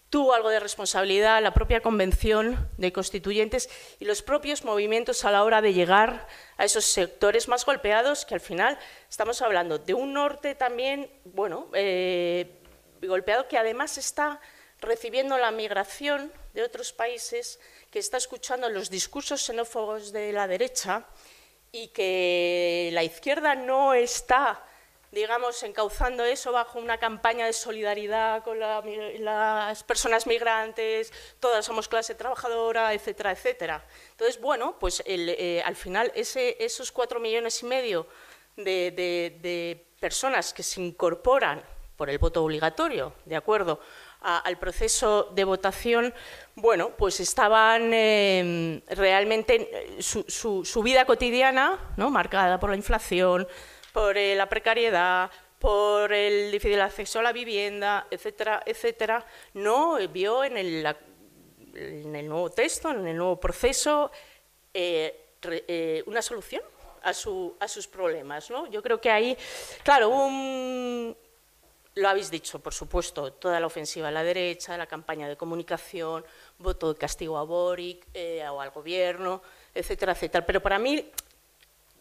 tuvo 0.09 0.33
algo 0.33 0.49
de 0.49 0.59
responsabilidad 0.59 1.41
la 1.41 1.53
propia 1.53 1.81
convención 1.81 2.69
de 2.77 2.93
constituyentes 2.93 3.69
y 3.99 4.05
los 4.05 4.21
propios 4.21 4.63
movimientos 4.63 5.25
a 5.25 5.31
la 5.31 5.43
hora 5.43 5.61
de 5.61 5.73
llegar 5.73 6.27
a 6.57 6.65
esos 6.65 6.85
sectores 6.85 7.47
más 7.47 7.65
golpeados 7.65 8.25
que 8.25 8.33
al 8.33 8.39
final 8.39 8.77
estamos 9.09 9.41
hablando 9.41 9.79
de 9.79 9.93
un 9.93 10.13
norte 10.13 10.55
también, 10.55 11.09
bueno, 11.25 11.67
eh, 11.73 12.49
golpeado 13.01 13.47
que 13.47 13.57
además 13.57 13.97
está 13.97 14.39
recibiendo 14.79 15.37
la 15.37 15.51
migración 15.51 16.31
de 16.53 16.63
otros 16.63 16.93
países, 16.93 17.59
que 17.91 17.99
está 17.99 18.17
escuchando 18.17 18.69
los 18.69 18.89
discursos 18.89 19.41
xenófobos 19.41 20.11
de 20.11 20.31
la 20.31 20.47
derecha 20.47 21.05
y 21.71 21.89
que 21.89 22.89
la 22.93 23.03
izquierda 23.03 23.55
no 23.55 23.93
está 23.93 24.63
digamos, 25.11 25.61
encauzando 25.63 26.23
eso 26.25 26.51
bajo 26.51 26.79
una 26.79 26.97
campaña 26.97 27.45
de 27.45 27.53
solidaridad 27.53 28.43
con 28.43 28.59
las 28.59 29.83
personas 29.83 30.27
migrantes, 30.27 31.11
todas 31.39 31.65
somos 31.65 31.87
clase 31.87 32.15
trabajadora, 32.15 32.93
etcétera, 32.93 33.31
etcétera. 33.31 33.85
Entonces, 34.11 34.39
bueno, 34.41 34.75
pues 34.79 35.01
eh, 35.05 35.61
al 35.65 35.75
final 35.75 36.11
esos 36.15 36.91
cuatro 36.91 37.19
millones 37.19 37.61
y 37.63 37.65
medio 37.65 38.07
de, 38.57 39.83
personas 39.99 40.53
que 40.53 40.61
se 40.61 40.81
incorporan 40.81 41.63
por 41.95 42.09
el 42.09 42.19
voto 42.19 42.43
obligatorio, 42.43 43.13
¿de 43.25 43.35
acuerdo?, 43.35 43.79
al 44.19 44.57
proceso 44.57 45.29
de 45.35 45.43
votación, 45.43 46.13
bueno, 46.55 46.89
pues 46.97 47.19
estaban 47.19 47.93
em, 47.93 48.81
realmente 48.87 49.69
eh, 49.71 50.01
su, 50.01 50.81
vida 50.83 51.05
cotidiana, 51.05 51.93
¿no? 51.97 52.09
marcada 52.09 52.59
por 52.59 52.71
la 52.71 52.75
inflación, 52.75 53.47
por 53.97 54.15
eh, 54.15 54.35
la 54.35 54.47
precariedad, 54.47 55.31
por 55.57 56.13
el 56.13 56.51
difícil 56.51 56.79
acceso 56.81 57.17
a 57.17 57.23
la 57.23 57.33
vivienda, 57.33 58.05
etcétera, 58.11 58.61
etcétera, 58.63 59.25
no 59.55 59.97
vio 60.09 60.43
en 60.43 60.55
el, 60.55 60.95
nuevo 62.29 62.51
texto, 62.51 62.91
en 62.91 63.07
el 63.07 63.17
nuevo 63.17 63.39
proceso, 63.39 64.11
eh, 64.71 66.03
una 66.05 66.21
solución 66.21 66.61
a, 67.01 67.11
sus 67.11 67.87
problemas. 67.91 68.51
¿no? 68.51 68.67
Yo 68.67 68.83
creo 68.83 69.01
que 69.01 69.09
ahí, 69.09 69.35
claro, 69.81 70.11
lo 71.95 72.07
habéis 72.07 72.29
dicho, 72.29 72.59
por 72.59 72.75
supuesto, 72.75 73.33
toda 73.33 73.59
la 73.59 73.65
ofensiva 73.65 74.09
a 74.09 74.11
la 74.11 74.21
derecha, 74.21 74.77
la 74.77 74.85
campaña 74.85 75.27
de 75.27 75.35
comunicación, 75.35 76.23
voto 76.59 76.93
de 76.93 76.99
castigo 76.99 77.35
a 77.35 77.41
Boric 77.41 78.05
eh, 78.13 78.47
o 78.47 78.61
al 78.61 78.69
gobierno, 78.69 79.41
etcétera, 79.73 80.11
etcétera. 80.11 80.45
Pero 80.45 80.61
para 80.61 80.77
mí, 80.77 81.11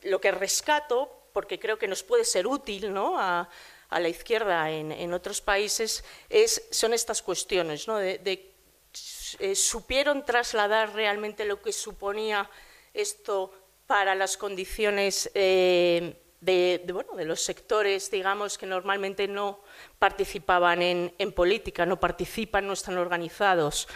lo 0.03 0.21
que 0.21 0.31
rescato, 0.31 1.16
porque 1.37 1.59
creo 1.59 1.79
que 1.79 1.87
nos 1.87 2.03
puede 2.03 2.25
ser 2.25 2.47
útil 2.47 2.95
¿no? 2.95 3.21
a, 3.21 3.47
la 3.91 4.09
izquierda 4.09 4.71
en, 4.71 5.13
otros 5.13 5.43
países, 5.43 6.03
es, 6.31 6.67
son 6.71 6.95
estas 6.95 7.21
cuestiones, 7.21 7.87
¿no? 7.87 7.99
de, 7.99 8.55
eh, 9.39 9.55
supieron 9.55 10.25
trasladar 10.25 10.95
realmente 10.95 11.45
lo 11.45 11.61
que 11.61 11.75
suponía 11.75 12.49
esto 12.95 13.53
para 13.87 14.15
las 14.15 14.39
condiciones 14.39 15.31
eh, 15.35 16.17
de, 16.41 16.81
bueno, 16.91 17.15
de, 17.15 17.27
los 17.27 17.43
sectores, 17.43 18.11
digamos, 18.11 18.57
que 18.57 18.65
normalmente 18.65 19.29
no 19.29 19.61
participaban 19.99 20.81
en, 20.81 21.33
política, 21.33 21.85
no 21.85 22.01
participan, 22.01 22.67
no 22.67 22.73
están 22.73 22.97
organizados, 22.97 23.89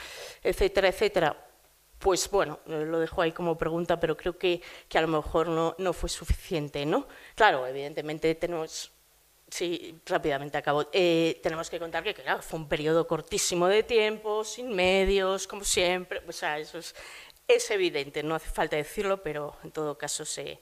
etcétera, 0.43 0.89
etcétera. 0.89 1.50
Pues 2.01 2.31
bueno, 2.31 2.59
lo 2.67 2.99
dejo 2.99 3.23
ahí 3.23 3.31
como 3.33 3.57
pregunta, 3.59 4.01
pero 4.01 4.17
creo 4.17 4.37
que, 4.39 4.61
que 4.89 4.99
a 4.99 5.03
lo 5.03 5.09
mejor 5.09 5.49
no, 5.49 5.75
no, 5.79 5.93
fue 5.93 6.09
suficiente, 6.09 6.85
¿no? 6.87 7.07
Claro, 7.37 7.67
evidentemente 7.67 8.35
tenemos 8.35 8.93
Sí, 9.51 10.01
rápidamente 10.07 10.57
acabo. 10.59 10.89
Eh, 10.93 11.41
tenemos 11.43 11.69
que 11.69 11.79
contar 11.81 12.05
que 12.05 12.15
claro, 12.15 12.41
fue 12.43 12.59
un 12.59 12.69
periodo 12.69 13.07
cortísimo 13.07 13.67
de 13.67 13.83
tiempo, 13.83 14.45
sin 14.45 14.75
medios, 14.75 15.47
como 15.49 15.65
siempre. 15.65 16.23
O 16.29 16.33
sea, 16.33 16.59
eso 16.59 16.79
es, 16.79 16.95
es 17.49 17.71
evidente, 17.71 18.23
no 18.23 18.37
hace 18.37 18.49
falta 18.51 18.77
decirlo, 18.77 19.23
pero 19.23 19.57
en 19.65 19.73
todo 19.73 19.99
caso 19.99 20.25
se, 20.25 20.61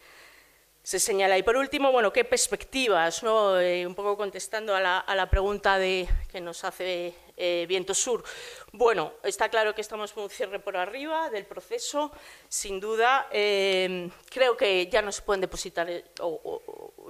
señala. 0.98 1.36
Y 1.36 1.42
por 1.42 1.58
último, 1.58 1.92
bueno, 1.92 2.10
¿qué 2.10 2.24
perspectivas? 2.24 3.22
No? 3.22 3.60
Eh, 3.60 3.86
un 3.86 3.94
poco 3.94 4.16
contestando 4.16 4.74
a 4.74 4.80
la, 4.80 5.28
pregunta 5.28 5.78
de, 5.78 6.08
que 6.32 6.40
nos 6.40 6.64
hace 6.64 7.12
eh, 7.36 7.66
Viento 7.68 7.92
Sur. 7.92 8.24
Bueno, 8.72 9.12
está 9.22 9.50
claro 9.50 9.74
que 9.74 9.82
estamos 9.82 10.14
con 10.14 10.22
un 10.22 10.30
cierre 10.30 10.58
por 10.60 10.78
arriba 10.78 11.28
del 11.28 11.44
proceso, 11.44 12.10
sin 12.48 12.80
duda. 12.80 13.28
Eh, 13.30 14.08
creo 14.30 14.56
que 14.56 14.86
ya 14.86 15.02
no 15.02 15.12
se 15.12 15.20
pueden 15.20 15.42
depositar 15.42 15.86
o, 16.22 16.62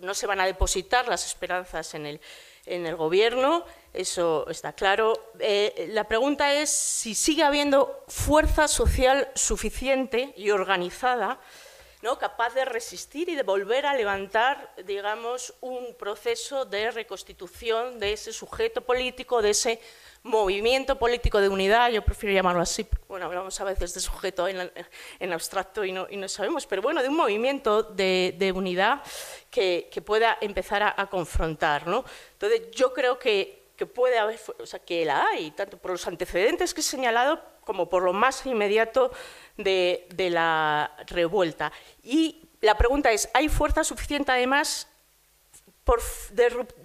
no 0.02 0.12
se 0.12 0.26
van 0.26 0.40
a 0.40 0.46
depositar 0.46 1.06
las 1.06 1.24
esperanzas 1.24 1.94
en 1.94 2.06
el, 2.06 2.20
en 2.66 2.84
el 2.84 2.96
Gobierno 2.96 3.64
eso 3.94 4.46
está 4.50 4.72
claro. 4.72 5.30
La 5.88 6.04
pregunta 6.04 6.52
es 6.52 6.70
si 6.70 7.14
sigue 7.14 7.44
habiendo 7.44 8.04
fuerza 8.08 8.66
social 8.66 9.28
suficiente 9.34 10.34
y 10.36 10.50
organizada 10.50 11.40
¿no? 12.02 12.18
capaz 12.18 12.54
de 12.54 12.64
resistir 12.64 13.28
y 13.28 13.34
de 13.34 13.42
volver 13.42 13.86
a 13.86 13.94
levantar, 13.94 14.72
digamos, 14.84 15.54
un 15.60 15.94
proceso 15.98 16.64
de 16.64 16.90
reconstitución 16.90 17.98
de 17.98 18.12
ese 18.12 18.32
sujeto 18.32 18.80
político, 18.82 19.42
de 19.42 19.50
ese 19.50 19.80
movimiento 20.22 20.98
político 20.98 21.40
de 21.40 21.48
unidad, 21.48 21.90
yo 21.90 22.04
prefiero 22.04 22.34
llamarlo 22.34 22.62
así, 22.62 22.86
bueno, 23.08 23.26
hablamos 23.26 23.60
a 23.60 23.64
veces 23.64 23.94
de 23.94 24.00
sujeto 24.00 24.46
en, 24.48 25.32
abstracto 25.32 25.84
y 25.84 25.92
no, 25.92 26.28
sabemos, 26.28 26.66
pero 26.66 26.82
bueno, 26.82 27.02
de 27.02 27.08
un 27.08 27.16
movimiento 27.16 27.82
de, 27.82 28.52
unidad 28.54 29.02
que, 29.50 30.02
pueda 30.04 30.38
empezar 30.40 30.82
a, 30.82 30.94
a 30.96 31.08
confrontar. 31.08 31.84
Entonces, 31.86 32.70
yo 32.72 32.92
creo 32.92 33.18
que 33.18 33.58
que 33.78 33.86
puede 33.86 34.18
haber, 34.18 34.40
o 34.58 34.66
sea, 34.66 34.80
que 34.80 35.04
la 35.04 35.24
hay, 35.28 35.52
tanto 35.52 35.78
por 35.78 35.92
los 35.92 36.06
antecedentes 36.08 36.74
que 36.74 36.80
he 36.80 36.84
señalado 36.84 37.40
como 37.64 37.88
por 37.88 38.02
lo 38.02 38.12
más 38.12 38.44
inmediato 38.44 39.12
de, 39.58 40.30
la 40.30 40.90
revuelta. 41.06 41.72
Y 42.02 42.48
la 42.60 42.76
pregunta 42.76 43.12
es, 43.12 43.28
¿hay 43.34 43.48
fuerza 43.48 43.84
suficiente 43.84 44.32
además 44.32 44.88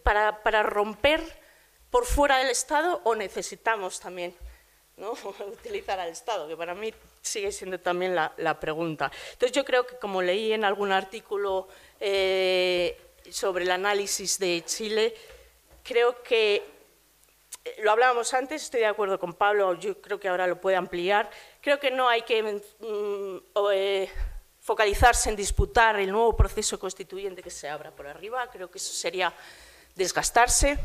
para, 0.03 0.63
romper 0.63 1.21
por 1.89 2.05
fuera 2.05 2.37
del 2.37 2.49
Estado 2.49 3.01
o 3.03 3.15
necesitamos 3.15 3.99
también 3.99 4.35
¿no? 4.97 5.11
utilizar 5.51 5.99
al 5.99 6.09
Estado? 6.09 6.47
Que 6.47 6.57
para 6.57 6.75
mí 6.75 6.93
sigue 7.21 7.51
siendo 7.51 7.79
también 7.79 8.15
la, 8.15 8.59
pregunta. 8.59 9.11
Entonces 9.33 9.55
yo 9.55 9.63
creo 9.63 9.87
que 9.87 9.97
como 9.97 10.21
leí 10.21 10.51
en 10.51 10.65
algún 10.65 10.91
artículo 10.91 11.67
eh, 11.99 12.99
sobre 13.29 13.63
el 13.63 13.71
análisis 13.71 14.39
de 14.39 14.63
Chile, 14.65 15.13
creo 15.83 16.21
que 16.23 16.72
lo 17.81 17.91
hablábamos 17.91 18.33
antes, 18.33 18.63
estoy 18.63 18.81
de 18.81 18.87
acuerdo 18.87 19.19
con 19.19 19.33
Pablo, 19.33 19.73
yo 19.75 20.01
creo 20.01 20.19
que 20.19 20.27
ahora 20.27 20.47
lo 20.47 20.59
puede 20.59 20.75
ampliar. 20.75 21.29
Creo 21.61 21.79
que 21.79 21.91
no 21.91 22.09
hay 22.09 22.23
que 22.23 22.43
mm, 22.43 23.37
eh, 23.71 24.09
focalizarse 24.59 25.29
en 25.29 25.35
disputar 25.35 25.99
el 25.99 26.11
nuevo 26.11 26.35
proceso 26.35 26.79
constituyente 26.79 27.43
que 27.43 27.49
se 27.49 27.69
abra 27.69 27.91
por 27.91 28.07
arriba, 28.07 28.49
creo 28.51 28.69
que 28.71 28.77
eso 28.77 28.93
sería 28.93 29.33
desgastarse, 29.95 30.77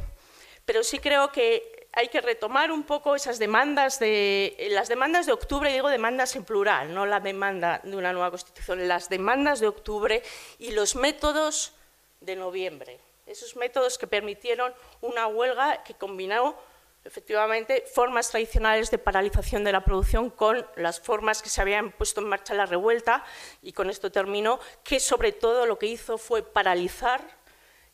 pero 0.64 0.82
sí 0.82 0.98
creo 0.98 1.30
que 1.32 1.88
hay 1.92 2.08
que 2.08 2.20
retomar 2.20 2.70
un 2.70 2.82
poco 2.82 3.14
esas 3.14 3.38
demandas 3.38 3.98
de 3.98 4.68
las 4.70 4.88
demandas 4.88 5.26
de 5.26 5.32
octubre, 5.32 5.72
digo 5.72 5.88
demandas 5.88 6.36
en 6.36 6.44
plural, 6.44 6.92
no 6.92 7.06
la 7.06 7.20
demanda 7.20 7.80
de 7.82 7.96
una 7.96 8.12
nueva 8.12 8.30
constitución, 8.30 8.86
las 8.86 9.08
demandas 9.08 9.60
de 9.60 9.68
octubre 9.68 10.22
y 10.58 10.72
los 10.72 10.94
métodos 10.94 11.72
de 12.20 12.36
noviembre, 12.36 13.00
esos 13.28 13.56
métodos 13.56 13.98
que 13.98 14.06
permitieron 14.06 14.74
una 15.00 15.26
huelga 15.26 15.82
que 15.84 15.94
combinó 15.94 16.56
efectivamente, 17.04 17.84
formas 17.90 18.30
tradicionales 18.30 18.90
de 18.90 18.98
paralización 18.98 19.64
de 19.64 19.72
la 19.72 19.82
producción 19.82 20.28
con 20.28 20.66
las 20.76 21.00
formas 21.00 21.42
que 21.42 21.48
se 21.48 21.60
habían 21.60 21.90
puesto 21.92 22.20
en 22.20 22.28
marcha 22.28 22.52
la 22.54 22.66
revuelta, 22.66 23.24
y 23.62 23.72
con 23.72 23.88
esto 23.88 24.12
termino, 24.12 24.60
que 24.84 25.00
sobre 25.00 25.32
todo 25.32 25.64
lo 25.64 25.78
que 25.78 25.86
hizo 25.86 26.18
fue 26.18 26.42
paralizar 26.42 27.22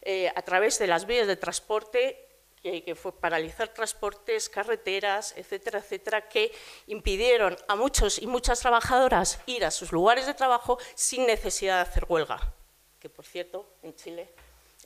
eh, 0.02 0.32
a 0.34 0.42
través 0.42 0.78
de 0.80 0.88
las 0.88 1.06
vías 1.06 1.28
de 1.28 1.36
transporte 1.36 2.20
que 2.64 2.94
fue 2.94 3.12
paralizar 3.12 3.68
transportes, 3.68 4.48
carreteras, 4.48 5.34
etcétera, 5.36 5.80
etcétera, 5.80 6.28
que 6.30 6.50
impidieron 6.86 7.58
a 7.68 7.76
muchos 7.76 8.18
y 8.18 8.26
muchas 8.26 8.60
trabajadoras 8.60 9.38
ir 9.44 9.66
a 9.66 9.70
sus 9.70 9.92
lugares 9.92 10.24
de 10.24 10.32
trabajo 10.32 10.78
sin 10.94 11.26
necesidad 11.26 11.76
de 11.76 11.90
hacer 11.90 12.06
huelga, 12.08 12.54
que 12.98 13.10
por 13.10 13.26
cierto 13.26 13.68
en 13.82 13.94
Chile 13.94 14.32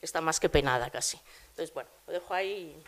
está 0.01 0.21
más 0.21 0.39
que 0.39 0.49
penada 0.49 0.89
casi. 0.89 1.19
Entonces, 1.49 1.73
bueno, 1.73 1.89
lo 2.07 2.13
dejo 2.13 2.33
ahí. 2.33 2.81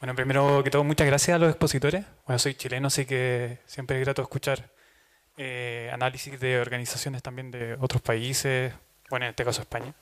Bueno, 0.00 0.14
primero 0.14 0.62
que 0.62 0.70
todo, 0.70 0.84
muchas 0.84 1.06
gracias 1.06 1.34
a 1.34 1.38
los 1.38 1.50
expositores. 1.50 2.04
Bueno, 2.26 2.38
soy 2.38 2.54
chileno, 2.54 2.86
así 2.86 3.04
que 3.04 3.58
siempre 3.66 3.98
es 3.98 4.04
grato 4.04 4.22
escuchar 4.22 4.70
eh, 5.36 5.90
análisis 5.92 6.38
de 6.38 6.60
organizaciones 6.60 7.22
también 7.22 7.50
de 7.50 7.74
otros 7.80 8.02
países, 8.02 8.72
bueno, 9.10 9.26
en 9.26 9.30
este 9.30 9.44
caso 9.44 9.62
España, 9.62 9.94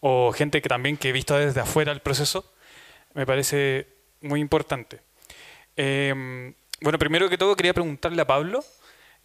o 0.00 0.32
gente 0.32 0.60
que 0.60 0.68
también 0.68 0.96
que 0.96 1.08
he 1.08 1.12
visto 1.12 1.36
desde 1.36 1.60
afuera 1.60 1.92
el 1.92 2.00
proceso, 2.00 2.52
me 3.14 3.26
parece 3.26 3.86
muy 4.20 4.40
importante. 4.40 5.00
Em, 5.76 6.54
bueno, 6.80 6.98
primero 6.98 7.28
que 7.28 7.38
todo 7.38 7.56
quería 7.56 7.74
preguntarle 7.74 8.22
a 8.22 8.26
Pablo, 8.26 8.64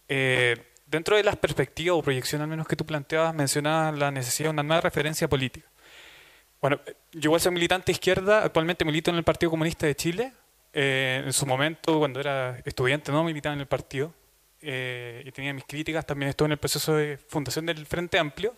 eh, 0.08 0.56
dentro 0.86 1.16
de 1.16 1.24
las 1.24 1.36
perspectivas 1.36 1.98
o 1.98 2.02
proyecciones 2.02 2.44
al 2.44 2.48
menos 2.48 2.66
que 2.66 2.76
tú 2.76 2.86
planteabas, 2.86 3.34
mencionabas 3.34 3.98
la 3.98 4.10
necesidad 4.10 4.48
de 4.48 4.52
una 4.52 4.62
nueva 4.62 4.80
referencia 4.80 5.28
política. 5.28 5.68
Bueno, 6.60 6.80
yo 7.12 7.28
igual 7.28 7.40
soy 7.40 7.52
militante 7.52 7.92
izquierda, 7.92 8.42
actualmente 8.42 8.84
milito 8.84 9.10
en 9.10 9.16
el 9.16 9.22
Partido 9.22 9.50
Comunista 9.50 9.86
de 9.86 9.94
Chile. 9.94 10.32
Eh, 10.72 11.22
en 11.24 11.32
su 11.32 11.46
momento, 11.46 11.98
cuando 12.00 12.18
era 12.18 12.58
estudiante, 12.64 13.12
no 13.12 13.22
militaba 13.22 13.54
en 13.54 13.60
el 13.60 13.66
partido 13.66 14.12
eh, 14.60 15.22
y 15.24 15.30
tenía 15.30 15.54
mis 15.54 15.64
críticas. 15.64 16.04
También 16.04 16.30
estuve 16.30 16.46
en 16.46 16.52
el 16.52 16.58
proceso 16.58 16.96
de 16.96 17.16
fundación 17.16 17.64
del 17.66 17.86
Frente 17.86 18.18
Amplio. 18.18 18.56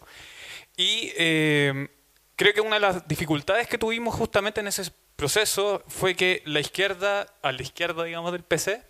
Y 0.78 1.12
eh, 1.18 1.88
creo 2.36 2.54
que 2.54 2.62
una 2.62 2.76
de 2.76 2.80
las 2.80 3.06
dificultades 3.06 3.68
que 3.68 3.76
tuvimos 3.76 4.14
justamente 4.14 4.60
en 4.60 4.68
ese 4.68 4.90
proceso 5.16 5.84
fue 5.86 6.14
que 6.14 6.42
la 6.46 6.60
izquierda, 6.60 7.26
a 7.42 7.52
la 7.52 7.60
izquierda, 7.60 8.04
digamos, 8.04 8.32
del 8.32 8.44
PC, 8.44 8.82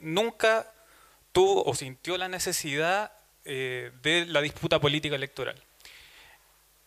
nunca 0.00 0.68
tuvo 1.30 1.62
o 1.62 1.74
sintió 1.76 2.18
la 2.18 2.26
necesidad 2.28 3.12
de 3.44 4.24
la 4.26 4.40
disputa 4.40 4.80
política 4.80 5.14
electoral. 5.14 5.63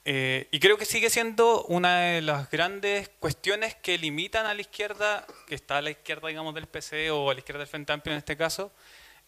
Eh, 0.09 0.47
y 0.51 0.61
creo 0.61 0.77
que 0.77 0.85
sigue 0.85 1.09
siendo 1.09 1.65
una 1.65 1.99
de 1.99 2.21
las 2.21 2.49
grandes 2.49 3.09
cuestiones 3.19 3.75
que 3.75 3.97
limitan 3.97 4.45
a 4.45 4.53
la 4.53 4.61
izquierda, 4.61 5.27
que 5.45 5.53
está 5.53 5.79
a 5.79 5.81
la 5.81 5.89
izquierda, 5.89 6.29
digamos, 6.29 6.55
del 6.55 6.65
PC 6.65 7.11
o 7.11 7.29
a 7.29 7.33
la 7.33 7.41
izquierda 7.41 7.59
del 7.59 7.67
Frente 7.67 7.91
Amplio 7.91 8.13
en 8.13 8.19
este 8.19 8.37
caso, 8.37 8.71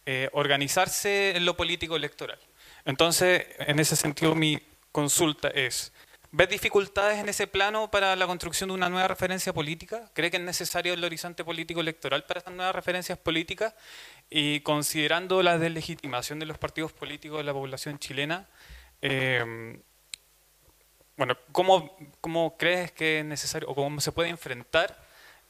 eh, 0.06 0.30
organizarse 0.32 1.36
en 1.36 1.44
lo 1.44 1.54
político 1.54 1.96
electoral. 1.96 2.38
Entonces, 2.86 3.44
en 3.58 3.78
ese 3.78 3.94
sentido, 3.94 4.34
mi 4.34 4.58
consulta 4.90 5.48
es, 5.48 5.92
¿ves 6.30 6.48
dificultades 6.48 7.18
en 7.18 7.28
ese 7.28 7.46
plano 7.46 7.90
para 7.90 8.16
la 8.16 8.26
construcción 8.26 8.70
de 8.70 8.74
una 8.76 8.88
nueva 8.88 9.06
referencia 9.06 9.52
política? 9.52 10.10
¿Cree 10.14 10.30
que 10.30 10.38
es 10.38 10.42
necesario 10.42 10.94
el 10.94 11.04
horizonte 11.04 11.44
político 11.44 11.82
electoral 11.82 12.24
para 12.24 12.38
estas 12.38 12.54
nuevas 12.54 12.74
referencias 12.74 13.18
políticas? 13.18 13.74
Y 14.30 14.60
considerando 14.60 15.42
la 15.42 15.58
deslegitimación 15.58 16.38
de 16.38 16.46
los 16.46 16.56
partidos 16.56 16.90
políticos 16.90 17.36
de 17.36 17.44
la 17.44 17.52
población 17.52 17.98
chilena, 17.98 18.48
eh, 19.02 19.78
bueno, 21.20 21.36
¿cómo, 21.52 21.94
¿cómo 22.22 22.56
crees 22.56 22.92
que 22.92 23.18
es 23.18 23.24
necesario 23.26 23.68
o 23.68 23.74
cómo 23.74 24.00
se 24.00 24.10
puede 24.10 24.30
enfrentar 24.30 24.96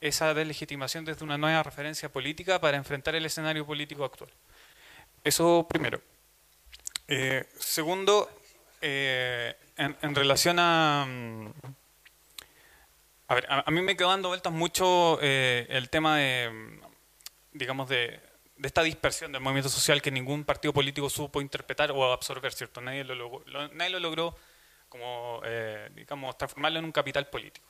esa 0.01 0.33
deslegitimación 0.33 1.05
desde 1.05 1.23
una 1.23 1.37
nueva 1.37 1.63
referencia 1.63 2.11
política 2.11 2.59
para 2.59 2.75
enfrentar 2.75 3.15
el 3.15 3.25
escenario 3.25 3.65
político 3.65 4.03
actual? 4.03 4.29
Eso 5.23 5.65
primero. 5.69 6.01
Eh, 7.07 7.47
segundo, 7.57 8.29
eh, 8.81 9.55
en, 9.77 10.13
relación 10.13 10.57
a... 10.59 11.05
Mm, 11.07 11.47
a 13.29 13.35
ver, 13.35 13.47
a, 13.49 13.71
mí 13.71 13.81
me 13.81 13.95
quedó 13.95 14.09
dando 14.09 14.27
vueltas 14.27 14.51
mucho 14.51 15.19
eh, 15.21 15.67
el 15.69 15.89
tema 15.89 16.17
de, 16.17 16.49
mm, 16.49 17.57
digamos, 17.57 17.87
de, 17.87 18.19
de, 18.57 18.67
esta 18.67 18.83
dispersión 18.83 19.31
del 19.31 19.39
movimiento 19.39 19.69
social 19.69 20.01
que 20.01 20.11
ningún 20.11 20.43
partido 20.43 20.73
político 20.73 21.09
supo 21.09 21.39
interpretar 21.39 21.91
o 21.91 22.11
absorber, 22.11 22.51
¿cierto? 22.51 22.81
Nadie 22.81 23.05
lo 23.05 23.99
logró 24.01 24.35
como, 24.91 25.41
eh, 25.45 25.89
digamos, 25.95 26.37
transformarlo 26.37 26.79
en 26.79 26.85
un 26.85 26.91
capital 26.91 27.27
político. 27.27 27.65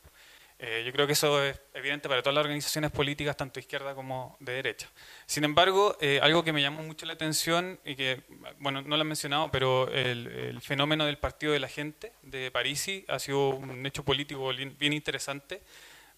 Eh, 0.58 0.84
yo 0.86 0.92
creo 0.92 1.08
que 1.08 1.14
eso 1.14 1.44
es 1.44 1.60
evidente 1.74 2.10
para 2.10 2.22
todas 2.22 2.36
las 2.36 2.44
organizaciones 2.44 2.92
políticas, 2.92 3.38
tanto 3.38 3.60
izquierda 3.60 3.94
como 3.96 4.38
de 4.40 4.54
derecha. 4.54 4.90
Sin 5.28 5.44
embargo, 5.44 5.98
eh, 6.02 6.20
algo 6.22 6.44
que 6.44 6.52
me 6.52 6.62
llamó 6.62 6.84
mucho 6.84 7.06
la 7.06 7.14
atención 7.14 7.80
y 7.86 7.96
que, 7.96 8.22
bueno, 8.60 8.82
no 8.82 8.96
lo 8.96 9.02
he 9.02 9.06
mencionado, 9.06 9.50
pero 9.52 9.88
el, 9.92 10.60
fenómeno 10.62 11.06
del 11.06 11.18
Partido 11.18 11.54
de 11.54 11.60
la 11.60 11.68
Gente 11.68 12.12
de 12.24 12.52
Parisi 12.52 13.06
ha 13.08 13.20
sido 13.20 13.50
un 13.50 13.86
hecho 13.86 14.04
político 14.04 14.52
bien 14.54 14.94
interesante. 14.94 15.62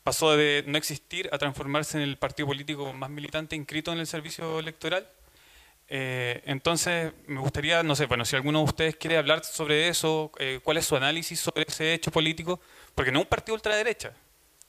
Pasó 0.03 0.35
de 0.35 0.63
no 0.67 0.77
existir 0.77 1.29
a 1.31 1.37
transformarse 1.37 1.97
en 1.97 2.03
el 2.03 2.17
partido 2.17 2.47
político 2.47 2.91
más 2.93 3.09
militante 3.09 3.55
inscrito 3.55 3.91
en 3.93 3.99
el 3.99 4.07
servicio 4.07 4.59
electoral 4.59 5.07
eh, 5.87 6.41
entonces, 6.45 7.13
me 7.27 7.39
gustaría, 7.39 7.83
no 7.83 7.95
sé, 7.95 8.05
bueno, 8.05 8.25
si 8.25 8.35
alguno 8.35 8.59
de 8.59 8.65
ustedes 8.65 8.95
quiere 8.95 9.17
hablar 9.17 9.43
sobre 9.43 9.89
eso, 9.89 10.31
eh, 10.39 10.59
cuál 10.63 10.77
es 10.77 10.85
su 10.85 10.95
análisis 10.95 11.39
sobre 11.39 11.65
ese 11.67 11.93
hecho 11.93 12.11
político, 12.11 12.59
porque 12.95 13.11
no 13.11 13.19
es 13.19 13.25
un 13.25 13.29
partido 13.29 13.55
ultraderecha, 13.55 14.13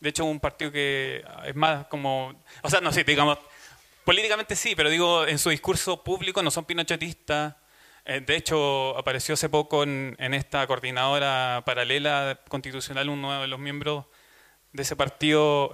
de 0.01 0.09
hecho 0.09 0.25
es 0.25 0.29
un 0.29 0.41
partido 0.41 0.73
que 0.73 1.25
es 1.47 1.55
más 1.55 1.87
como, 1.87 2.35
o 2.63 2.71
sea, 2.71 2.81
no 2.81 2.93
sé, 2.93 3.05
digamos, 3.05 3.39
políticamente 4.05 4.57
sí, 4.57 4.75
pero 4.77 4.91
digo, 4.91 5.27
en 5.27 5.39
su 5.39 5.51
discurso 5.51 6.03
público 6.03 6.43
no 6.43 6.51
son 6.51 6.65
pinochetistas, 6.65 7.55
eh, 8.05 8.21
de 8.21 8.37
hecho, 8.37 8.97
apareció 8.99 9.33
hace 9.33 9.49
poco 9.49 9.83
en, 9.83 10.15
en, 10.19 10.35
esta 10.35 10.67
coordinadora 10.67 11.63
paralela 11.65 12.39
constitucional 12.49 13.09
uno 13.09 13.41
de 13.41 13.49
los 13.49 13.59
miembros 13.59 14.05
de 14.73 14.83
ese 14.83 14.95
partido, 14.95 15.73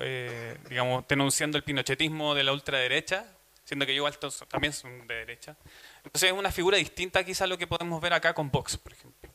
digamos, 0.69 1.09
denunciando 1.09 1.57
el 1.59 1.65
pinochetismo 1.65 2.35
de 2.35 2.45
la 2.45 2.53
ultraderecha, 2.53 3.27
siendo 3.71 3.87
que 3.87 3.95
yo 3.95 4.05
altos 4.05 4.45
también 4.49 4.73
son 4.73 5.07
de 5.07 5.15
derecha. 5.15 5.57
Entonces 6.03 6.33
es 6.33 6.37
una 6.37 6.51
figura 6.51 6.77
distinta 6.77 7.23
quizá 7.23 7.45
a 7.45 7.47
lo 7.47 7.57
que 7.57 7.69
podemos 7.69 8.01
ver 8.01 8.13
acá 8.13 8.35
con 8.35 8.51
Vox, 8.51 8.77
por 8.77 8.93
ejemplo. 8.93 9.31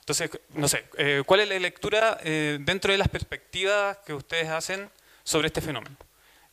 Entonces, 0.00 0.30
no 0.54 0.68
sé, 0.68 0.86
eh, 0.96 1.22
¿cuál 1.26 1.40
es 1.40 1.50
la 1.50 1.58
lectura 1.58 2.18
eh, 2.24 2.56
dentro 2.62 2.92
de 2.92 2.98
las 2.98 3.08
perspectivas 3.08 3.98
que 3.98 4.14
ustedes 4.14 4.48
hacen 4.48 4.88
sobre 5.22 5.48
este 5.48 5.60
fenómeno? 5.60 5.98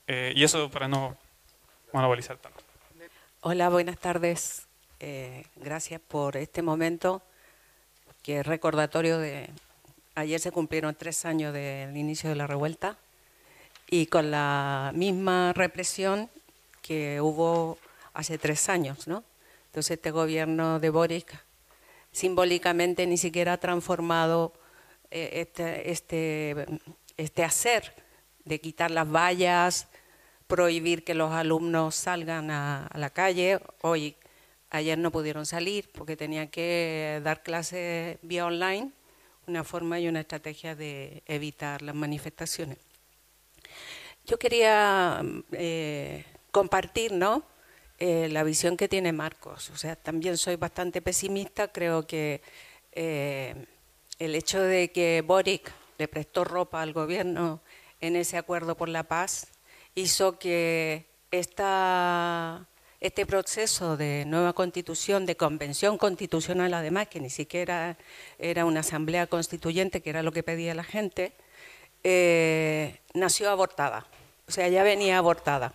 Eh, 0.07 0.33
y 0.35 0.43
eso 0.43 0.69
para 0.69 0.89
no 0.89 1.17
monopolizar 1.93 2.35
tanto. 2.35 2.59
Hola, 3.39 3.69
buenas 3.69 3.97
tardes. 3.97 4.67
gracias 5.55 6.01
por 6.01 6.35
este 6.35 6.61
momento, 6.61 7.21
que 8.23 8.41
es 8.41 8.45
recordatorio 8.45 9.19
de... 9.19 9.49
Ayer 10.15 10.41
se 10.41 10.51
cumplieron 10.51 10.95
tres 10.95 11.23
años 11.23 11.53
del 11.53 11.95
inicio 11.95 12.29
de 12.29 12.35
la 12.35 12.45
revuelta 12.45 12.97
y 13.89 14.07
con 14.07 14.31
la 14.31 14.91
misma 14.93 15.53
represión 15.53 16.29
que 16.81 17.21
hubo 17.21 17.77
hace 18.13 18.37
tres 18.37 18.69
años, 18.69 19.07
¿no? 19.07 19.23
Entonces 19.67 19.91
este 19.91 20.11
gobierno 20.11 20.79
de 20.79 20.89
Boric 20.89 21.41
simbólicamente 22.11 23.07
ni 23.07 23.17
siquiera 23.17 23.53
ha 23.53 23.57
transformado 23.57 24.53
eh, 25.09 25.29
este, 25.41 25.91
este, 25.91 26.67
este 27.17 27.43
hacer 27.43 27.93
de 28.43 28.59
quitar 28.59 28.91
las 28.91 29.09
vallas, 29.09 29.87
prohibir 30.47 31.03
que 31.03 31.13
los 31.13 31.31
alumnos 31.31 31.95
salgan 31.95 32.51
a, 32.51 32.89
la 32.95 33.09
calle. 33.09 33.59
Hoy, 33.81 34.15
ayer 34.69 34.97
no 34.97 35.11
pudieron 35.11 35.45
salir 35.45 35.89
porque 35.93 36.17
tenían 36.17 36.49
que 36.49 37.21
dar 37.23 37.43
clases 37.43 38.17
vía 38.21 38.45
online, 38.45 38.91
una 39.47 39.63
forma 39.63 39.99
y 39.99 40.07
una 40.07 40.19
estrategia 40.19 40.75
de 40.75 41.23
evitar 41.25 41.81
las 41.81 41.95
manifestaciones. 41.95 42.77
Yo 44.25 44.37
quería 44.37 45.21
eh, 45.53 46.25
compartir 46.51 47.11
¿no? 47.13 47.43
Eh, 47.99 48.29
la 48.29 48.43
visión 48.43 48.77
que 48.77 48.87
tiene 48.87 49.13
Marcos. 49.13 49.69
O 49.69 49.77
sea, 49.77 49.95
también 49.95 50.37
soy 50.37 50.55
bastante 50.55 51.01
pesimista, 51.01 51.67
creo 51.69 52.07
que 52.07 52.41
eh, 52.91 53.67
el 54.19 54.35
hecho 54.35 54.61
de 54.61 54.91
que 54.91 55.23
Boric 55.25 55.71
le 55.97 56.07
prestó 56.07 56.43
ropa 56.43 56.81
al 56.81 56.93
gobierno 56.93 57.61
en 57.99 58.15
ese 58.15 58.37
acuerdo 58.37 58.75
por 58.75 58.89
la 58.89 59.03
paz 59.03 59.51
hizo 59.93 60.39
que 60.39 61.05
este 61.29 63.25
proceso 63.27 63.97
de 63.97 64.25
nueva 64.25 64.53
constitución, 64.53 65.25
de 65.25 65.37
convención 65.37 65.97
constitucional 65.97 66.73
además, 66.73 67.07
que 67.07 67.19
ni 67.19 67.29
siquiera 67.29 67.97
era 68.39 68.65
una 68.65 68.79
asamblea 68.79 69.27
constituyente, 69.27 70.01
que 70.01 70.09
era 70.09 70.23
lo 70.23 70.31
que 70.31 70.43
pedía 70.43 70.73
la 70.73 70.83
gente, 70.83 71.33
eh, 72.03 72.99
nació 73.13 73.49
abortada. 73.51 74.07
O 74.47 74.51
sea, 74.51 74.67
ya 74.69 74.83
venía 74.83 75.17
abortada. 75.19 75.71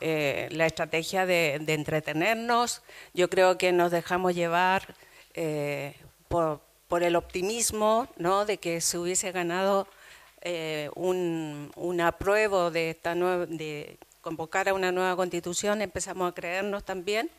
Eh, 0.00 0.48
la 0.50 0.66
estrategia 0.66 1.26
de, 1.26 1.54
entretenernos. 1.54 2.82
Yo 3.14 3.28
creo 3.28 3.58
que 3.58 3.72
nos 3.72 3.90
dejamos 3.90 4.34
llevar 4.34 4.94
eh, 5.34 5.94
por, 6.28 6.60
el 7.00 7.16
optimismo 7.16 8.08
¿no? 8.16 8.44
de 8.44 8.58
que 8.58 8.80
se 8.80 8.98
hubiese 8.98 9.32
ganado 9.32 9.88
eh, 10.42 10.90
un, 10.94 12.00
apruebo 12.02 12.70
de, 12.70 12.90
esta 12.90 13.14
de 13.14 13.96
convocar 14.20 14.68
a 14.68 14.74
una 14.74 14.92
nueva 14.92 15.16
constitución, 15.16 15.80
empezamos 15.80 16.30
a 16.30 16.34
creernos 16.34 16.84
también, 16.84 17.30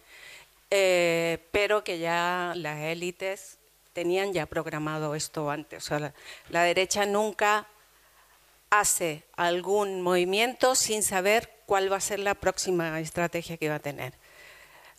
pero 0.70 1.84
que 1.84 2.00
ya 2.00 2.54
las 2.56 2.80
élites 2.80 3.60
tenían 3.94 4.34
ya 4.34 4.48
programado 4.48 5.14
esto 5.14 5.52
antes. 5.52 5.88
la 6.50 6.64
derecha 6.64 7.06
nunca 7.06 7.68
hace 8.72 9.24
algún 9.36 10.02
movimiento 10.02 10.74
sin 10.74 11.04
saber 11.04 11.53
cuál 11.66 11.92
va 11.92 11.98
a 11.98 12.02
ser 12.02 12.20
la 12.20 12.36
próxima 12.36 13.00
estrategia 13.00 13.58
que 13.58 13.70
va 13.70 13.76
a 13.76 13.80
tener. 13.80 14.14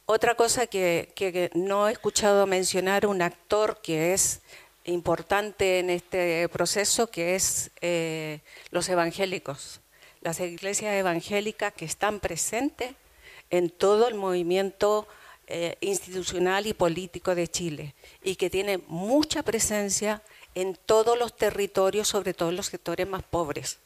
Otra 0.07 0.35
cosa 0.35 0.67
que, 0.67 1.51
no 1.55 1.89
he 1.89 1.93
escuchado 1.93 2.47
mencionar 2.47 3.07
un 3.07 3.23
actor 3.23 3.81
que 3.83 4.13
es 4.13 4.41
importante 4.85 5.79
en 5.79 5.89
este 5.89 6.47
proceso, 6.51 7.11
que 7.11 7.35
es 7.35 7.71
eh, 7.81 8.41
los 8.71 8.89
evangélicos, 8.91 9.81
las 10.21 10.41
iglesias 10.41 10.95
evangélicas 10.95 11.73
que 11.73 11.87
están 11.87 12.21
presentes 12.21 12.95
en 13.49 13.71
todo 13.71 14.09
el 14.09 14.15
movimiento 14.15 15.09
eh, 15.47 15.77
institucional 15.81 16.67
y 16.67 16.75
político 16.75 17.35
de 17.35 17.49
Chile 17.49 17.95
y 18.23 18.37
que 18.37 18.51
tienen 18.51 18.85
mucha 18.89 19.43
presencia 19.43 20.23
en 20.55 20.77
todos 20.77 21.19
los 21.19 21.35
territorios, 21.35 22.09
sobre 22.09 22.35
todo 22.35 22.51
en 22.51 22.57
los 22.57 22.67
sectores 22.67 23.07
más 23.07 23.23
pobres 23.23 23.79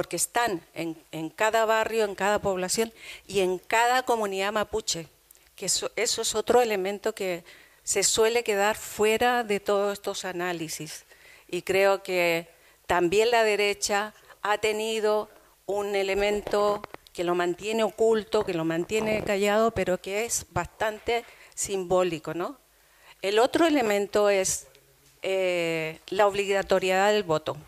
porque 0.00 0.16
están 0.16 0.62
en, 0.72 1.28
cada 1.28 1.66
barrio, 1.66 2.06
en 2.06 2.14
cada 2.14 2.38
población 2.38 2.90
y 3.26 3.40
en 3.40 3.58
cada 3.58 4.02
comunidad 4.02 4.50
mapuche, 4.50 5.08
que 5.54 5.66
eso, 5.66 5.90
es 5.94 6.34
otro 6.34 6.62
elemento 6.62 7.14
que 7.14 7.44
se 7.82 8.02
suele 8.02 8.42
quedar 8.42 8.76
fuera 8.76 9.44
de 9.44 9.60
todos 9.60 9.92
estos 9.92 10.24
análisis. 10.24 11.04
Y 11.48 11.60
creo 11.60 12.02
que 12.02 12.48
también 12.86 13.30
la 13.30 13.44
derecha 13.44 14.14
ha 14.40 14.56
tenido 14.56 15.28
un 15.66 15.94
elemento 15.94 16.80
que 17.12 17.22
lo 17.22 17.34
mantiene 17.34 17.82
oculto, 17.82 18.46
que 18.46 18.54
lo 18.54 18.64
mantiene 18.64 19.22
callado, 19.22 19.70
pero 19.72 20.00
que 20.00 20.24
es 20.24 20.46
bastante 20.48 21.26
simbólico. 21.54 22.32
¿no? 22.32 22.56
El 23.20 23.38
otro 23.38 23.66
elemento 23.66 24.30
es 24.30 24.66
eh, 25.20 26.00
la 26.08 26.26
obligatoriedad 26.26 27.12
del 27.12 27.22
voto. 27.22 27.58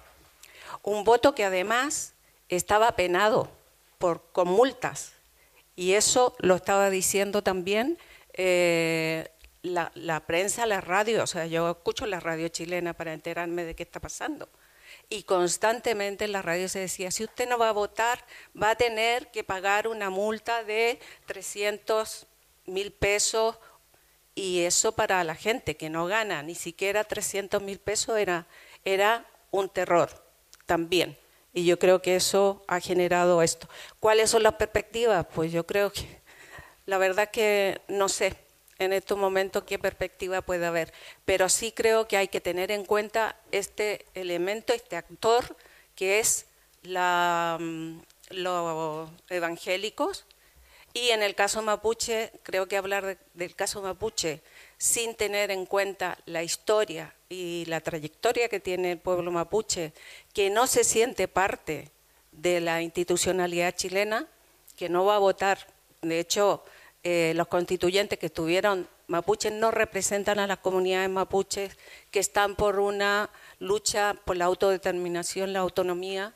Un 0.83 1.05
voto 1.05 1.35
que 1.35 1.45
además 1.45 2.11
estaba 2.57 2.93
penado 2.93 3.51
por, 3.99 4.23
con 4.33 4.49
multas. 4.49 5.12
Y 5.74 5.95
eso 5.95 6.35
lo 6.39 6.57
estaba 6.57 6.91
diciendo 6.91 7.43
también 7.43 7.99
eh, 8.35 9.29
la, 9.62 9.91
la 9.95 10.20
prensa, 10.27 10.66
la 10.66 10.81
radio, 10.81 11.23
o 11.23 11.27
sea, 11.27 11.47
yo 11.47 11.70
escucho 11.70 12.07
la 12.07 12.20
radio 12.20 12.49
chilena 12.49 12.93
para 12.93 13.12
enterarme 13.12 13.65
de 13.65 13.74
qué 13.74 13.83
está 13.83 14.01
pasando. 14.01 14.49
Y 15.09 15.23
constantemente 15.24 16.24
en 16.24 16.33
la 16.33 16.43
radio 16.43 16.69
se 16.69 16.81
decía, 16.81 17.11
si 17.11 17.24
usted 17.24 17.49
no 17.49 17.59
va 17.59 17.70
a 17.70 17.73
votar, 17.73 18.24
va 18.61 18.70
a 18.70 18.77
tener 18.77 19.31
que 19.31 19.45
pagar 19.45 19.89
una 19.89 20.11
multa 20.11 20.65
de 20.65 20.99
300 21.27 22.27
mil 22.66 22.93
pesos 22.93 23.59
y 24.35 24.61
eso 24.61 24.93
para 24.93 25.23
la 25.24 25.35
gente 25.35 25.77
que 25.77 25.91
no 25.91 26.07
gana 26.07 26.43
ni 26.43 26.55
siquiera 26.55 27.05
300 27.05 27.62
mil 27.62 27.79
pesos 27.79 28.16
era, 28.19 28.47
era 28.85 29.27
un 29.51 29.69
terror 29.69 30.11
también. 30.66 31.19
Y 31.53 31.65
yo 31.66 31.79
creo 31.79 32.01
que 32.01 32.16
eso 32.16 32.65
ha 32.66 32.81
generado 32.81 33.43
esto. 33.43 33.69
¿Cuáles 34.01 34.31
son 34.31 34.43
las 34.43 34.55
perspectivas? 34.55 35.27
Pues 35.35 35.53
yo 35.53 35.66
creo 35.66 35.93
que 35.93 36.23
la 36.87 36.99
verdad 36.99 37.31
que 37.31 37.81
no 37.89 38.09
sé 38.09 38.35
en 38.79 38.93
estos 38.93 39.19
momentos 39.19 39.65
qué 39.65 39.79
perspectiva 39.79 40.43
puede 40.43 40.66
haber, 40.66 40.93
pero 41.24 41.49
sí 41.49 41.73
creo 41.73 42.09
que 42.09 42.16
hay 42.16 42.29
que 42.29 42.41
tener 42.41 42.70
en 42.70 42.85
cuenta 42.85 43.37
este 43.53 44.07
elemento, 44.15 44.73
este 44.73 44.97
actor 44.97 45.57
que 45.95 46.19
es 46.19 46.47
la, 46.83 47.59
mm, 47.61 47.99
los 48.31 49.11
evangélicos 49.29 50.24
y 50.95 51.11
en 51.11 51.23
el 51.23 51.35
caso 51.35 51.62
mapuche, 51.62 52.33
creo 52.43 52.66
que 52.66 52.77
hablar 52.77 53.19
del 53.35 53.55
caso 53.55 53.81
mapuche 53.83 54.43
sin 54.79 55.15
tener 55.15 55.51
en 55.51 55.65
cuenta 55.65 56.19
la 56.27 56.43
historia 56.43 57.15
y 57.33 57.65
la 57.65 57.81
trayectoria 57.81 58.49
que 58.49 58.61
tiene 58.61 58.93
el 58.93 58.99
pueblo 58.99 59.31
mapuche, 59.31 59.93
que 60.33 60.51
no 60.51 60.67
se 60.67 60.85
siente 60.85 61.29
parte 61.29 61.91
de 62.31 62.61
la 62.61 62.83
institucionalidad 62.83 63.75
chilena, 63.75 64.27
que 64.77 64.89
no 64.89 65.05
va 65.05 65.17
a 65.17 65.19
votar. 65.19 65.67
De 66.03 66.21
hecho, 66.21 66.63
eh, 67.03 67.33
los 67.35 67.49
constituyentes 67.49 68.19
que 68.19 68.27
estuvieron 68.27 68.87
mapuches 69.07 69.53
no 69.53 69.71
representan 69.71 70.39
a 70.39 70.47
las 70.47 70.59
comunidades 70.59 71.11
mapuches 71.11 71.77
que 72.11 72.21
están 72.21 72.55
por 72.55 72.79
una 72.79 73.31
lucha 73.59 74.15
por 74.25 74.37
la 74.37 74.45
autodeterminación, 74.47 75.53
la 75.53 75.61
autonomía, 75.61 76.35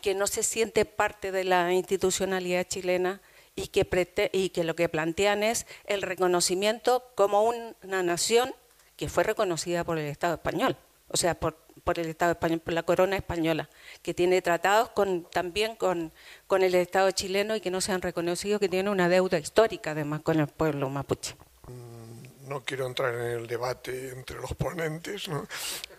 que 0.00 0.14
no 0.14 0.26
se 0.26 0.42
siente 0.42 0.84
parte 0.84 1.32
de 1.32 1.44
la 1.44 1.72
institucionalidad 1.72 2.66
chilena 2.66 3.20
y 3.56 3.68
que, 3.68 4.30
y 4.32 4.50
que 4.50 4.64
lo 4.64 4.76
que 4.76 4.88
plantean 4.88 5.42
es 5.42 5.66
el 5.86 6.02
reconocimiento 6.02 7.04
como 7.14 7.42
una 7.42 8.02
nación 8.02 8.54
que 8.96 9.08
fue 9.08 9.24
reconocida 9.24 9.84
por 9.84 9.98
el 9.98 10.06
Estado 10.06 10.34
español, 10.34 10.76
o 11.08 11.16
sea, 11.16 11.34
por, 11.34 11.56
por 11.84 11.98
el 11.98 12.08
Estado 12.08 12.32
español, 12.32 12.60
por 12.60 12.74
la 12.74 12.82
corona 12.82 13.16
española, 13.16 13.68
que 14.02 14.14
tiene 14.14 14.42
tratados 14.42 14.90
con, 14.90 15.24
también 15.30 15.76
con, 15.76 16.12
el 16.50 16.74
Estado 16.74 17.10
chileno 17.10 17.56
y 17.56 17.60
que 17.60 17.70
no 17.70 17.80
se 17.80 17.92
han 17.92 18.02
reconocido, 18.02 18.58
que 18.58 18.68
tiene 18.68 18.90
una 18.90 19.08
deuda 19.08 19.38
histórica 19.38 19.92
además 19.92 20.22
con 20.22 20.40
el 20.40 20.46
pueblo 20.46 20.88
mapuche. 20.88 21.36
Mm, 21.68 22.48
no 22.48 22.64
quiero 22.64 22.86
entrar 22.86 23.14
en 23.14 23.40
el 23.40 23.46
debate 23.46 24.10
entre 24.10 24.40
los 24.40 24.54
ponentes, 24.54 25.28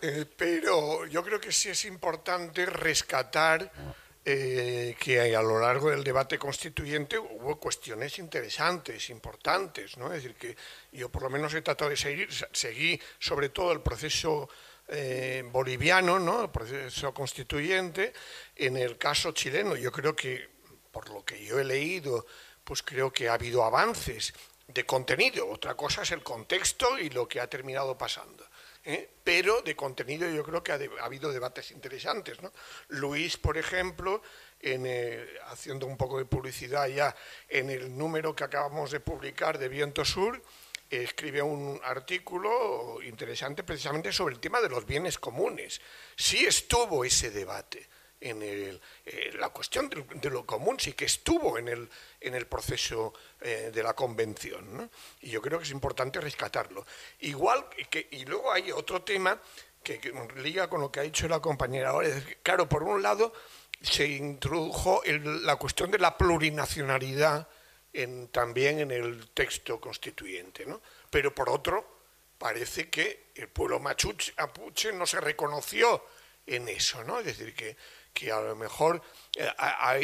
eh, 0.02 0.24
pero 0.36 1.06
yo 1.06 1.22
creo 1.22 1.40
que 1.40 1.52
sí 1.52 1.68
es 1.68 1.84
importante 1.84 2.66
rescatar 2.66 3.70
eh, 4.28 4.96
que 4.98 5.36
a 5.36 5.40
lo 5.40 5.60
largo 5.60 5.88
del 5.88 6.02
debate 6.02 6.36
constituyente 6.36 7.16
hubo 7.16 7.60
cuestiones 7.60 8.18
interesantes, 8.18 9.08
importantes, 9.10 9.96
¿no? 9.98 10.12
Es 10.12 10.24
decir, 10.24 10.34
que 10.34 10.56
yo 10.90 11.08
por 11.08 11.22
lo 11.22 11.30
menos 11.30 11.54
he 11.54 11.62
tratado 11.62 11.90
de 11.90 11.96
seguir, 11.96 12.28
seguí 12.50 13.00
sobre 13.20 13.50
todo 13.50 13.70
el 13.70 13.82
proceso 13.82 14.48
eh, 14.88 15.44
boliviano, 15.52 16.18
¿no? 16.18 16.42
El 16.42 16.50
proceso 16.50 17.14
constituyente. 17.14 18.12
En 18.56 18.76
el 18.76 18.98
caso 18.98 19.30
chileno, 19.30 19.76
yo 19.76 19.92
creo 19.92 20.16
que, 20.16 20.48
por 20.90 21.08
lo 21.10 21.24
que 21.24 21.44
yo 21.44 21.60
he 21.60 21.64
leído, 21.64 22.26
pues 22.64 22.82
creo 22.82 23.12
que 23.12 23.28
ha 23.28 23.34
habido 23.34 23.62
avances 23.62 24.34
de 24.66 24.84
contenido. 24.84 25.48
Otra 25.48 25.76
cosa 25.76 26.02
es 26.02 26.10
el 26.10 26.24
contexto 26.24 26.98
y 26.98 27.10
lo 27.10 27.28
que 27.28 27.40
ha 27.40 27.46
terminado 27.46 27.96
pasando. 27.96 28.44
¿Eh? 28.86 29.10
pero 29.22 29.60
de 29.60 29.76
contenido 29.76 30.30
yo 30.30 30.42
creo 30.42 30.62
que 30.62 30.72
ha, 30.72 30.78
habido 31.02 31.30
debates 31.30 31.70
interesantes. 31.72 32.38
Luis, 32.88 33.36
por 33.36 33.58
ejemplo, 33.58 34.22
haciendo 35.48 35.86
un 35.86 35.96
poco 35.96 36.18
de 36.18 36.24
publicidad 36.24 36.86
ya 36.88 37.14
en 37.48 37.68
el 37.68 37.96
número 37.96 38.34
que 38.34 38.44
acabamos 38.44 38.90
de 38.90 39.00
publicar 39.00 39.58
de 39.58 39.68
Viento 39.68 40.04
Sur, 40.04 40.40
escribe 40.88 41.42
un 41.42 41.80
artículo 41.82 43.02
interesante 43.02 43.64
precisamente 43.64 44.12
sobre 44.12 44.34
el 44.34 44.40
tema 44.40 44.60
de 44.60 44.68
los 44.68 44.86
bienes 44.86 45.18
comunes. 45.18 45.80
Sí 46.16 46.46
estuvo 46.46 47.04
ese 47.04 47.30
debate 47.30 47.88
en 48.20 48.40
eh, 48.42 48.80
la 49.38 49.50
cuestión 49.50 49.90
de, 49.90 50.30
lo 50.30 50.46
común 50.46 50.80
sí 50.80 50.92
que 50.94 51.04
estuvo 51.04 51.58
en 51.58 51.68
el, 51.68 51.88
en 52.20 52.34
el 52.34 52.46
proceso 52.46 53.12
eh, 53.46 53.70
de 53.72 53.80
la 53.80 53.94
convención. 53.94 54.90
Y 55.20 55.30
yo 55.30 55.40
creo 55.40 55.58
que 55.58 55.64
es 55.64 55.70
importante 55.70 56.20
rescatarlo. 56.20 56.84
Igual 57.20 57.68
que, 57.88 58.08
y 58.10 58.24
luego 58.24 58.50
hay 58.50 58.72
otro 58.72 59.02
tema 59.02 59.40
que, 59.84 60.00
liga 60.38 60.68
con 60.68 60.80
lo 60.80 60.90
que 60.90 60.98
ha 60.98 61.04
dicho 61.04 61.28
la 61.28 61.38
compañera 61.38 61.90
ahora. 61.90 62.08
claro, 62.42 62.68
por 62.68 62.82
un 62.82 63.00
lado 63.00 63.32
se 63.80 64.08
introdujo 64.08 65.00
la 65.04 65.54
cuestión 65.54 65.92
de 65.92 65.98
la 66.00 66.18
plurinacionalidad 66.18 67.46
en, 67.92 68.26
también 68.28 68.80
en 68.80 68.90
el 68.90 69.30
texto 69.30 69.80
constituyente, 69.80 70.66
¿no? 70.66 70.82
Pero 71.08 71.32
por 71.32 71.48
otro, 71.48 72.00
parece 72.38 72.90
que 72.90 73.26
el 73.36 73.46
pueblo 73.46 73.78
mapuche 73.78 74.92
no 74.92 75.06
se 75.06 75.20
reconoció 75.20 76.04
en 76.44 76.68
eso, 76.68 77.04
¿no? 77.04 77.20
Es 77.20 77.26
decir, 77.26 77.54
que 77.54 77.76
que 78.16 78.32
a 78.32 78.40
lo 78.40 78.56
mejor 78.56 79.02
eh, 79.36 79.46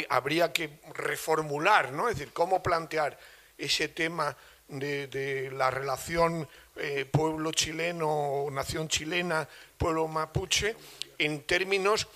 habría 0.07 0.53
que 0.53 0.79
reformular, 0.93 1.91
¿no? 1.91 2.07
Es 2.07 2.19
decir, 2.19 2.31
cómo 2.31 2.61
plantear 2.61 3.17
ese 3.63 3.87
tema 3.89 4.35
de, 4.67 5.51
la 5.53 5.69
relación 5.69 6.47
eh, 6.75 7.05
pueblo 7.05 7.51
chileno, 7.51 8.45
nación 8.51 8.87
chilena, 8.87 9.47
pueblo 9.77 10.07
mapuche, 10.07 10.75
en 11.17 11.43
términos 11.43 12.07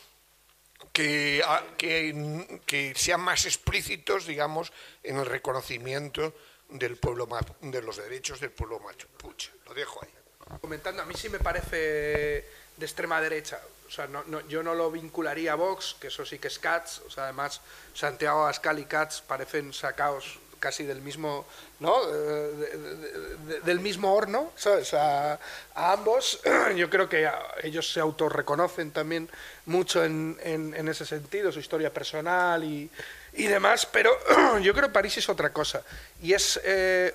que, 0.92 1.44
que, 1.78 2.94
sean 2.96 3.22
más 3.22 3.46
explícitos, 3.46 4.26
digamos, 4.26 4.72
en 5.04 5.18
el 5.18 5.26
reconocimiento 5.26 6.34
del 6.70 6.98
pueblo 6.98 7.28
de 7.62 7.82
los 7.82 7.98
derechos 7.98 8.40
del 8.40 8.52
pueblo 8.52 8.80
mapuche. 8.80 9.52
Lo 9.66 9.74
dejo 9.74 10.04
ahí. 10.04 10.14
Comentando, 10.62 11.02
a 11.02 11.06
mí 11.06 11.14
sí 11.16 11.30
me 11.30 11.40
parece 11.40 11.78
de 12.78 12.86
extrema 12.86 13.22
derecha. 13.22 13.62
O 13.88 13.92
sea, 13.92 14.08
no, 14.08 14.24
yo 14.48 14.64
no 14.64 14.76
lo 14.76 14.92
vincularía 14.92 15.54
a 15.54 15.56
Vox, 15.56 15.96
que 16.00 16.08
eso 16.08 16.26
sí 16.26 16.40
que 16.40 16.48
es 16.48 16.60
Cats. 16.60 17.02
O 17.06 17.10
sea, 17.10 17.26
además, 17.26 17.62
Santiago 17.94 18.46
Ascal 18.46 18.80
y 18.80 18.86
Cats 18.86 19.22
parecen 19.22 19.74
sacados 19.74 20.40
casi 20.60 20.84
del 20.84 21.02
mismo, 21.02 21.46
¿no? 21.80 21.96
Eh, 22.14 23.60
del 23.64 23.80
mismo 23.80 24.14
horno, 24.14 24.52
¿sabes? 24.56 24.94
A, 24.94 25.40
ambos, 25.76 26.40
yo 26.76 26.90
creo 26.90 27.08
que 27.08 27.30
ellos 27.64 27.92
se 27.92 28.00
autorreconocen 28.00 28.92
también 28.92 29.30
mucho 29.66 30.04
en, 30.04 30.38
en, 30.44 30.88
ese 30.88 31.06
sentido, 31.06 31.52
su 31.52 31.60
historia 31.60 31.94
personal 31.94 32.64
y, 32.64 32.90
y 33.34 33.44
demás, 33.48 33.86
pero 33.86 34.12
yo 34.62 34.74
creo 34.74 34.88
que 34.88 34.94
París 34.94 35.18
es 35.18 35.30
otra 35.30 35.52
cosa. 35.52 35.84
Y 36.22 36.34
es 36.34 36.60
eh, 36.64 37.14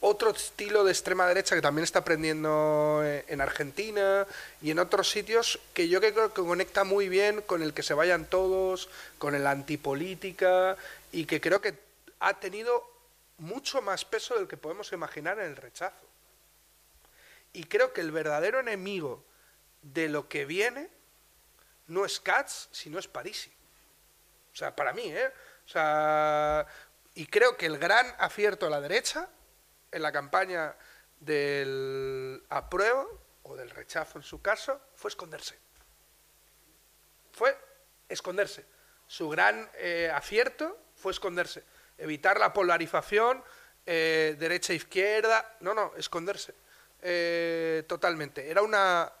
otro 0.00 0.30
estilo 0.30 0.82
de 0.82 0.92
extrema 0.92 1.26
derecha 1.26 1.54
que 1.54 1.60
también 1.60 1.84
está 1.84 2.00
aprendiendo 2.00 3.02
eh, 3.04 3.24
en 3.28 3.40
Argentina 3.40 4.26
y 4.62 4.70
en 4.70 4.78
otros 4.78 5.10
sitios 5.10 5.60
que 5.74 5.88
yo 5.88 6.00
creo 6.00 6.32
que 6.32 6.42
conecta 6.42 6.84
muy 6.84 7.08
bien 7.08 7.42
con 7.42 7.62
el 7.62 7.74
que 7.74 7.82
se 7.82 7.94
vayan 7.94 8.24
todos, 8.24 8.88
con 9.18 9.34
el 9.34 9.46
antipolítica 9.46 10.76
y 11.12 11.26
que 11.26 11.40
creo 11.40 11.60
que 11.60 11.74
ha 12.20 12.38
tenido 12.38 12.88
mucho 13.38 13.82
más 13.82 14.04
peso 14.04 14.36
del 14.36 14.46
que 14.46 14.56
podemos 14.56 14.92
imaginar 14.92 15.38
en 15.38 15.46
el 15.46 15.56
rechazo. 15.56 16.06
Y 17.52 17.64
creo 17.64 17.92
que 17.92 18.00
el 18.00 18.12
verdadero 18.12 18.60
enemigo 18.60 19.24
de 19.82 20.08
lo 20.08 20.28
que 20.28 20.44
viene 20.44 20.90
no 21.88 22.04
es 22.04 22.20
Katz, 22.20 22.68
sino 22.70 22.98
es 22.98 23.08
Parisi. 23.08 23.50
O 24.52 24.56
sea, 24.56 24.76
para 24.76 24.92
mí, 24.92 25.02
¿eh? 25.04 25.32
O 25.64 25.68
sea, 25.68 26.66
y 27.14 27.26
creo 27.26 27.56
que 27.56 27.66
el 27.66 27.78
gran 27.78 28.14
acierto 28.18 28.66
a 28.66 28.70
la 28.70 28.80
derecha 28.80 29.28
en 29.90 30.02
la 30.02 30.12
campaña 30.12 30.76
del 31.18 32.42
apruebo 32.48 33.20
o 33.42 33.56
del 33.56 33.70
rechazo 33.70 34.18
en 34.18 34.24
su 34.24 34.40
caso 34.40 34.80
fue 34.94 35.08
esconderse. 35.08 35.58
Fue 37.32 37.56
esconderse. 38.08 38.64
Su 39.06 39.28
gran 39.28 39.70
eh, 39.74 40.10
acierto 40.14 40.78
fue 40.94 41.12
esconderse. 41.12 41.64
Evitar 42.00 42.40
la 42.40 42.52
polarización 42.52 43.42
eh, 43.86 44.36
derecha-izquierda. 44.38 45.56
No, 45.60 45.74
no, 45.74 45.92
esconderse. 45.96 46.54
Eh, 47.02 47.84
totalmente. 47.86 48.50
Era 48.50 48.62
una... 48.62 49.12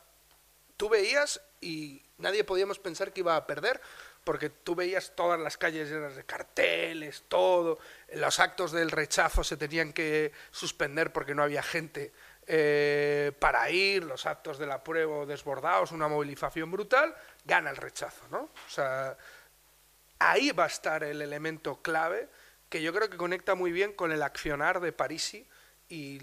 Tú 0.76 0.88
veías 0.88 1.40
y 1.60 2.02
nadie 2.18 2.44
podíamos 2.44 2.78
pensar 2.78 3.12
que 3.12 3.20
iba 3.20 3.36
a 3.36 3.46
perder 3.46 3.80
porque 4.24 4.50
tú 4.50 4.74
veías 4.74 5.12
todas 5.14 5.40
las 5.40 5.56
calles 5.56 5.90
llenas 5.90 6.14
de 6.14 6.24
carteles, 6.24 7.24
todo, 7.28 7.78
los 8.14 8.38
actos 8.38 8.72
del 8.72 8.90
rechazo 8.90 9.42
se 9.42 9.56
tenían 9.56 9.92
que 9.92 10.32
suspender 10.50 11.12
porque 11.12 11.34
no 11.34 11.42
había 11.42 11.62
gente 11.62 12.12
eh, 12.46 13.32
para 13.38 13.70
ir, 13.70 14.04
los 14.04 14.26
actos 14.26 14.58
del 14.58 14.72
apruebo 14.72 15.24
desbordados, 15.24 15.92
una 15.92 16.08
movilización 16.08 16.70
brutal, 16.70 17.14
gana 17.44 17.70
el 17.70 17.76
rechazo, 17.76 18.22
¿no? 18.30 18.40
O 18.40 18.70
sea, 18.70 19.16
ahí 20.18 20.50
va 20.50 20.64
a 20.64 20.68
estar 20.68 21.02
el 21.04 21.22
elemento 21.22 21.80
clave 21.80 22.28
que 22.70 22.80
yo 22.80 22.94
creo 22.94 23.10
que 23.10 23.16
conecta 23.16 23.54
muy 23.54 23.72
bien 23.72 23.92
con 23.92 24.12
el 24.12 24.22
accionar 24.22 24.80
de 24.80 24.92
Parisi 24.92 25.46
y 25.88 26.18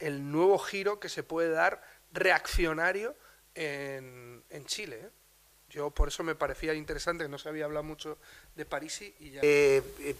el 0.00 0.32
nuevo 0.32 0.58
giro 0.58 0.98
que 0.98 1.10
se 1.10 1.22
puede 1.22 1.50
dar 1.50 1.82
reaccionario 2.12 3.14
en, 3.54 4.42
Chile. 4.64 5.02
¿eh? 5.04 5.10
Yo 5.76 5.90
por 5.90 6.08
eso 6.08 6.22
me 6.22 6.34
parecía 6.34 6.72
interesante, 6.72 7.28
no 7.28 7.36
se 7.36 7.50
había 7.50 7.66
hablado 7.66 7.84
mucho 7.84 8.16
de 8.56 8.64
París 8.64 9.02
y 9.20 9.30
ya... 9.30 9.40
Eh, 9.42 9.82
eh, 10.00 10.16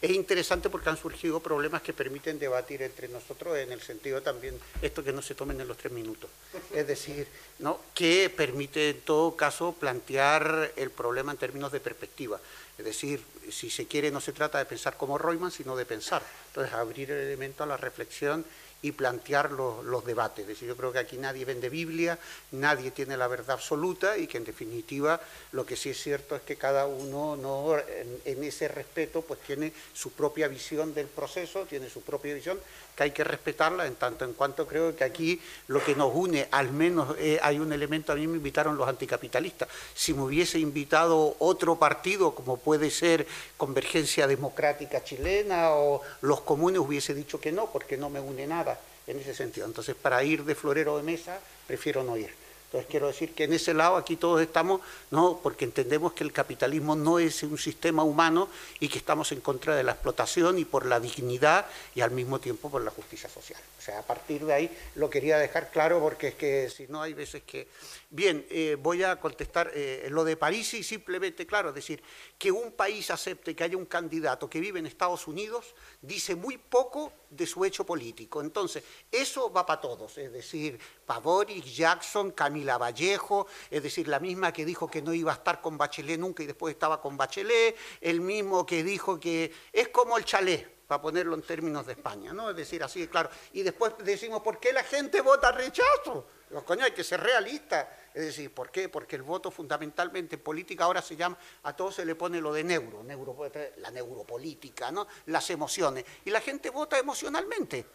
es 0.00 0.12
interesante 0.12 0.70
porque 0.70 0.88
han 0.88 0.96
surgido 0.96 1.40
problemas 1.40 1.82
que 1.82 1.92
permiten 1.92 2.38
debatir 2.38 2.80
entre 2.80 3.08
nosotros 3.08 3.58
en 3.58 3.72
el 3.72 3.82
sentido 3.82 4.22
también, 4.22 4.58
esto 4.80 5.04
que 5.04 5.12
no 5.12 5.20
se 5.20 5.34
tomen 5.34 5.60
en 5.60 5.68
los 5.68 5.76
tres 5.76 5.92
minutos. 5.92 6.30
Es 6.72 6.86
decir, 6.86 7.26
¿no? 7.58 7.80
que 7.92 8.32
permite 8.34 8.90
en 8.90 9.00
todo 9.00 9.36
caso 9.36 9.72
plantear 9.72 10.72
el 10.76 10.90
problema 10.90 11.32
en 11.32 11.38
términos 11.38 11.72
de 11.72 11.80
perspectiva. 11.80 12.40
Es 12.78 12.84
decir, 12.84 13.20
si 13.50 13.68
se 13.68 13.86
quiere 13.86 14.10
no 14.10 14.20
se 14.22 14.32
trata 14.32 14.58
de 14.58 14.64
pensar 14.64 14.96
como 14.96 15.18
Reumann, 15.18 15.50
sino 15.50 15.76
de 15.76 15.84
pensar. 15.84 16.22
Entonces, 16.46 16.72
abrir 16.72 17.10
el 17.10 17.26
elemento 17.26 17.64
a 17.64 17.66
la 17.66 17.76
reflexión 17.76 18.44
y 18.82 18.92
plantear 18.92 19.50
los, 19.52 20.04
debates. 20.04 20.42
Es 20.42 20.48
decir, 20.48 20.68
yo 20.68 20.76
creo 20.76 20.92
que 20.92 20.98
aquí 20.98 21.18
nadie 21.18 21.44
vende 21.44 21.68
Biblia, 21.68 22.18
nadie 22.52 22.90
tiene 22.90 23.16
la 23.16 23.28
verdad 23.28 23.52
absoluta 23.52 24.16
y 24.16 24.26
que 24.26 24.38
en 24.38 24.44
definitiva 24.44 25.20
lo 25.52 25.66
que 25.66 25.76
sí 25.76 25.90
es 25.90 26.02
cierto 26.02 26.34
es 26.34 26.42
que 26.42 26.56
cada 26.56 26.86
uno 26.86 27.36
no, 27.36 27.76
en, 28.24 28.44
ese 28.44 28.68
respeto 28.68 29.20
pues 29.22 29.40
tiene 29.40 29.72
su 29.92 30.12
propia 30.12 30.48
visión 30.48 30.94
del 30.94 31.06
proceso, 31.06 31.66
tiene 31.66 31.90
su 31.90 32.00
propia 32.00 32.34
visión, 32.34 32.58
que 32.96 33.02
hay 33.04 33.10
que 33.10 33.24
respetarla 33.24 33.86
en 33.86 33.96
tanto 33.96 34.24
en 34.24 34.32
cuanto 34.32 34.66
creo 34.66 34.96
que 34.96 35.04
aquí 35.04 35.40
lo 35.68 35.84
que 35.84 35.94
nos 35.94 36.14
une, 36.14 36.48
al 36.50 36.72
menos 36.72 37.14
eh, 37.18 37.38
hay 37.42 37.58
un 37.58 37.72
elemento, 37.72 38.12
a 38.12 38.16
mí 38.16 38.26
me 38.26 38.36
invitaron 38.36 38.78
los 38.78 38.88
anticapitalistas, 38.88 39.68
si 39.94 40.14
me 40.14 40.22
hubiese 40.22 40.58
invitado 40.58 41.36
otro 41.38 41.76
partido 41.76 42.34
como 42.34 42.56
puede 42.56 42.90
ser 42.90 43.26
Convergencia 43.58 44.26
Democrática 44.26 45.04
Chilena 45.04 45.72
o 45.72 46.00
los 46.22 46.40
comunes 46.40 46.80
hubiese 46.80 47.12
dicho 47.12 47.38
que 47.38 47.52
no, 47.52 47.70
porque 47.70 47.98
no 47.98 48.08
me 48.08 48.20
une 48.20 48.46
nada 48.46 48.69
en 49.10 49.20
ese 49.20 49.34
sentido. 49.34 49.66
Entonces, 49.66 49.94
para 49.94 50.22
ir 50.24 50.44
de 50.44 50.54
florero 50.54 50.96
de 50.96 51.02
mesa, 51.02 51.40
prefiero 51.66 52.02
no 52.02 52.16
ir. 52.16 52.40
Entonces 52.70 52.88
quiero 52.88 53.08
decir 53.08 53.34
que 53.34 53.44
en 53.44 53.52
ese 53.52 53.74
lado 53.74 53.96
aquí 53.96 54.14
todos 54.14 54.40
estamos, 54.40 54.80
no, 55.10 55.40
porque 55.42 55.64
entendemos 55.64 56.12
que 56.12 56.22
el 56.22 56.32
capitalismo 56.32 56.94
no 56.94 57.18
es 57.18 57.42
un 57.42 57.58
sistema 57.58 58.04
humano 58.04 58.48
y 58.78 58.88
que 58.88 58.98
estamos 58.98 59.32
en 59.32 59.40
contra 59.40 59.74
de 59.74 59.82
la 59.82 59.90
explotación 59.90 60.56
y 60.56 60.64
por 60.64 60.86
la 60.86 61.00
dignidad 61.00 61.66
y 61.96 62.00
al 62.02 62.12
mismo 62.12 62.38
tiempo 62.38 62.70
por 62.70 62.82
la 62.82 62.92
justicia 62.92 63.28
social. 63.28 63.58
A 63.92 64.02
partir 64.02 64.44
de 64.44 64.52
ahí 64.52 64.78
lo 64.94 65.10
quería 65.10 65.38
dejar 65.38 65.70
claro 65.70 66.00
porque 66.00 66.28
es 66.28 66.34
que 66.34 66.70
si 66.70 66.86
no 66.88 67.02
hay 67.02 67.14
veces 67.14 67.42
que... 67.42 67.68
Bien, 68.10 68.44
eh, 68.50 68.76
voy 68.80 69.02
a 69.02 69.16
contestar 69.16 69.70
eh, 69.74 70.08
lo 70.10 70.24
de 70.24 70.36
París 70.36 70.74
y 70.74 70.82
simplemente, 70.82 71.46
claro, 71.46 71.68
es 71.68 71.74
decir, 71.74 72.02
que 72.38 72.50
un 72.50 72.72
país 72.72 73.10
acepte 73.10 73.54
que 73.54 73.64
haya 73.64 73.76
un 73.76 73.86
candidato 73.86 74.50
que 74.50 74.60
vive 74.60 74.78
en 74.78 74.86
Estados 74.86 75.28
Unidos 75.28 75.74
dice 76.00 76.34
muy 76.34 76.58
poco 76.58 77.12
de 77.30 77.46
su 77.46 77.64
hecho 77.64 77.84
político. 77.84 78.40
Entonces, 78.40 78.82
eso 79.10 79.52
va 79.52 79.64
para 79.64 79.80
todos, 79.80 80.18
es 80.18 80.32
decir, 80.32 80.78
para 81.06 81.20
Boris, 81.20 81.76
Jackson, 81.76 82.32
Camila 82.32 82.78
Vallejo, 82.78 83.46
es 83.70 83.82
decir, 83.82 84.08
la 84.08 84.18
misma 84.18 84.52
que 84.52 84.64
dijo 84.64 84.90
que 84.90 85.02
no 85.02 85.14
iba 85.14 85.32
a 85.32 85.36
estar 85.36 85.60
con 85.60 85.78
Bachelet 85.78 86.18
nunca 86.18 86.42
y 86.42 86.46
después 86.46 86.74
estaba 86.74 87.00
con 87.00 87.16
Bachelet, 87.16 87.76
el 88.00 88.20
mismo 88.20 88.66
que 88.66 88.82
dijo 88.82 89.20
que 89.20 89.52
es 89.72 89.88
como 89.88 90.18
el 90.18 90.24
chalet, 90.24 90.79
para 90.90 91.02
ponerlo 91.02 91.36
en 91.36 91.42
términos 91.42 91.86
de 91.86 91.92
España, 91.92 92.32
¿no? 92.32 92.50
Es 92.50 92.56
decir, 92.56 92.82
así, 92.82 93.06
claro. 93.06 93.30
Y 93.52 93.62
después 93.62 93.92
decimos, 94.02 94.42
¿por 94.42 94.58
qué 94.58 94.72
la 94.72 94.82
gente 94.82 95.20
vota 95.20 95.52
rechazo? 95.52 96.26
Los 96.50 96.64
coño, 96.64 96.84
hay 96.84 96.90
que 96.90 97.04
ser 97.04 97.20
realista. 97.20 98.08
Es 98.12 98.24
decir, 98.24 98.52
¿por 98.52 98.72
qué? 98.72 98.88
Porque 98.88 99.14
el 99.14 99.22
voto 99.22 99.52
fundamentalmente 99.52 100.34
en 100.34 100.42
política 100.42 100.86
ahora 100.86 101.00
se 101.00 101.14
llama, 101.14 101.38
a 101.62 101.76
todos 101.76 101.94
se 101.94 102.04
le 102.04 102.16
pone 102.16 102.40
lo 102.40 102.52
de 102.52 102.64
neuro, 102.64 103.04
neuro 103.04 103.36
la 103.76 103.92
neuropolítica, 103.92 104.90
¿no? 104.90 105.06
Las 105.26 105.48
emociones. 105.50 106.04
Y 106.24 106.30
la 106.30 106.40
gente 106.40 106.70
vota 106.70 106.98
emocionalmente. 106.98 107.86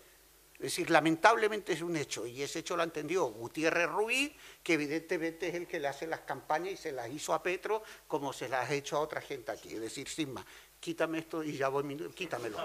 Es 0.56 0.62
decir, 0.62 0.90
lamentablemente 0.90 1.74
es 1.74 1.82
un 1.82 1.98
hecho, 1.98 2.26
y 2.26 2.42
ese 2.42 2.60
hecho 2.60 2.78
lo 2.78 2.84
entendió 2.84 3.26
Gutiérrez 3.26 3.90
Ruiz, 3.90 4.32
que 4.64 4.76
evidentemente 4.76 5.50
es 5.50 5.56
el 5.56 5.68
que 5.68 5.82
le 5.82 5.90
hace 5.90 6.08
las 6.08 6.22
campañas 6.22 6.72
y 6.72 6.78
se 6.78 6.94
las 6.94 7.10
hizo 7.10 7.34
a 7.34 7.44
Petro 7.44 7.84
como 8.08 8.32
se 8.32 8.48
las 8.48 8.70
ha 8.70 8.74
hecho 8.74 8.96
a 8.96 9.02
otra 9.02 9.20
gente 9.20 9.52
aquí. 9.52 9.74
Es 9.74 9.82
decir, 9.82 10.08
sin 10.08 10.32
más, 10.32 10.46
quítame 10.86 11.18
esto 11.18 11.44
y 11.44 11.58
ya 11.58 11.70
voy, 11.70 11.84
quítamelo. 12.14 12.60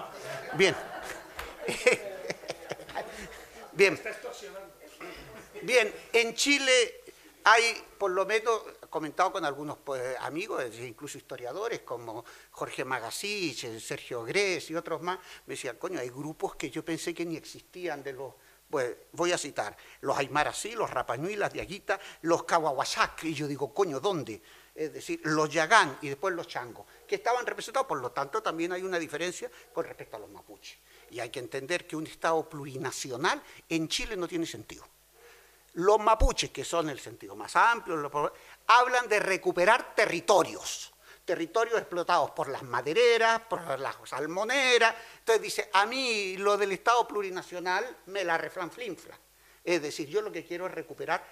Bien. 0.53 0.75
Bien. 3.73 3.99
Bien, 5.63 5.91
en 6.13 6.35
Chile 6.35 7.01
hay, 7.43 7.83
por 7.97 8.11
lo 8.11 8.27
menos, 8.27 8.61
comentado 8.91 9.31
con 9.31 9.43
algunos 9.43 9.79
pues, 9.83 10.15
amigos, 10.19 10.63
incluso 10.79 11.17
historiadores 11.17 11.79
como 11.79 12.23
Jorge 12.51 12.85
Magasich, 12.85 13.79
Sergio 13.79 14.23
Gres 14.23 14.69
y 14.69 14.75
otros 14.75 15.01
más, 15.01 15.17
me 15.47 15.55
decían, 15.55 15.77
coño, 15.77 15.99
hay 15.99 16.09
grupos 16.09 16.55
que 16.55 16.69
yo 16.69 16.85
pensé 16.85 17.15
que 17.15 17.25
ni 17.25 17.37
existían 17.37 18.03
de 18.03 18.13
los... 18.13 18.33
Pues 18.71 18.95
voy 19.11 19.33
a 19.33 19.37
citar, 19.37 19.75
los 19.99 20.17
Aymara 20.17 20.53
sí, 20.53 20.71
los 20.71 20.89
Rapanui, 20.89 21.35
las 21.35 21.51
Diaguita, 21.51 21.99
los 22.21 22.45
Kawawasak, 22.45 23.25
y 23.25 23.33
yo 23.33 23.45
digo, 23.45 23.73
coño, 23.73 23.99
¿dónde? 23.99 24.41
Es 24.73 24.93
decir, 24.93 25.19
los 25.25 25.49
Yagán 25.49 25.97
y 26.01 26.07
después 26.07 26.33
los 26.33 26.47
Changos, 26.47 26.85
que 27.05 27.15
estaban 27.15 27.45
representados, 27.45 27.85
por 27.85 27.99
lo 27.99 28.11
tanto 28.11 28.41
también 28.41 28.71
hay 28.71 28.83
una 28.83 28.97
diferencia 28.97 29.51
con 29.73 29.83
respecto 29.83 30.15
a 30.15 30.19
los 30.19 30.29
mapuches. 30.29 30.77
Y 31.09 31.19
hay 31.19 31.29
que 31.29 31.39
entender 31.39 31.85
que 31.85 31.97
un 31.97 32.07
Estado 32.07 32.47
plurinacional 32.47 33.43
en 33.67 33.89
Chile 33.89 34.15
no 34.15 34.29
tiene 34.29 34.45
sentido. 34.45 34.87
Los 35.73 35.99
mapuches, 35.99 36.51
que 36.51 36.63
son 36.63 36.89
el 36.89 36.99
sentido 37.01 37.35
más 37.35 37.53
amplio, 37.57 38.11
hablan 38.67 39.09
de 39.09 39.19
recuperar 39.19 39.93
territorios, 39.93 40.90
territorios 41.25 41.79
explotados 41.79 42.31
por 42.31 42.49
las 42.49 42.63
madereras, 42.63 43.41
por 43.41 43.79
las 43.79 43.95
salmoneras. 44.05 44.95
Entonces 45.19 45.41
dice, 45.41 45.69
a 45.73 45.85
mí 45.85 46.37
lo 46.37 46.57
del 46.57 46.71
Estado 46.71 47.07
plurinacional 47.07 47.97
me 48.07 48.23
la 48.23 48.37
reflanflinfla. 48.37 49.17
Es 49.63 49.81
decir, 49.81 50.07
yo 50.09 50.21
lo 50.21 50.31
que 50.31 50.45
quiero 50.45 50.65
es 50.65 50.73
recuperar 50.73 51.23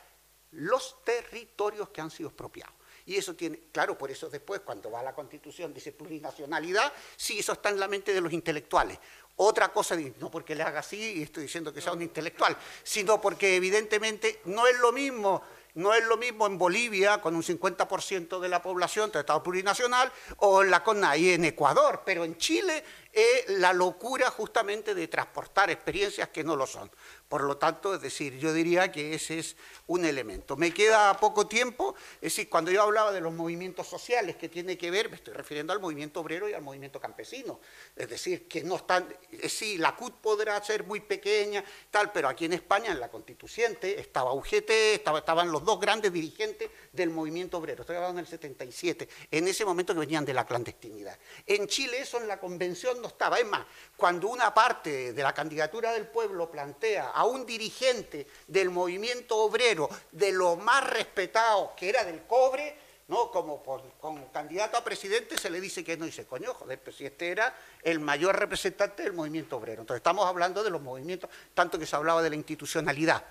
los 0.52 1.04
territorios 1.04 1.90
que 1.90 2.02
han 2.02 2.12
sido 2.12 2.30
expropiados. 2.30 2.76
Y 3.06 3.16
eso 3.16 3.34
tiene, 3.34 3.60
claro, 3.72 3.98
por 3.98 4.12
eso 4.12 4.30
después 4.30 4.62
cuando 4.62 4.92
va 4.92 5.00
a 5.00 5.04
la 5.04 5.16
Constitución 5.16 5.74
dice 5.74 5.92
plurinacionalidad, 5.92 6.94
sí, 7.16 7.40
eso 7.40 7.54
está 7.54 7.70
en 7.70 7.80
la 7.80 7.88
mente 7.88 8.14
de 8.14 8.22
los 8.22 8.32
intelectuales. 8.32 9.00
Otra 9.38 9.70
cosa, 9.70 9.96
no 10.20 10.30
porque 10.30 10.54
le 10.54 10.64
haga 10.64 10.82
así 10.82 11.14
y 11.14 11.24
estoy 11.24 11.44
diciendo 11.44 11.74
que 11.74 11.82
sea 11.82 11.94
un 11.94 12.02
intelectual, 12.02 12.56
sino 12.84 13.20
porque 13.20 13.56
evidentemente 13.56 14.42
no 14.46 14.68
es 14.68 14.78
lo 14.80 14.92
mismo 14.92 15.42
no 15.76 15.94
es 15.94 16.04
lo 16.06 16.18
mismo 16.18 16.48
en 16.48 16.58
Bolivia, 16.58 17.22
con 17.22 17.36
un 17.36 17.44
50% 17.44 18.40
de 18.40 18.50
la 18.50 18.62
población 18.62 19.12
de 19.12 19.20
Estado 19.20 19.44
plurinacional, 19.44 20.12
o 20.38 20.64
en 20.64 20.72
la 20.72 20.84
CONAI 20.84 21.32
en 21.32 21.46
Ecuador, 21.46 22.02
pero 22.06 22.26
en 22.26 22.38
Chile 22.38 22.84
es 23.12 23.50
la 23.50 23.74
locura 23.74 24.30
justamente 24.30 24.94
de 24.94 25.08
transportar 25.08 25.70
experiencias 25.70 26.30
que 26.30 26.44
no 26.44 26.56
lo 26.56 26.68
son. 26.68 26.90
Por 27.28 27.44
lo 27.44 27.58
tanto, 27.58 27.94
es 27.94 28.02
decir, 28.02 28.40
yo 28.40 28.54
diría 28.54 28.92
que 28.92 29.14
ese 29.14 29.38
es 29.38 29.56
un 29.86 30.04
elemento. 30.04 30.58
Me 30.58 30.74
queda 30.74 31.16
poco 31.20 31.48
tiempo, 31.48 31.94
es 32.16 32.34
decir, 32.34 32.50
cuando 32.50 32.72
yo 32.72 32.82
hablaba 32.82 33.12
de 33.12 33.22
los 33.22 33.32
movimientos 33.32 33.88
sociales 33.88 34.36
que 34.36 34.50
tiene 34.50 34.78
que 34.80 34.90
ver, 34.90 35.10
me 35.10 35.16
estoy 35.16 35.36
refiriendo 35.36 35.72
al 35.72 35.80
movimiento 35.80 36.22
obrero 36.22 36.50
y 36.50 36.54
al 36.54 36.64
movimiento 36.64 37.00
campesino. 37.00 37.60
Es 37.96 38.10
decir, 38.10 38.48
que 38.48 38.64
no 38.64 38.78
están, 38.78 39.08
sí, 39.48 39.78
la 39.78 39.96
CUT 39.96 40.16
podrá 40.16 40.64
ser 40.64 40.86
muy 40.86 41.02
pequeña, 41.02 41.64
tal, 41.92 42.12
pero 42.12 42.30
aquí 42.30 42.46
en 42.46 42.54
España, 42.54 42.92
en 42.92 43.00
la 43.00 43.12
constituyente, 43.12 44.00
estaba 44.00 44.34
UGT, 44.34 44.70
estaban 45.06 45.52
los 45.52 45.64
dos 45.64 45.80
grandes 45.80 46.12
dirigentes 46.12 46.70
del 46.92 47.12
movimiento 47.12 47.60
obrero, 47.60 47.82
estoy 47.82 47.98
hablando 47.98 48.20
en 48.20 48.26
el 48.26 48.30
77, 48.30 49.08
en 49.30 49.48
ese 49.48 49.66
momento 49.66 49.94
que 49.94 50.00
venían 50.00 50.26
de 50.26 50.34
la 50.34 50.48
clandestinidad. 50.48 51.18
En 51.46 51.68
Chile 51.68 52.00
eso 52.00 52.20
en 52.20 52.28
la 52.28 52.40
convención 52.40 52.99
no 53.00 53.08
estaba. 53.08 53.40
Es 53.40 53.46
más, 53.46 53.66
cuando 53.98 54.28
una 54.28 54.54
parte 54.54 55.14
de 55.14 55.24
la 55.24 55.34
candidatura 55.34 55.92
del 55.92 56.08
pueblo 56.08 56.50
plantea 56.50 57.10
a 57.10 57.26
un 57.26 57.46
dirigente 57.46 58.28
del 58.48 58.70
movimiento 58.70 59.38
obrero 59.38 59.90
de 60.12 60.32
lo 60.32 60.56
más 60.56 60.88
respetado 60.90 61.74
que 61.76 61.90
era 61.90 62.04
del 62.04 62.24
cobre, 62.24 62.76
¿no? 63.10 63.32
Como 63.32 63.64
con 63.64 64.26
candidato 64.28 64.78
a 64.78 64.84
presidente 64.84 65.38
se 65.38 65.50
le 65.50 65.60
dice 65.60 65.84
que 65.84 65.98
no, 65.98 66.06
dice, 66.06 66.26
coño, 66.26 66.54
joder, 66.54 66.80
si 66.96 67.06
este 67.06 67.30
era 67.30 67.56
el 67.82 68.00
mayor 68.00 68.38
representante 68.38 69.04
del 69.04 69.14
movimiento 69.14 69.58
obrero. 69.58 69.82
Entonces 69.82 70.00
estamos 70.00 70.26
hablando 70.28 70.64
de 70.64 70.70
los 70.70 70.82
movimientos, 70.82 71.30
tanto 71.54 71.80
que 71.80 71.88
se 71.88 71.96
hablaba 71.96 72.22
de 72.22 72.30
la 72.30 72.36
institucionalidad. 72.36 73.24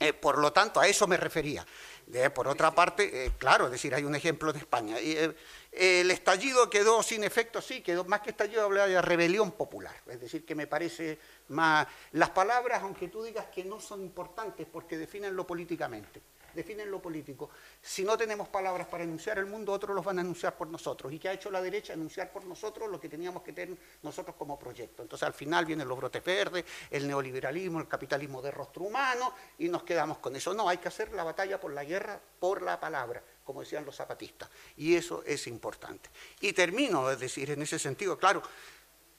Eh, 0.00 0.12
por 0.12 0.38
lo 0.38 0.52
tanto, 0.52 0.80
a 0.80 0.88
eso 0.88 1.06
me 1.06 1.16
refería. 1.16 1.64
por 2.34 2.48
otra 2.48 2.74
parte, 2.74 3.26
eh, 3.26 3.32
claro, 3.38 3.66
es 3.66 3.72
decir, 3.72 3.94
hay 3.94 4.04
un 4.04 4.14
ejemplo 4.14 4.52
de 4.52 4.58
España. 4.58 4.96
El 5.76 6.08
estallido 6.12 6.70
quedó 6.70 7.02
sin 7.02 7.24
efecto, 7.24 7.60
sí, 7.60 7.80
quedó 7.80 8.04
más 8.04 8.20
que 8.20 8.30
estallido, 8.30 8.62
hablaba 8.62 8.86
de 8.86 9.02
rebelión 9.02 9.50
popular. 9.50 9.94
Es 10.06 10.20
decir, 10.20 10.46
que 10.46 10.54
me 10.54 10.68
parece 10.68 11.18
más... 11.48 11.88
Las 12.12 12.30
palabras, 12.30 12.80
aunque 12.84 13.08
tú 13.08 13.24
digas 13.24 13.46
que 13.46 13.64
no 13.64 13.80
son 13.80 14.00
importantes 14.00 14.68
porque 14.70 14.96
definen 14.96 15.34
lo 15.34 15.44
políticamente, 15.44 16.22
definen 16.54 16.92
lo 16.92 17.02
político. 17.02 17.50
Si 17.82 18.04
no 18.04 18.16
tenemos 18.16 18.46
palabras 18.46 18.86
para 18.86 19.02
enunciar 19.02 19.38
el 19.38 19.46
mundo, 19.46 19.72
otros 19.72 19.96
los 19.96 20.04
van 20.04 20.18
a 20.18 20.20
anunciar 20.20 20.56
por 20.56 20.68
nosotros. 20.68 21.12
¿Y 21.12 21.18
qué 21.18 21.30
ha 21.30 21.32
hecho 21.32 21.50
la 21.50 21.60
derecha? 21.60 21.92
Anunciar 21.92 22.30
por 22.30 22.44
nosotros 22.44 22.88
lo 22.88 23.00
que 23.00 23.08
teníamos 23.08 23.42
que 23.42 23.52
tener 23.52 23.76
nosotros 24.04 24.36
como 24.38 24.56
proyecto. 24.56 25.02
Entonces, 25.02 25.26
al 25.26 25.34
final 25.34 25.66
vienen 25.66 25.88
los 25.88 25.98
brotes 25.98 26.22
verdes, 26.22 26.64
el 26.88 27.08
neoliberalismo, 27.08 27.80
el 27.80 27.88
capitalismo 27.88 28.40
de 28.40 28.52
rostro 28.52 28.84
humano, 28.84 29.34
y 29.58 29.68
nos 29.68 29.82
quedamos 29.82 30.18
con 30.18 30.36
eso. 30.36 30.54
No, 30.54 30.68
hay 30.68 30.78
que 30.78 30.86
hacer 30.86 31.12
la 31.14 31.24
batalla 31.24 31.58
por 31.60 31.72
la 31.72 31.82
guerra, 31.82 32.20
por 32.38 32.62
la 32.62 32.78
palabra 32.78 33.20
como 33.44 33.60
decían 33.60 33.84
los 33.84 33.94
zapatistas. 33.94 34.48
Y 34.76 34.96
eso 34.96 35.22
es 35.24 35.46
importante. 35.46 36.10
Y 36.40 36.52
termino, 36.52 37.10
es 37.10 37.20
decir, 37.20 37.50
en 37.50 37.62
ese 37.62 37.78
sentido, 37.78 38.18
claro, 38.18 38.42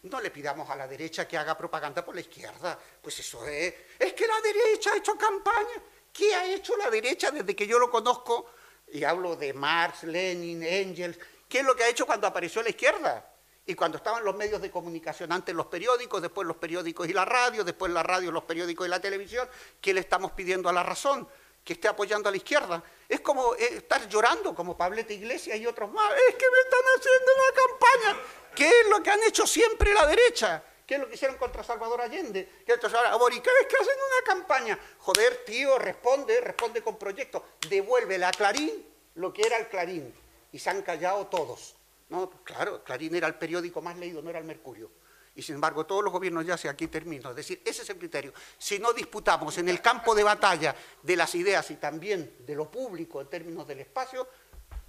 No 0.04 0.22
le 0.22 0.30
pidamos 0.30 0.70
a 0.70 0.76
la 0.76 0.88
derecha 0.88 1.28
que 1.28 1.36
haga 1.36 1.58
propaganda 1.58 2.06
por 2.06 2.14
la 2.14 2.22
izquierda. 2.22 2.78
Pues 3.02 3.18
eso 3.20 3.44
es. 3.48 3.74
Es 3.98 4.14
que 4.14 4.28
la 4.28 4.40
derecha 4.40 4.94
ha 4.94 4.98
hecho 4.98 5.18
campaña. 5.18 5.82
¿Qué 6.14 6.36
ha 6.36 6.46
hecho 6.54 6.78
la 6.78 6.92
derecha 6.92 7.32
desde 7.32 7.56
que 7.56 7.66
yo 7.66 7.80
lo 7.80 7.90
conozco? 7.90 8.52
Y 8.92 9.04
hablo 9.04 9.36
de 9.36 9.52
Marx, 9.54 10.04
Lenin, 10.04 10.62
Engels. 10.62 11.18
¿Qué 11.50 11.60
es 11.60 11.66
lo 11.66 11.76
que 11.76 11.84
ha 11.84 11.90
hecho 11.90 12.06
cuando 12.06 12.28
apareció 12.28 12.62
la 12.62 12.70
izquierda? 12.70 13.32
Y 13.66 13.74
cuando 13.74 13.98
estaban 13.98 14.24
los 14.24 14.36
medios 14.36 14.62
de 14.62 14.70
comunicación, 14.70 15.32
antes 15.32 15.56
los 15.56 15.66
periódicos, 15.66 16.22
después 16.22 16.48
los 16.48 16.58
periódicos 16.58 17.10
y 17.10 17.14
la 17.14 17.26
radio, 17.26 17.64
después 17.64 17.92
la 17.92 18.04
radio, 18.04 18.32
los 18.32 18.44
periódicos 18.44 18.86
y 18.86 18.90
la 18.90 19.00
televisión, 19.00 19.50
¿qué 19.82 19.92
le 19.92 20.02
estamos 20.02 20.34
pidiendo 20.34 20.70
a 20.70 20.74
la 20.74 20.84
razón? 20.84 21.28
Que 21.66 21.74
esté 21.74 21.90
apoyando 21.90 22.30
a 22.30 22.32
la 22.32 22.38
izquierda. 22.38 22.82
Es 23.10 23.20
como 23.20 23.56
eh, 23.56 23.78
estar 23.78 24.08
llorando, 24.08 24.56
como 24.56 24.78
Pablete 24.78 25.16
Iglesias 25.16 25.58
y 25.58 25.68
otros 25.68 25.92
más. 25.92 26.14
Es 26.30 26.36
que 26.36 26.46
me 26.50 26.60
están 26.60 26.82
haciendo 26.96 27.32
una 27.36 27.68
campaña. 27.68 28.24
¿Qué 28.56 28.70
es 28.70 28.88
lo 28.90 29.04
que 29.04 29.10
han 29.10 29.24
hecho 29.24 29.46
siempre 29.46 29.94
la 29.94 30.08
derecha? 30.08 30.64
¿Qué 30.86 30.96
es 30.96 31.00
lo 31.00 31.10
que 31.10 31.16
hicieron 31.16 31.38
contra 31.38 31.64
Salvador 31.64 32.02
Allende? 32.02 32.48
¿Qué 32.66 32.74
es 32.74 32.84
ahora, 32.84 33.10
cada 33.10 33.26
vez 33.30 33.42
que 33.42 33.76
hacen 33.76 33.96
una 33.98 34.34
campaña? 34.34 34.80
Joder, 35.00 35.44
tío, 35.44 35.80
responde, 35.80 36.40
responde 36.40 36.82
con 36.82 36.98
proyectos. 36.98 37.42
Devuélvele 37.68 38.26
a 38.26 38.32
Clarín 38.32 38.86
lo 39.16 39.34
que 39.34 39.42
era 39.42 39.58
el 39.58 39.68
Clarín. 39.68 40.14
Y 40.52 40.60
se 40.60 40.70
han 40.70 40.84
callado 40.84 41.26
todos. 41.28 41.76
No, 42.10 42.30
claro, 42.44 42.84
Clarín 42.84 43.16
era 43.16 43.28
el 43.28 43.36
periódico 43.36 43.82
más 43.82 43.98
leído, 43.98 44.22
no 44.22 44.30
era 44.30 44.38
el 44.38 44.46
Mercurio. 44.46 44.92
Y 45.36 45.42
sin 45.42 45.56
embargo, 45.56 45.86
todos 45.86 46.04
los 46.04 46.14
gobiernos 46.14 46.46
ya 46.46 46.58
se 46.58 46.70
aquí 46.70 46.88
termino. 46.88 47.30
Es 47.32 47.36
decir, 47.36 47.62
ese 47.66 47.82
es 47.82 47.90
el 47.90 47.98
criterio. 47.98 48.34
Si 48.58 48.80
no 48.80 48.94
disputamos 48.94 49.58
en 49.58 49.68
el 49.68 49.82
campo 49.82 50.16
de 50.16 50.24
batalla 50.24 50.76
de 51.04 51.16
las 51.16 51.36
ideas 51.36 51.70
y 51.72 51.76
también 51.76 52.38
de 52.40 52.56
lo 52.56 52.72
público 52.72 53.20
en 53.20 53.28
términos 53.28 53.68
del 53.68 53.82
espacio, 53.82 54.28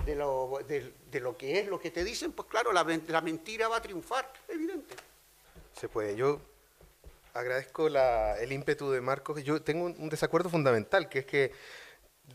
de 0.04 0.14
lo, 0.14 0.60
de, 0.66 1.20
lo 1.20 1.36
que 1.36 1.58
es 1.58 1.66
lo 1.66 1.80
que 1.80 1.90
te 1.90 2.04
dicen, 2.04 2.32
pues 2.32 2.48
claro, 2.48 2.72
la, 2.72 2.86
la, 3.08 3.20
mentira 3.20 3.66
va 3.66 3.78
a 3.78 3.82
triunfar, 3.82 4.32
evidente. 4.48 4.94
Se 5.72 5.88
puede. 5.88 6.14
Yo 6.14 6.40
agradezco 7.34 7.88
el 7.88 8.52
ímpetu 8.52 8.90
de 8.92 9.00
Marcos. 9.00 9.42
Yo 9.42 9.60
tengo 9.62 9.86
un 9.86 10.08
desacuerdo 10.08 10.48
fundamental, 10.48 11.08
que 11.08 11.20
es 11.20 11.26
que 11.26 11.52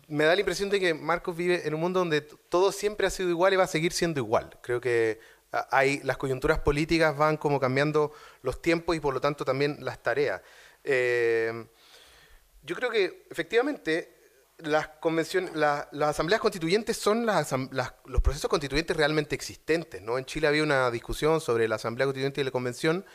me 0.08 0.26
da 0.26 0.36
la 0.36 0.42
impresión 0.42 0.70
de 0.70 0.80
que 0.80 0.94
Marcos 0.94 1.36
vive 1.36 1.66
en 1.66 1.74
un 1.74 1.80
mundo 1.80 2.00
donde 2.00 2.22
todo 2.22 2.72
siempre 2.72 3.08
ha 3.08 3.10
sido 3.10 3.30
igual 3.30 3.54
y 3.54 3.56
va 3.58 3.64
a 3.64 3.68
seguir 3.68 3.94
siendo 3.94 4.20
igual. 4.20 4.58
Creo 4.62 4.82
que 4.82 5.20
hay, 5.52 6.00
las 6.04 6.18
coyunturas 6.18 6.60
políticas 6.60 7.16
van 7.18 7.38
como 7.38 7.60
cambiando 7.60 8.14
los 8.42 8.62
tiempos 8.62 8.96
y 8.96 9.00
por 9.00 9.14
lo 9.14 9.22
tanto 9.22 9.44
también 9.44 9.78
las 9.82 10.02
tareas. 10.02 10.42
Eh, 10.84 11.66
yo 12.64 12.76
creo 12.76 12.90
que 12.90 13.28
efectivamente 13.30 14.22
las, 14.60 14.88
convenciones, 14.88 15.54
las 15.56 15.88
asambleas 16.02 16.42
constituyentes 16.42 16.98
son 16.98 17.26
los 17.26 18.22
procesos 18.22 18.50
constituyentes 18.50 18.96
realmente 18.96 19.36
existentes. 19.36 20.02
¿no? 20.02 20.18
En 20.18 20.26
Chile 20.26 20.48
había 20.48 20.64
una 20.64 20.92
discusión 20.92 21.42
sobre 21.42 21.68
la 21.68 21.76
asamblea 21.76 22.06
constituyente 22.06 22.42
y 22.42 22.44
la 22.44 22.52
convención, 22.52 23.06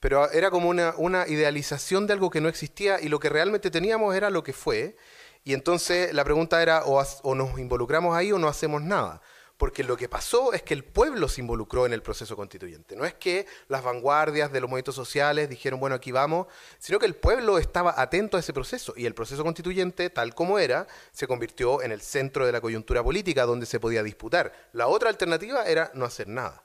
pero 0.00 0.30
era 0.30 0.50
como 0.50 0.70
una 0.70 1.28
idealización 1.28 2.06
de 2.06 2.14
algo 2.14 2.30
que 2.30 2.40
no 2.40 2.48
existía 2.48 3.00
y 3.00 3.08
lo 3.08 3.20
que 3.20 3.28
realmente 3.28 3.70
teníamos 3.70 4.14
era 4.14 4.30
lo 4.30 4.42
que 4.42 4.52
fue. 4.52 4.96
Y 5.44 5.52
entonces 5.52 6.12
la 6.14 6.24
pregunta 6.24 6.62
era, 6.62 6.84
o, 6.84 7.34
nos 7.34 7.58
involucramos 7.58 8.16
ahí 8.16 8.32
o 8.32 8.38
no 8.38 8.48
hacemos 8.48 8.82
nada. 8.82 9.20
Porque 9.56 9.84
lo 9.84 9.96
que 9.96 10.08
pasó 10.08 10.52
es 10.52 10.62
que 10.62 10.74
el 10.74 10.84
pueblo 10.84 11.28
se 11.28 11.40
involucró 11.40 11.86
en 11.86 11.92
el 11.92 12.02
proceso 12.02 12.34
constituyente. 12.34 12.96
No 12.96 13.04
es 13.04 13.14
que 13.14 13.46
las 13.68 13.84
vanguardias 13.84 14.50
de 14.52 14.60
los 14.60 14.68
movimientos 14.68 14.96
sociales 14.96 15.48
dijeron, 15.48 15.78
bueno, 15.78 15.94
aquí 15.94 16.10
vamos, 16.10 16.48
sino 16.78 16.98
que 16.98 17.06
el 17.06 17.14
pueblo 17.14 17.58
estaba 17.58 17.94
atento 17.96 18.36
a 18.36 18.40
ese 18.40 18.52
proceso. 18.52 18.94
Y 18.96 19.06
el 19.06 19.14
proceso 19.14 19.44
constituyente, 19.44 20.10
tal 20.10 20.34
como 20.34 20.58
era, 20.58 20.88
se 21.12 21.28
convirtió 21.28 21.82
en 21.82 21.92
el 21.92 22.00
centro 22.00 22.46
de 22.46 22.52
la 22.52 22.60
coyuntura 22.60 23.02
política 23.04 23.46
donde 23.46 23.66
se 23.66 23.78
podía 23.78 24.02
disputar. 24.02 24.52
La 24.72 24.88
otra 24.88 25.08
alternativa 25.08 25.64
era 25.64 25.90
no 25.94 26.04
hacer 26.04 26.26
nada. 26.26 26.62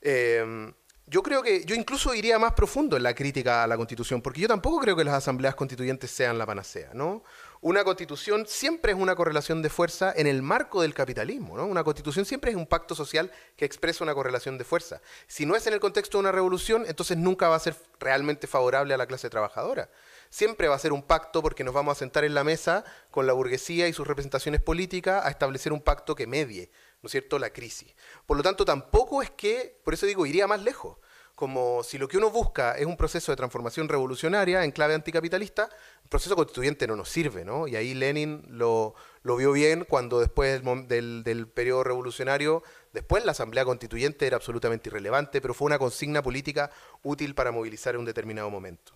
Eh, 0.00 0.72
yo 1.10 1.24
creo 1.24 1.42
que 1.42 1.64
yo 1.64 1.74
incluso 1.74 2.14
iría 2.14 2.38
más 2.38 2.52
profundo 2.52 2.96
en 2.96 3.02
la 3.02 3.14
crítica 3.14 3.64
a 3.64 3.66
la 3.66 3.76
Constitución, 3.76 4.22
porque 4.22 4.40
yo 4.40 4.46
tampoco 4.46 4.78
creo 4.78 4.94
que 4.94 5.02
las 5.02 5.14
asambleas 5.14 5.56
constituyentes 5.56 6.08
sean 6.08 6.38
la 6.38 6.46
panacea, 6.46 6.90
¿no? 6.94 7.24
Una 7.62 7.84
constitución 7.84 8.46
siempre 8.46 8.92
es 8.92 8.98
una 8.98 9.14
correlación 9.14 9.60
de 9.60 9.68
fuerza 9.68 10.14
en 10.16 10.26
el 10.26 10.40
marco 10.40 10.80
del 10.80 10.94
capitalismo, 10.94 11.58
¿no? 11.58 11.66
Una 11.66 11.84
constitución 11.84 12.24
siempre 12.24 12.50
es 12.50 12.56
un 12.56 12.66
pacto 12.66 12.94
social 12.94 13.30
que 13.54 13.66
expresa 13.66 14.02
una 14.02 14.14
correlación 14.14 14.56
de 14.56 14.64
fuerza. 14.64 15.02
Si 15.26 15.44
no 15.44 15.54
es 15.54 15.66
en 15.66 15.74
el 15.74 15.80
contexto 15.80 16.16
de 16.16 16.20
una 16.20 16.32
revolución, 16.32 16.84
entonces 16.86 17.18
nunca 17.18 17.50
va 17.50 17.56
a 17.56 17.60
ser 17.60 17.76
realmente 17.98 18.46
favorable 18.46 18.94
a 18.94 18.96
la 18.96 19.06
clase 19.06 19.28
trabajadora. 19.28 19.90
Siempre 20.30 20.68
va 20.68 20.76
a 20.76 20.78
ser 20.78 20.94
un 20.94 21.02
pacto 21.02 21.42
porque 21.42 21.62
nos 21.62 21.74
vamos 21.74 21.92
a 21.92 21.98
sentar 21.98 22.24
en 22.24 22.32
la 22.32 22.44
mesa 22.44 22.82
con 23.10 23.26
la 23.26 23.34
burguesía 23.34 23.88
y 23.88 23.92
sus 23.92 24.06
representaciones 24.06 24.62
políticas 24.62 25.26
a 25.26 25.28
establecer 25.28 25.74
un 25.74 25.82
pacto 25.82 26.14
que 26.14 26.26
medie, 26.26 26.70
¿no 27.02 27.08
es 27.08 27.12
cierto?, 27.12 27.38
la 27.38 27.50
crisis. 27.50 27.94
Por 28.24 28.38
lo 28.38 28.42
tanto, 28.42 28.64
tampoco 28.64 29.20
es 29.20 29.30
que, 29.30 29.78
por 29.84 29.92
eso 29.92 30.06
digo, 30.06 30.24
iría 30.24 30.46
más 30.46 30.62
lejos 30.62 30.96
como 31.40 31.82
si 31.82 31.96
lo 31.96 32.06
que 32.06 32.18
uno 32.18 32.28
busca 32.28 32.76
es 32.76 32.84
un 32.84 32.98
proceso 32.98 33.32
de 33.32 33.36
transformación 33.36 33.88
revolucionaria 33.88 34.62
en 34.62 34.72
clave 34.72 34.92
anticapitalista, 34.92 35.70
el 36.02 36.08
proceso 36.10 36.36
constituyente 36.36 36.86
no 36.86 36.96
nos 36.96 37.08
sirve, 37.08 37.46
¿no? 37.46 37.66
Y 37.66 37.76
ahí 37.76 37.94
Lenin 37.94 38.44
lo, 38.46 38.94
vio 39.24 39.50
bien 39.50 39.86
cuando 39.88 40.20
después 40.20 40.60
del, 40.86 41.24
del, 41.24 41.48
periodo 41.48 41.82
revolucionario, 41.82 42.62
después 42.92 43.24
la 43.24 43.32
asamblea 43.32 43.64
constituyente 43.64 44.26
era 44.26 44.36
absolutamente 44.36 44.90
irrelevante, 44.90 45.40
pero 45.40 45.54
fue 45.54 45.64
una 45.64 45.78
consigna 45.78 46.22
política 46.22 46.70
útil 47.02 47.34
para 47.34 47.52
movilizar 47.52 47.94
en 47.94 48.00
un 48.00 48.04
determinado 48.04 48.50
momento. 48.50 48.92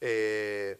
Eh, 0.00 0.78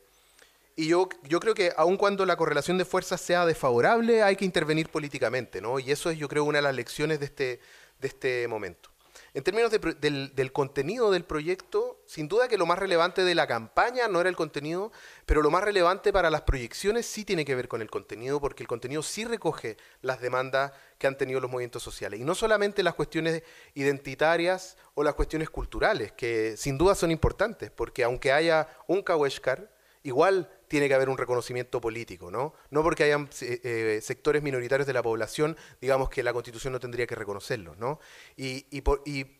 y 0.76 0.88
yo, 0.88 1.10
creo 1.10 1.52
que 1.52 1.74
aun 1.76 1.98
cuando 1.98 2.24
la 2.24 2.36
correlación 2.36 2.78
de 2.78 2.86
fuerzas 2.86 3.20
sea 3.20 3.44
desfavorable, 3.44 4.22
hay 4.22 4.36
que 4.36 4.46
intervenir 4.46 4.88
políticamente, 4.88 5.60
¿no? 5.60 5.78
Y 5.78 5.90
eso 5.90 6.08
es, 6.08 6.16
yo 6.16 6.26
creo, 6.26 6.44
una 6.44 6.56
de 6.56 6.62
las 6.62 6.74
lecciones 6.74 7.20
de 7.20 7.26
este, 7.26 7.60
de 8.00 8.08
este 8.08 8.48
momento. 8.48 8.91
En 9.34 9.42
términos 9.42 9.70
del, 9.70 10.52
contenido 10.52 11.10
del 11.10 11.24
proyecto, 11.24 12.02
sin 12.04 12.28
duda 12.28 12.48
que 12.48 12.58
lo 12.58 12.66
más 12.66 12.78
relevante 12.78 13.24
de 13.24 13.34
la 13.34 13.46
campaña 13.46 14.06
no 14.06 14.20
era 14.20 14.28
el 14.28 14.36
contenido, 14.36 14.92
pero 15.24 15.40
lo 15.40 15.50
más 15.50 15.64
relevante 15.64 16.12
para 16.12 16.28
las 16.28 16.42
proyecciones 16.42 17.06
sí 17.06 17.24
tiene 17.24 17.46
que 17.46 17.54
ver 17.54 17.66
con 17.66 17.80
el 17.80 17.88
contenido, 17.88 18.42
porque 18.42 18.62
el 18.62 18.68
contenido 18.68 19.02
sí 19.02 19.24
recoge 19.24 19.78
las 20.02 20.20
demandas 20.20 20.72
que 20.98 21.06
han 21.06 21.16
tenido 21.16 21.40
los 21.40 21.50
movimientos 21.50 21.82
sociales. 21.82 22.20
Y 22.20 22.24
no 22.24 22.34
solamente 22.34 22.82
las 22.82 22.92
cuestiones 22.92 23.42
identitarias 23.72 24.76
o 24.92 25.02
las 25.02 25.14
cuestiones 25.14 25.48
culturales, 25.48 26.12
que 26.12 26.54
sin 26.58 26.76
duda 26.76 26.94
son 26.94 27.10
importantes, 27.10 27.70
porque 27.70 28.04
aunque 28.04 28.32
haya 28.32 28.68
un 28.86 29.02
Kaweshkar, 29.02 29.72
igual 30.02 30.50
tiene 30.72 30.88
que 30.88 30.94
haber 30.94 31.10
un 31.10 31.18
reconocimiento 31.18 31.82
político, 31.82 32.30
¿no? 32.30 32.54
No 32.70 32.82
porque 32.82 33.04
hayan 33.04 33.28
eh, 33.42 33.60
eh, 33.62 34.00
sectores 34.02 34.42
minoritarios 34.42 34.86
de 34.86 34.94
la 34.94 35.02
población, 35.02 35.54
digamos 35.82 36.08
que 36.08 36.22
la 36.22 36.32
Constitución 36.32 36.72
no 36.72 36.80
tendría 36.80 37.06
que 37.06 37.14
reconocerlos, 37.14 37.76
¿no? 37.76 38.00
Y, 38.38 38.64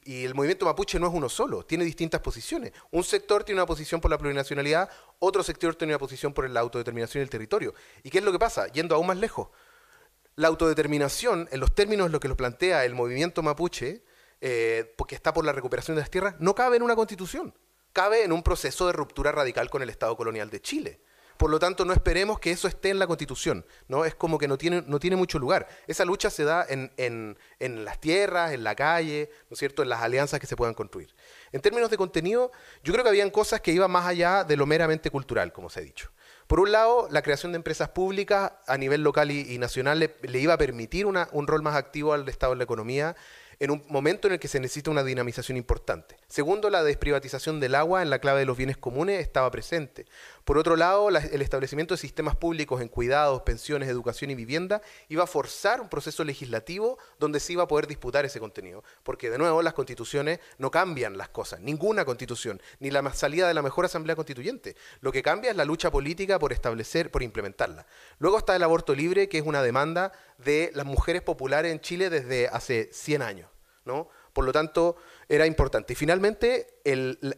el 0.05 0.35
movimiento 0.35 0.67
mapuche 0.67 1.01
no 1.01 1.07
es 1.07 1.15
uno 1.15 1.31
solo, 1.31 1.65
tiene 1.65 1.87
distintas 1.87 2.21
posiciones. 2.21 2.73
Un 2.91 3.03
sector 3.03 3.45
tiene 3.45 3.63
una 3.63 3.67
posición 3.67 3.99
por 3.99 4.11
la 4.11 4.19
plurinacionalidad, 4.19 4.91
otro 5.21 5.43
sector 5.43 5.75
tiene 5.75 5.95
una 5.95 5.99
posición 5.99 6.35
por 6.35 6.51
la 6.51 6.61
autodeterminación 6.61 7.23
del 7.23 7.31
territorio. 7.31 7.73
¿Y 8.03 8.11
qué 8.11 8.19
es 8.19 8.25
lo 8.25 8.31
que 8.31 8.39
pasa? 8.39 8.67
Yendo 8.67 8.95
aún 8.95 9.07
más 9.07 9.17
lejos. 9.17 9.49
La 10.37 10.49
autodeterminación, 10.49 11.49
en 11.51 11.61
los 11.61 11.75
términos 11.75 12.09
de 12.09 12.13
lo 12.13 12.21
que 12.21 12.29
lo 12.29 12.37
plantea 12.37 12.85
el 12.85 12.95
movimiento 12.95 13.43
mapuche, 13.43 14.03
eh, 14.43 14.93
porque 14.99 15.15
está 15.15 15.33
por 15.33 15.47
la 15.47 15.53
recuperación 15.53 15.95
de 15.95 16.03
las 16.03 16.11
tierras, 16.11 16.35
no 16.41 16.55
cabe 16.55 16.77
en 16.77 16.83
una 16.83 16.95
constitución, 16.95 17.55
cabe 17.95 18.23
en 18.23 18.33
un 18.33 18.43
proceso 18.43 18.87
de 18.87 18.93
ruptura 18.93 19.33
radical 19.33 19.71
con 19.71 19.81
el 19.81 19.89
Estado 19.89 20.15
colonial 20.15 20.51
de 20.51 20.61
Chile. 20.61 21.01
Por 21.43 21.51
lo 21.51 21.59
tanto, 21.59 21.85
no 21.85 21.93
esperemos 21.93 22.39
que 22.39 22.53
eso 22.53 22.69
esté 22.69 22.91
en 22.91 23.01
la 23.01 23.09
Constitución, 23.09 23.67
¿no? 23.89 24.05
Es 24.05 24.15
como 24.15 24.39
que 24.39 24.47
no 24.47 24.57
tiene, 24.57 25.17
mucho 25.17 25.41
lugar. 25.41 25.67
Esa 25.89 26.05
lucha 26.05 26.31
se 26.31 26.45
da 26.45 26.65
en, 26.69 27.37
las 27.59 28.01
tierras, 28.01 28.53
en 28.53 28.63
la 28.63 28.77
calle, 28.77 29.29
¿no 29.51 29.55
es 29.55 29.59
cierto?, 29.59 29.83
en 29.83 29.89
las 29.89 30.03
alianzas 30.03 30.39
que 30.39 30.47
se 30.47 30.55
puedan 30.55 30.73
construir. 30.73 31.13
En 31.51 31.61
términos 31.61 31.91
de 31.91 31.97
contenido, 31.97 32.53
yo 32.85 32.93
creo 32.93 33.03
que 33.03 33.09
habían 33.09 33.31
cosas 33.31 33.61
que 33.61 33.73
iban 33.73 33.91
más 33.91 34.07
allá 34.07 34.45
de 34.45 34.57
lo 34.57 34.67
meramente 34.67 35.11
cultural, 35.11 35.53
como 35.53 35.69
se 35.69 35.81
ha 35.81 35.83
dicho. 35.83 36.13
Por 36.47 36.61
un 36.61 36.71
lado, 36.71 37.09
la 37.11 37.23
creación 37.23 37.51
de 37.51 37.57
empresas 37.57 37.89
públicas 37.89 38.53
a 38.69 38.79
nivel 38.79 39.03
local 39.03 39.33
y, 39.33 39.59
nacional 39.59 39.99
le, 39.99 40.39
iba 40.39 40.55
a 40.55 40.59
permitir 40.59 41.07
un 41.07 41.47
rol 41.49 41.63
más 41.63 41.75
activo 41.75 42.13
al 42.13 42.29
Estado 42.29 42.53
en 42.53 42.59
la 42.59 42.65
economía 42.65 43.17
en 43.63 43.71
un 43.71 43.85
momento 43.89 44.27
en 44.27 44.35
el 44.35 44.41
que 44.41 44.49
se 44.49 44.59
necesita 44.59 44.91
una 44.91 45.05
dinamización 45.05 45.57
importante. 45.57 46.17
Segundo, 46.27 46.69
la 46.69 46.83
desprivatización 46.83 47.61
del 47.61 47.77
agua 47.77 48.03
en 48.03 48.11
la 48.11 48.19
clave 48.19 48.41
de 48.41 48.45
los 48.45 48.57
bienes 48.57 48.77
comunes 48.77 49.21
estaba 49.21 49.49
presente. 49.53 50.07
Por 50.45 50.59
otro 50.59 50.77
lado, 50.77 51.09
el 51.09 51.43
establecimiento 51.43 51.95
de 51.95 51.99
sistemas 51.99 52.35
públicos 52.35 52.81
en 52.81 52.89
cuidados, 52.89 53.43
pensiones, 53.43 53.89
educación 53.89 54.31
y 54.31 54.35
vivienda 54.35 54.83
iba 55.09 55.23
a 55.23 55.27
forzar 55.29 55.81
un 55.81 55.89
proceso 55.89 56.25
legislativo 56.25 56.99
donde 57.19 57.39
se 57.39 57.53
iba 57.53 57.63
a 57.63 57.69
poder 57.69 57.87
disputar 57.87 58.25
ese 58.25 58.41
contenido. 58.41 58.83
Porque, 59.05 59.31
de 59.31 59.39
nuevo, 59.39 59.63
las 59.63 59.75
constituciones 59.75 60.41
no 60.59 60.71
cambian 60.71 61.17
las 61.17 61.29
cosas, 61.29 61.61
ninguna 61.61 62.05
constitución, 62.05 62.61
ni 62.81 62.91
la 62.91 63.03
salida 63.15 63.47
de 63.47 63.55
la 63.55 63.63
mejor 63.63 63.85
asamblea 63.85 64.17
constituyente. 64.17 64.77
Lo 65.01 65.13
que 65.13 65.23
cambia 65.23 65.51
es 65.51 65.57
la 65.57 65.65
lucha 65.65 65.91
política 65.91 66.39
por 66.39 66.53
establecer, 66.53 67.11
por 67.11 67.23
implementarla. 67.23 67.87
Luego 68.19 68.39
está 68.39 68.57
el 68.57 68.63
aborto 68.63 68.95
libre, 68.95 69.29
que 69.29 69.39
es 69.39 69.47
una 69.47 69.63
demanda 69.63 70.13
de 70.39 70.73
las 70.75 70.87
mujeres 70.87 71.23
populares 71.23 71.73
en 71.73 71.81
Chile 71.81 72.11
desde 72.11 72.49
hace 72.49 72.91
100 72.93 73.23
años. 73.23 73.49
¿no? 73.85 74.09
Por 74.33 74.45
lo 74.45 74.53
tanto, 74.53 74.97
era 75.29 75.47
importante. 75.47 75.93
Y 75.93 75.97
finalmente, 75.97 76.81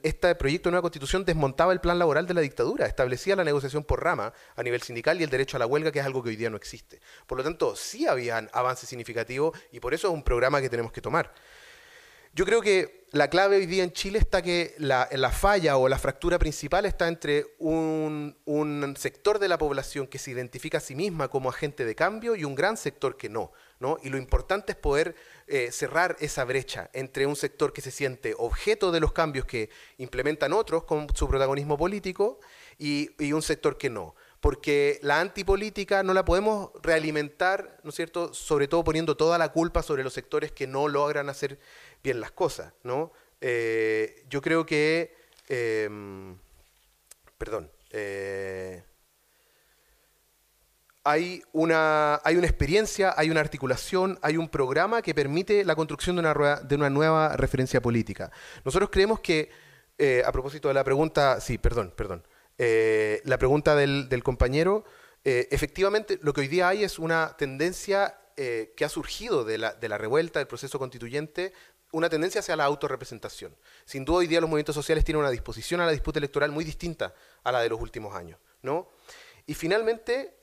este 0.02 0.34
proyecto 0.34 0.68
de 0.68 0.72
nueva 0.72 0.82
constitución 0.82 1.24
desmontaba 1.24 1.72
el 1.72 1.80
plan 1.80 1.98
laboral 1.98 2.26
de 2.26 2.34
la 2.34 2.40
dictadura, 2.40 2.86
establecía 2.86 3.36
la 3.36 3.44
negociación 3.44 3.84
por 3.84 4.02
rama 4.02 4.32
a 4.56 4.62
nivel 4.62 4.82
sindical 4.82 5.20
y 5.20 5.24
el 5.24 5.30
derecho 5.30 5.56
a 5.56 5.60
la 5.60 5.66
huelga, 5.66 5.92
que 5.92 6.00
es 6.00 6.04
algo 6.04 6.22
que 6.22 6.30
hoy 6.30 6.36
día 6.36 6.50
no 6.50 6.56
existe. 6.56 7.00
Por 7.26 7.38
lo 7.38 7.44
tanto, 7.44 7.76
sí 7.76 8.06
habían 8.06 8.48
avances 8.52 8.88
significativos 8.88 9.58
y 9.72 9.80
por 9.80 9.94
eso 9.94 10.08
es 10.08 10.14
un 10.14 10.22
programa 10.22 10.60
que 10.60 10.68
tenemos 10.68 10.92
que 10.92 11.00
tomar. 11.00 11.32
Yo 12.36 12.44
creo 12.44 12.60
que 12.60 13.04
la 13.12 13.30
clave 13.30 13.58
hoy 13.58 13.66
día 13.66 13.84
en 13.84 13.92
Chile 13.92 14.18
está 14.18 14.42
que 14.42 14.74
la, 14.78 15.08
la 15.12 15.30
falla 15.30 15.76
o 15.76 15.88
la 15.88 15.98
fractura 15.98 16.36
principal 16.36 16.84
está 16.84 17.06
entre 17.06 17.46
un, 17.60 18.36
un, 18.44 18.96
sector 18.96 19.38
de 19.38 19.46
la 19.46 19.56
población 19.56 20.08
que 20.08 20.18
se 20.18 20.32
identifica 20.32 20.78
a 20.78 20.80
sí 20.80 20.96
misma 20.96 21.28
como 21.28 21.48
agente 21.48 21.84
de 21.84 21.94
cambio 21.94 22.34
y 22.34 22.42
un 22.42 22.56
gran 22.56 22.76
sector 22.76 23.16
que 23.16 23.28
no. 23.28 23.52
¿no? 23.78 23.98
Y 24.02 24.08
lo 24.08 24.18
importante 24.18 24.72
es 24.72 24.78
poder 24.78 25.14
eh, 25.46 25.70
cerrar 25.72 26.16
esa 26.20 26.44
brecha 26.44 26.88
entre 26.94 27.26
un 27.26 27.36
sector 27.36 27.74
que 27.74 27.82
se 27.82 27.90
siente 27.90 28.34
objeto 28.38 28.90
de 28.90 29.00
los 29.00 29.12
cambios 29.12 29.44
que 29.44 29.68
implementan 29.98 30.54
otros 30.54 30.84
con 30.84 31.06
su 31.14 31.28
protagonismo 31.28 31.76
político 31.76 32.40
y, 32.78 33.10
un 33.32 33.42
sector 33.42 33.76
que 33.76 33.90
no 33.90 34.14
porque 34.40 34.98
la 35.02 35.20
antipolítica 35.20 36.02
no 36.02 36.12
la 36.12 36.24
podemos 36.24 36.70
realimentar, 36.82 37.80
¿no 37.82 37.90
es 37.90 37.96
cierto?, 37.96 38.34
sobre 38.34 38.68
todo 38.68 38.84
poniendo 38.84 39.16
toda 39.16 39.38
la 39.38 39.50
culpa 39.50 39.82
sobre 39.82 40.04
los 40.04 40.12
sectores 40.12 40.52
que 40.52 40.66
no 40.66 40.86
logran 40.86 41.30
hacer 41.30 41.58
bien 42.02 42.20
las 42.20 42.30
cosas, 42.30 42.74
¿no? 42.82 43.10
Eh, 43.40 44.24
yo 44.28 44.42
creo 44.42 44.66
que, 44.66 45.14
em, 45.48 46.36
perdón, 47.38 47.70
eh, 47.90 48.82
hay 51.04 51.42
una, 51.52 52.20
hay 52.24 52.36
una 52.36 52.46
experiencia, 52.46 53.14
hay 53.16 53.30
una 53.30 53.40
articulación, 53.40 54.18
hay 54.22 54.38
un 54.38 54.48
programa 54.48 55.02
que 55.02 55.14
permite 55.14 55.64
la 55.64 55.76
construcción 55.76 56.16
de 56.16 56.20
una, 56.20 56.56
de 56.56 56.74
una 56.74 56.90
nueva 56.90 57.36
referencia 57.36 57.82
política. 57.82 58.32
Nosotros 58.64 58.88
creemos 58.90 59.20
que, 59.20 59.50
eh, 59.98 60.22
a 60.24 60.32
propósito 60.32 60.68
de 60.68 60.74
la 60.74 60.82
pregunta, 60.82 61.40
sí, 61.40 61.58
perdón, 61.58 61.92
perdón, 61.94 62.24
eh, 62.56 63.20
la 63.24 63.38
pregunta 63.38 63.74
del, 63.74 64.22
compañero, 64.22 64.84
eh, 65.24 65.48
efectivamente 65.50 66.18
lo 66.22 66.32
que 66.32 66.42
hoy 66.42 66.48
día 66.48 66.68
hay 66.68 66.84
es 66.84 66.98
una 66.98 67.36
tendencia 67.36 68.18
eh, 68.36 68.72
que 68.76 68.84
ha 68.84 68.88
surgido 68.88 69.44
de 69.44 69.58
la, 69.58 69.74
de 69.74 69.88
la 69.88 69.98
revuelta, 69.98 70.38
del 70.38 70.46
proceso 70.46 70.78
constituyente, 70.78 71.52
una 71.92 72.08
tendencia 72.08 72.40
hacia 72.40 72.56
la 72.56 72.64
autorrepresentación. 72.64 73.54
Sin 73.84 74.04
duda 74.04 74.18
hoy 74.18 74.26
día 74.26 74.40
los 74.40 74.50
movimientos 74.50 74.74
sociales 74.74 75.04
tienen 75.04 75.20
una 75.20 75.30
disposición 75.30 75.80
a 75.80 75.86
la 75.86 75.92
disputa 75.92 76.18
electoral 76.18 76.50
muy 76.50 76.64
distinta 76.64 77.14
a 77.42 77.52
la 77.52 77.60
de 77.60 77.68
los 77.68 77.80
últimos 77.80 78.14
años. 78.16 78.38
¿no? 78.62 78.88
Y 79.46 79.54
finalmente, 79.54 80.34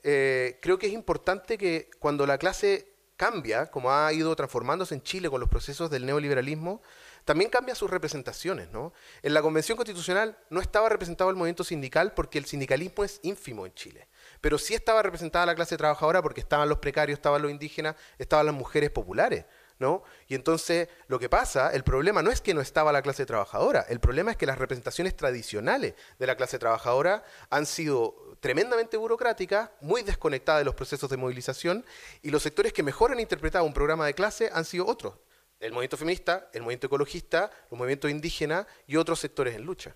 creo 0.62 0.78
que 0.78 0.88
es 0.88 0.94
importante 0.94 1.58
que 1.58 1.90
cuando 2.00 2.26
la 2.26 2.38
clase 2.38 2.92
cambia, 3.22 3.70
como 3.70 3.92
ha 3.92 4.12
ido 4.14 4.36
transformándose 4.36 4.96
en 4.96 5.04
Chile 5.04 5.30
con 5.30 5.40
los 5.40 5.48
procesos 5.48 5.92
del 5.92 6.08
neoliberalismo, 6.08 6.82
también 7.24 7.52
cambia 7.52 7.76
sus 7.76 7.88
representaciones. 7.90 8.72
¿no? 8.72 8.94
En 9.22 9.36
la 9.36 9.44
Convención 9.44 9.76
Constitucional 9.76 10.40
no 10.50 10.60
estaba 10.60 10.90
representado 10.90 11.30
el 11.30 11.36
movimiento 11.36 11.64
sindical 11.64 12.16
porque 12.16 12.40
el 12.40 12.46
sindicalismo 12.46 13.04
es 13.04 13.20
ínfimo 13.22 13.68
en 13.68 13.76
Chile, 13.76 14.08
pero 14.42 14.58
sí 14.58 14.74
estaba 14.74 15.04
representada 15.04 15.46
la 15.46 15.54
clase 15.54 15.78
trabajadora 15.78 16.24
porque 16.24 16.42
estaban 16.42 16.68
los 16.68 16.80
precarios, 16.80 17.18
estaban 17.18 17.44
los 17.44 17.52
indígenas, 17.52 17.96
estaban 18.18 18.48
las 18.48 18.56
mujeres 18.56 18.90
populares. 18.90 19.46
¿No? 19.82 20.04
Y 20.28 20.36
entonces 20.36 20.90
lo 21.08 21.18
que 21.18 21.28
pasa, 21.28 21.72
el 21.74 21.84
problema 21.84 22.22
no 22.22 22.30
es 22.30 22.40
que 22.40 22.54
no 22.54 22.62
estaba 22.62 22.92
la 22.92 23.02
clase 23.02 23.26
trabajadora, 23.26 23.84
el 23.90 24.00
problema 24.00 24.30
es 24.30 24.38
que 24.38 24.46
las 24.46 24.60
representaciones 24.60 25.18
tradicionales 25.18 25.96
de 26.20 26.28
la 26.28 26.36
clase 26.36 26.60
trabajadora 26.60 27.24
han 27.50 27.66
sido 27.66 28.38
tremendamente 28.42 28.96
burocráticas, 28.96 29.72
muy 29.82 30.04
desconectadas 30.04 30.62
de 30.62 30.66
los 30.66 30.76
procesos 30.76 31.10
de 31.10 31.18
movilización, 31.18 31.84
y 32.22 32.30
los 32.30 32.44
sectores 32.44 32.74
que 32.74 32.84
mejor 32.84 33.12
han 33.12 33.20
interpretado 33.20 33.66
un 33.66 33.74
programa 33.74 34.06
de 34.06 34.14
clase 34.14 34.52
han 34.54 34.66
sido 34.66 34.86
otros, 34.86 35.16
el 35.60 35.72
movimiento 35.72 35.98
feminista, 35.98 36.52
el 36.54 36.62
movimiento 36.62 36.86
ecologista, 36.86 37.50
los 37.72 37.80
movimientos 37.80 38.12
indígenas 38.12 38.68
y 38.86 38.98
otros 38.98 39.20
sectores 39.20 39.56
en 39.56 39.64
lucha. 39.64 39.96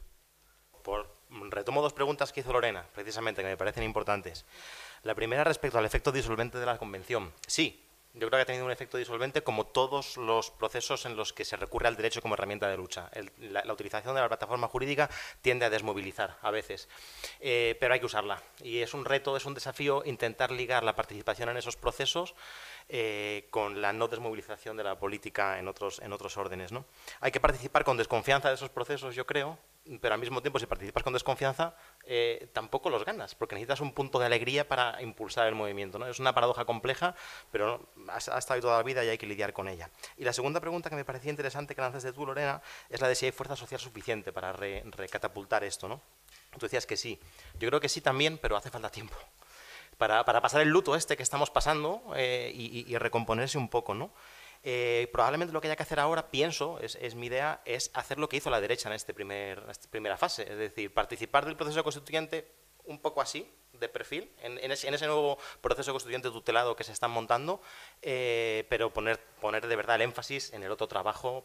Por, 0.81 1.15
retomo 1.51 1.83
dos 1.83 1.93
preguntas 1.93 2.33
que 2.33 2.39
hizo 2.39 2.51
Lorena, 2.51 2.87
precisamente, 2.91 3.43
que 3.43 3.49
me 3.49 3.57
parecen 3.57 3.83
importantes. 3.83 4.45
La 5.03 5.13
primera 5.13 5.43
respecto 5.43 5.77
al 5.77 5.85
efecto 5.85 6.11
disolvente 6.11 6.57
de 6.57 6.65
la 6.65 6.79
convención. 6.79 7.31
Sí, 7.45 7.84
yo 8.15 8.27
creo 8.27 8.31
que 8.31 8.41
ha 8.41 8.45
tenido 8.45 8.65
un 8.65 8.71
efecto 8.71 8.97
disolvente 8.97 9.43
como 9.43 9.65
todos 9.65 10.17
los 10.17 10.49
procesos 10.49 11.05
en 11.05 11.15
los 11.15 11.33
que 11.33 11.43
se 11.43 11.57
recurre 11.57 11.87
al 11.87 11.97
derecho 11.97 12.21
como 12.21 12.35
herramienta 12.35 12.67
de 12.69 12.77
lucha. 12.77 13.09
la, 13.39 13.73
utilización 13.73 14.15
de 14.15 14.21
la 14.21 14.27
plataforma 14.27 14.67
jurídica 14.67 15.09
tiende 15.41 15.65
a 15.65 15.69
desmovilizar 15.69 16.37
a 16.41 16.49
veces, 16.51 16.87
eh, 17.41 17.75
pero 17.79 17.93
hay 17.93 17.99
que 17.99 18.05
usarla. 18.05 18.41
Y 18.63 18.79
es 18.79 18.93
un 18.93 19.03
reto, 19.03 19.35
es 19.35 19.45
un 19.45 19.53
desafío 19.53 20.03
intentar 20.05 20.51
ligar 20.51 20.83
la 20.83 20.95
participación 20.95 21.49
en 21.49 21.57
esos 21.57 21.75
procesos 21.75 22.35
eh, 22.87 23.47
con 23.49 23.81
la 23.81 23.91
no 23.91 24.07
desmovilización 24.07 24.77
de 24.77 24.83
la 24.83 24.97
política 24.97 25.59
en 25.59 25.67
otros, 25.67 25.99
en 25.99 26.13
otros 26.13 26.37
órdenes. 26.37 26.71
¿no? 26.71 26.85
Hay 27.19 27.31
que 27.31 27.39
participar 27.39 27.83
con 27.83 27.97
desconfianza 27.97 28.49
de 28.49 28.55
esos 28.55 28.69
procesos, 28.69 29.15
yo 29.15 29.25
creo, 29.25 29.57
pero 30.01 30.15
al 30.15 30.19
mismo 30.19 30.41
tiempo, 30.41 30.59
si 30.59 30.65
participas 30.65 31.03
con 31.03 31.13
desconfianza, 31.13 31.75
eh, 32.05 32.49
tampoco 32.53 32.89
los 32.89 33.05
ganas, 33.05 33.35
porque 33.35 33.55
necesitas 33.55 33.81
un 33.81 33.93
punto 33.93 34.19
de 34.19 34.25
alegría 34.25 34.67
para 34.67 35.01
impulsar 35.01 35.47
el 35.47 35.55
movimiento. 35.55 35.99
¿no? 35.99 36.07
Es 36.07 36.19
una 36.19 36.33
paradoja 36.33 36.65
compleja, 36.65 37.15
pero 37.51 37.87
ha, 38.07 38.17
estado 38.17 38.53
ahí 38.55 38.61
toda 38.61 38.77
la 38.77 38.83
vida 38.83 39.03
y 39.03 39.09
hay 39.09 39.17
que 39.17 39.27
lidiar 39.27 39.53
con 39.53 39.67
ella. 39.67 39.89
Y 40.17 40.23
la 40.23 40.33
segunda 40.33 40.59
pregunta 40.59 40.89
que 40.89 40.95
me 40.95 41.05
parecía 41.05 41.29
interesante 41.29 41.75
que 41.75 41.81
lanzas 41.81 42.03
de 42.03 42.13
tú, 42.13 42.25
Lorena, 42.25 42.61
es 42.89 42.99
la 42.99 43.07
de 43.07 43.15
si 43.15 43.27
hay 43.27 43.31
fuerza 43.31 43.55
social 43.55 43.79
suficiente 43.79 44.33
para 44.33 44.53
recatapultar 44.53 45.63
esto. 45.63 45.87
¿no? 45.87 46.01
Tú 46.57 46.65
decías 46.65 46.85
que 46.85 46.97
sí. 46.97 47.19
Yo 47.59 47.69
creo 47.69 47.79
que 47.79 47.89
sí 47.89 48.01
también, 48.01 48.37
pero 48.39 48.57
hace 48.57 48.71
falta 48.71 48.89
tiempo 48.89 49.15
para, 49.97 50.23
pasar 50.23 50.61
el 50.61 50.69
luto 50.69 50.95
este 50.95 51.15
que 51.15 51.23
estamos 51.23 51.51
pasando 51.51 52.01
eh, 52.15 52.51
y, 52.53 52.97
recomponerse 52.97 53.57
un 53.57 53.69
poco, 53.69 53.93
¿no? 53.93 54.11
Eh, 54.67 55.09
probablemente 55.13 55.53
lo 55.53 55.61
que 55.61 55.67
haya 55.67 55.75
que 55.75 55.83
hacer 55.83 55.99
ahora, 55.99 56.31
pienso, 56.31 56.79
es, 56.79 57.13
mi 57.13 57.27
idea, 57.27 57.61
es 57.65 57.91
hacer 57.93 58.17
lo 58.17 58.27
que 58.27 58.37
hizo 58.37 58.49
la 58.49 58.59
derecha 58.59 58.89
en, 58.89 58.95
este 58.95 59.13
primer, 59.13 59.63
esta 59.69 59.87
primera 59.91 60.17
fase, 60.17 60.41
es 60.41 60.57
decir, 60.57 60.91
participar 60.91 61.45
del 61.45 61.55
proceso 61.55 61.83
constituyente 61.83 62.51
un 62.87 62.99
poco 62.99 63.21
así, 63.21 63.51
de 63.79 63.89
perfil, 63.89 64.31
en, 64.41 64.71
ese, 64.71 64.89
nuevo 65.07 65.37
proceso 65.61 65.91
constituyente 65.91 66.29
tutelado 66.29 66.75
que 66.75 66.83
se 66.83 66.91
está 66.91 67.07
montando, 67.07 67.61
eh, 68.01 68.65
pero 68.69 68.91
poner, 68.91 69.19
poner 69.41 69.67
de 69.67 69.75
verdad 69.75 69.97
el 69.97 70.03
énfasis 70.03 70.53
en 70.53 70.63
el 70.63 70.71
otro 70.71 70.87
trabajo 70.87 71.43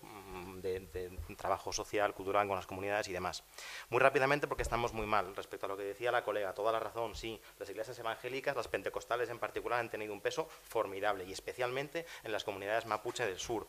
de, 0.61 1.11
trabajo 1.37 1.73
social, 1.73 2.15
cultural 2.15 2.47
con 2.47 2.57
las 2.57 2.67
comunidades 2.67 3.09
y 3.09 3.13
demás. 3.13 3.45
Muy 3.89 4.01
rápidamente, 4.01 4.47
porque 4.47 4.63
estamos 4.63 4.93
muy 4.93 5.07
mal 5.07 5.35
respecto 5.35 5.67
a 5.67 5.69
lo 5.69 5.77
que 5.77 5.85
decía 5.85 6.13
la 6.13 6.23
colega, 6.23 6.55
toda 6.55 6.73
la 6.73 6.81
razón, 6.81 7.15
sí, 7.15 7.41
las 7.59 7.69
iglesias 7.71 7.99
evangélicas, 7.99 8.57
las 8.57 8.69
pentecostales 8.69 9.29
en 9.31 9.39
particular, 9.39 9.81
han 9.81 9.91
tenido 9.91 10.13
un 10.13 10.21
peso 10.21 10.49
formidable 10.69 11.25
y 11.25 11.33
especialmente 11.33 12.07
en 12.23 12.33
las 12.33 12.45
comunidades 12.45 12.87
mapuche 12.87 13.27
del 13.27 13.39
sur. 13.39 13.67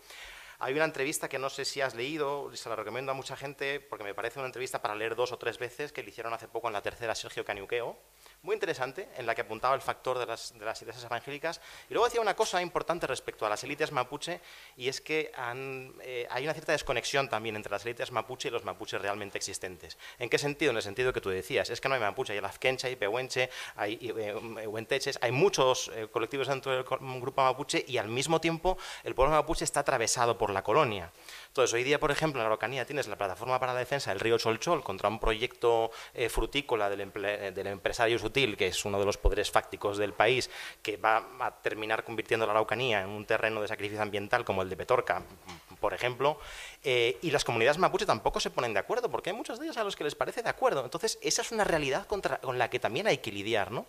Hay 0.63 0.75
una 0.75 0.85
entrevista 0.85 1.27
que 1.27 1.39
no 1.39 1.49
sé 1.49 1.65
si 1.65 1.81
has 1.81 1.95
leído, 1.95 2.55
se 2.55 2.69
la 2.69 2.75
recomiendo 2.75 3.11
a 3.11 3.15
mucha 3.15 3.35
gente 3.35 3.79
porque 3.79 4.03
me 4.03 4.13
parece 4.13 4.37
una 4.37 4.45
entrevista 4.45 4.79
para 4.79 4.93
leer 4.93 5.15
dos 5.15 5.31
o 5.31 5.39
tres 5.39 5.57
veces 5.57 5.91
que 5.91 6.03
le 6.03 6.09
hicieron 6.09 6.35
hace 6.35 6.47
poco 6.47 6.67
en 6.67 6.73
la 6.73 6.83
tercera 6.83 7.15
Sergio 7.15 7.43
Caniuqueo, 7.43 7.97
muy 8.43 8.55
interesante, 8.55 9.07
en 9.17 9.25
la 9.27 9.35
que 9.35 9.41
apuntaba 9.41 9.75
el 9.75 9.81
factor 9.81 10.17
de 10.17 10.25
las, 10.25 10.57
de 10.57 10.65
las 10.65 10.81
iglesias 10.81 11.05
evangélicas. 11.05 11.61
Y 11.89 11.93
luego 11.93 12.05
decía 12.05 12.21
una 12.21 12.35
cosa 12.35 12.61
importante 12.61 13.05
respecto 13.05 13.45
a 13.45 13.49
las 13.49 13.63
élites 13.63 13.91
mapuche, 13.91 14.41
y 14.75 14.87
es 14.87 14.99
que 14.99 15.31
eh, 16.01 16.27
hay 16.29 16.43
una 16.43 16.53
cierta 16.53 16.71
desconexión 16.71 17.29
también 17.29 17.55
entre 17.55 17.71
las 17.71 17.85
élites 17.85 18.11
mapuche 18.11 18.47
y 18.47 18.51
los 18.51 18.63
mapuches 18.63 18.99
realmente 18.99 19.37
existentes. 19.37 19.97
¿En 20.17 20.27
qué 20.27 20.39
sentido? 20.39 20.71
En 20.71 20.77
el 20.77 20.83
sentido 20.83 21.13
que 21.13 21.21
tú 21.21 21.29
decías, 21.29 21.69
es 21.69 21.79
que 21.79 21.87
no 21.87 21.95
hay 21.95 22.01
mapuche, 22.01 22.33
hay 22.33 22.39
el 22.39 22.45
afkencha, 22.45 22.87
hay 22.87 22.95
pehuenche, 22.95 23.49
hay 23.75 23.99
eh, 24.01 24.33
huenteches, 24.65 25.19
hay 25.21 25.31
muchos 25.31 25.91
eh, 25.93 26.07
colectivos 26.11 26.47
dentro 26.47 26.71
del 26.71 26.83
grupo 26.83 27.43
mapuche, 27.43 27.85
y 27.87 27.97
al 27.97 28.07
mismo 28.07 28.41
tiempo 28.41 28.77
el 29.03 29.13
pueblo 29.13 29.35
mapuche 29.35 29.65
está 29.65 29.81
atravesado 29.81 30.37
por 30.37 30.49
la 30.49 30.63
colonia. 30.63 31.11
Entonces, 31.51 31.73
hoy 31.73 31.83
día, 31.83 31.99
por 31.99 32.11
ejemplo, 32.11 32.39
en 32.39 32.43
la 32.43 32.47
Araucanía 32.47 32.85
tienes 32.85 33.09
la 33.09 33.17
plataforma 33.17 33.59
para 33.59 33.73
la 33.73 33.79
defensa 33.79 34.09
del 34.09 34.21
río 34.21 34.37
Cholchol 34.37 34.85
contra 34.85 35.09
un 35.09 35.19
proyecto 35.19 35.91
eh, 36.13 36.29
frutícola 36.29 36.89
del, 36.89 37.11
del, 37.11 37.67
empresario 37.67 38.17
sutil, 38.19 38.55
que 38.55 38.67
es 38.67 38.85
uno 38.85 38.97
de 38.97 39.03
los 39.03 39.17
poderes 39.17 39.51
fácticos 39.51 39.97
del 39.97 40.13
país, 40.13 40.49
que 40.81 40.95
va 40.95 41.27
a 41.41 41.51
terminar 41.61 42.05
convirtiendo 42.05 42.45
la 42.45 42.53
Araucanía 42.53 43.01
en 43.01 43.09
un 43.09 43.25
terreno 43.25 43.61
de 43.61 43.67
sacrificio 43.67 44.01
ambiental 44.01 44.45
como 44.45 44.61
el 44.61 44.69
de 44.69 44.77
Petorca, 44.77 45.23
por 45.81 45.93
ejemplo, 45.93 46.39
eh, 46.85 47.17
y 47.21 47.31
las 47.31 47.43
comunidades 47.43 47.79
mapuche 47.79 48.05
tampoco 48.05 48.39
se 48.39 48.49
ponen 48.49 48.73
de 48.73 48.79
acuerdo, 48.79 49.11
porque 49.11 49.31
hay 49.31 49.35
muchos 49.35 49.59
de 49.59 49.65
ellos 49.65 49.75
a 49.75 49.83
los 49.83 49.97
que 49.97 50.05
les 50.05 50.15
parece 50.15 50.43
de 50.43 50.49
acuerdo. 50.49 50.85
Entonces, 50.85 51.19
esa 51.21 51.41
es 51.41 51.51
una 51.51 51.65
realidad 51.65 52.07
contra, 52.07 52.37
con 52.37 52.57
la 52.59 52.69
que 52.69 52.79
también 52.79 53.07
hay 53.07 53.17
que 53.17 53.31
lidiar, 53.33 53.71
¿no? 53.71 53.87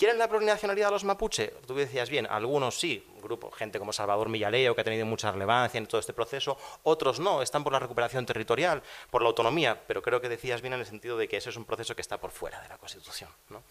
¿Quieren 0.00 0.16
la 0.16 0.30
plurinacionalidad 0.30 0.86
de 0.86 0.92
los 0.92 1.04
mapuche? 1.04 1.48
Tú 1.66 1.74
decías 1.74 2.08
bien, 2.08 2.26
algunos 2.26 2.80
sí, 2.80 3.06
grupo, 3.22 3.50
gente 3.50 3.78
como 3.78 3.92
Salvador 3.92 4.30
Millaleo, 4.30 4.74
que 4.74 4.80
ha 4.80 4.84
tenido 4.84 5.04
mucha 5.04 5.30
relevancia 5.30 5.76
en 5.76 5.86
todo 5.86 6.00
este 6.00 6.14
proceso, 6.14 6.56
otros 6.84 7.20
no, 7.20 7.42
están 7.42 7.62
por 7.62 7.74
la 7.74 7.80
recuperación 7.80 8.24
territorial, 8.24 8.82
por 9.10 9.20
la 9.20 9.28
autonomía, 9.28 9.78
pero 9.86 10.00
creo 10.00 10.18
que 10.18 10.30
decías 10.30 10.62
bien 10.62 10.72
en 10.72 10.80
el 10.80 10.86
sentido 10.86 11.18
de 11.18 11.28
que 11.28 11.36
ese 11.36 11.50
es 11.50 11.56
un 11.56 11.66
proceso 11.66 11.94
que 11.94 12.00
está 12.00 12.18
por 12.18 12.30
fuera 12.30 12.62
de 12.62 12.68
la 12.70 12.78
Constitución. 12.78 13.28
¿no? 13.50 13.62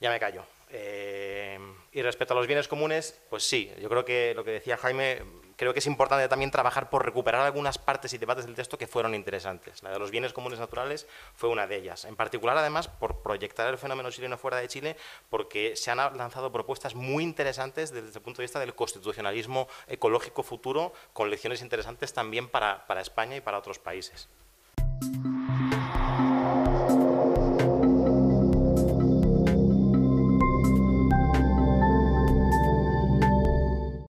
Ya 0.00 0.10
me 0.10 0.18
callo. 0.18 0.42
Eh, 0.68 1.60
y 1.92 2.02
respecto 2.02 2.34
a 2.34 2.36
los 2.36 2.48
bienes 2.48 2.66
comunes, 2.66 3.16
pues 3.30 3.44
sí, 3.44 3.70
yo 3.80 3.88
creo 3.88 4.04
que 4.04 4.34
lo 4.34 4.42
que 4.42 4.50
decía 4.50 4.76
Jaime, 4.78 5.22
creo 5.60 5.74
que 5.74 5.80
es 5.80 5.86
importante 5.86 6.26
también 6.26 6.50
trabajar 6.50 6.88
por 6.88 7.04
recuperar 7.04 7.42
algunas 7.42 7.76
partes 7.76 8.14
y 8.14 8.18
debates 8.18 8.46
del 8.46 8.54
texto 8.54 8.78
que 8.78 8.86
fueron 8.86 9.14
interesantes. 9.14 9.82
La 9.82 9.90
de 9.90 9.98
los 9.98 10.10
bienes 10.10 10.32
comunes 10.32 10.58
naturales 10.58 11.06
fue 11.34 11.50
una 11.50 11.66
de 11.66 11.76
ellas. 11.76 12.06
En 12.06 12.16
particular, 12.16 12.56
además, 12.56 12.88
por 12.88 13.20
proyectar 13.20 13.68
el 13.68 13.76
fenómeno 13.76 14.10
chileno 14.10 14.38
fuera 14.38 14.56
de 14.56 14.68
Chile, 14.68 14.96
porque 15.28 15.76
se 15.76 15.90
han 15.90 15.98
lanzado 15.98 16.50
propuestas 16.50 16.94
muy 16.94 17.24
interesantes 17.24 17.92
desde 17.92 18.08
el 18.08 18.22
punto 18.22 18.38
de 18.38 18.44
vista 18.44 18.58
del 18.58 18.74
constitucionalismo 18.74 19.68
ecológico 19.86 20.42
futuro, 20.42 20.94
con 21.12 21.28
lecciones 21.28 21.60
interesantes 21.60 22.14
también 22.14 22.48
para, 22.48 22.86
para 22.86 23.02
España 23.02 23.36
y 23.36 23.42
para 23.42 23.58
otros 23.58 23.78
países. 23.78 24.30